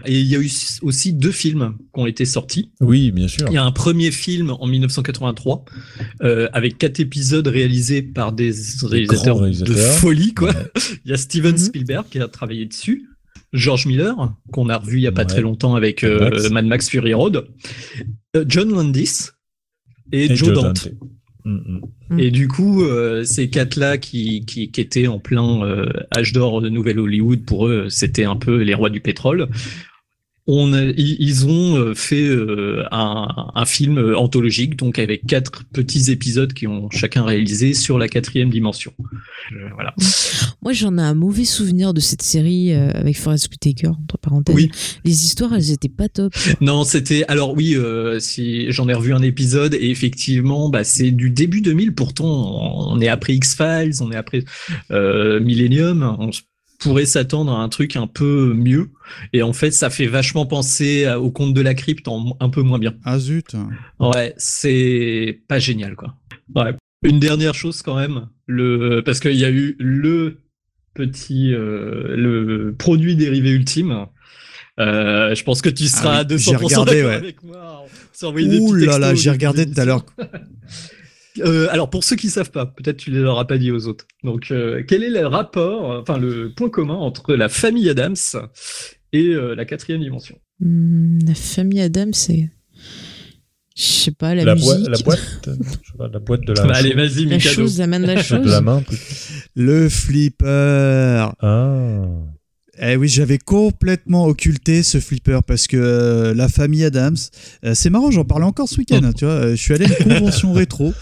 Et 0.05 0.19
il 0.19 0.27
y 0.27 0.35
a 0.35 0.39
eu 0.39 0.49
aussi 0.83 1.11
deux 1.11 1.31
films 1.31 1.73
qui 1.93 1.99
ont 1.99 2.05
été 2.05 2.23
sortis. 2.23 2.71
Oui, 2.81 3.11
bien 3.11 3.27
sûr. 3.27 3.47
Il 3.49 3.53
y 3.55 3.57
a 3.57 3.63
un 3.63 3.71
premier 3.71 4.11
film 4.11 4.51
en 4.59 4.67
1983 4.67 5.65
euh, 6.21 6.47
avec 6.53 6.77
quatre 6.77 6.99
épisodes 6.99 7.47
réalisés 7.47 8.03
par 8.03 8.31
des 8.31 8.53
réalisateurs, 8.83 9.41
de 9.41 9.73
folie, 9.73 10.33
quoi. 10.35 10.49
Ouais. 10.51 10.55
Il 11.05 11.09
y 11.11 11.13
a 11.13 11.17
Steven 11.27 11.51
Mhm. 11.51 11.57
Spielberg 11.57 12.05
qui 12.09 12.19
a 12.19 12.27
travaillé 12.27 12.65
dessus. 12.65 13.05
George 13.53 13.85
Miller, 13.85 14.15
qu'on 14.51 14.69
a 14.69 14.77
revu 14.77 14.97
il 14.97 15.01
y 15.03 15.07
a 15.07 15.11
pas 15.11 15.21
Ouais. 15.21 15.27
très 15.27 15.41
longtemps 15.41 15.75
avec 15.75 16.03
euh, 16.03 16.19
Mad 16.19 16.31
Max. 16.33 16.49
Mad 16.51 16.65
Max 16.65 16.89
Fury 16.89 17.13
Road. 17.13 17.47
Euh, 18.35 18.45
John 18.47 18.69
Landis 18.71 19.29
et, 20.11 20.25
Et 20.25 20.27
Joe 20.35 20.49
Joe 20.49 20.53
Dante. 20.53 20.65
Dante. 20.65 20.89
Mm, 21.45 21.51
mm. 21.55 21.81
Mm. 22.09 22.19
Et 22.19 22.31
du 22.31 22.47
coup, 22.47 22.83
euh, 22.83 23.23
ces 23.23 23.49
quatre-là 23.49 23.97
qui, 23.97 24.45
qui, 24.45 24.69
qui 24.71 24.81
étaient 24.81 25.07
en 25.07 25.19
plein 25.19 25.63
euh, 25.63 25.85
âge 26.17 26.33
d'or 26.33 26.61
de 26.61 26.69
Nouvelle 26.69 26.99
Hollywood, 26.99 27.45
pour 27.45 27.67
eux, 27.67 27.87
c'était 27.89 28.25
un 28.25 28.35
peu 28.35 28.61
les 28.63 28.73
rois 28.73 28.89
du 28.89 28.99
pétrole. 29.01 29.47
On 30.47 30.73
a- 30.73 30.81
ils 30.95 31.45
ont 31.45 31.75
euh, 31.77 31.93
fait 31.93 32.23
euh, 32.27 32.83
un, 32.91 33.51
un 33.53 33.65
film 33.65 33.97
euh, 33.97 34.17
anthologique, 34.17 34.77
donc 34.77 34.97
avec 34.97 35.25
quatre 35.27 35.63
petits 35.73 36.09
épisodes 36.11 36.53
qui 36.53 36.67
ont 36.67 36.89
chacun 36.89 37.23
réalisé 37.23 37.73
sur 37.73 37.97
la 37.99 38.07
quatrième 38.07 38.49
dimension. 38.49 38.93
Voilà. 39.75 39.93
Moi, 40.61 40.73
j'en 40.73 40.97
ai 40.97 41.01
un 41.01 41.13
mauvais 41.13 41.45
souvenir 41.45 41.93
de 41.93 41.99
cette 41.99 42.21
série 42.21 42.73
euh, 42.73 42.89
avec 42.93 43.17
Forest 43.17 43.49
Whitaker, 43.51 43.89
entre 43.89 44.17
parenthèses. 44.17 44.55
Oui. 44.55 44.71
Les 45.05 45.25
histoires, 45.25 45.53
elles 45.53 45.71
étaient 45.71 45.89
pas 45.89 46.09
top. 46.09 46.33
Non, 46.61 46.83
c'était 46.83 47.23
alors 47.27 47.53
oui, 47.55 47.75
euh, 47.75 48.19
si 48.19 48.71
j'en 48.71 48.87
ai 48.89 48.93
revu 48.93 49.13
un 49.13 49.21
épisode 49.21 49.73
et 49.73 49.89
effectivement, 49.89 50.69
bah 50.69 50.83
c'est 50.83 51.11
du 51.11 51.29
début 51.29 51.61
2000. 51.61 51.93
Pourtant, 51.93 52.89
on, 52.91 52.99
est 53.01 53.07
après 53.07 53.33
X 53.35 53.55
Files, 53.55 54.01
on 54.01 54.11
est 54.11 54.15
après 54.15 54.43
euh, 54.91 55.39
Millennium. 55.39 56.15
On 56.19 56.31
pourrait 56.79 57.05
s'attendre 57.05 57.51
à 57.51 57.61
un 57.61 57.69
truc 57.69 57.95
un 57.95 58.07
peu 58.07 58.53
mieux. 58.53 58.89
Et 59.33 59.41
en 59.41 59.53
fait, 59.53 59.71
ça 59.71 59.89
fait 59.89 60.05
vachement 60.07 60.45
penser 60.45 61.05
à- 61.05 61.19
au 61.19 61.31
conte 61.31 61.53
de 61.53 61.61
la 61.61 61.73
crypte 61.73 62.07
en 62.07 62.37
un 62.39 62.49
peu 62.49 62.61
moins 62.61 62.79
bien. 62.79 62.93
Ah 63.03 63.19
zut. 63.19 63.55
Ouais, 63.99 64.33
c'est 64.37 65.41
pas 65.47 65.59
génial 65.59 65.95
quoi. 65.95 66.15
Ouais. 66.55 66.73
Une 67.03 67.19
dernière 67.19 67.53
chose 67.55 67.81
quand 67.81 67.95
même, 67.95 68.27
le 68.47 69.01
parce 69.05 69.19
qu'il 69.19 69.35
y 69.35 69.45
a 69.45 69.51
eu 69.51 69.75
le 69.79 70.39
petit 70.93 71.53
euh, 71.53 72.15
le 72.15 72.75
produit 72.77 73.15
dérivé 73.15 73.51
ultime. 73.51 74.05
Euh, 74.79 75.33
je 75.33 75.43
pense 75.43 75.61
que 75.63 75.69
tu 75.69 75.85
seras 75.85 76.17
Ah 76.17 76.19
à 76.19 76.23
oui, 76.23 76.35
200% 76.35 76.49
j'ai 76.49 76.55
regardé, 76.55 77.03
ouais. 77.03 77.13
avec 77.15 77.43
moi. 77.43 77.85
Ouh 78.23 78.73
là 78.73 78.99
là, 78.99 79.15
j'ai 79.15 79.31
regardé 79.31 79.65
tout 79.69 79.79
à 79.79 79.85
l'heure. 79.85 80.05
Euh, 81.39 81.67
alors 81.71 81.89
pour 81.89 82.03
ceux 82.03 82.15
qui 82.15 82.29
savent 82.29 82.51
pas, 82.51 82.65
peut-être 82.65 82.97
tu 82.97 83.11
les 83.11 83.19
leur 83.19 83.37
as 83.39 83.45
pas 83.47 83.57
dit 83.57 83.71
aux 83.71 83.87
autres. 83.87 84.05
Donc 84.23 84.51
euh, 84.51 84.83
quel 84.87 85.03
est 85.03 85.09
le 85.09 85.25
rapport, 85.27 85.99
enfin 86.01 86.17
le 86.17 86.53
point 86.53 86.69
commun 86.69 86.95
entre 86.95 87.35
la 87.35 87.49
famille 87.49 87.89
Adams 87.89 88.15
et 89.13 89.27
euh, 89.29 89.55
la 89.55 89.65
quatrième 89.65 90.01
dimension? 90.01 90.37
Hmm, 90.59 91.19
la 91.27 91.35
famille 91.35 91.81
Adam, 91.81 92.09
c'est. 92.13 92.49
Je 93.75 93.83
sais 93.83 94.11
pas, 94.11 94.33
la, 94.33 94.43
La, 94.43 94.55
musique. 94.55 94.69
boi- 94.69 94.89
la 94.89 94.97
boîte, 95.03 95.49
je 95.49 95.51
sais 95.91 95.97
pas, 95.99 96.07
la 96.07 96.17
boîte 96.19 96.41
de 96.47 96.53
la, 96.53 96.63
Bah, 96.65 96.73
Allez, 96.77 96.93
vas-y, 96.95 97.25
la 97.25 97.37
chose, 97.37 97.77
la 97.77 97.85
main 97.85 97.99
de 97.99 98.07
la 98.07 98.15
de 98.15 98.21
chose. 98.23 98.45
la 98.45 98.61
main. 98.61 98.81
plutôt. 98.81 99.01
Le 99.55 99.87
flipper. 99.87 101.29
Ah. 101.39 102.05
Eh 102.79 102.95
oui, 102.95 103.07
j'avais 103.07 103.39
complètement 103.39 104.27
occulté 104.27 104.83
ce 104.83 104.99
flipper 104.99 105.39
parce 105.45 105.65
que 105.65 105.77
euh, 105.77 106.33
la 106.35 106.47
famille 106.47 106.83
Adams, 106.83 107.17
euh, 107.63 107.73
c'est 107.73 107.89
marrant, 107.89 108.11
j'en 108.11 108.23
parlais 108.23 108.45
encore 108.45 108.69
ce 108.69 108.77
week-end. 108.77 109.01
hein, 109.03 109.13
tu 109.13 109.25
vois, 109.25 109.33
euh, 109.33 109.51
je 109.51 109.61
suis 109.61 109.73
allé 109.73 109.85
à 109.85 109.99
une 110.03 110.19
convention 110.19 110.53
rétro 110.53 110.93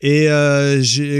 et 0.00 0.26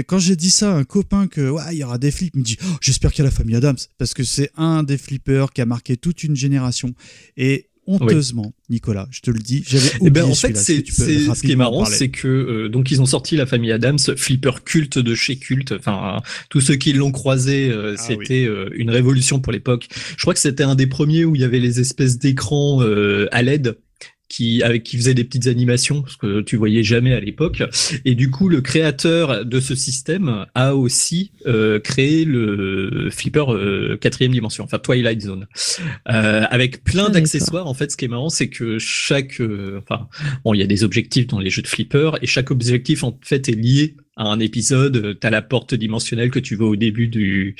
quand 0.07 0.17
j'ai 0.17 0.35
dit 0.35 0.49
ça 0.49 0.71
à 0.71 0.75
un 0.75 0.83
copain 0.83 1.27
que 1.27 1.49
ouais, 1.49 1.61
il 1.71 1.77
y 1.77 1.83
aura 1.83 1.99
des 1.99 2.09
flips, 2.09 2.33
il 2.33 2.39
me 2.39 2.43
dit 2.43 2.57
Oh, 2.63 2.77
j'espère 2.81 3.11
qu'il 3.11 3.23
y 3.23 3.27
a 3.27 3.29
la 3.29 3.35
famille 3.35 3.55
Adams 3.55 3.77
parce 3.99 4.15
que 4.15 4.23
c'est 4.23 4.49
un 4.57 4.81
des 4.81 4.97
flippers 4.97 5.53
qui 5.53 5.61
a 5.61 5.67
marqué 5.67 5.97
toute 5.97 6.23
une 6.23 6.35
génération 6.35 6.93
et 7.37 7.67
honteusement, 7.99 8.53
Nicolas, 8.69 9.07
je 9.11 9.21
te 9.21 9.31
le 9.31 9.39
dis, 9.39 9.63
j'avais 9.67 9.85
oublié 9.95 10.07
Eh 10.07 10.09
ben, 10.09 10.23
en 10.25 10.33
fait, 10.35 10.55
c'est 10.57 10.83
c'est- 10.87 11.33
ce 11.33 11.41
qui 11.41 11.51
est 11.51 11.55
marrant, 11.55 11.83
c'est 11.97 12.09
que 12.09 12.27
euh, 12.27 12.69
donc 12.69 12.91
ils 12.91 13.01
ont 13.01 13.05
sorti 13.05 13.35
la 13.35 13.45
famille 13.45 13.71
Adams, 13.71 13.99
flipper 14.17 14.63
culte 14.63 14.97
de 14.99 15.15
chez 15.15 15.37
culte. 15.37 15.71
Enfin, 15.73 16.21
tous 16.49 16.61
ceux 16.61 16.75
qui 16.75 16.93
l'ont 16.93 17.11
croisé, 17.11 17.69
euh, 17.69 17.95
Ah 17.97 18.01
c'était 18.01 18.45
euh, 18.45 18.69
une 18.75 18.89
révolution 18.89 19.39
pour 19.39 19.51
l'époque. 19.51 19.87
Je 20.17 20.21
crois 20.21 20.33
que 20.33 20.39
c'était 20.39 20.63
un 20.63 20.75
des 20.75 20.87
premiers 20.87 21.25
où 21.25 21.35
il 21.35 21.41
y 21.41 21.45
avait 21.45 21.59
les 21.59 21.79
espèces 21.79 22.17
d'écrans 22.17 22.81
euh, 22.81 23.27
à 23.31 23.41
LED 23.41 23.77
qui 24.31 24.63
avec 24.63 24.83
qui 24.83 24.95
faisaient 24.95 25.13
des 25.13 25.25
petites 25.25 25.47
animations 25.47 26.05
ce 26.07 26.15
que 26.15 26.41
tu 26.41 26.55
voyais 26.55 26.83
jamais 26.83 27.13
à 27.13 27.19
l'époque. 27.19 27.63
Et 28.05 28.15
du 28.15 28.31
coup 28.31 28.47
le 28.47 28.61
créateur 28.61 29.45
de 29.45 29.59
ce 29.59 29.75
système 29.75 30.45
a 30.55 30.75
aussi 30.75 31.31
euh, 31.45 31.79
créé 31.79 32.23
le 32.23 33.09
flipper 33.11 33.43
euh, 33.49 33.97
quatrième 33.97 34.31
dimension 34.31 34.63
enfin 34.63 34.79
Twilight 34.79 35.21
Zone. 35.21 35.47
Euh, 36.09 36.45
avec 36.49 36.83
plein 36.83 37.07
Ah, 37.07 37.09
d'accessoires 37.09 37.67
en 37.67 37.73
fait 37.73 37.91
ce 37.91 37.97
qui 37.97 38.05
est 38.05 38.07
marrant 38.07 38.29
c'est 38.29 38.47
que 38.47 38.79
chaque 38.79 39.41
euh, 39.41 39.79
enfin 39.79 40.07
bon 40.45 40.53
il 40.53 40.59
y 40.59 40.63
a 40.63 40.67
des 40.67 40.85
objectifs 40.85 41.27
dans 41.27 41.39
les 41.39 41.49
jeux 41.49 41.61
de 41.61 41.67
flipper 41.67 42.11
et 42.21 42.27
chaque 42.27 42.51
objectif 42.51 43.03
en 43.03 43.19
fait 43.21 43.49
est 43.49 43.55
lié 43.55 43.95
à 44.17 44.25
un 44.25 44.39
épisode 44.39 45.17
t'as 45.19 45.29
la 45.29 45.41
porte 45.41 45.73
dimensionnelle 45.73 46.31
que 46.31 46.39
tu 46.39 46.55
vois 46.55 46.67
au 46.67 46.75
début 46.75 47.07
du 47.07 47.55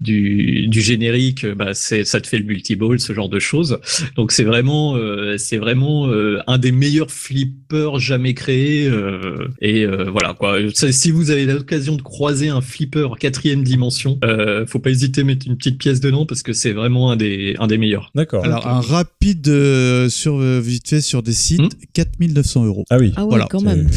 du, 0.00 0.66
du 0.66 0.80
générique 0.80 1.46
bah 1.46 1.74
c'est 1.74 2.04
ça 2.04 2.20
te 2.20 2.26
fait 2.26 2.38
le 2.38 2.44
multiball 2.44 2.98
ce 2.98 3.12
genre 3.12 3.28
de 3.28 3.38
choses 3.38 3.78
donc 4.16 4.32
c'est 4.32 4.42
vraiment 4.44 4.96
euh, 4.96 5.36
c'est 5.38 5.58
vraiment 5.58 6.08
euh, 6.08 6.40
un 6.48 6.58
des 6.58 6.72
meilleurs 6.72 7.10
flippers 7.10 7.98
jamais 8.00 8.34
créés 8.34 8.86
euh, 8.88 9.48
et 9.60 9.84
euh, 9.84 10.10
voilà 10.10 10.34
quoi 10.34 10.56
si 10.74 11.10
vous 11.12 11.30
avez 11.30 11.46
l'occasion 11.46 11.94
de 11.96 12.02
croiser 12.02 12.48
un 12.48 12.60
flipper 12.60 13.08
quatrième 13.20 13.62
dimension 13.62 14.18
euh, 14.24 14.66
faut 14.66 14.80
pas 14.80 14.90
hésiter 14.90 15.20
à 15.20 15.24
mettre 15.24 15.46
une 15.46 15.56
petite 15.56 15.78
pièce 15.78 16.00
dedans 16.00 16.26
parce 16.26 16.42
que 16.42 16.52
c'est 16.52 16.72
vraiment 16.72 17.12
un 17.12 17.16
des 17.16 17.54
un 17.60 17.66
des 17.68 17.78
meilleurs 17.78 18.10
D'accord. 18.14 18.44
Alors, 18.44 18.66
un 18.66 18.80
rapide 18.80 19.46
euh, 19.48 20.08
sur, 20.08 20.40
euh, 20.40 20.60
vite 20.60 20.88
fait 20.88 21.00
sur 21.00 21.22
des 21.22 21.32
sites, 21.32 21.60
Hmm 21.62 21.68
4900 21.94 22.64
euros. 22.66 22.84
ah 22.90 22.98
oui. 22.98 23.12
Ah 23.16 23.22
ouais, 23.22 23.28
Voilà, 23.30 23.46
quand 23.50 23.60
c'est- 23.60 23.64
même. 23.66 23.88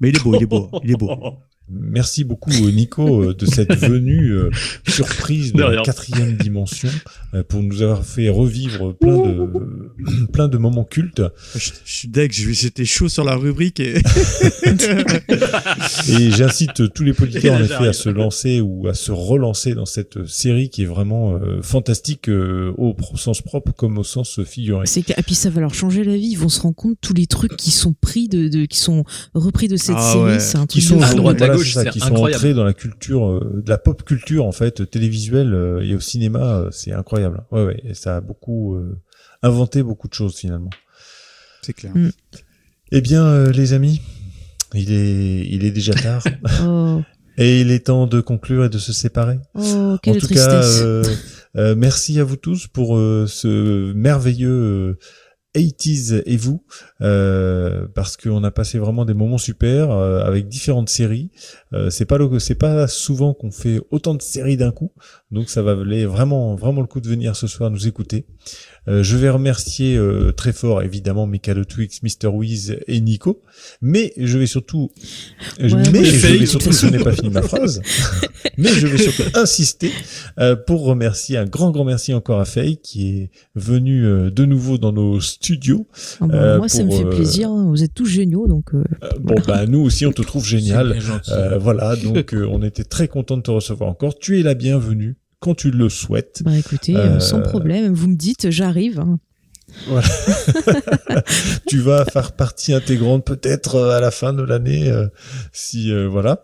Mais 0.00 0.10
il 0.10 0.16
est 0.16 0.20
beau, 0.20 0.34
il 0.34 0.42
est 0.42 0.46
beau, 0.46 0.70
il 0.82 0.90
est 0.92 0.96
beau. 0.96 1.10
Merci 1.70 2.24
beaucoup 2.24 2.50
euh, 2.50 2.70
Nico 2.70 3.22
euh, 3.22 3.34
de 3.34 3.46
cette 3.46 3.74
venue 3.74 4.32
euh, 4.32 4.50
surprise 4.86 5.54
de 5.54 5.62
la 5.62 5.80
quatrième 5.82 6.36
dimension 6.36 6.90
euh, 7.32 7.42
pour 7.42 7.62
nous 7.62 7.80
avoir 7.80 8.04
fait 8.04 8.28
revivre 8.28 8.94
plein 8.94 9.16
de 9.16 10.26
plein 10.32 10.48
de 10.48 10.58
moments 10.58 10.84
cultes. 10.84 11.22
Je, 11.54 11.70
je 11.84 11.92
suis 11.94 12.08
deg, 12.08 12.30
j'étais 12.32 12.84
chaud 12.84 13.08
sur 13.08 13.24
la 13.24 13.36
rubrique 13.36 13.80
et 13.80 13.94
Et 16.08 16.30
j'incite 16.30 16.92
tous 16.92 17.02
les 17.04 17.12
auditeurs 17.20 17.54
en 17.54 17.62
effet 17.62 17.88
à 17.88 17.92
se 17.92 18.08
lancer 18.08 18.60
ou 18.60 18.86
à 18.88 18.94
se 18.94 19.12
relancer 19.12 19.74
dans 19.74 19.86
cette 19.86 20.26
série 20.26 20.68
qui 20.68 20.82
est 20.82 20.86
vraiment 20.86 21.34
euh, 21.34 21.62
fantastique 21.62 22.28
euh, 22.28 22.72
au 22.76 22.94
sens 23.16 23.40
propre 23.42 23.72
comme 23.72 23.98
au 23.98 24.04
sens 24.04 24.42
figuré. 24.44 24.86
C'est. 24.86 25.08
Et 25.10 25.22
puis 25.22 25.34
ça 25.34 25.50
va 25.50 25.60
leur 25.60 25.74
changer 25.74 26.04
la 26.04 26.14
vie. 26.16 26.28
Ils 26.32 26.38
vont 26.38 26.48
se 26.48 26.60
rendre 26.60 26.74
compte 26.76 26.98
tous 27.00 27.14
les 27.14 27.26
trucs 27.26 27.56
qui 27.56 27.70
sont 27.70 27.94
pris 27.94 28.28
de, 28.28 28.48
de 28.48 28.66
qui 28.66 28.78
sont 28.78 29.04
repris 29.34 29.68
de 29.68 29.76
cette 29.76 29.96
Ah 29.98 30.12
série. 30.12 30.24
ouais. 30.24 30.40
C'est 30.40 30.58
un 30.58 30.66
qui 30.66 30.78
truc 30.80 30.88
sont 30.90 30.96
de 30.98 31.04
à 31.04 31.14
droite, 31.14 31.40
voilà, 31.54 31.64
gauche, 31.64 31.74
c'est 31.74 31.84
ça, 31.84 31.90
qui 31.90 32.00
sont 32.00 32.14
entrés 32.14 32.54
dans 32.54 32.64
la 32.64 32.74
culture 32.74 33.26
euh, 33.28 33.62
de 33.64 33.68
la 33.70 33.78
pop 33.78 34.02
culture 34.04 34.44
en 34.46 34.52
fait 34.52 34.88
télévisuelle 34.90 35.54
euh, 35.54 35.80
et 35.80 35.94
au 35.94 36.00
cinéma 36.00 36.58
euh, 36.58 36.70
c'est 36.70 36.92
incroyable. 36.92 37.44
Ouais 37.50 37.64
ouais 37.64 37.80
et 37.84 37.94
ça 37.94 38.16
a 38.16 38.20
beaucoup 38.20 38.74
euh, 38.74 39.00
inventé 39.42 39.82
beaucoup 39.82 40.08
de 40.08 40.14
choses 40.14 40.36
finalement. 40.36 40.70
C'est 41.62 41.72
clair. 41.72 41.92
eh 42.92 43.00
bien 43.00 43.24
euh, 43.24 43.50
les 43.52 43.72
amis 43.72 44.00
il 44.74 44.92
est 44.92 45.46
il 45.48 45.64
est 45.64 45.70
déjà 45.72 45.94
tard. 45.94 46.22
Oh, 46.62 47.02
et 47.36 47.60
il 47.62 47.70
est 47.72 47.86
temps 47.86 48.06
de 48.06 48.20
conclure 48.20 48.64
et 48.64 48.68
de 48.68 48.78
se 48.78 48.92
séparer. 48.92 49.38
Oh, 49.54 49.96
quelle 50.02 50.16
en 50.16 50.20
tout 50.20 50.26
tristesse. 50.26 50.46
cas 50.78 50.84
euh, 50.84 51.04
euh, 51.56 51.74
merci 51.76 52.20
à 52.20 52.24
vous 52.24 52.36
tous 52.36 52.68
pour 52.68 52.96
euh, 52.96 53.26
ce 53.28 53.92
merveilleux 53.92 54.48
euh, 54.50 54.98
80s 55.54 56.22
et 56.26 56.36
vous 56.36 56.62
euh, 57.00 57.86
parce 57.94 58.16
qu'on 58.16 58.42
a 58.44 58.50
passé 58.50 58.78
vraiment 58.78 59.04
des 59.04 59.14
moments 59.14 59.38
super 59.38 59.90
euh, 59.90 60.24
avec 60.24 60.48
différentes 60.48 60.88
séries. 60.88 61.30
Euh, 61.74 61.90
c'est 61.90 62.04
pas 62.06 62.16
le, 62.18 62.38
c'est 62.38 62.54
pas 62.54 62.86
souvent 62.88 63.34
qu'on 63.34 63.50
fait 63.50 63.80
autant 63.90 64.14
de 64.14 64.22
séries 64.22 64.56
d'un 64.56 64.70
coup, 64.70 64.92
donc 65.30 65.50
ça 65.50 65.60
va 65.60 65.74
valer 65.74 66.06
vraiment 66.06 66.54
vraiment 66.54 66.80
le 66.80 66.86
coup 66.86 67.00
de 67.00 67.08
venir 67.08 67.34
ce 67.36 67.46
soir 67.46 67.70
nous 67.70 67.86
écouter. 67.88 68.26
Euh, 68.86 69.02
je 69.02 69.16
vais 69.16 69.30
remercier 69.30 69.96
euh, 69.96 70.30
très 70.32 70.52
fort 70.52 70.82
évidemment 70.82 71.26
Mikado 71.26 71.64
Twix, 71.64 72.02
Mr 72.02 72.28
Wiz 72.28 72.76
et 72.86 73.00
Nico, 73.00 73.42
mais 73.80 74.12
je 74.18 74.38
vais 74.38 74.46
surtout, 74.46 74.90
Ouais, 75.60 75.68
mais 75.92 76.04
je 76.04 76.26
vais 76.38 76.46
surtout, 76.46 76.72
ce 76.72 76.86
n'est 76.86 77.02
pas 77.02 77.12
fini 77.12 77.30
ma 77.30 77.42
phrase, 77.42 77.80
mais 78.58 78.68
je 78.68 78.86
vais 78.86 78.98
surtout 78.98 79.22
insister 79.38 79.90
euh, 80.38 80.54
pour 80.56 80.84
remercier 80.84 81.38
un 81.38 81.46
grand 81.46 81.70
grand 81.70 81.84
merci 81.84 82.12
encore 82.12 82.40
à 82.40 82.44
Faye 82.44 82.76
qui 82.76 83.08
est 83.08 83.30
venu 83.54 84.04
euh, 84.04 84.30
de 84.30 84.44
nouveau 84.44 84.78
dans 84.78 84.92
nos 84.92 85.20
studios. 85.20 85.88
Ah 86.20 86.26
bah, 86.26 86.34
euh, 86.34 86.58
moi, 86.58 86.68
ça 86.68 86.84
me 86.84 86.90
fait 86.90 87.04
euh, 87.04 87.10
plaisir. 87.10 87.48
hein. 87.50 87.66
Vous 87.68 87.82
êtes 87.82 87.94
tous 87.94 88.06
géniaux, 88.06 88.46
donc. 88.46 88.74
euh, 88.74 88.84
Euh, 89.02 89.08
bon 89.20 89.34
bah 89.46 89.66
nous 89.66 89.80
aussi 89.80 90.04
on 90.06 90.12
te 90.12 90.22
trouve 90.22 90.44
génial. 90.46 90.98
Euh, 91.68 91.72
voilà 91.72 91.96
donc 91.96 92.34
euh, 92.34 92.46
on 92.50 92.62
était 92.62 92.84
très 92.84 93.08
content 93.08 93.36
de 93.36 93.42
te 93.42 93.50
recevoir 93.50 93.90
encore. 93.90 94.18
Tu 94.18 94.38
es 94.40 94.42
la 94.42 94.54
bienvenue 94.54 95.16
quand 95.40 95.54
tu 95.54 95.70
le 95.70 95.88
souhaites. 95.88 96.42
bah 96.44 96.56
écoutez, 96.56 96.96
Euh, 96.96 97.16
euh, 97.16 97.20
sans 97.20 97.42
problème. 97.42 97.92
Vous 97.92 98.08
me 98.08 98.16
dites, 98.16 98.50
j'arrive. 98.50 99.00
hein. 99.00 99.18
tu 101.66 101.78
vas 101.80 102.04
faire 102.04 102.32
partie 102.32 102.72
intégrante 102.72 103.24
peut-être 103.24 103.76
euh, 103.76 103.96
à 103.96 104.00
la 104.00 104.10
fin 104.10 104.32
de 104.32 104.42
l'année 104.42 104.88
euh, 104.88 105.06
si 105.52 105.90
euh, 105.92 106.06
voilà 106.08 106.42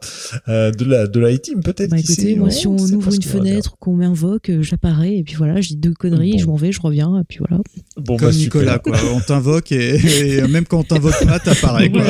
euh, 0.48 0.70
de 0.72 0.84
la 0.84 1.06
de 1.06 1.20
la 1.20 1.36
team 1.38 1.62
peut-être. 1.62 1.90
Bah 1.90 1.98
écoutez, 1.98 2.34
moi, 2.34 2.50
si 2.50 2.66
on 2.66 2.76
ouvre 2.76 3.14
une 3.14 3.22
fenêtre, 3.22 3.76
qu'on 3.78 3.94
m'invoque, 3.94 4.50
j'apparais, 4.60 5.16
et 5.16 5.22
puis 5.22 5.34
voilà, 5.34 5.60
je 5.60 5.68
dis 5.68 5.76
deux 5.76 5.94
conneries, 5.94 6.32
Bon. 6.32 6.38
je 6.38 6.46
m'en 6.46 6.56
vais, 6.56 6.72
je 6.72 6.80
reviens, 6.80 7.18
et 7.18 7.24
puis 7.24 7.38
voilà. 7.38 7.62
Bon 7.96 8.16
Comme 8.16 8.30
bah. 8.30 8.34
Nicolas, 8.34 8.78
quoi. 8.78 8.96
On 9.14 9.20
t'invoque 9.20 9.72
et, 9.72 9.96
et 10.38 10.48
même 10.48 10.64
quand 10.64 10.78
on 10.80 10.84
t'invoque 10.84 11.24
pas, 11.24 11.38
t'apparais, 11.38 11.90
quoi. 11.90 12.02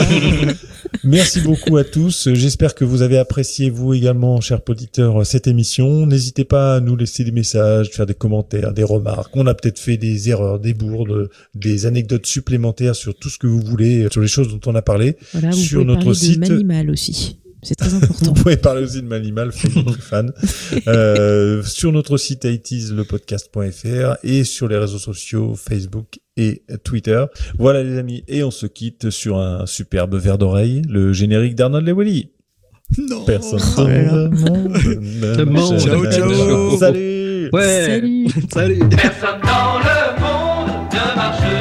Merci 1.05 1.41
beaucoup 1.41 1.77
à 1.77 1.85
tous. 1.85 2.29
J'espère 2.33 2.75
que 2.75 2.85
vous 2.85 3.03
avez 3.03 3.19
apprécié, 3.19 3.71
vous 3.71 3.95
également, 3.95 4.41
chers 4.41 4.61
auditeurs, 4.69 5.25
cette 5.25 5.47
émission. 5.47 6.07
N'hésitez 6.07 6.45
pas 6.45 6.77
à 6.77 6.81
nous 6.81 6.97
laisser 6.97 7.25
des 7.25 7.33
messages, 7.33 7.91
faire 7.91 8.07
des 8.07 8.15
commentaires, 8.15 8.73
des 8.73 8.85
remarques. 8.85 9.35
On 9.35 9.47
a 9.47 9.55
peut-être 9.55 9.79
fait 9.79 9.97
des 9.97 10.29
erreurs, 10.29 10.59
des 10.59 10.75
des 11.55 11.87
anecdotes 11.87 12.27
supplémentaires 12.27 12.95
sur 12.97 13.15
tout 13.15 13.29
ce 13.29 13.39
que 13.39 13.47
vous 13.47 13.61
voulez, 13.61 14.07
sur 14.11 14.21
les 14.21 14.29
choses 14.29 14.49
dont 14.49 14.61
on 14.71 14.75
a 14.75 14.83
parlé. 14.83 15.17
Voilà, 15.33 15.51
vous 15.51 15.57
Sur 15.57 15.81
pouvez 15.81 15.87
notre 15.93 16.01
parler 16.05 16.15
site- 16.19 16.41
de 16.41 16.49
Manimal 16.49 16.91
aussi. 16.91 17.37
C'est 17.63 17.75
très 17.75 17.93
important. 17.93 18.25
Vous 18.33 18.33
pouvez 18.43 18.57
parler 18.57 18.83
aussi 18.85 19.03
de 19.03 19.07
Manimal, 19.07 19.53
fan. 20.01 20.33
Euh, 20.89 21.63
sur 21.63 21.93
notre 21.93 22.17
site 22.17 22.45
itislepodcast.fr 22.47 24.17
et 24.25 24.45
sur 24.45 24.67
les 24.67 24.79
réseaux 24.79 24.99
sociaux 24.99 25.55
Facebook 25.57 26.21
et 26.39 26.63
Twitter. 26.85 27.23
Voilà 27.59 27.83
les 27.83 27.99
amis, 27.99 28.25
et 28.29 28.43
on 28.43 28.51
se 28.51 28.65
quitte 28.67 29.11
sur 29.11 29.37
un 29.39 29.67
superbe 29.67 30.15
verre 30.17 30.39
d'oreille, 30.39 30.81
le 30.89 31.13
générique 31.13 31.55
d'Arnold 31.55 31.87
Lewelly. 31.87 32.31
Non. 32.99 33.25
Personne 33.25 33.61
Oh 33.77 33.83
dans 33.83 33.89
là 33.89 34.03
là. 34.03 34.13
le 34.25 34.31
monde 34.31 34.69
monde. 35.45 35.47
m'aime. 35.53 35.79
Ciao, 35.79 36.11
ciao. 36.11 36.79
Salut 36.79 37.51
Ouais. 37.53 37.83
Salut 37.87 38.27
Salut. 38.53 38.79
Personne 38.89 39.41
dans 39.43 39.79
le 39.79 40.00
monde 40.93 41.11
ne 41.11 41.15
marche 41.17 41.60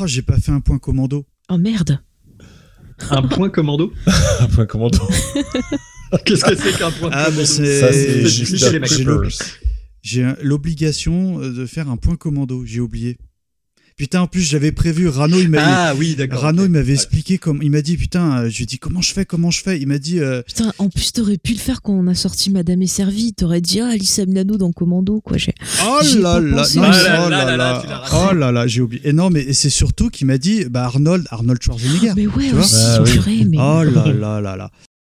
Oh, 0.00 0.06
j'ai 0.06 0.22
pas 0.22 0.38
fait 0.38 0.52
un 0.52 0.60
point 0.60 0.78
commando. 0.78 1.26
Oh 1.48 1.58
merde 1.58 2.00
Un 3.10 3.22
point 3.22 3.50
commando. 3.50 3.92
Un 4.40 4.46
point 4.46 4.66
commando. 4.66 4.98
Qu'est-ce 6.24 6.44
que 6.44 6.54
c'est 6.56 6.76
qu'un 6.78 6.90
point 6.92 7.10
Ah, 7.12 7.26
commando 7.26 7.36
mais 7.36 7.44
c'est- 7.46 7.80
Ça, 7.80 7.92
c'est 7.92 8.26
j'ai- 8.26 8.44
juste 8.44 8.64
l'obligation 10.42 11.40
euh, 11.40 11.52
de 11.52 11.66
faire 11.66 11.88
un 11.90 11.96
point 11.96 12.16
commando. 12.16 12.64
J'ai 12.64 12.80
oublié. 12.80 13.18
Putain, 13.96 14.22
en 14.22 14.26
plus, 14.26 14.42
j'avais 14.42 14.72
prévu. 14.72 15.08
Rano, 15.08 15.38
il 15.38 15.48
m'a 15.48 15.58
Ah 15.62 15.94
oui, 15.96 16.16
d'accord. 16.16 16.40
Rano, 16.40 16.64
il 16.64 16.70
m'avait 16.70 16.88
Ouais. 16.88 16.94
expliqué 16.94 17.38
comme 17.38 17.62
il 17.62 17.70
m'a 17.70 17.80
dit 17.80 17.96
putain, 17.96 18.38
euh, 18.44 18.50
je 18.50 18.56
lui 18.56 18.62
ai 18.64 18.66
dit 18.66 18.78
comment 18.78 19.00
je 19.00 19.12
fais, 19.12 19.24
comment 19.24 19.50
je 19.52 19.62
fais? 19.62 19.80
Il 19.80 19.86
m'a 19.86 19.98
dit 19.98 20.18
euh, 20.20 20.42
Putain, 20.42 20.72
en 20.78 20.88
plus, 20.88 21.12
t'aurais 21.12 21.38
pu 21.38 21.52
le 21.52 21.58
faire 21.58 21.80
quand 21.80 21.92
on 21.92 22.06
a 22.08 22.14
sorti 22.14 22.50
Madame 22.50 22.82
est 22.82 22.86
servie. 22.88 23.32
T'aurais 23.34 23.60
dit, 23.60 23.80
ah, 23.80 23.88
Alice 23.88 24.18
Milano 24.18 24.56
dans 24.56 24.72
Commando, 24.72 25.20
quoi. 25.20 25.36
J'ai... 25.36 25.54
oh 25.86 26.00
là 26.18 26.40
non, 26.40 26.62
Ah 26.82 26.90
là 26.90 27.24
oh 27.26 27.28
là 27.30 27.56
là 27.56 28.02
oh 28.30 28.34
là 28.34 28.50
là, 28.52 28.66
j'ai 28.66 28.80
oublié. 28.80 29.00
Et 29.08 29.12
non, 29.12 29.30
mais 29.30 29.52
c'est 29.52 29.70
surtout 29.70 30.08
qu'il 30.10 30.26
m'a 30.26 30.38
dit 30.38 30.64
bah 30.64 30.84
Arnold, 30.84 31.26
Arnold 31.30 31.62
Schwarzenegger. 31.62 32.12
mais 32.16 32.26
ouais, 32.26 32.44
tu 32.48 32.50
vois 32.54 32.64
aussi, 32.64 32.74
Ah 32.76 33.00
oui. 33.02 33.12
purée, 33.12 33.44
mais. 33.48 33.58
Oh 33.60 33.84
là 33.84 34.12
là 34.12 34.40
là 34.40 34.56
là. 34.56 34.70